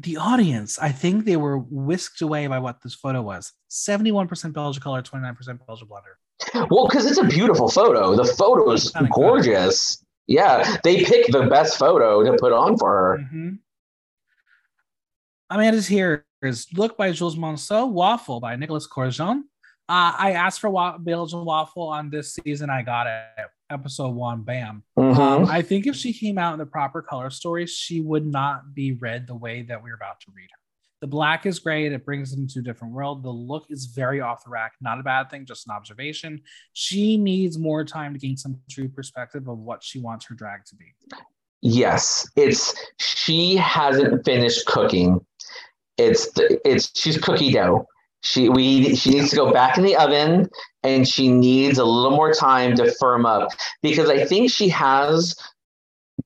The 0.00 0.16
audience, 0.16 0.78
I 0.78 0.90
think 0.90 1.24
they 1.24 1.36
were 1.36 1.58
whisked 1.58 2.20
away 2.20 2.46
by 2.48 2.58
what 2.58 2.82
this 2.82 2.94
photo 2.94 3.22
was. 3.22 3.52
71% 3.70 4.52
Belgian 4.52 4.82
color, 4.82 5.02
29% 5.02 5.66
Belgian 5.66 5.88
blunder. 5.88 6.18
Well, 6.70 6.86
because 6.88 7.06
it's 7.06 7.18
a 7.18 7.24
beautiful 7.24 7.68
photo. 7.68 8.14
The 8.14 8.24
photo 8.24 8.72
is 8.72 8.92
gorgeous. 9.10 9.96
Good. 9.96 10.34
Yeah, 10.34 10.76
they 10.82 11.04
picked 11.04 11.32
the 11.32 11.46
best 11.46 11.78
photo 11.78 12.24
to 12.24 12.36
put 12.38 12.52
on 12.52 12.76
for 12.76 12.90
her. 12.90 13.18
Mm-hmm. 13.22 13.48
Amanda's 15.50 15.86
here 15.86 16.26
is 16.42 16.66
Look 16.74 16.96
by 16.96 17.12
Jules 17.12 17.36
Monceau, 17.36 17.86
Waffle 17.86 18.40
by 18.40 18.56
Nicolas 18.56 18.86
Courgeon. 18.86 19.48
Uh, 19.88 20.12
I 20.18 20.32
asked 20.32 20.60
for 20.60 20.70
wa- 20.70 20.98
Belgian 20.98 21.44
Waffle 21.44 21.88
on 21.88 22.10
this 22.10 22.34
season. 22.34 22.70
I 22.70 22.82
got 22.82 23.06
it 23.06 23.46
episode 23.70 24.10
one, 24.10 24.42
bam. 24.42 24.82
Mm-hmm. 24.98 25.20
Um, 25.20 25.44
I 25.46 25.62
think 25.62 25.86
if 25.86 25.96
she 25.96 26.12
came 26.12 26.38
out 26.38 26.52
in 26.52 26.58
the 26.58 26.66
proper 26.66 27.02
color 27.02 27.30
story, 27.30 27.66
she 27.66 28.00
would 28.00 28.26
not 28.26 28.74
be 28.74 28.92
read 28.92 29.26
the 29.26 29.34
way 29.34 29.62
that 29.62 29.82
we're 29.82 29.94
about 29.94 30.20
to 30.20 30.32
read 30.34 30.48
her. 30.50 30.58
The 31.02 31.06
black 31.06 31.44
is 31.44 31.58
great. 31.58 31.92
It 31.92 32.06
brings 32.06 32.34
them 32.34 32.48
to 32.48 32.60
a 32.60 32.62
different 32.62 32.94
world. 32.94 33.22
The 33.22 33.30
look 33.30 33.66
is 33.68 33.86
very 33.86 34.20
off 34.20 34.44
the 34.44 34.50
rack. 34.50 34.72
Not 34.80 34.98
a 34.98 35.02
bad 35.02 35.30
thing, 35.30 35.44
just 35.44 35.68
an 35.68 35.74
observation. 35.74 36.40
She 36.72 37.16
needs 37.16 37.58
more 37.58 37.84
time 37.84 38.14
to 38.14 38.18
gain 38.18 38.36
some 38.36 38.58
true 38.70 38.88
perspective 38.88 39.46
of 39.46 39.58
what 39.58 39.84
she 39.84 40.00
wants 40.00 40.26
her 40.26 40.34
drag 40.34 40.64
to 40.66 40.76
be. 40.76 40.94
Yes, 41.60 42.28
it's 42.36 42.74
she 42.98 43.56
hasn't 43.56 44.24
finished 44.24 44.66
cooking. 44.66 45.24
It's 45.98 46.30
it's 46.36 46.98
she's 46.98 47.18
cookie 47.18 47.52
dough. 47.52 47.86
She 48.26 48.48
we 48.48 48.96
she 48.96 49.10
needs 49.10 49.30
to 49.30 49.36
go 49.36 49.52
back 49.52 49.78
in 49.78 49.84
the 49.84 49.96
oven 49.96 50.50
and 50.82 51.06
she 51.06 51.28
needs 51.28 51.78
a 51.78 51.84
little 51.84 52.16
more 52.16 52.32
time 52.32 52.74
to 52.76 52.90
firm 52.98 53.24
up 53.24 53.50
because 53.82 54.10
I 54.10 54.24
think 54.24 54.50
she 54.50 54.68
has 54.70 55.36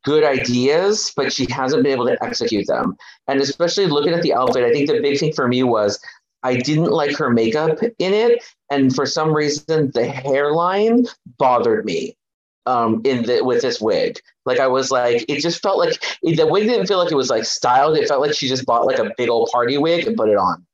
good 0.02 0.24
ideas, 0.24 1.12
but 1.14 1.30
she 1.30 1.46
hasn't 1.50 1.82
been 1.82 1.92
able 1.92 2.06
to 2.06 2.16
execute 2.24 2.66
them. 2.66 2.96
And 3.28 3.40
especially 3.40 3.86
looking 3.86 4.14
at 4.14 4.22
the 4.22 4.32
outfit, 4.32 4.64
I 4.64 4.72
think 4.72 4.88
the 4.88 5.00
big 5.00 5.18
thing 5.18 5.34
for 5.34 5.46
me 5.46 5.62
was 5.62 6.00
I 6.42 6.56
didn't 6.56 6.90
like 6.90 7.16
her 7.18 7.28
makeup 7.28 7.82
in 7.82 8.14
it, 8.14 8.42
and 8.70 8.94
for 8.94 9.04
some 9.04 9.34
reason 9.34 9.90
the 9.92 10.06
hairline 10.06 11.06
bothered 11.38 11.84
me 11.84 12.16
um 12.64 13.02
in 13.04 13.24
the 13.24 13.44
with 13.44 13.60
this 13.60 13.78
wig. 13.78 14.18
Like 14.46 14.58
I 14.58 14.68
was 14.68 14.90
like, 14.90 15.26
it 15.28 15.42
just 15.42 15.60
felt 15.60 15.78
like 15.78 16.02
the 16.22 16.46
wig 16.46 16.66
didn't 16.66 16.86
feel 16.86 16.98
like 16.98 17.12
it 17.12 17.16
was 17.16 17.28
like 17.28 17.44
styled. 17.44 17.98
It 17.98 18.08
felt 18.08 18.22
like 18.22 18.34
she 18.34 18.48
just 18.48 18.64
bought 18.64 18.86
like 18.86 18.98
a 18.98 19.12
big 19.18 19.28
old 19.28 19.50
party 19.52 19.76
wig 19.76 20.06
and 20.06 20.16
put 20.16 20.30
it 20.30 20.38
on. 20.38 20.64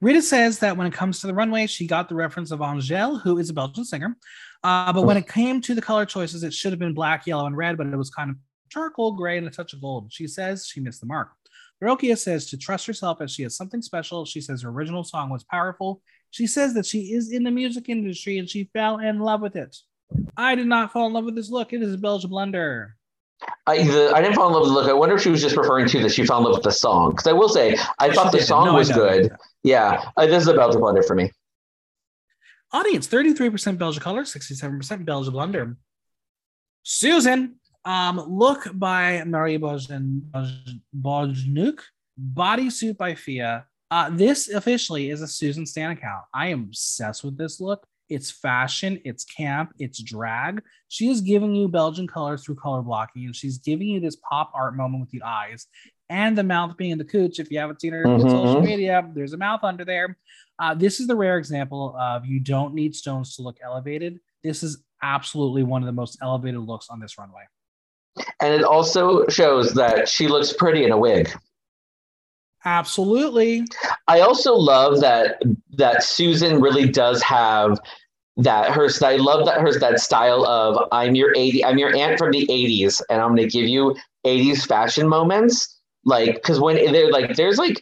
Yeah. 0.00 0.06
Rita 0.06 0.22
says 0.22 0.58
that 0.60 0.76
when 0.76 0.86
it 0.86 0.92
comes 0.92 1.20
to 1.20 1.26
the 1.26 1.34
runway, 1.34 1.66
she 1.66 1.86
got 1.86 2.08
the 2.08 2.14
reference 2.14 2.50
of 2.50 2.60
Angèle, 2.60 3.20
who 3.20 3.38
is 3.38 3.50
a 3.50 3.54
Belgian 3.54 3.84
singer. 3.84 4.16
Uh, 4.62 4.92
but 4.92 5.02
when 5.02 5.16
it 5.16 5.28
came 5.28 5.60
to 5.62 5.74
the 5.74 5.82
color 5.82 6.04
choices, 6.04 6.42
it 6.42 6.52
should 6.52 6.72
have 6.72 6.78
been 6.78 6.94
black, 6.94 7.26
yellow, 7.26 7.46
and 7.46 7.56
red, 7.56 7.76
but 7.76 7.86
it 7.86 7.96
was 7.96 8.10
kind 8.10 8.30
of 8.30 8.36
charcoal 8.70 9.12
gray 9.12 9.38
and 9.38 9.46
a 9.46 9.50
touch 9.50 9.72
of 9.72 9.80
gold. 9.80 10.12
She 10.12 10.26
says 10.26 10.66
she 10.66 10.80
missed 10.80 11.00
the 11.00 11.06
mark. 11.06 11.30
Barokia 11.82 12.18
says 12.18 12.50
to 12.50 12.56
trust 12.56 12.86
herself 12.86 13.20
as 13.20 13.32
she 13.32 13.44
has 13.44 13.56
something 13.56 13.82
special. 13.82 14.24
She 14.24 14.40
says 14.40 14.62
her 14.62 14.70
original 14.70 15.04
song 15.04 15.30
was 15.30 15.44
powerful. 15.44 16.02
She 16.30 16.46
says 16.46 16.74
that 16.74 16.86
she 16.86 17.12
is 17.12 17.30
in 17.32 17.44
the 17.44 17.50
music 17.50 17.88
industry 17.88 18.38
and 18.38 18.48
she 18.48 18.68
fell 18.72 18.98
in 18.98 19.20
love 19.20 19.40
with 19.40 19.56
it. 19.56 19.76
I 20.36 20.54
did 20.54 20.66
not 20.66 20.92
fall 20.92 21.06
in 21.06 21.12
love 21.12 21.24
with 21.24 21.36
this 21.36 21.50
look. 21.50 21.72
It 21.72 21.82
is 21.82 21.94
a 21.94 21.98
Belgian 21.98 22.30
blunder. 22.30 22.96
I, 23.66 23.84
the, 23.84 24.12
I 24.12 24.20
didn't 24.20 24.34
fall 24.34 24.48
in 24.48 24.54
love 24.54 24.62
with 24.62 24.70
the 24.70 24.74
look. 24.74 24.88
I 24.88 24.92
wonder 24.92 25.14
if 25.14 25.22
she 25.22 25.28
was 25.28 25.40
just 25.40 25.56
referring 25.56 25.86
to 25.88 26.02
that 26.02 26.10
she 26.10 26.26
fell 26.26 26.38
in 26.38 26.44
love 26.44 26.54
with 26.54 26.64
the 26.64 26.72
song. 26.72 27.10
Because 27.10 27.28
I 27.28 27.32
will 27.32 27.48
say, 27.48 27.76
I 28.00 28.12
thought 28.12 28.32
the 28.32 28.42
song 28.42 28.66
no, 28.66 28.74
was 28.74 28.90
good. 28.90 29.30
Yeah, 29.62 30.10
this 30.16 30.42
is 30.42 30.48
a 30.48 30.54
Belgian 30.54 30.80
blunder 30.80 31.02
for 31.02 31.14
me. 31.14 31.30
Audience 32.72 33.08
33% 33.08 33.78
Belgian 33.78 34.02
color, 34.02 34.22
67% 34.22 35.04
Belgian 35.04 35.32
blunder. 35.32 35.76
Susan, 36.82 37.56
um, 37.84 38.18
look 38.28 38.66
by 38.74 39.24
Marie 39.24 39.58
Bojnuk, 39.58 40.60
bodysuit 42.34 42.96
by 42.96 43.14
Fia. 43.14 43.66
Uh, 43.90 44.10
this 44.10 44.48
officially 44.50 45.08
is 45.10 45.22
a 45.22 45.28
Susan 45.28 45.64
Stan 45.64 45.92
account. 45.92 46.24
I 46.34 46.48
am 46.48 46.64
obsessed 46.64 47.24
with 47.24 47.38
this 47.38 47.60
look. 47.60 47.86
It's 48.10 48.30
fashion, 48.30 49.00
it's 49.04 49.24
camp, 49.24 49.72
it's 49.78 50.02
drag. 50.02 50.62
She 50.88 51.08
is 51.10 51.20
giving 51.20 51.54
you 51.54 51.68
Belgian 51.68 52.06
colors 52.06 52.44
through 52.44 52.56
color 52.56 52.82
blocking, 52.82 53.24
and 53.26 53.36
she's 53.36 53.58
giving 53.58 53.88
you 53.88 54.00
this 54.00 54.16
pop 54.16 54.50
art 54.54 54.76
moment 54.76 55.00
with 55.00 55.10
the 55.10 55.22
eyes 55.22 55.66
and 56.10 56.36
the 56.36 56.42
mouth 56.42 56.76
being 56.76 56.92
in 56.92 56.98
the 56.98 57.04
cooch. 57.04 57.38
If 57.38 57.50
you 57.50 57.58
haven't 57.58 57.80
seen 57.80 57.92
her 57.92 58.04
mm-hmm. 58.04 58.24
on 58.24 58.30
social 58.30 58.60
media, 58.60 59.08
there's 59.14 59.32
a 59.32 59.36
mouth 59.36 59.60
under 59.62 59.84
there. 59.84 60.16
Uh, 60.58 60.74
this 60.74 61.00
is 61.00 61.06
the 61.06 61.14
rare 61.14 61.38
example 61.38 61.94
of 61.98 62.26
you 62.26 62.40
don't 62.40 62.74
need 62.74 62.94
stones 62.94 63.36
to 63.36 63.42
look 63.42 63.58
elevated. 63.62 64.18
This 64.42 64.62
is 64.62 64.82
absolutely 65.02 65.62
one 65.62 65.82
of 65.82 65.86
the 65.86 65.92
most 65.92 66.18
elevated 66.22 66.60
looks 66.60 66.88
on 66.88 67.00
this 67.00 67.18
runway. 67.18 67.42
And 68.40 68.52
it 68.52 68.64
also 68.64 69.26
shows 69.28 69.74
that 69.74 70.08
she 70.08 70.26
looks 70.26 70.52
pretty 70.52 70.84
in 70.84 70.90
a 70.90 70.98
wig. 70.98 71.30
Absolutely. 72.64 73.64
I 74.08 74.20
also 74.20 74.54
love 74.54 75.00
that 75.00 75.40
that 75.76 76.02
Susan 76.02 76.60
really 76.60 76.88
does 76.88 77.22
have 77.22 77.78
that 78.36 78.70
her 78.72 78.88
I 79.02 79.16
love 79.16 79.46
that 79.46 79.60
her 79.60 79.78
that 79.78 80.00
style 80.00 80.44
of 80.44 80.88
I'm 80.90 81.14
your 81.14 81.32
80 81.36 81.64
I'm 81.64 81.78
your 81.78 81.94
aunt 81.94 82.18
from 82.18 82.32
the 82.32 82.46
80s 82.46 83.00
and 83.10 83.20
I'm 83.20 83.34
going 83.34 83.48
to 83.48 83.58
give 83.58 83.68
you 83.68 83.96
80s 84.26 84.66
fashion 84.66 85.08
moments 85.08 85.77
like 86.08 86.42
cuz 86.42 86.58
when 86.58 86.76
they're 86.92 87.10
like 87.10 87.36
there's 87.36 87.58
like 87.58 87.80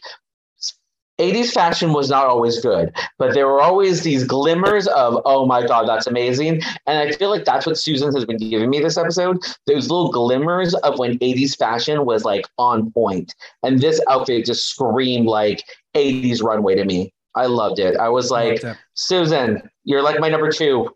80s 1.19 1.51
fashion 1.51 1.93
was 1.93 2.09
not 2.09 2.27
always 2.27 2.59
good, 2.59 2.95
but 3.17 3.33
there 3.33 3.47
were 3.47 3.59
always 3.59 4.03
these 4.03 4.23
glimmers 4.23 4.87
of, 4.87 5.19
oh 5.25 5.45
my 5.45 5.65
God, 5.65 5.87
that's 5.87 6.05
amazing. 6.05 6.61
And 6.85 6.99
I 6.99 7.11
feel 7.11 7.29
like 7.29 7.43
that's 7.43 7.65
what 7.65 7.77
Susan 7.77 8.13
has 8.13 8.25
been 8.25 8.37
giving 8.37 8.69
me 8.69 8.79
this 8.79 8.97
episode. 8.97 9.39
Those 9.65 9.89
little 9.89 10.11
glimmers 10.11 10.75
of 10.75 10.99
when 10.99 11.17
80s 11.17 11.57
fashion 11.57 12.05
was 12.05 12.23
like 12.23 12.45
on 12.59 12.91
point. 12.91 13.33
And 13.63 13.79
this 13.79 13.99
outfit 14.07 14.45
just 14.45 14.67
screamed 14.67 15.25
like 15.25 15.63
80s 15.95 16.43
runway 16.43 16.75
to 16.75 16.85
me. 16.85 17.13
I 17.33 17.47
loved 17.47 17.79
it. 17.79 17.97
I 17.97 18.09
was 18.09 18.29
like, 18.29 18.61
Susan, 18.93 19.67
you're 19.83 20.03
like 20.03 20.19
my 20.19 20.29
number 20.29 20.51
two. 20.51 20.95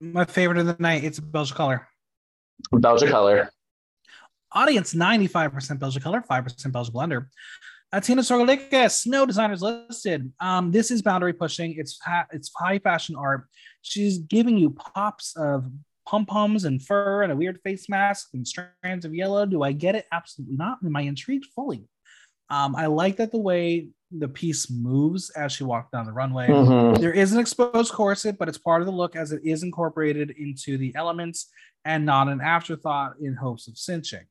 My 0.00 0.24
favorite 0.24 0.58
of 0.58 0.66
the 0.66 0.76
night. 0.78 1.04
It's 1.04 1.18
a 1.18 1.22
Belgian 1.22 1.56
color. 1.56 1.88
Belgian 2.72 3.08
color. 3.08 3.50
Audience 4.54 4.94
95% 4.94 5.78
Belgian 5.78 6.02
color, 6.02 6.22
5% 6.28 6.72
Belgian 6.72 6.94
blender. 6.94 7.26
Athena 7.94 8.22
Sorgelikis, 8.22 9.06
no 9.06 9.26
designers 9.26 9.60
listed. 9.62 10.32
Um, 10.40 10.70
this 10.70 10.90
is 10.90 11.02
boundary 11.02 11.34
pushing. 11.34 11.74
It's 11.76 11.98
ha- 12.02 12.26
it's 12.32 12.50
high 12.56 12.78
fashion 12.78 13.16
art. 13.16 13.44
She's 13.82 14.18
giving 14.18 14.56
you 14.56 14.70
pops 14.70 15.36
of 15.36 15.70
pom 16.08 16.24
poms 16.24 16.64
and 16.64 16.82
fur 16.82 17.22
and 17.22 17.30
a 17.32 17.36
weird 17.36 17.60
face 17.62 17.88
mask 17.90 18.28
and 18.32 18.46
strands 18.48 19.04
of 19.04 19.14
yellow. 19.14 19.44
Do 19.44 19.62
I 19.62 19.72
get 19.72 19.94
it? 19.94 20.06
Absolutely 20.10 20.56
not. 20.56 20.78
Am 20.84 20.96
I 20.96 21.02
intrigued 21.02 21.46
fully? 21.54 21.86
Um, 22.48 22.74
I 22.76 22.86
like 22.86 23.16
that 23.16 23.30
the 23.30 23.38
way 23.38 23.88
the 24.10 24.28
piece 24.28 24.70
moves 24.70 25.30
as 25.30 25.52
she 25.52 25.64
walks 25.64 25.90
down 25.90 26.06
the 26.06 26.12
runway. 26.12 26.48
Mhm. 26.48 26.98
There 26.98 27.12
is 27.12 27.32
an 27.32 27.40
exposed 27.40 27.92
corset, 27.92 28.38
but 28.38 28.48
it's 28.48 28.58
part 28.58 28.80
of 28.82 28.86
the 28.86 28.92
look 28.92 29.16
as 29.16 29.32
it 29.32 29.42
is 29.44 29.62
incorporated 29.62 30.30
into 30.30 30.76
the 30.76 30.94
elements 30.94 31.50
and 31.84 32.04
not 32.06 32.28
an 32.28 32.40
afterthought 32.40 33.14
in 33.20 33.34
hopes 33.34 33.68
of 33.68 33.76
cinching. 33.78 34.24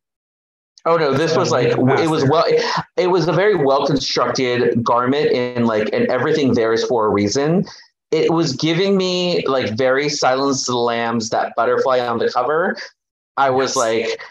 Oh 0.86 0.98
no, 0.98 1.14
this 1.14 1.36
was 1.36 1.52
like 1.52 1.68
it 1.68 2.10
was 2.10 2.26
well 2.28 2.46
it 2.98 3.08
was 3.08 3.28
a 3.28 3.32
very 3.34 3.56
well 3.56 3.86
constructed 3.86 4.84
garment 4.84 5.32
and 5.32 5.68
like 5.68 5.90
and 5.94 6.08
everything 6.08 6.54
there 6.54 6.74
is 6.74 6.84
for 6.84 7.06
a 7.06 7.10
reason. 7.10 7.66
It 8.12 8.32
was 8.32 8.56
giving 8.56 8.98
me 8.98 9.46
like 9.48 9.78
very 9.78 10.10
Silence 10.10 10.68
of 10.68 10.74
the 10.74 10.80
Lambs 10.80 11.30
that 11.30 11.54
butterfly 11.56 12.00
on 12.00 12.18
the 12.18 12.30
cover. 12.32 12.76
I 13.38 13.52
was 13.52 13.72
Yes. 13.72 13.76
like 13.78 14.22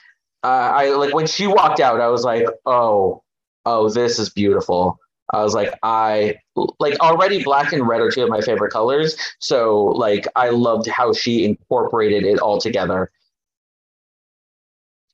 uh, 0.43 0.47
I 0.75 0.91
like 0.91 1.15
when 1.15 1.27
she 1.27 1.47
walked 1.47 1.81
out 1.81 2.01
I 2.01 2.09
was 2.09 2.25
like, 2.25 2.47
"Oh, 2.67 3.23
oh, 3.65 3.89
this 3.89 4.19
is 4.19 4.31
beautiful." 4.31 4.99
I 5.33 5.43
was 5.45 5.55
like, 5.55 5.73
I 5.85 6.37
like 6.81 6.99
already 7.01 7.45
black 7.45 7.73
and 7.73 7.87
red 7.87 8.01
are 8.01 8.11
two 8.11 8.25
of 8.25 8.29
my 8.29 8.41
favorite 8.41 8.73
colors. 8.73 9.17
So 9.39 9.85
like 9.85 10.27
I 10.35 10.49
loved 10.51 10.89
how 10.89 11.13
she 11.13 11.45
incorporated 11.45 12.25
it 12.25 12.41
all 12.41 12.59
together. 12.61 13.11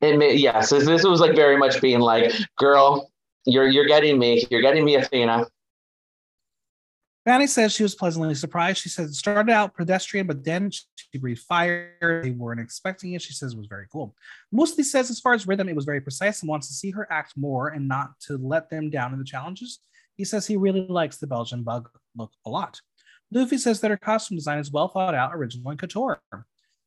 It 0.00 0.18
made, 0.18 0.40
yes, 0.40 0.70
this, 0.70 1.04
was 1.04 1.20
like 1.20 1.34
very 1.34 1.56
much 1.56 1.80
being 1.80 2.00
like, 2.00 2.32
girl, 2.58 3.10
you're 3.46 3.68
you're 3.68 3.86
getting 3.86 4.18
me, 4.18 4.46
you're 4.50 4.60
getting 4.60 4.84
me, 4.84 4.96
Athena. 4.96 5.46
Fanny 7.24 7.48
says 7.48 7.72
she 7.72 7.82
was 7.82 7.96
pleasantly 7.96 8.36
surprised. 8.36 8.80
She 8.80 8.88
said 8.88 9.06
it 9.06 9.14
started 9.14 9.50
out 9.50 9.74
pedestrian, 9.74 10.28
but 10.28 10.44
then 10.44 10.70
she 10.70 11.18
breathed 11.18 11.40
fire. 11.40 12.20
They 12.22 12.30
weren't 12.30 12.60
expecting 12.60 13.14
it. 13.14 13.22
She 13.22 13.32
says 13.32 13.52
it 13.52 13.58
was 13.58 13.66
very 13.66 13.86
cool. 13.90 14.14
Mustii 14.54 14.84
says, 14.84 15.10
as 15.10 15.18
far 15.18 15.34
as 15.34 15.44
rhythm, 15.44 15.68
it 15.68 15.74
was 15.74 15.84
very 15.84 16.00
precise 16.00 16.40
and 16.40 16.48
wants 16.48 16.68
to 16.68 16.74
see 16.74 16.92
her 16.92 17.10
act 17.10 17.32
more 17.36 17.68
and 17.68 17.88
not 17.88 18.10
to 18.28 18.38
let 18.38 18.70
them 18.70 18.90
down 18.90 19.12
in 19.12 19.18
the 19.18 19.24
challenges. 19.24 19.80
He 20.14 20.24
says 20.24 20.46
he 20.46 20.56
really 20.56 20.86
likes 20.88 21.16
the 21.16 21.26
Belgian 21.26 21.64
bug 21.64 21.90
look 22.14 22.30
a 22.44 22.50
lot. 22.50 22.80
Lufy 23.34 23.58
says 23.58 23.80
that 23.80 23.90
her 23.90 23.96
costume 23.96 24.36
design 24.36 24.58
is 24.58 24.70
well 24.70 24.86
thought 24.86 25.14
out, 25.14 25.34
original, 25.34 25.70
and 25.70 25.80
couture. 25.80 26.20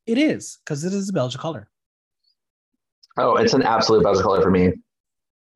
It 0.05 0.17
is, 0.17 0.59
because 0.63 0.85
it 0.85 0.93
is 0.93 1.09
a 1.09 1.13
Belgian 1.13 1.41
color. 1.41 1.67
Oh, 3.19 3.35
it's 3.35 3.53
an 3.53 3.63
absolute 3.63 4.03
Belgian 4.03 4.23
color 4.23 4.41
for 4.41 4.51
me. 4.51 4.73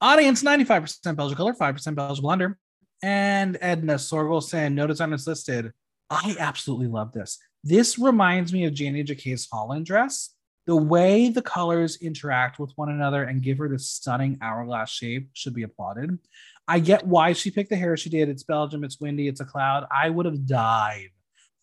Audience 0.01 0.43
95% 0.43 1.15
Belgian 1.15 1.37
color, 1.37 1.53
5% 1.53 1.95
Belgian 1.95 2.23
blender. 2.23 2.55
And 3.01 3.57
Edna 3.61 3.95
Sorgelsen, 3.95 4.73
no 4.73 4.87
designers 4.87 5.27
listed. 5.27 5.71
I 6.09 6.35
absolutely 6.39 6.87
love 6.87 7.13
this. 7.13 7.39
This 7.63 7.97
reminds 7.97 8.51
me 8.51 8.65
of 8.65 8.73
Janey 8.73 9.03
Jacké's 9.03 9.47
Holland 9.51 9.85
dress. 9.85 10.31
The 10.65 10.75
way 10.75 11.29
the 11.29 11.41
colors 11.41 11.97
interact 12.01 12.59
with 12.59 12.71
one 12.75 12.89
another 12.89 13.23
and 13.23 13.41
give 13.41 13.57
her 13.57 13.69
this 13.69 13.89
stunning 13.89 14.37
hourglass 14.41 14.89
shape 14.89 15.29
should 15.33 15.53
be 15.53 15.63
applauded. 15.63 16.17
I 16.67 16.79
get 16.79 17.05
why 17.05 17.33
she 17.33 17.51
picked 17.51 17.69
the 17.69 17.75
hair 17.75 17.97
she 17.97 18.09
did. 18.09 18.29
It's 18.29 18.43
Belgium, 18.43 18.83
it's 18.83 18.99
windy, 18.99 19.27
it's 19.27 19.41
a 19.41 19.45
cloud. 19.45 19.85
I 19.91 20.09
would 20.09 20.25
have 20.25 20.45
died 20.45 21.09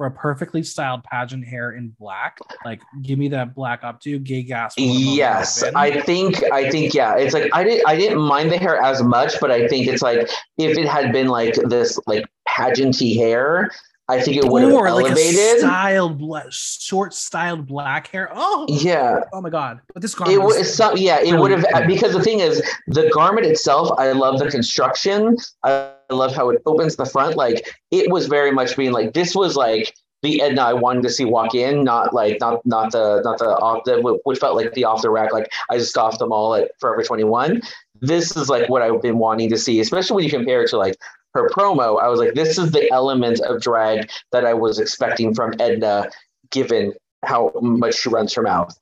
for 0.01 0.07
a 0.07 0.11
perfectly 0.11 0.63
styled 0.63 1.05
pageant 1.05 1.47
hair 1.47 1.73
in 1.73 1.95
black. 2.01 2.39
Like, 2.65 2.81
give 3.03 3.19
me 3.19 3.29
that 3.29 3.55
black 3.55 3.83
updo, 3.83 4.25
gay 4.25 4.43
gas. 4.43 4.73
Yes, 4.79 5.63
I 5.63 6.01
think 6.01 6.43
I 6.51 6.71
think 6.71 6.95
yeah. 6.95 7.19
It's 7.19 7.35
like 7.35 7.51
I 7.53 7.63
didn't 7.63 7.87
I 7.87 7.97
didn't 7.97 8.19
mind 8.19 8.51
the 8.51 8.57
hair 8.57 8.81
as 8.81 9.03
much, 9.03 9.35
but 9.43 9.51
I 9.51 9.69
think 9.69 9.89
it's 9.89 10.01
like 10.01 10.21
if 10.57 10.79
it 10.79 10.89
had 10.89 11.13
been 11.13 11.29
like 11.29 11.55
this 11.67 12.01
like 12.07 12.25
pageanty 12.49 13.15
hair, 13.15 13.71
I 14.11 14.21
think 14.21 14.37
it 14.37 14.45
would 14.45 14.63
have 14.63 14.73
or 14.73 14.91
like 14.91 15.07
a 15.07 15.09
elevated. 15.11 15.61
styled, 15.61 16.53
short 16.53 17.15
styled 17.15 17.67
black 17.67 18.09
hair. 18.09 18.31
Oh, 18.35 18.67
yeah, 18.69 19.21
oh 19.33 19.41
my 19.41 19.51
god! 19.51 19.81
But 19.93 20.03
this 20.03 20.15
garment. 20.15 20.37
it 20.37 20.45
was 20.45 20.75
some 20.75 20.97
yeah. 20.97 21.21
It 21.21 21.33
really 21.33 21.39
would 21.39 21.65
have 21.65 21.87
because 21.87 22.13
the 22.13 22.23
thing 22.23 22.41
is 22.41 22.63
the 22.89 23.09
garment 23.15 23.47
itself. 23.47 23.91
I 23.99 24.13
love 24.13 24.39
the 24.39 24.51
construction. 24.51 25.37
I 25.63 25.93
love 26.11 26.35
how 26.35 26.51
it 26.51 26.61
opens 26.67 26.97
the 26.97 27.07
front. 27.07 27.37
Like 27.37 27.75
it 27.91 28.11
was 28.11 28.27
very 28.27 28.51
much 28.51 28.77
being 28.77 28.93
like 28.93 29.15
this 29.15 29.35
was 29.35 29.57
like 29.57 29.95
the 30.23 30.43
Edna 30.43 30.63
I 30.63 30.73
wanted 30.75 31.03
to 31.05 31.11
see 31.11 31.25
walk 31.25 31.55
in, 31.55 31.85
not 31.85 32.13
like 32.13 32.39
not 32.41 32.65
not 32.67 32.93
the 32.93 33.23
not 33.25 33.39
the 33.39 33.47
off 33.47 33.85
the 33.85 34.19
which 34.25 34.39
felt 34.39 34.57
like 34.57 34.73
the 34.75 34.85
off 34.85 35.03
the 35.03 35.11
rack. 35.11 35.33
Like 35.33 35.51
I 35.71 35.79
just 35.79 35.91
scoffed 35.91 36.19
them 36.19 36.33
all 36.33 36.55
at 36.55 36.73
Forever 36.79 37.03
Twenty 37.03 37.25
One. 37.25 37.63
This 38.01 38.37
is 38.37 38.49
like 38.49 38.69
what 38.69 38.83
I've 38.83 39.03
been 39.03 39.19
wanting 39.19 39.51
to 39.51 39.59
see, 39.59 39.81
especially 39.81 40.17
when 40.17 40.25
you 40.25 40.31
compare 40.31 40.63
it 40.63 40.71
to 40.71 40.79
like 40.79 40.97
her 41.35 41.49
promo. 41.51 42.01
I 42.03 42.09
was 42.09 42.19
like, 42.19 42.35
this 42.35 42.59
is 42.59 42.73
the 42.73 42.91
element 42.93 43.41
of 43.41 43.61
drag 43.61 44.11
that 44.33 44.45
I 44.45 44.55
was 44.55 44.79
expecting 44.79 45.35
from 45.35 45.55
Edna, 45.61 46.11
given 46.51 46.93
how 47.25 47.53
much 47.61 47.95
she 47.97 48.09
runs 48.09 48.35
her 48.35 48.43
mouth. 48.43 48.77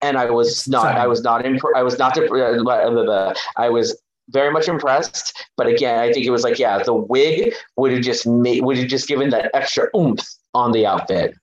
And 0.00 0.18
I 0.18 0.30
was 0.30 0.66
not. 0.66 0.96
I 0.96 1.06
was 1.06 1.22
not. 1.22 1.46
Imp- 1.46 1.62
I 1.76 1.82
was 1.82 1.98
not. 1.98 2.14
dep- 2.14 2.30
uh, 2.32 3.34
I 3.56 3.68
was 3.68 3.96
very 4.30 4.50
much 4.52 4.66
impressed. 4.66 5.46
But 5.56 5.68
again, 5.68 5.98
I 6.00 6.12
think 6.12 6.26
it 6.26 6.30
was 6.30 6.42
like, 6.42 6.58
yeah, 6.58 6.82
the 6.82 6.94
wig 6.94 7.54
would 7.76 7.92
have 7.92 8.02
just 8.02 8.26
made 8.26 8.64
would 8.64 8.78
have 8.78 8.88
just 8.88 9.06
given 9.06 9.30
that 9.30 9.50
extra 9.54 9.88
oomph 9.96 10.26
on 10.54 10.72
the 10.72 10.86
outfit. 10.86 11.34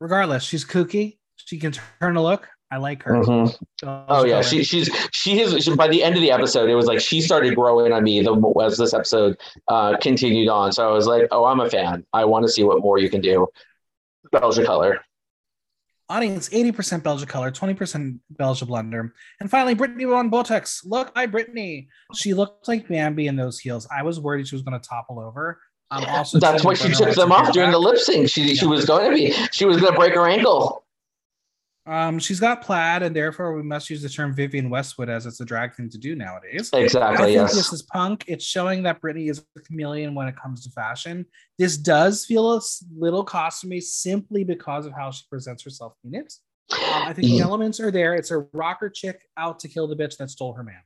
regardless. 0.00 0.42
She's 0.42 0.64
kooky. 0.64 1.18
She 1.36 1.58
can 1.58 1.72
turn 1.72 2.16
a 2.16 2.22
look. 2.22 2.48
I 2.72 2.78
like 2.78 3.02
her. 3.02 3.12
Mhm. 3.12 3.54
Oh 3.84 4.24
yeah, 4.24 4.40
she 4.40 4.64
she's 4.64 4.88
she 5.12 5.40
is 5.40 5.62
she, 5.62 5.76
by 5.76 5.88
the 5.88 6.02
end 6.02 6.14
of 6.14 6.22
the 6.22 6.30
episode, 6.30 6.70
it 6.70 6.74
was 6.74 6.86
like 6.86 7.00
she 7.00 7.20
started 7.20 7.54
growing 7.54 7.92
on 7.92 8.02
me 8.02 8.22
the 8.22 8.34
as 8.64 8.78
this 8.78 8.94
episode 8.94 9.36
uh, 9.68 9.98
continued 9.98 10.48
on. 10.48 10.72
So 10.72 10.88
I 10.88 10.90
was 10.90 11.06
like, 11.06 11.28
oh, 11.32 11.44
I'm 11.44 11.60
a 11.60 11.68
fan. 11.68 12.06
I 12.14 12.24
want 12.24 12.46
to 12.46 12.50
see 12.50 12.64
what 12.64 12.80
more 12.80 12.96
you 12.96 13.10
can 13.10 13.20
do. 13.20 13.46
Belgian 14.32 14.64
color. 14.64 15.00
Audience 16.08 16.48
80% 16.48 17.02
Belgian 17.02 17.28
color, 17.28 17.50
20% 17.50 18.18
Belgian 18.30 18.68
blender. 18.68 19.12
And 19.40 19.50
finally, 19.50 19.74
Brittany 19.74 20.04
Von 20.04 20.30
Bottoks. 20.30 20.80
Look, 20.84 21.12
I 21.14 21.26
Brittany. 21.26 21.88
She 22.14 22.32
looked 22.32 22.68
like 22.68 22.88
Bambi 22.88 23.26
in 23.26 23.36
those 23.36 23.58
heels. 23.58 23.86
I 23.94 24.02
was 24.02 24.18
worried 24.18 24.48
she 24.48 24.54
was 24.54 24.62
going 24.62 24.78
to 24.80 24.88
topple 24.88 25.20
over. 25.20 25.60
Um, 25.90 26.04
also, 26.08 26.38
That's 26.38 26.62
Tina 26.62 26.66
why 26.66 26.74
she 26.74 26.88
took 26.92 27.14
them 27.14 27.32
off 27.32 27.52
during 27.52 27.70
the 27.70 27.78
lip 27.78 27.98
sync. 27.98 28.30
She 28.30 28.54
she 28.54 28.64
was 28.64 28.86
going 28.86 29.10
to 29.10 29.14
be 29.14 29.32
she 29.52 29.66
was 29.66 29.76
going 29.76 29.92
to 29.92 29.98
break 29.98 30.14
her 30.14 30.26
ankle. 30.26 30.81
Um, 31.84 32.20
she's 32.20 32.38
got 32.38 32.62
plaid, 32.62 33.02
and 33.02 33.14
therefore 33.14 33.54
we 33.56 33.62
must 33.64 33.90
use 33.90 34.02
the 34.02 34.08
term 34.08 34.32
Vivienne 34.34 34.70
Westwood 34.70 35.08
as 35.08 35.26
it's 35.26 35.40
a 35.40 35.44
drag 35.44 35.74
thing 35.74 35.88
to 35.90 35.98
do 35.98 36.14
nowadays. 36.14 36.70
Exactly. 36.72 37.24
I 37.24 37.26
think 37.26 37.34
Yes. 37.34 37.54
this 37.54 37.72
is 37.72 37.82
punk. 37.82 38.24
It's 38.28 38.44
showing 38.44 38.84
that 38.84 39.00
Brittany 39.00 39.26
is 39.28 39.44
a 39.56 39.60
chameleon 39.60 40.14
when 40.14 40.28
it 40.28 40.36
comes 40.36 40.62
to 40.64 40.70
fashion. 40.70 41.26
This 41.58 41.76
does 41.76 42.24
feel 42.24 42.54
a 42.54 42.60
little 42.96 43.24
costumey 43.26 43.82
simply 43.82 44.44
because 44.44 44.86
of 44.86 44.92
how 44.92 45.10
she 45.10 45.24
presents 45.28 45.64
herself 45.64 45.94
in 46.04 46.14
it. 46.14 46.32
Um, 46.72 46.78
I 47.08 47.12
think 47.12 47.26
the 47.26 47.40
elements 47.40 47.80
are 47.80 47.90
there. 47.90 48.14
It's 48.14 48.30
a 48.30 48.46
rocker 48.52 48.88
chick 48.88 49.20
out 49.36 49.58
to 49.60 49.68
kill 49.68 49.88
the 49.88 49.96
bitch 49.96 50.16
that 50.18 50.30
stole 50.30 50.54
her 50.54 50.62
man. 50.62 50.80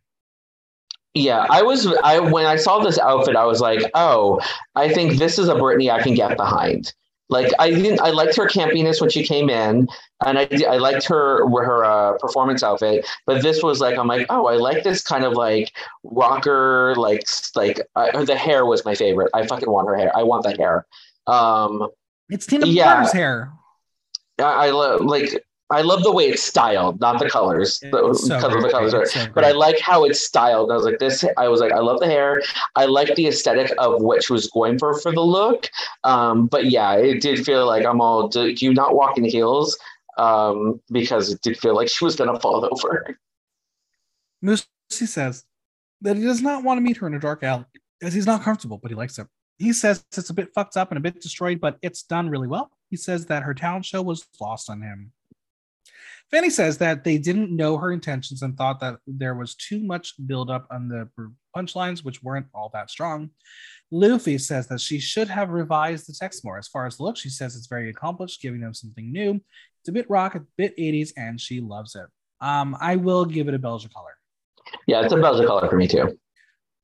Yeah, 1.12 1.46
I 1.48 1.62
was 1.62 1.86
I 2.04 2.20
when 2.20 2.44
I 2.46 2.56
saw 2.56 2.78
this 2.78 2.98
outfit, 2.98 3.36
I 3.36 3.44
was 3.44 3.60
like, 3.60 3.82
oh, 3.94 4.40
I 4.74 4.92
think 4.92 5.18
this 5.18 5.38
is 5.38 5.48
a 5.48 5.54
Brittany 5.54 5.90
I 5.90 6.02
can 6.02 6.14
get 6.14 6.36
behind. 6.36 6.92
Like 7.28 7.50
I 7.58 7.70
didn't, 7.70 8.00
I 8.00 8.10
liked 8.10 8.36
her 8.36 8.46
campiness 8.46 9.00
when 9.00 9.10
she 9.10 9.24
came 9.24 9.50
in, 9.50 9.88
and 10.24 10.38
I 10.38 10.48
I 10.68 10.76
liked 10.76 11.04
her 11.06 11.48
her 11.48 11.84
uh, 11.84 12.18
performance 12.18 12.62
outfit. 12.62 13.04
But 13.26 13.42
this 13.42 13.62
was 13.62 13.80
like, 13.80 13.98
I'm 13.98 14.06
like, 14.06 14.26
oh, 14.30 14.46
I 14.46 14.56
like 14.56 14.84
this 14.84 15.02
kind 15.02 15.24
of 15.24 15.32
like 15.32 15.72
rocker, 16.04 16.94
like 16.96 17.24
like 17.56 17.80
uh, 17.96 18.24
the 18.24 18.36
hair 18.36 18.64
was 18.64 18.84
my 18.84 18.94
favorite. 18.94 19.30
I 19.34 19.46
fucking 19.46 19.70
want 19.70 19.88
her 19.88 19.96
hair. 19.96 20.16
I 20.16 20.22
want 20.22 20.44
that 20.44 20.58
hair. 20.58 20.86
Um, 21.26 21.88
It's 22.28 22.46
Tina 22.46 22.66
Yeah. 22.66 23.10
Hair. 23.10 23.52
I, 24.38 24.66
I 24.66 24.70
love 24.70 25.00
like 25.00 25.45
I 25.70 25.82
love 25.82 26.04
the 26.04 26.12
way 26.12 26.24
it's 26.28 26.42
styled, 26.44 27.00
not 27.00 27.18
the 27.18 27.28
colors, 27.28 27.80
the, 27.80 27.90
so 28.14 28.36
of 28.36 28.62
the 28.62 28.68
colors. 28.70 28.94
are- 28.94 29.04
so 29.06 29.26
but 29.34 29.44
I 29.44 29.50
like 29.50 29.80
how 29.80 30.04
it's 30.04 30.24
styled. 30.24 30.70
I 30.70 30.74
was 30.76 30.84
like, 30.84 31.00
this. 31.00 31.24
I 31.36 31.48
was 31.48 31.60
like, 31.60 31.72
I 31.72 31.80
love 31.80 31.98
the 31.98 32.06
hair. 32.06 32.40
I 32.76 32.84
like 32.84 33.12
the 33.16 33.26
aesthetic 33.26 33.72
of 33.78 34.00
what 34.00 34.22
she 34.22 34.32
was 34.32 34.48
going 34.48 34.78
for 34.78 34.96
for 35.00 35.12
the 35.12 35.20
look. 35.22 35.68
Um, 36.04 36.46
but 36.46 36.66
yeah, 36.66 36.94
it 36.94 37.20
did 37.20 37.44
feel 37.44 37.66
like 37.66 37.84
I'm 37.84 38.00
all. 38.00 38.28
Do, 38.28 38.54
do 38.54 38.64
you 38.64 38.72
not 38.74 38.94
walk 38.94 39.18
in 39.18 39.24
heels? 39.24 39.76
Um, 40.18 40.80
because 40.90 41.32
it 41.32 41.42
did 41.42 41.58
feel 41.58 41.74
like 41.74 41.88
she 41.88 42.04
was 42.04 42.14
gonna 42.14 42.38
fall 42.38 42.64
over. 42.70 43.18
Mustii 44.44 45.06
says 45.08 45.44
that 46.00 46.16
he 46.16 46.22
does 46.22 46.42
not 46.42 46.62
want 46.62 46.78
to 46.78 46.82
meet 46.82 46.96
her 46.98 47.06
in 47.06 47.14
a 47.14 47.18
dark 47.20 47.42
alley. 47.42 47.64
As 48.02 48.14
he's 48.14 48.26
not 48.26 48.42
comfortable, 48.42 48.78
but 48.78 48.90
he 48.90 48.94
likes 48.94 49.18
it. 49.18 49.26
He 49.58 49.72
says 49.72 50.04
it's 50.16 50.30
a 50.30 50.34
bit 50.34 50.52
fucked 50.54 50.76
up 50.76 50.90
and 50.90 50.98
a 50.98 51.00
bit 51.00 51.20
destroyed, 51.20 51.60
but 51.60 51.78
it's 51.82 52.02
done 52.02 52.28
really 52.28 52.46
well. 52.46 52.70
He 52.90 52.96
says 52.96 53.26
that 53.26 53.42
her 53.42 53.54
talent 53.54 53.84
show 53.86 54.02
was 54.02 54.26
lost 54.40 54.68
on 54.70 54.82
him. 54.82 55.12
Fanny 56.30 56.50
says 56.50 56.78
that 56.78 57.04
they 57.04 57.18
didn't 57.18 57.54
know 57.54 57.76
her 57.76 57.92
intentions 57.92 58.42
and 58.42 58.56
thought 58.56 58.80
that 58.80 58.96
there 59.06 59.34
was 59.34 59.54
too 59.54 59.80
much 59.80 60.14
buildup 60.26 60.66
on 60.70 60.88
the 60.88 61.08
punchlines, 61.56 62.04
which 62.04 62.22
weren't 62.22 62.46
all 62.52 62.70
that 62.72 62.90
strong. 62.90 63.30
Lufy 63.92 64.40
says 64.40 64.66
that 64.66 64.80
she 64.80 64.98
should 64.98 65.28
have 65.28 65.50
revised 65.50 66.08
the 66.08 66.12
text 66.12 66.44
more. 66.44 66.58
As 66.58 66.66
far 66.66 66.86
as 66.86 66.96
the 66.96 67.04
look, 67.04 67.16
she 67.16 67.28
says 67.28 67.54
it's 67.54 67.68
very 67.68 67.90
accomplished, 67.90 68.42
giving 68.42 68.60
them 68.60 68.74
something 68.74 69.12
new. 69.12 69.40
It's 69.80 69.88
a 69.88 69.92
bit 69.92 70.10
rock, 70.10 70.34
a 70.34 70.42
bit 70.56 70.76
80s, 70.76 71.12
and 71.16 71.40
she 71.40 71.60
loves 71.60 71.94
it. 71.94 72.06
Um, 72.40 72.76
I 72.80 72.96
will 72.96 73.24
give 73.24 73.46
it 73.46 73.54
a 73.54 73.58
Belgian 73.58 73.90
color. 73.94 74.16
Yeah, 74.88 75.02
it's 75.02 75.12
a 75.12 75.16
Belgian 75.16 75.46
color 75.46 75.68
for 75.68 75.76
me 75.76 75.86
too. 75.86 76.18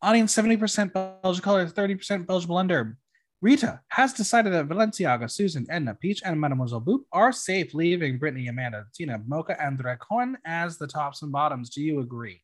Audience 0.00 0.34
70% 0.34 0.92
Belgian 0.92 1.42
color, 1.42 1.66
30% 1.66 2.26
Belgian 2.26 2.48
blender. 2.48 2.96
Rita 3.42 3.80
has 3.88 4.12
decided 4.12 4.52
that 4.52 4.68
Valenciaga, 4.68 5.28
Susan, 5.28 5.66
Edna, 5.68 5.94
Peach, 5.94 6.22
and 6.24 6.40
Mademoiselle 6.40 6.80
Boop 6.80 7.00
are 7.12 7.32
safe, 7.32 7.74
leaving 7.74 8.16
Brittany, 8.16 8.46
Amanda, 8.46 8.86
Tina, 8.94 9.20
Mocha, 9.26 9.60
and 9.60 9.76
Dragon 9.76 10.38
as 10.46 10.78
the 10.78 10.86
tops 10.86 11.22
and 11.22 11.32
bottoms. 11.32 11.68
Do 11.68 11.82
you 11.82 11.98
agree? 12.00 12.40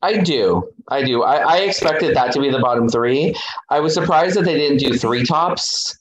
I 0.00 0.16
do. 0.16 0.72
I 0.88 1.04
do. 1.04 1.22
I, 1.22 1.36
I, 1.36 1.56
expected 1.58 2.16
that 2.16 2.32
to 2.32 2.40
be 2.40 2.48
the 2.48 2.60
bottom 2.60 2.88
three. 2.88 3.36
I 3.68 3.78
was 3.80 3.92
surprised 3.92 4.36
that 4.36 4.46
they 4.46 4.56
didn't 4.56 4.78
do 4.78 4.96
three 4.96 5.22
tops 5.22 5.98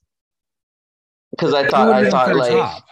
because 1.32 1.54
I 1.54 1.68
thought 1.68 1.90
I 1.90 2.10
thought 2.10 2.34
like 2.34 2.54
top? 2.54 2.86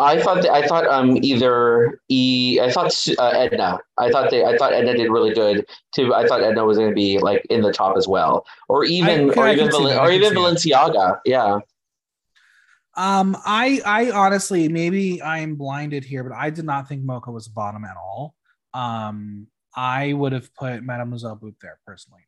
I 0.00 0.18
thought 0.20 0.48
I 0.48 0.66
thought 0.66 0.86
um 0.86 1.18
either 1.22 2.00
E 2.08 2.58
I 2.60 2.70
thought 2.70 2.92
uh, 3.18 3.28
Edna. 3.28 3.78
I 3.98 4.10
thought 4.10 4.30
they 4.30 4.44
I 4.44 4.56
thought 4.56 4.72
Edna 4.72 4.96
did 4.96 5.10
really 5.10 5.34
good 5.34 5.66
too. 5.94 6.14
I 6.14 6.26
thought 6.26 6.42
Edna 6.42 6.64
was 6.64 6.78
going 6.78 6.88
to 6.88 6.94
be 6.94 7.18
like 7.18 7.44
in 7.50 7.60
the 7.60 7.72
top 7.72 7.96
as 7.98 8.08
well. 8.08 8.46
Or 8.68 8.84
even 8.84 9.30
I, 9.30 9.34
or, 9.34 9.48
even 9.48 9.70
Val- 9.70 10.00
or 10.00 10.10
even 10.10 10.32
Valenciaga. 10.32 11.20
Yeah. 11.26 11.58
Um 12.96 13.36
I 13.44 13.82
I 13.84 14.10
honestly 14.10 14.68
maybe 14.68 15.22
I'm 15.22 15.56
blinded 15.56 16.04
here 16.04 16.24
but 16.24 16.34
I 16.34 16.48
did 16.48 16.64
not 16.64 16.88
think 16.88 17.04
Mocha 17.04 17.30
was 17.30 17.46
bottom 17.46 17.84
at 17.84 17.96
all. 17.96 18.34
Um 18.72 19.48
I 19.76 20.14
would 20.14 20.32
have 20.32 20.52
put 20.54 20.82
Mademoiselle 20.82 21.36
Boop 21.36 21.54
there 21.60 21.78
personally. 21.86 22.22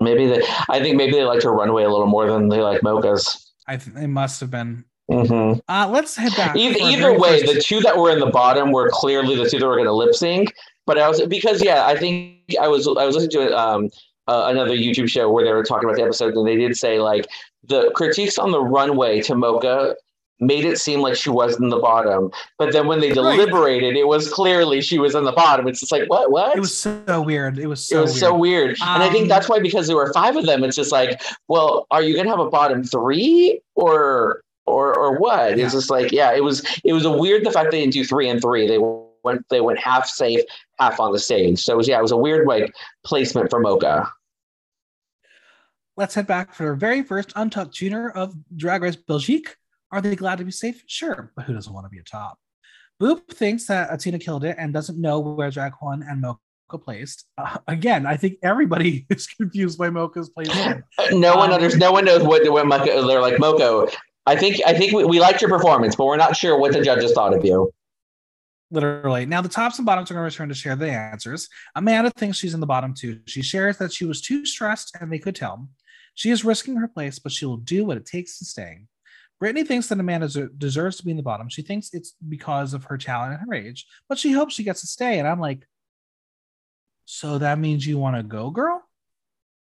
Maybe 0.00 0.26
they 0.26 0.42
I 0.68 0.78
think 0.80 0.96
maybe 0.96 1.12
they 1.12 1.24
liked 1.24 1.42
her 1.42 1.52
runway 1.52 1.82
a 1.82 1.90
little 1.90 2.06
more 2.06 2.30
than 2.30 2.48
they 2.48 2.60
like 2.60 2.82
Mocha's. 2.82 3.52
I 3.66 3.76
think 3.76 3.96
it 3.98 4.08
must 4.08 4.40
have 4.40 4.50
been 4.50 4.84
Mm-hmm. 5.10 5.60
Uh, 5.68 5.88
let's 5.88 6.16
head 6.16 6.34
back. 6.36 6.56
Either, 6.56 6.78
either 6.80 7.18
way, 7.18 7.40
first... 7.40 7.54
the 7.54 7.60
two 7.60 7.80
that 7.80 7.96
were 7.96 8.10
in 8.10 8.20
the 8.20 8.30
bottom 8.30 8.72
were 8.72 8.88
clearly 8.90 9.36
the 9.36 9.48
two 9.48 9.58
that 9.58 9.66
were 9.66 9.76
going 9.76 9.86
to 9.86 9.92
lip 9.92 10.14
sync. 10.14 10.54
But 10.86 10.98
I 10.98 11.08
was 11.08 11.20
because 11.26 11.62
yeah, 11.62 11.86
I 11.86 11.96
think 11.96 12.38
I 12.60 12.68
was 12.68 12.86
I 12.86 13.04
was 13.04 13.14
listening 13.14 13.48
to 13.48 13.58
um, 13.58 13.90
uh, 14.28 14.46
another 14.48 14.76
YouTube 14.76 15.08
show 15.08 15.30
where 15.30 15.44
they 15.44 15.52
were 15.52 15.64
talking 15.64 15.88
about 15.88 15.96
the 15.96 16.04
episode, 16.04 16.34
and 16.34 16.46
they 16.46 16.56
did 16.56 16.76
say 16.76 17.00
like 17.00 17.26
the 17.64 17.90
critiques 17.94 18.38
on 18.38 18.50
the 18.50 18.60
runway 18.60 19.20
to 19.22 19.34
Mocha 19.34 19.96
made 20.40 20.64
it 20.64 20.78
seem 20.78 21.00
like 21.00 21.16
she 21.16 21.30
was 21.30 21.58
in 21.58 21.68
the 21.68 21.78
bottom, 21.78 22.30
but 22.58 22.72
then 22.72 22.86
when 22.86 23.00
they 23.00 23.10
deliberated, 23.10 23.94
right. 23.94 23.96
it 23.96 24.06
was 24.06 24.30
clearly 24.32 24.80
she 24.80 24.98
was 24.98 25.14
in 25.14 25.24
the 25.24 25.32
bottom. 25.32 25.68
It's 25.68 25.80
just 25.80 25.92
like 25.92 26.08
what 26.08 26.30
what? 26.30 26.56
It 26.56 26.60
was 26.60 26.76
so 26.76 27.22
weird. 27.22 27.58
It 27.58 27.66
was 27.66 27.86
so 27.86 27.98
it 27.98 28.02
was 28.02 28.12
weird. 28.12 28.20
so 28.20 28.36
weird, 28.36 28.80
um, 28.80 28.88
and 28.88 29.02
I 29.02 29.10
think 29.10 29.22
um, 29.22 29.28
that's 29.28 29.48
why 29.48 29.60
because 29.60 29.86
there 29.86 29.96
were 29.96 30.12
five 30.12 30.36
of 30.36 30.46
them, 30.46 30.64
it's 30.64 30.76
just 30.76 30.92
like, 30.92 31.22
well, 31.48 31.86
are 31.90 32.02
you 32.02 32.16
gonna 32.16 32.30
have 32.30 32.40
a 32.40 32.50
bottom 32.50 32.84
three 32.84 33.60
or 33.74 34.43
or 34.66 34.96
or 34.96 35.18
what? 35.18 35.58
It's 35.58 35.72
just 35.72 35.90
like 35.90 36.12
yeah, 36.12 36.32
it 36.34 36.42
was 36.42 36.64
it 36.84 36.92
was 36.92 37.04
a 37.04 37.12
weird 37.12 37.44
the 37.44 37.50
fact 37.50 37.70
they 37.70 37.80
didn't 37.80 37.92
do 37.92 38.04
three 38.04 38.28
and 38.28 38.40
three. 38.40 38.66
They 38.66 38.78
went 38.78 39.48
they 39.48 39.60
went 39.60 39.78
half 39.78 40.06
safe, 40.06 40.40
half 40.78 41.00
on 41.00 41.12
the 41.12 41.18
stage. 41.18 41.60
So 41.62 41.74
it 41.74 41.76
was 41.76 41.88
yeah, 41.88 41.98
it 41.98 42.02
was 42.02 42.12
a 42.12 42.16
weird 42.16 42.46
like 42.46 42.72
placement 43.04 43.50
for 43.50 43.60
Mocha. 43.60 44.10
Let's 45.96 46.14
head 46.14 46.26
back 46.26 46.54
for 46.54 46.68
our 46.68 46.74
very 46.74 47.02
first 47.02 47.32
untucked 47.36 47.74
junior 47.74 48.10
of 48.10 48.34
Drag 48.56 48.82
Race 48.82 48.96
Belgique. 48.96 49.54
Are 49.92 50.00
they 50.00 50.16
glad 50.16 50.38
to 50.38 50.44
be 50.44 50.50
safe? 50.50 50.82
Sure, 50.86 51.32
but 51.36 51.44
who 51.44 51.54
doesn't 51.54 51.72
want 51.72 51.84
to 51.86 51.90
be 51.90 51.98
a 51.98 52.02
top? 52.02 52.38
Boop 53.00 53.28
thinks 53.28 53.66
that 53.66 53.92
Athena 53.92 54.18
killed 54.18 54.44
it 54.44 54.56
and 54.58 54.72
doesn't 54.72 55.00
know 55.00 55.20
where 55.20 55.50
Drag 55.50 55.72
Couenne 55.72 56.04
and 56.08 56.20
Mocha 56.20 56.38
placed. 56.78 57.26
Uh, 57.38 57.58
again, 57.68 58.06
I 58.06 58.16
think 58.16 58.38
everybody 58.42 59.06
is 59.10 59.26
confused 59.26 59.78
by 59.78 59.90
Mocha's 59.90 60.30
placement. 60.30 60.84
no 61.12 61.36
one 61.36 61.52
understands. 61.52 61.80
No 61.80 61.92
one 61.92 62.04
knows 62.04 62.22
what 62.22 62.50
what 62.50 62.66
Mocha. 62.66 63.04
They're 63.06 63.20
like 63.20 63.38
Mocha. 63.38 63.86
I 64.26 64.36
think 64.36 64.60
I 64.66 64.72
think 64.72 64.92
we, 64.92 65.04
we 65.04 65.20
liked 65.20 65.40
your 65.40 65.50
performance, 65.50 65.96
but 65.96 66.06
we're 66.06 66.16
not 66.16 66.36
sure 66.36 66.58
what 66.58 66.72
the 66.72 66.82
judges 66.82 67.12
thought 67.12 67.34
of 67.34 67.44
you. 67.44 67.70
Literally. 68.70 69.26
Now 69.26 69.40
the 69.40 69.48
tops 69.48 69.78
and 69.78 69.86
bottoms 69.86 70.10
are 70.10 70.14
going 70.14 70.22
to 70.22 70.34
return 70.34 70.48
to 70.48 70.54
share 70.54 70.74
the 70.74 70.90
answers. 70.90 71.48
Amanda 71.74 72.10
thinks 72.10 72.38
she's 72.38 72.54
in 72.54 72.60
the 72.60 72.66
bottom 72.66 72.94
too. 72.94 73.20
She 73.26 73.42
shares 73.42 73.76
that 73.78 73.92
she 73.92 74.04
was 74.04 74.20
too 74.20 74.44
stressed 74.46 74.96
and 75.00 75.12
they 75.12 75.18
could 75.18 75.36
tell. 75.36 75.68
She 76.14 76.30
is 76.30 76.44
risking 76.44 76.76
her 76.76 76.88
place, 76.88 77.18
but 77.18 77.32
she 77.32 77.44
will 77.44 77.58
do 77.58 77.84
what 77.84 77.96
it 77.96 78.06
takes 78.06 78.38
to 78.38 78.44
stay. 78.44 78.80
Brittany 79.38 79.64
thinks 79.64 79.88
that 79.88 80.00
Amanda 80.00 80.48
deserves 80.56 80.96
to 80.96 81.04
be 81.04 81.10
in 81.10 81.16
the 81.16 81.22
bottom. 81.22 81.48
She 81.48 81.62
thinks 81.62 81.92
it's 81.92 82.14
because 82.28 82.72
of 82.72 82.84
her 82.84 82.96
talent 82.96 83.38
and 83.38 83.48
her 83.48 83.54
age, 83.54 83.86
but 84.08 84.18
she 84.18 84.32
hopes 84.32 84.54
she 84.54 84.64
gets 84.64 84.80
to 84.80 84.86
stay. 84.86 85.18
And 85.18 85.28
I'm 85.28 85.40
like, 85.40 85.66
so 87.04 87.38
that 87.38 87.58
means 87.58 87.86
you 87.86 87.98
want 87.98 88.16
to 88.16 88.22
go, 88.22 88.50
girl? 88.50 88.82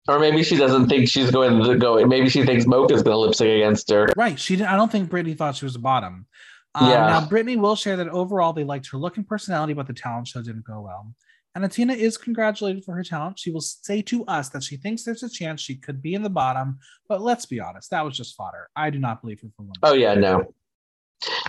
Or 0.08 0.18
maybe 0.18 0.42
she 0.42 0.56
doesn't 0.56 0.88
think 0.88 1.08
she's 1.08 1.30
going 1.30 1.62
to 1.62 1.76
go. 1.76 2.04
Maybe 2.06 2.28
she 2.28 2.44
thinks 2.44 2.66
Mocha's 2.66 3.02
going 3.02 3.14
to 3.14 3.18
lip 3.18 3.34
sync 3.34 3.50
against 3.50 3.90
her. 3.90 4.08
Right. 4.16 4.38
She. 4.38 4.56
Didn't, 4.56 4.70
I 4.70 4.76
don't 4.76 4.90
think 4.90 5.10
Brittany 5.10 5.34
thought 5.34 5.56
she 5.56 5.66
was 5.66 5.74
the 5.74 5.78
bottom. 5.78 6.26
Um, 6.74 6.90
yeah. 6.90 7.06
Now 7.06 7.26
Brittany 7.26 7.56
will 7.56 7.76
share 7.76 7.96
that 7.96 8.08
overall 8.08 8.52
they 8.52 8.64
liked 8.64 8.88
her 8.90 8.98
look 8.98 9.16
and 9.16 9.26
personality, 9.26 9.72
but 9.72 9.86
the 9.86 9.92
talent 9.92 10.28
show 10.28 10.42
didn't 10.42 10.64
go 10.64 10.80
well. 10.80 11.12
And 11.54 11.64
Athena 11.64 11.94
is 11.94 12.16
congratulated 12.16 12.84
for 12.84 12.94
her 12.94 13.02
talent. 13.02 13.38
She 13.38 13.50
will 13.50 13.60
say 13.60 14.02
to 14.02 14.24
us 14.26 14.50
that 14.50 14.62
she 14.62 14.76
thinks 14.76 15.02
there's 15.02 15.24
a 15.24 15.28
chance 15.28 15.60
she 15.60 15.74
could 15.74 16.00
be 16.00 16.14
in 16.14 16.22
the 16.22 16.30
bottom, 16.30 16.78
but 17.08 17.20
let's 17.20 17.44
be 17.44 17.58
honest, 17.58 17.90
that 17.90 18.04
was 18.04 18.16
just 18.16 18.36
fodder. 18.36 18.70
I 18.76 18.90
do 18.90 19.00
not 19.00 19.20
believe 19.20 19.40
her 19.40 19.48
for 19.56 19.64
one. 19.64 19.74
Oh 19.82 19.94
yeah, 19.94 20.14
no. 20.14 20.54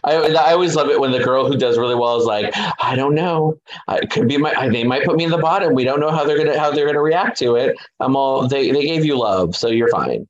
I, 0.04 0.16
I 0.16 0.52
always 0.54 0.76
love 0.76 0.90
it 0.90 1.00
when 1.00 1.12
the 1.12 1.24
girl 1.24 1.46
who 1.46 1.58
does 1.58 1.78
really 1.78 1.96
well 1.96 2.20
is 2.20 2.26
like, 2.26 2.54
I 2.82 2.96
don't 2.96 3.16
know, 3.16 3.60
it 3.90 4.10
could 4.10 4.28
be 4.28 4.38
my. 4.38 4.70
They 4.70 4.84
might 4.84 5.06
put 5.06 5.16
me 5.16 5.24
in 5.24 5.32
the 5.32 5.38
bottom. 5.38 5.74
We 5.74 5.84
don't 5.84 6.00
know 6.00 6.12
how 6.12 6.24
they're 6.24 6.38
gonna 6.38 6.60
how 6.60 6.72
they're 6.72 6.86
gonna 6.86 7.02
react 7.02 7.38
to 7.40 7.56
it. 7.56 7.78
I'm 8.00 8.16
all 8.16 8.48
they 8.48 8.72
they 8.72 8.86
gave 8.86 9.06
you 9.06 9.18
love, 9.18 9.56
so 9.56 9.68
you're 9.68 9.90
fine. 9.90 10.28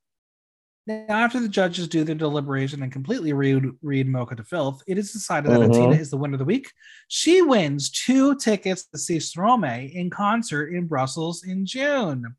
Now, 0.86 1.04
after 1.08 1.38
the 1.38 1.48
judges 1.48 1.86
do 1.86 2.02
their 2.02 2.16
deliberation 2.16 2.82
and 2.82 2.90
completely 2.90 3.32
read, 3.32 3.64
read 3.82 4.08
Mocha 4.08 4.34
to 4.34 4.42
filth, 4.42 4.82
it 4.88 4.98
is 4.98 5.12
decided 5.12 5.52
that 5.52 5.60
mm-hmm. 5.60 5.70
Athena 5.70 5.94
is 5.94 6.10
the 6.10 6.16
winner 6.16 6.34
of 6.34 6.40
the 6.40 6.44
week. 6.44 6.72
She 7.06 7.40
wins 7.40 7.88
two 7.88 8.34
tickets 8.36 8.86
to 8.86 8.98
see 8.98 9.18
Stromae 9.18 9.92
in 9.92 10.10
concert 10.10 10.74
in 10.74 10.88
Brussels 10.88 11.44
in 11.44 11.66
June. 11.66 12.34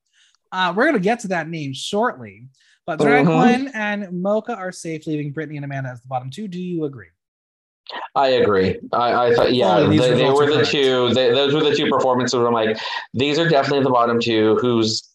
Uh, 0.52 0.74
we're 0.76 0.84
going 0.84 0.94
to 0.94 1.00
get 1.00 1.22
to 1.22 1.30
that 1.30 1.48
name 1.48 1.74
shortly. 1.74 2.48
But 2.86 3.00
Drag 3.00 3.26
mm-hmm. 3.26 3.70
and 3.74 4.22
Mocha 4.22 4.56
are 4.56 4.72
safe, 4.72 5.08
leaving 5.08 5.32
Brittany 5.32 5.58
and 5.58 5.66
Amanda 5.66 5.90
as 5.90 6.02
the 6.02 6.08
bottom 6.08 6.30
two. 6.30 6.48
Do 6.48 6.62
you 6.62 6.84
agree? 6.84 7.08
I 8.16 8.30
agree. 8.30 8.80
I, 8.92 9.28
I 9.28 9.36
thought, 9.36 9.54
yeah, 9.54 9.82
they, 9.82 9.98
they 9.98 10.30
were 10.30 10.54
the 10.54 10.66
two. 10.66 11.14
They, 11.14 11.32
those 11.32 11.54
were 11.54 11.64
the 11.64 11.76
two 11.76 11.90
performances 11.90 12.38
where 12.38 12.48
I'm 12.48 12.54
like, 12.54 12.78
these 13.14 13.40
are 13.40 13.48
definitely 13.48 13.84
the 13.84 13.90
bottom 13.90 14.20
two. 14.20 14.58
Who's 14.62 15.14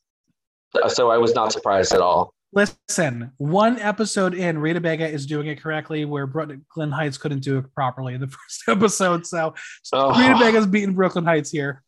so 0.88 1.10
I 1.10 1.18
was 1.18 1.34
not 1.34 1.52
surprised 1.52 1.92
at 1.92 2.00
all. 2.00 2.34
Listen, 2.52 3.30
one 3.36 3.78
episode 3.78 4.32
in, 4.34 4.58
Rita 4.58 4.80
Baga 4.80 5.06
is 5.06 5.26
doing 5.26 5.48
it 5.48 5.60
correctly, 5.60 6.04
where 6.06 6.26
Brooke 6.26 6.52
Lynn 6.76 6.90
Hytes 6.90 7.18
couldn't 7.18 7.40
do 7.40 7.58
it 7.58 7.74
properly 7.74 8.14
in 8.14 8.20
the 8.20 8.26
first 8.28 8.62
episode. 8.68 9.26
So 9.26 9.54
oh. 9.92 10.18
Rita 10.18 10.38
Baga's 10.38 10.66
beating 10.66 10.94
Brooke 10.94 11.16
Lynn 11.16 11.24
Hytes 11.24 11.50
here. 11.50 11.82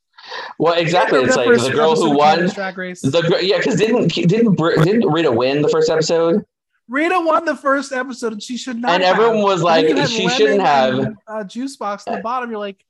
Well, 0.59 0.75
exactly. 0.75 1.21
It's 1.21 1.37
like 1.37 1.49
the 1.49 1.71
girl 1.71 1.97
who 1.97 2.17
won. 2.17 2.47
The 2.47 3.39
yeah, 3.43 3.59
because 3.59 3.77
didn't 3.77 4.09
didn't 4.09 4.57
didn't 4.57 5.09
Rita 5.11 5.33
win 5.33 5.63
the 5.63 5.69
first 5.69 5.91
episode? 5.91 6.45
Rita 6.89 7.21
won 7.21 7.45
the 7.45 7.57
first 7.57 7.93
episode, 7.93 8.33
and 8.33 8.43
she 8.43 8.57
should 8.57 8.77
not. 8.77 8.91
And 8.91 9.03
have. 9.05 9.19
everyone 9.19 9.43
was 9.43 9.63
like, 9.63 9.87
she 10.09 10.29
shouldn't 10.29 10.61
have. 10.61 11.15
A 11.29 11.45
juice 11.45 11.77
box 11.77 12.05
at 12.07 12.17
the 12.17 12.21
bottom. 12.21 12.51
You're 12.51 12.59
like, 12.59 12.85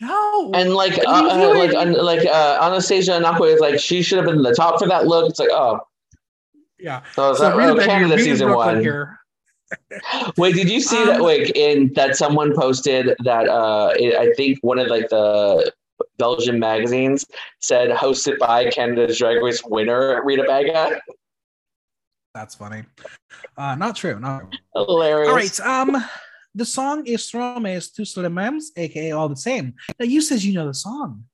no. 0.00 0.50
And 0.54 0.74
like, 0.74 0.98
uh, 0.98 1.02
uh, 1.06 1.54
like, 1.54 1.74
uh, 1.74 2.02
like 2.02 2.26
uh, 2.26 2.60
Anastarzia 2.60 3.22
Anaquway 3.22 3.54
is 3.54 3.60
like, 3.60 3.78
she 3.78 4.02
should 4.02 4.16
have 4.16 4.26
been 4.26 4.36
in 4.36 4.42
the 4.42 4.54
top 4.54 4.78
for 4.78 4.88
that 4.88 5.06
look. 5.06 5.28
It's 5.28 5.38
like, 5.38 5.50
oh, 5.52 5.80
yeah. 6.78 7.02
So, 7.12 7.34
so 7.34 7.54
Rita 7.54 7.72
oh, 7.72 7.84
Canada 7.84 8.18
season 8.18 8.52
one. 8.52 8.82
Wait, 10.36 10.54
did 10.54 10.68
you 10.68 10.80
see 10.80 10.98
um, 10.98 11.06
that? 11.06 11.22
Wait, 11.22 11.50
in 11.54 11.92
that 11.94 12.16
someone 12.16 12.54
posted 12.54 13.14
that 13.22 13.48
uh, 13.48 13.92
it, 13.96 14.14
I 14.14 14.32
think 14.34 14.58
one 14.62 14.78
of 14.78 14.88
like 14.88 15.08
the 15.08 15.72
Belgian 16.18 16.58
magazines 16.58 17.24
said 17.60 17.90
hosted 17.90 18.38
by 18.38 18.70
Canada's 18.70 19.18
Drag 19.18 19.42
Race 19.42 19.62
winner 19.64 20.22
Rita 20.24 20.44
Baga. 20.46 21.00
That's 22.34 22.54
funny. 22.54 22.84
Uh, 23.56 23.74
not 23.74 23.96
true. 23.96 24.18
Not 24.18 24.54
hilarious. 24.74 25.60
All 25.60 25.66
right. 25.66 25.96
Um, 25.96 26.04
the 26.54 26.64
song 26.64 27.06
is 27.06 27.22
Stromae's 27.22 27.90
Tous 27.90 28.16
les 28.16 28.28
Mêmes, 28.28 28.64
aka 28.76 29.12
All 29.12 29.28
the 29.28 29.36
Same. 29.36 29.74
Now 29.98 30.06
you 30.06 30.20
says 30.20 30.44
you 30.44 30.54
know 30.54 30.66
the 30.66 30.74
song. 30.74 31.24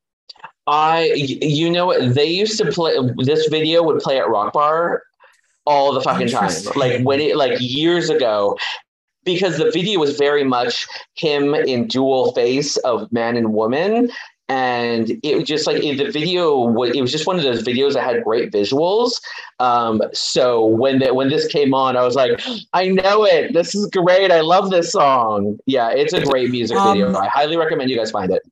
I, 0.66 1.12
you 1.14 1.70
know? 1.70 2.08
They 2.08 2.26
used 2.26 2.58
to 2.58 2.70
play 2.70 2.96
this 3.18 3.48
video 3.48 3.82
would 3.82 4.00
play 4.00 4.18
at 4.18 4.28
Rock 4.28 4.52
Bar 4.52 5.02
all 5.66 5.92
the 5.92 6.00
fucking 6.00 6.28
time. 6.28 6.50
Like 6.76 7.02
when 7.02 7.20
it, 7.20 7.36
like 7.36 7.58
years 7.60 8.10
ago, 8.10 8.56
because 9.24 9.58
the 9.58 9.70
video 9.70 10.00
was 10.00 10.16
very 10.16 10.44
much 10.44 10.86
him 11.14 11.54
in 11.54 11.86
dual 11.86 12.32
face 12.32 12.76
of 12.78 13.10
man 13.12 13.36
and 13.36 13.52
woman 13.52 14.10
and 14.48 15.10
it 15.22 15.36
was 15.36 15.44
just 15.44 15.66
like 15.66 15.82
the 15.82 16.10
video 16.10 16.82
it 16.84 17.00
was 17.00 17.12
just 17.12 17.26
one 17.26 17.36
of 17.36 17.42
those 17.42 17.62
videos 17.62 17.92
that 17.94 18.04
had 18.04 18.24
great 18.24 18.50
visuals. 18.50 19.20
Um, 19.60 20.00
so 20.12 20.64
when 20.64 21.00
the, 21.00 21.12
when 21.12 21.28
this 21.28 21.46
came 21.48 21.74
on 21.74 21.96
i 21.96 22.02
was 22.02 22.14
like 22.14 22.40
i 22.72 22.88
know 22.88 23.24
it. 23.24 23.52
This 23.52 23.74
is 23.74 23.86
great. 23.90 24.30
I 24.30 24.40
love 24.40 24.70
this 24.70 24.92
song. 24.92 25.58
Yeah 25.66 25.90
it's 25.90 26.12
a 26.12 26.22
great 26.24 26.50
music 26.50 26.76
Um, 26.78 26.96
video. 26.98 27.14
I 27.16 27.28
highly 27.28 27.56
recommend 27.56 27.90
you 27.90 27.96
guys 27.96 28.10
find 28.10 28.30
it. 28.32 28.42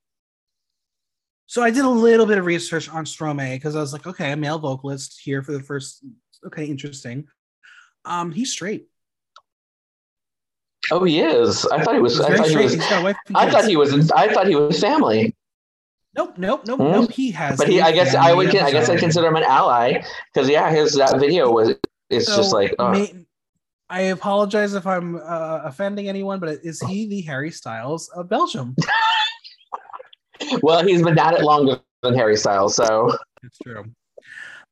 So 1.47 1.63
I 1.63 1.71
did 1.71 1.85
a 1.85 1.89
little 1.89 2.27
bit 2.27 2.39
of 2.39 2.45
research 2.45 2.89
on 2.91 3.05
Stromae 3.05 3.55
because 3.55 3.77
I 3.77 3.81
was 3.81 3.93
like, 3.93 4.07
okay, 4.07 4.33
a 4.33 4.37
male 4.37 4.59
vocalist 4.59 5.21
here 5.23 5.43
for 5.45 5.53
the 5.53 5.63
first. 5.63 6.05
Okay, 6.45 6.65
interesting. 6.65 7.29
Um, 8.05 8.33
he's 8.33 8.51
straight. 8.53 8.89
oh 10.91 11.05
he 11.05 11.21
is. 11.21 11.65
I 11.67 11.83
thought 11.85 11.95
he 11.95 12.01
was 12.01 12.21
i 12.21 12.37
thought 12.37 12.49
he 12.49 12.57
was 12.57 12.75
He's 12.75 12.89
got 12.89 13.05
a 13.05 13.17
i 13.37 13.49
thought 13.51 13.65
he 13.65 13.77
was 13.77 14.11
i 14.11 14.33
thought 14.33 14.49
he 14.49 14.57
was 14.57 14.81
family 14.81 15.36
Nope, 16.17 16.39
nope, 16.39 16.63
nope, 16.67 16.81
Hmm? 16.81 16.93
nope. 16.93 17.11
He 17.11 17.31
has. 17.33 17.59
but 17.59 17.69
he 17.69 17.81
i 17.81 17.93
guess 17.93 18.15
i 18.15 18.33
would 18.33 18.49
i 18.57 18.71
guess 18.71 18.89
i 18.89 18.97
consider 18.97 19.27
him 19.29 19.37
an 19.37 19.43
ally 19.45 20.03
because 20.33 20.49
yeah 20.49 20.71
his 20.71 20.95
that 20.95 21.19
video 21.21 21.51
was 21.51 21.75
it's 22.11 22.27
just 22.27 22.53
like 22.53 22.75
oh. 22.79 22.91
may- 22.91 23.13
I 23.89 24.01
apologize 24.01 24.75
if 24.75 24.85
I'm 24.85 25.15
uh, 25.15 25.61
offending 25.63 26.09
anyone, 26.09 26.41
but 26.41 26.59
is 26.65 26.81
he 26.81 27.07
the 27.07 27.21
Harry 27.21 27.53
Styles 27.53 28.09
of 28.17 28.29
Belgium? 28.29 28.75
well 30.63 30.85
he's 30.85 31.03
been 31.03 31.19
at 31.19 31.35
it 31.35 31.43
longer 31.43 31.81
than 32.03 32.15
harry 32.15 32.37
styles 32.37 32.75
so 32.77 33.17
It's 33.43 33.59
true. 33.59 33.85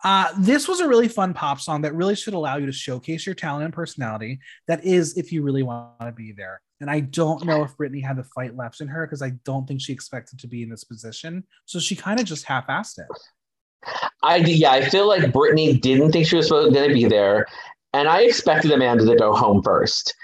Uh, 0.05 0.29
this 0.39 0.69
was 0.69 0.81
a 0.81 0.89
really 0.89 1.09
fun 1.09 1.33
pop 1.33 1.59
song 1.59 1.81
that 1.81 1.95
really 1.95 2.15
should 2.15 2.35
allow 2.35 2.57
you 2.59 2.67
to 2.67 2.73
showcase 2.73 3.25
your 3.25 3.35
talent 3.35 3.65
and 3.65 3.73
personality. 3.73 4.39
That 4.69 4.85
is, 4.85 5.17
if 5.17 5.33
you 5.33 5.43
really 5.43 5.63
want 5.63 5.99
to 6.01 6.13
be 6.13 6.33
there. 6.33 6.61
And 6.81 6.91
I 6.91 7.01
don't 7.01 7.45
know 7.47 7.65
if 7.65 7.75
Brittany 7.79 8.03
had 8.03 8.19
the 8.19 8.25
fight 8.25 8.55
left 8.55 8.83
in 8.83 8.89
her 8.89 9.07
because 9.07 9.23
I 9.23 9.31
don't 9.45 9.67
think 9.67 9.81
she 9.81 9.95
expected 9.95 10.39
to 10.41 10.47
be 10.47 10.63
in 10.63 10.69
this 10.69 10.85
position. 10.85 11.45
So 11.65 11.79
she 11.79 11.97
kind 11.97 12.21
of 12.21 12.27
just 12.27 12.45
half-assed 12.45 12.99
it. 12.99 13.07
I 14.23 14.37
yeah, 14.37 14.73
I 14.73 14.85
feel 14.89 15.07
like 15.07 15.33
Brittany 15.33 15.79
didn't 15.79 16.13
think 16.13 16.27
she 16.27 16.37
was 16.37 16.49
going 16.49 16.73
to 16.73 16.95
be 16.95 17.05
there, 17.05 17.47
and 17.93 18.09
I 18.09 18.23
expected 18.23 18.71
Amanda 18.73 19.05
to 19.05 19.17
go 19.17 19.35
home 19.35 19.63
first 19.63 20.15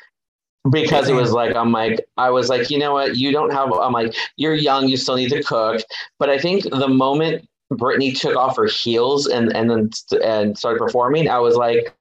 because 0.70 1.08
it 1.08 1.14
was 1.14 1.32
like 1.32 1.54
I'm 1.54 1.72
like 1.72 2.04
I 2.16 2.30
was 2.30 2.48
like 2.48 2.70
you 2.70 2.78
know 2.78 2.94
what 2.94 3.16
you 3.16 3.32
don't 3.32 3.50
have 3.50 3.72
I'm 3.72 3.92
like 3.92 4.14
you're 4.36 4.54
young 4.54 4.88
you 4.88 4.96
still 4.96 5.16
need 5.16 5.30
to 5.30 5.42
cook, 5.42 5.82
but 6.18 6.30
I 6.30 6.38
think 6.38 6.64
the 6.64 6.88
moment 6.88 7.46
Brittany 7.70 8.12
took 8.12 8.36
off 8.36 8.56
her 8.56 8.66
heels 8.66 9.26
and 9.26 9.54
and 9.54 9.70
then 9.70 9.90
and 10.22 10.58
started 10.58 10.78
performing, 10.78 11.28
I 11.28 11.38
was 11.38 11.56
like 11.56 11.94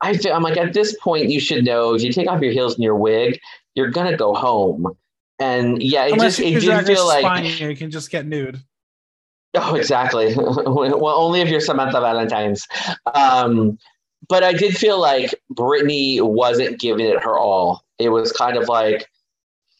I 0.00 0.16
feel 0.16 0.32
I'm 0.32 0.42
like 0.42 0.56
at 0.56 0.72
this 0.72 0.96
point 1.00 1.30
you 1.30 1.40
should 1.40 1.64
know 1.64 1.94
if 1.94 2.02
you 2.02 2.12
take 2.12 2.28
off 2.28 2.40
your 2.40 2.52
heels 2.52 2.74
and 2.74 2.84
your 2.84 2.96
wig, 2.96 3.38
you're 3.74 3.90
gonna 3.90 4.16
go 4.16 4.34
home. 4.34 4.96
And 5.38 5.82
yeah, 5.82 6.06
it 6.06 6.12
Unless 6.12 6.36
just 6.36 6.48
it 6.48 6.60
did 6.60 6.86
feel 6.86 7.06
like 7.06 7.22
Spine, 7.22 7.44
you 7.44 7.76
can 7.76 7.90
just 7.90 8.10
get 8.10 8.26
nude. 8.26 8.62
Oh, 9.56 9.74
exactly. 9.74 10.34
well, 10.36 11.08
only 11.08 11.40
if 11.40 11.48
you're 11.48 11.60
Samantha 11.60 12.00
Valentine's. 12.00 12.66
Um, 13.14 13.78
but 14.28 14.42
I 14.42 14.52
did 14.52 14.76
feel 14.76 15.00
like 15.00 15.34
Brittany 15.50 16.20
wasn't 16.20 16.80
giving 16.80 17.06
it 17.06 17.22
her 17.22 17.38
all. 17.38 17.84
It 17.98 18.08
was 18.08 18.32
kind 18.32 18.56
of 18.56 18.68
like, 18.68 19.08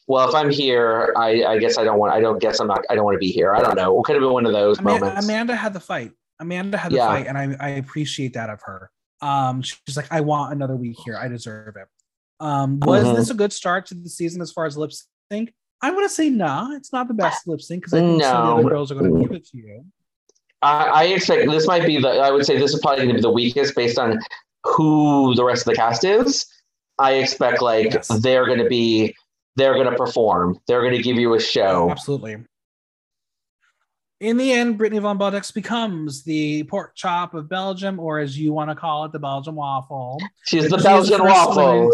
well, 0.07 0.27
if 0.29 0.35
I'm 0.35 0.49
here, 0.49 1.13
I, 1.17 1.43
I 1.43 1.57
guess 1.57 1.77
I 1.77 1.83
don't 1.83 1.97
want. 1.97 2.13
I 2.13 2.19
don't 2.19 2.39
guess 2.39 2.59
I'm 2.59 2.67
not. 2.67 2.83
I 2.89 2.95
don't 2.95 3.05
want 3.05 3.15
to 3.15 3.19
be 3.19 3.31
here. 3.31 3.53
I 3.55 3.61
don't 3.61 3.75
know. 3.75 3.99
It 3.99 4.03
could 4.03 4.15
have 4.15 4.21
been 4.21 4.33
one 4.33 4.45
of 4.45 4.53
those 4.53 4.79
Ama- 4.79 4.99
moments. 4.99 5.25
Amanda 5.25 5.55
had 5.55 5.73
the 5.73 5.79
fight. 5.79 6.11
Amanda 6.39 6.77
had 6.77 6.91
the 6.91 6.97
Yeah. 6.97 7.07
fight, 7.07 7.27
and 7.27 7.37
I, 7.37 7.55
I 7.59 7.69
appreciate 7.71 8.33
that 8.33 8.49
of 8.49 8.61
her. 8.63 8.91
Um, 9.21 9.61
she's 9.61 9.95
like, 9.97 10.07
I 10.11 10.21
want 10.21 10.53
another 10.53 10.75
week 10.75 10.97
here. 11.05 11.17
I 11.17 11.27
deserve 11.27 11.75
it. 11.77 11.87
Um, 12.39 12.79
was 12.81 13.03
Mhm. 13.05 13.15
this 13.15 13.29
a 13.29 13.33
good 13.33 13.53
start 13.53 13.85
to 13.87 13.95
the 13.95 14.09
season 14.09 14.41
as 14.41 14.51
far 14.51 14.65
as 14.65 14.77
lip 14.77 14.91
sync? 15.31 15.53
I 15.81 15.91
want 15.91 16.03
to 16.03 16.09
say 16.13 16.29
nah. 16.29 16.71
It's 16.75 16.91
not 16.91 17.07
the 17.07 17.13
best 17.13 17.47
lip 17.47 17.61
sync 17.61 17.81
because 17.81 17.93
I 17.93 17.99
think 18.01 18.21
some 18.23 18.35
of 18.37 18.47
the 18.47 18.53
other 18.61 18.69
girls 18.69 18.91
are 18.91 18.95
going 18.95 19.13
to 19.13 19.21
give 19.21 19.31
it 19.31 19.45
to 19.47 19.57
you. 19.57 19.85
I, 20.61 20.85
I 20.85 21.03
expect 21.05 21.49
this 21.49 21.65
might 21.67 21.85
be 21.85 21.99
the. 21.99 22.09
I 22.09 22.31
would 22.31 22.45
say 22.45 22.57
this 22.57 22.73
is 22.73 22.79
probably 22.81 22.97
going 23.05 23.09
to 23.09 23.15
be 23.15 23.21
the 23.21 23.31
weakest 23.31 23.75
based 23.75 23.97
on 23.97 24.19
who 24.63 25.33
the 25.35 25.43
rest 25.43 25.61
of 25.61 25.65
the 25.71 25.75
cast 25.75 26.03
is. 26.03 26.45
I 26.99 27.13
expect 27.13 27.61
like 27.61 27.93
Yes. 27.93 28.07
they're 28.21 28.45
going 28.45 28.59
to 28.59 28.67
be. 28.67 29.15
They're 29.55 29.73
going 29.73 29.89
to 29.89 29.95
perform. 29.95 30.59
They're 30.67 30.81
going 30.81 30.95
to 30.95 31.01
give 31.01 31.17
you 31.17 31.33
a 31.33 31.39
show. 31.39 31.89
Absolutely. 31.89 32.37
In 34.21 34.37
the 34.37 34.51
end, 34.51 34.77
Brittany 34.77 34.99
Von 34.99 35.17
Bottoks 35.17 35.53
becomes 35.53 36.23
the 36.23 36.63
pork 36.63 36.95
chop 36.95 37.33
of 37.33 37.49
Belgium, 37.49 37.99
or 37.99 38.19
as 38.19 38.37
you 38.37 38.53
want 38.53 38.69
to 38.69 38.75
call 38.75 39.05
it, 39.05 39.11
the 39.11 39.19
Belgian 39.19 39.55
waffle. 39.55 40.19
She's 40.45 40.69
the 40.69 40.77
She 40.77 40.83
Belgian 40.83 41.23
waffle. 41.23 41.91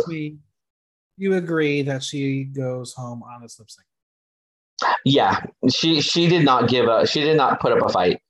You 1.18 1.36
agree 1.36 1.82
that 1.84 2.04
she 2.04 2.46
goes 2.46 2.94
home 2.94 3.24
on 3.24 3.42
a 3.42 3.44
lip 3.44 3.52
sync. 3.70 3.86
Yeah, 5.06 5.44
she 5.70 6.02
she 6.02 6.28
did 6.28 6.44
not 6.46 6.68
give 6.70 6.88
a 6.88 7.06
she 7.06 7.22
did 7.22 7.38
not 7.38 7.60
put 7.60 7.72
up 7.72 7.86
a 7.88 7.90
fight. 7.90 8.22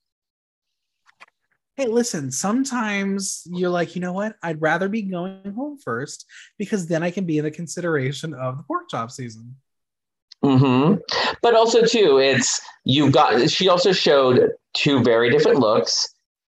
Hey, 1.81 1.87
listen, 1.87 2.29
sometimes 2.29 3.41
you're 3.49 3.71
like, 3.71 3.95
you 3.95 4.01
know 4.01 4.13
what? 4.13 4.35
I'd 4.43 4.61
rather 4.61 4.87
be 4.87 5.01
going 5.01 5.51
home 5.55 5.79
first 5.79 6.27
because 6.59 6.85
then 6.85 7.01
I 7.01 7.09
can 7.09 7.25
be 7.25 7.39
in 7.39 7.43
the 7.43 7.49
consideration 7.49 8.35
of 8.35 8.57
the 8.57 8.63
pork 8.63 8.87
chop 8.87 9.09
season. 9.09 9.55
hmm 10.43 10.97
But 11.41 11.55
also 11.55 11.83
too, 11.83 12.19
it's 12.19 12.61
you 12.85 13.09
got. 13.09 13.49
She 13.49 13.67
also 13.67 13.93
showed 13.93 14.51
two 14.75 15.01
very 15.01 15.31
different 15.31 15.57
looks. 15.57 16.13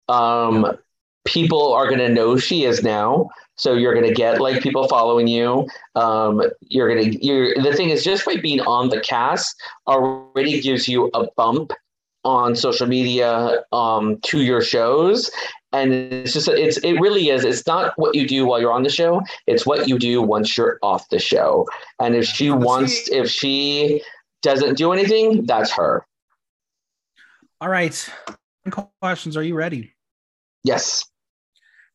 Um, 0.09 0.77
people 1.23 1.71
are 1.71 1.85
going 1.85 1.99
to 1.99 2.09
know 2.09 2.35
she 2.35 2.65
is 2.65 2.83
now, 2.83 3.29
so 3.55 3.75
you're 3.75 3.93
going 3.93 4.07
to 4.07 4.13
get 4.13 4.41
like 4.41 4.61
people 4.61 4.89
following 4.89 5.29
you. 5.29 5.65
Um, 5.95 6.43
you're 6.67 6.93
going 6.93 7.11
to. 7.11 7.25
You're 7.25 7.55
the 7.63 7.73
thing 7.73 7.91
is 7.91 8.03
just 8.03 8.25
by 8.25 8.35
being 8.35 8.59
on 8.59 8.89
the 8.89 8.99
cast 8.99 9.55
already 9.87 10.59
gives 10.59 10.89
you 10.89 11.09
a 11.13 11.27
bump 11.37 11.71
on 12.23 12.55
social 12.55 12.87
media 12.87 13.63
um, 13.71 14.17
to 14.23 14.41
your 14.41 14.61
shows. 14.61 15.29
And 15.71 15.91
it's 15.91 16.33
just 16.33 16.47
it's 16.47 16.77
it 16.77 16.99
really 16.99 17.29
is. 17.29 17.43
It's 17.43 17.65
not 17.65 17.93
what 17.97 18.15
you 18.15 18.27
do 18.27 18.45
while 18.45 18.61
you're 18.61 18.71
on 18.71 18.83
the 18.83 18.89
show. 18.89 19.21
It's 19.47 19.65
what 19.65 19.87
you 19.87 19.97
do 19.97 20.21
once 20.21 20.55
you're 20.55 20.77
off 20.83 21.09
the 21.09 21.19
show. 21.19 21.67
And 21.99 22.15
if 22.15 22.25
she 22.25 22.51
wants, 22.51 23.09
if 23.09 23.29
she 23.29 24.03
doesn't 24.43 24.77
do 24.77 24.91
anything, 24.91 25.45
that's 25.45 25.71
her. 25.71 26.05
All 27.59 27.69
right. 27.69 28.09
Questions. 29.01 29.35
Are 29.35 29.43
you 29.43 29.55
ready? 29.55 29.93
Yes. 30.63 31.05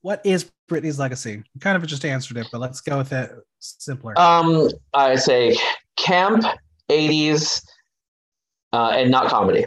What 0.02 0.20
is 0.24 0.50
Brittany's 0.66 0.98
legacy? 0.98 1.42
You 1.54 1.60
kind 1.60 1.76
of 1.76 1.86
just 1.86 2.04
answered 2.04 2.36
it, 2.36 2.48
but 2.50 2.60
let's 2.60 2.80
go 2.80 2.98
with 2.98 3.12
it 3.12 3.30
simpler. 3.58 4.18
Um, 4.18 4.70
I 4.94 5.16
say 5.16 5.56
camp, 5.96 6.44
80s, 6.88 7.62
uh, 8.72 8.92
and 8.94 9.10
not 9.10 9.28
comedy. 9.28 9.64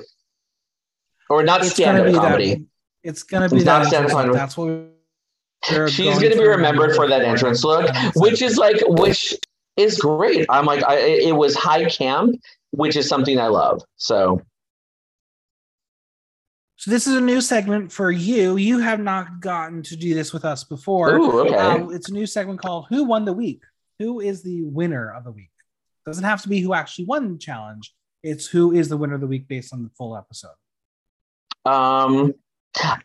Or 1.32 1.44
not 1.44 1.62
it's 1.62 1.72
stand 1.72 1.98
gonna 1.98 2.12
be 2.12 2.18
comedy. 2.18 2.54
that. 2.56 2.66
It's 3.04 3.24
gonna 3.24 3.50
be 3.50 3.58
It's 3.58 3.66
that. 3.66 3.86
stand-up 3.88 3.94
entrance 3.94 4.14
look. 4.14 4.22
comedy. 4.22 4.38
That's 4.38 4.58
what 4.58 4.68
we're 4.68 5.88
She's 5.90 6.18
going 6.20 6.32
to 6.32 6.38
be 6.40 6.48
remembered 6.48 6.96
for 6.96 7.08
that 7.08 7.22
entrance 7.22 7.64
look, 7.64 7.88
which 8.16 8.42
is 8.42 8.58
like, 8.58 8.78
which 8.88 9.36
is 9.78 10.00
great. 10.00 10.48
I'm 10.50 10.66
like, 10.66 10.84
I, 10.84 10.96
it 10.98 11.30
it 11.30 11.32
was 11.34 11.56
high 11.56 11.86
camp, 11.86 12.36
which 12.72 12.96
is 12.96 13.08
something 13.08 13.40
I 13.40 13.46
love. 13.46 13.84
So, 13.98 14.42
So 16.78 16.90
this 16.90 17.06
is 17.06 17.16
a 17.16 17.22
new 17.22 17.42
segment 17.42 17.92
for 17.92 18.10
you. 18.10 18.58
You 18.58 18.80
have 18.80 19.00
not 19.00 19.40
gotten 19.40 19.84
to 19.84 19.96
do 19.96 20.16
this 20.16 20.34
with 20.34 20.46
us 20.46 20.64
before. 20.64 21.14
ooh, 21.16 21.42
okay. 21.42 21.56
Uh, 21.56 21.90
it's 21.90 22.10
a 22.10 22.14
new 22.14 22.26
segment 22.26 22.60
called 22.60 22.88
"Who 22.90 23.04
Won 23.04 23.26
the 23.26 23.34
Week." 23.34 23.62
Who 24.00 24.20
is 24.20 24.42
the 24.42 24.64
winner 24.64 25.14
of 25.14 25.24
the 25.24 25.32
week? 25.32 25.52
It 26.06 26.10
Doesn't 26.10 26.24
have 26.24 26.42
to 26.42 26.50
be 26.50 26.60
who 26.60 26.74
actually 26.74 27.06
won 27.06 27.34
the 27.34 27.38
challenge. 27.38 27.94
It's 28.24 28.48
who 28.48 28.72
is 28.72 28.90
the 28.90 28.98
winner 28.98 29.14
of 29.14 29.22
the 29.22 29.28
week 29.28 29.48
based 29.48 29.74
on 29.74 29.84
the 29.84 29.90
full 29.96 30.18
episode. 30.18 30.56
Um, 31.66 32.34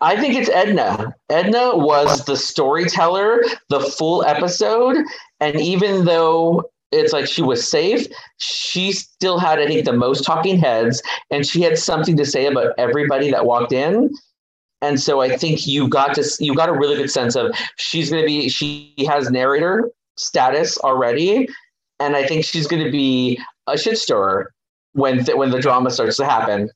I 0.00 0.18
think 0.20 0.34
it's 0.34 0.48
Edna. 0.48 1.14
Edna 1.28 1.76
was 1.76 2.24
the 2.24 2.36
storyteller, 2.36 3.42
the 3.68 3.80
full 3.80 4.24
episode, 4.24 4.96
and 5.40 5.60
even 5.60 6.04
though 6.04 6.70
it's 6.92 7.12
like 7.12 7.26
she 7.26 7.42
was 7.42 7.68
safe, 7.68 8.06
she 8.38 8.92
still 8.92 9.38
had, 9.38 9.58
I 9.58 9.66
think, 9.66 9.84
the 9.84 9.92
most 9.92 10.24
talking 10.24 10.58
heads, 10.58 11.02
and 11.30 11.44
she 11.44 11.62
had 11.62 11.78
something 11.78 12.16
to 12.16 12.24
say 12.24 12.46
about 12.46 12.74
everybody 12.78 13.30
that 13.30 13.44
walked 13.44 13.72
in. 13.72 14.14
And 14.82 15.00
so 15.00 15.20
I 15.20 15.36
think 15.36 15.66
you 15.66 15.88
got 15.88 16.14
to 16.14 16.24
you 16.38 16.54
got 16.54 16.68
a 16.68 16.72
really 16.72 16.96
good 16.96 17.10
sense 17.10 17.34
of 17.34 17.54
she's 17.76 18.10
going 18.10 18.22
to 18.22 18.26
be 18.26 18.48
she 18.48 18.94
has 19.08 19.30
narrator 19.30 19.90
status 20.16 20.78
already, 20.78 21.48
and 21.98 22.14
I 22.14 22.26
think 22.26 22.44
she's 22.44 22.66
going 22.66 22.84
to 22.84 22.90
be 22.90 23.40
a 23.66 23.76
shit 23.76 23.98
stirrer 23.98 24.52
when 24.92 25.24
th- 25.24 25.36
when 25.36 25.50
the 25.50 25.60
drama 25.60 25.90
starts 25.90 26.18
to 26.18 26.24
happen. 26.24 26.70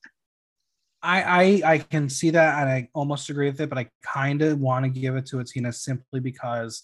I, 1.03 1.23
I 1.23 1.73
I 1.73 1.77
can 1.79 2.09
see 2.09 2.29
that, 2.31 2.61
and 2.61 2.69
I 2.69 2.89
almost 2.93 3.29
agree 3.29 3.47
with 3.49 3.59
it, 3.59 3.69
but 3.69 3.77
I 3.77 3.89
kind 4.03 4.41
of 4.41 4.59
want 4.59 4.85
to 4.85 4.89
give 4.89 5.15
it 5.15 5.25
to 5.27 5.39
Athena 5.39 5.73
simply 5.73 6.19
because 6.19 6.83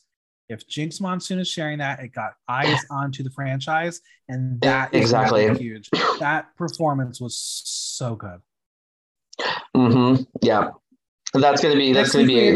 if 0.49 0.67
Jinkx 0.67 1.01
Monsoon 1.01 1.39
is 1.39 1.47
sharing 1.47 1.79
that, 1.79 1.99
it 1.99 2.13
got 2.13 2.33
eyes 2.47 2.79
onto 2.91 3.23
the 3.23 3.29
franchise, 3.29 4.01
and 4.27 4.59
that 4.61 4.93
is 4.93 5.01
Exactly. 5.01 5.55
huge. 5.57 5.89
That 6.19 6.55
performance 6.55 7.21
was 7.21 7.37
so 7.37 8.15
good. 8.15 8.39
Mm-hmm. 9.75 10.23
Yeah, 10.41 10.69
that's 11.33 11.61
gonna 11.61 11.75
be 11.75 11.93
that's 11.93 12.13
Next 12.13 12.27
gonna 12.27 12.27
be 12.27 12.49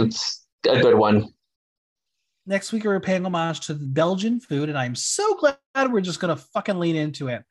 a, 0.67 0.71
a 0.71 0.81
good 0.81 0.95
one. 0.95 1.27
Next 2.47 2.71
week, 2.71 2.85
we're 2.85 2.99
paying 2.99 3.23
homage 3.23 3.59
to 3.67 3.75
the 3.75 3.85
Belgian 3.85 4.39
food, 4.39 4.69
and 4.69 4.77
I'm 4.77 4.95
so 4.95 5.35
glad 5.35 5.57
we're 5.91 6.01
just 6.01 6.19
gonna 6.19 6.37
fucking 6.37 6.79
lean 6.79 6.95
into 6.95 7.27
it. 7.27 7.43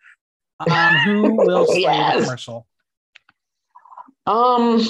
Um, 0.58 0.94
who 1.04 1.34
will 1.36 1.66
slay 1.66 1.82
the 1.82 2.22
commercial? 2.22 2.66
Um, 4.26 4.80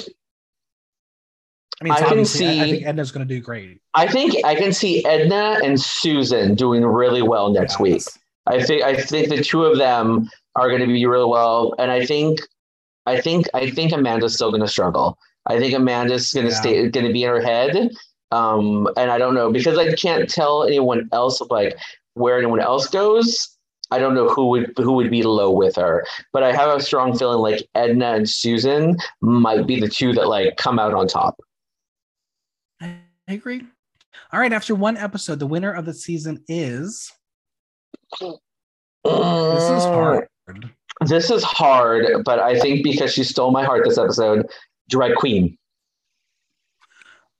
I 1.79 1.83
mean, 1.83 1.93
I 1.93 1.97
can 1.97 2.05
obviously- 2.07 2.47
I, 2.47 2.51
I 2.51 2.65
see- 2.65 2.71
think 2.73 2.85
Edna's 2.85 3.11
going 3.11 3.27
to 3.27 3.33
do 3.33 3.41
great 3.41 3.79
I 3.93 4.07
think 4.07 4.35
I 4.45 4.55
can 4.55 4.71
see 4.71 5.03
Edna 5.05 5.59
and 5.63 5.79
Susan 5.79 6.55
doing 6.55 6.85
really 6.85 7.21
well 7.21 7.49
next 7.51 7.79
week. 7.79 8.03
I 8.47 8.61
think 8.63 8.83
I 8.83 8.95
think 8.95 9.29
the 9.29 9.43
two 9.43 9.65
of 9.65 9.77
them 9.77 10.29
are 10.55 10.69
going 10.69 10.81
to 10.81 10.87
be 10.87 11.05
really 11.05 11.25
well, 11.29 11.73
and 11.77 11.91
I 11.91 12.05
think 12.05 12.39
I 13.05 13.19
think 13.19 13.47
I 13.53 13.69
think 13.69 13.91
Amanda's 13.91 14.33
still 14.35 14.49
going 14.49 14.61
to 14.61 14.67
struggle. 14.67 15.17
I 15.47 15.59
think 15.59 15.73
Amanda's 15.73 16.31
going 16.31 16.45
to 16.47 16.51
Yeah. 16.53 16.59
stay 16.61 16.89
going 16.89 17.05
to 17.05 17.11
be 17.13 17.23
in 17.23 17.29
her 17.29 17.41
head, 17.41 17.89
um, 18.31 18.87
and 18.95 19.11
I 19.11 19.17
don't 19.17 19.33
know 19.33 19.51
because 19.51 19.77
I 19.77 19.93
can't 19.95 20.29
tell 20.29 20.63
anyone 20.63 21.09
else 21.11 21.41
of 21.41 21.49
like 21.51 21.77
where 22.13 22.37
anyone 22.37 22.59
else 22.61 22.87
goes. 22.87 23.57
I 23.91 23.99
don't 23.99 24.13
know 24.13 24.29
who 24.29 24.47
would 24.47 24.73
who 24.77 24.93
would 24.93 25.11
be 25.11 25.23
low 25.23 25.51
with 25.51 25.75
her, 25.75 26.05
but 26.31 26.43
I 26.43 26.53
have 26.53 26.75
a 26.75 26.81
strong 26.81 27.17
feeling 27.17 27.39
like 27.39 27.67
Edna 27.75 28.13
and 28.13 28.29
Susan 28.29 28.97
might 29.21 29.67
be 29.67 29.79
the 29.79 29.89
two 29.89 30.13
that 30.13 30.27
like 30.27 30.55
come 30.57 30.79
out 30.79 30.93
on 30.93 31.07
top. 31.07 31.41
I 32.81 32.97
agree. 33.27 33.63
All 34.33 34.39
right, 34.39 34.53
after 34.53 34.75
one 34.75 34.97
episode, 34.97 35.39
the 35.39 35.47
winner 35.47 35.71
of 35.71 35.85
the 35.85 35.93
season 35.93 36.43
is. 36.47 37.11
This 38.19 38.31
is 39.03 39.83
mm. 39.83 39.93
hard. 39.93 40.27
This 41.01 41.31
is 41.31 41.43
hard, 41.43 42.23
but 42.23 42.39
I 42.39 42.59
think 42.59 42.83
because 42.83 43.13
she 43.13 43.23
stole 43.23 43.51
my 43.51 43.63
heart 43.63 43.83
this 43.85 43.97
episode, 43.97 44.45
drag 44.89 45.15
queen. 45.15 45.57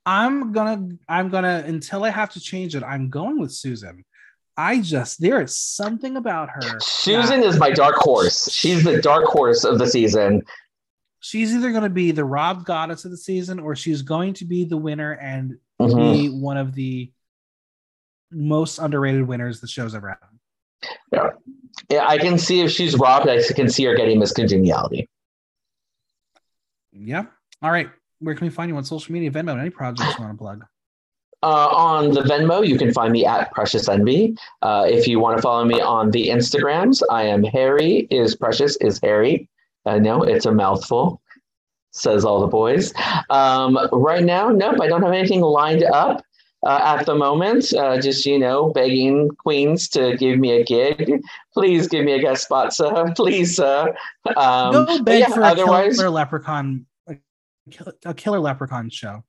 I'm 0.04 0.52
gonna, 0.52 0.88
I'm 1.08 1.28
gonna, 1.28 1.62
until 1.66 2.04
I 2.04 2.10
have 2.10 2.30
to 2.32 2.40
change 2.40 2.74
it, 2.74 2.82
I'm 2.82 3.08
going 3.08 3.38
with 3.38 3.52
Susan. 3.52 4.04
I 4.56 4.80
just, 4.80 5.20
there 5.20 5.40
is 5.42 5.56
something 5.56 6.16
about 6.16 6.50
her. 6.50 6.78
Susan 6.80 7.40
that 7.40 7.46
is 7.46 7.58
my 7.58 7.70
dark 7.70 7.96
horse. 7.96 8.50
She's 8.52 8.84
the 8.84 9.00
dark 9.00 9.24
horse 9.24 9.64
of 9.64 9.78
the 9.78 9.86
season. 9.86 10.42
she's 11.20 11.54
either 11.54 11.70
going 11.70 11.84
to 11.84 11.88
be 11.88 12.10
the 12.10 12.24
Rob 12.24 12.64
goddess 12.64 13.04
of 13.04 13.10
the 13.12 13.16
season 13.16 13.58
or 13.60 13.76
she's 13.76 14.02
going 14.02 14.34
to 14.34 14.44
be 14.44 14.64
the 14.64 14.76
winner 14.76 15.12
and 15.12 15.56
Mhm. 15.80 16.12
be 16.12 16.28
one 16.28 16.56
of 16.56 16.74
the 16.74 17.10
most 18.30 18.78
underrated 18.78 19.26
winners 19.26 19.60
the 19.60 19.68
show's 19.68 19.94
ever 19.94 20.08
had. 21.12 21.30
Yeah, 21.88 22.06
I 22.06 22.18
can 22.18 22.38
see 22.38 22.60
if 22.60 22.70
she's 22.72 22.96
robbed, 22.96 23.28
I 23.28 23.40
can 23.54 23.68
see 23.68 23.84
her 23.84 23.94
getting 23.94 24.18
Miss 24.18 24.32
Congeniality. 24.32 25.08
Yeah. 26.92 27.24
All 27.62 27.70
right. 27.70 27.88
Where 28.18 28.34
can 28.34 28.46
we 28.46 28.50
find 28.50 28.68
you 28.68 28.76
on 28.76 28.84
social 28.84 29.12
media, 29.12 29.30
Venmo, 29.30 29.52
and 29.52 29.60
any 29.60 29.70
projects 29.70 30.16
you 30.18 30.24
want 30.24 30.34
to 30.36 30.38
plug? 30.38 30.64
Uh, 31.42 31.68
on 31.72 32.12
the 32.12 32.20
Venmo, 32.20 32.66
you 32.66 32.78
can 32.78 32.92
find 32.92 33.12
me 33.12 33.26
at 33.26 33.50
Precious 33.50 33.88
Envy. 33.88 34.36
Uh, 34.62 34.86
if 34.88 35.08
you 35.08 35.18
want 35.18 35.36
to 35.36 35.42
follow 35.42 35.64
me 35.64 35.80
on 35.80 36.12
the 36.12 36.28
Instagrams, 36.28 37.02
I 37.10 37.24
am 37.24 37.42
Harry 37.42 38.06
is 38.10 38.36
Precious 38.36 38.76
is 38.76 39.00
Harry. 39.02 39.48
I 39.84 39.98
know 39.98 40.22
it's 40.22 40.46
a 40.46 40.52
mouthful, 40.52 41.20
says 41.90 42.24
all 42.24 42.40
the 42.40 42.46
boys. 42.46 42.94
Um, 43.28 43.76
right 43.92 44.22
now, 44.22 44.50
nope, 44.50 44.80
I 44.80 44.86
don't 44.86 45.02
have 45.02 45.12
anything 45.12 45.40
lined 45.40 45.82
up 45.82 46.24
uh, 46.64 46.80
at 46.96 47.06
the 47.06 47.14
moment. 47.14 47.72
Uh, 47.72 48.00
just 48.00 48.24
you 48.24 48.38
know, 48.38 48.70
begging 48.70 49.28
queens 49.30 49.88
to 49.88 50.16
give 50.16 50.38
me 50.38 50.52
a 50.52 50.64
gig. 50.64 51.20
Please 51.52 51.88
give 51.88 52.04
me 52.04 52.12
a 52.12 52.20
guest 52.20 52.44
spot, 52.44 52.72
sir. 52.72 53.12
Please, 53.16 53.56
sir. 53.56 53.94
Um, 54.36 54.72
Go 54.72 55.02
beg 55.02 55.20
yeah, 55.20 55.28
for 55.28 55.40
a 55.40 55.46
otherwise, 55.46 55.96
killer 55.96 56.10
leprechaun, 56.10 56.86
a 58.04 58.14
killer 58.14 58.38
leprechaun 58.38 58.90
show. 58.90 59.24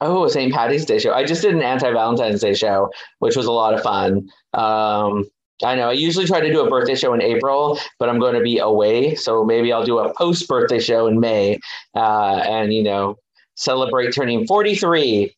Oh, 0.00 0.28
St. 0.28 0.52
Patty's 0.52 0.84
Day 0.84 0.98
show. 0.98 1.12
I 1.14 1.24
just 1.24 1.42
did 1.42 1.54
an 1.54 1.62
anti 1.62 1.90
Valentine's 1.90 2.40
Day 2.40 2.54
show, 2.54 2.90
which 3.20 3.34
was 3.36 3.46
a 3.46 3.52
lot 3.52 3.72
of 3.74 3.82
fun. 3.82 4.28
Um, 4.52 5.24
I 5.64 5.74
know 5.74 5.88
I 5.88 5.92
usually 5.92 6.26
try 6.26 6.40
to 6.40 6.52
do 6.52 6.60
a 6.64 6.68
birthday 6.68 6.94
show 6.94 7.14
in 7.14 7.22
April, 7.22 7.78
but 7.98 8.10
I'm 8.10 8.18
going 8.18 8.34
to 8.34 8.42
be 8.42 8.58
away. 8.58 9.14
So 9.14 9.42
maybe 9.42 9.72
I'll 9.72 9.86
do 9.86 9.98
a 9.98 10.12
post 10.14 10.46
birthday 10.48 10.78
show 10.80 11.06
in 11.06 11.18
May 11.18 11.58
uh, 11.94 12.42
and, 12.46 12.74
you 12.74 12.82
know, 12.82 13.16
celebrate 13.54 14.12
turning 14.12 14.46
43. 14.46 15.34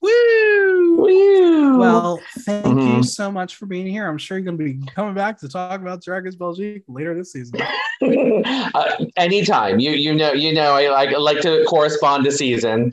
Woo! 0.00 0.96
Woo! 0.96 1.78
Well, 1.78 2.20
thank 2.40 2.64
you 2.66 2.72
Mhm. 2.72 3.04
so 3.04 3.30
much 3.30 3.56
for 3.56 3.66
being 3.66 3.86
here. 3.86 4.08
I'm 4.08 4.16
sure 4.18 4.38
you're 4.38 4.44
going 4.44 4.56
to 4.58 4.64
be 4.64 4.86
coming 4.94 5.14
back 5.14 5.38
to 5.40 5.48
talk 5.48 5.80
about 5.80 6.02
Drag 6.02 6.24
Race 6.24 6.34
Belgique 6.34 6.82
later 6.88 7.14
this 7.14 7.32
season. 7.32 7.60
uh, 8.74 9.04
anytime. 9.16 9.80
You 9.80 9.90
you 9.90 10.14
know 10.14 10.32
you 10.32 10.52
know 10.54 10.72
I 10.72 10.88
like 10.88 11.10
I 11.10 11.18
like 11.18 11.40
to 11.40 11.64
correspond 11.68 12.24
to 12.24 12.32
season. 12.32 12.92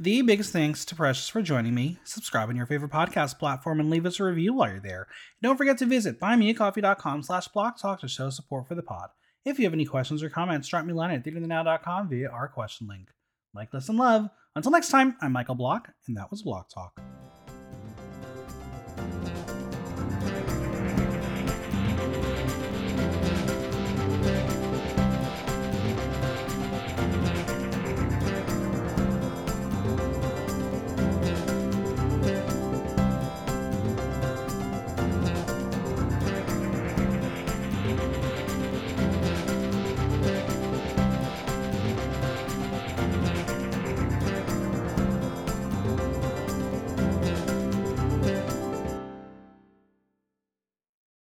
The 0.00 0.22
biggest 0.22 0.52
thanks 0.52 0.84
to 0.84 0.94
Precious 0.94 1.28
for 1.28 1.42
joining 1.42 1.74
me. 1.74 1.98
Subscribe 2.04 2.48
on 2.48 2.54
your 2.54 2.66
favorite 2.66 2.92
podcast 2.92 3.40
platform 3.40 3.80
and 3.80 3.90
leave 3.90 4.06
us 4.06 4.20
a 4.20 4.24
review 4.24 4.54
while 4.54 4.70
you're 4.70 4.78
there. 4.78 5.08
Don't 5.42 5.56
forget 5.56 5.76
to 5.78 5.86
visit 5.86 6.20
buymeacoffee.com 6.20 7.24
slash 7.24 7.48
block 7.48 7.80
talk 7.80 8.00
to 8.02 8.08
show 8.08 8.30
support 8.30 8.68
for 8.68 8.76
the 8.76 8.82
pod. 8.82 9.08
If 9.44 9.58
you 9.58 9.64
have 9.64 9.72
any 9.72 9.84
questions 9.84 10.22
or 10.22 10.30
comments, 10.30 10.68
drop 10.68 10.84
me 10.84 10.92
a 10.92 10.94
line 10.94 11.10
at 11.10 11.24
theaterthenow.com 11.24 12.10
via 12.10 12.30
our 12.30 12.46
question 12.46 12.86
link. 12.86 13.08
Like, 13.52 13.74
listen, 13.74 13.96
love. 13.96 14.30
Until 14.54 14.70
next 14.70 14.90
time, 14.90 15.16
I'm 15.20 15.32
Michael 15.32 15.56
Block, 15.56 15.90
and 16.06 16.16
that 16.16 16.30
was 16.30 16.42
Block 16.42 16.68
Talk. 16.72 17.00